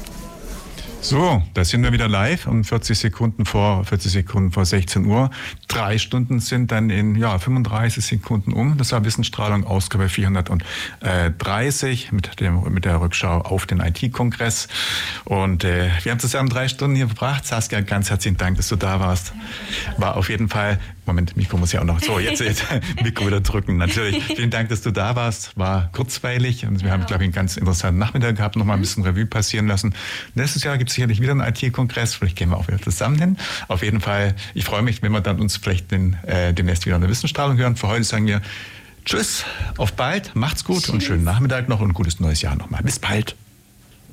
So, 1.00 1.44
da 1.54 1.64
sind 1.64 1.84
wir 1.84 1.92
wieder 1.92 2.08
live 2.08 2.48
um 2.48 2.64
40 2.64 2.98
Sekunden 2.98 3.46
vor 3.46 3.84
40 3.84 4.10
Sekunden 4.10 4.50
vor 4.50 4.66
16 4.66 5.06
Uhr. 5.06 5.30
Drei 5.68 5.96
Stunden 5.96 6.40
sind 6.40 6.72
dann 6.72 6.90
in 6.90 7.14
ja 7.14 7.38
35 7.38 8.04
Sekunden 8.04 8.52
um. 8.52 8.76
Das 8.76 8.90
war 8.90 9.04
Wissensstrahlung 9.04 9.64
Ausgabe 9.64 10.08
430 10.08 12.10
mit 12.10 12.40
dem 12.40 12.64
mit 12.72 12.84
der 12.84 13.00
Rückschau 13.00 13.42
auf 13.42 13.66
den 13.66 13.78
IT-Kongress. 13.78 14.66
Und 15.24 15.62
äh, 15.62 15.90
wir 16.02 16.10
haben 16.10 16.18
zusammen 16.18 16.48
drei 16.48 16.66
Stunden 16.66 16.96
hier 16.96 17.06
verbracht. 17.06 17.46
Saskia, 17.46 17.80
ganz 17.80 18.10
herzlichen 18.10 18.36
Dank, 18.36 18.56
dass 18.56 18.66
du 18.68 18.74
da 18.74 18.98
warst. 18.98 19.32
War 19.98 20.16
auf 20.16 20.28
jeden 20.28 20.48
Fall 20.48 20.80
Moment, 21.08 21.38
Mikro 21.38 21.56
muss 21.56 21.72
ja 21.72 21.80
auch 21.80 21.84
noch. 21.84 22.00
So, 22.00 22.18
jetzt, 22.18 22.40
jetzt 22.40 22.64
Mikro 23.02 23.26
wieder 23.26 23.40
drücken. 23.40 23.78
Natürlich. 23.78 24.22
Vielen 24.24 24.50
Dank, 24.50 24.68
dass 24.68 24.82
du 24.82 24.90
da 24.90 25.16
warst. 25.16 25.56
War 25.56 25.90
kurzweilig 25.92 26.66
und 26.66 26.84
wir 26.84 26.92
haben, 26.92 27.06
glaube 27.06 27.24
ich, 27.24 27.28
einen 27.28 27.32
ganz 27.32 27.56
interessanten 27.56 27.98
Nachmittag 27.98 28.36
gehabt, 28.36 28.56
noch 28.56 28.66
mal 28.66 28.74
ein 28.74 28.80
bisschen 28.80 29.04
Revue 29.04 29.24
passieren 29.24 29.66
lassen. 29.66 29.94
Nächstes 30.34 30.64
Jahr 30.64 30.76
gibt 30.76 30.87
es 30.88 30.94
sicherlich 30.94 31.20
wieder 31.20 31.32
einen 31.32 31.40
IT-Kongress. 31.40 32.14
Vielleicht 32.14 32.36
gehen 32.36 32.50
wir 32.50 32.56
auch 32.56 32.68
wieder 32.68 32.80
zusammen 32.80 33.18
hin. 33.18 33.36
Auf 33.68 33.82
jeden 33.82 34.00
Fall, 34.00 34.34
ich 34.54 34.64
freue 34.64 34.82
mich, 34.82 35.02
wenn 35.02 35.12
wir 35.12 35.20
dann 35.20 35.40
uns 35.40 35.56
vielleicht 35.56 35.90
den, 35.90 36.14
äh, 36.24 36.52
demnächst 36.52 36.86
wieder 36.86 36.96
in 36.96 37.02
der 37.02 37.10
Wissensstrahlung 37.10 37.56
hören. 37.56 37.76
Für 37.76 37.88
heute 37.88 38.04
sagen 38.04 38.26
wir 38.26 38.42
Tschüss, 39.04 39.44
auf 39.78 39.94
bald, 39.94 40.36
macht's 40.36 40.64
gut 40.64 40.88
und 40.90 41.02
schönen 41.02 41.24
Nachmittag 41.24 41.66
noch 41.66 41.80
und 41.80 41.88
ein 41.90 41.94
gutes 41.94 42.20
neues 42.20 42.42
Jahr 42.42 42.56
nochmal. 42.56 42.82
Bis 42.82 42.98
bald. 42.98 43.36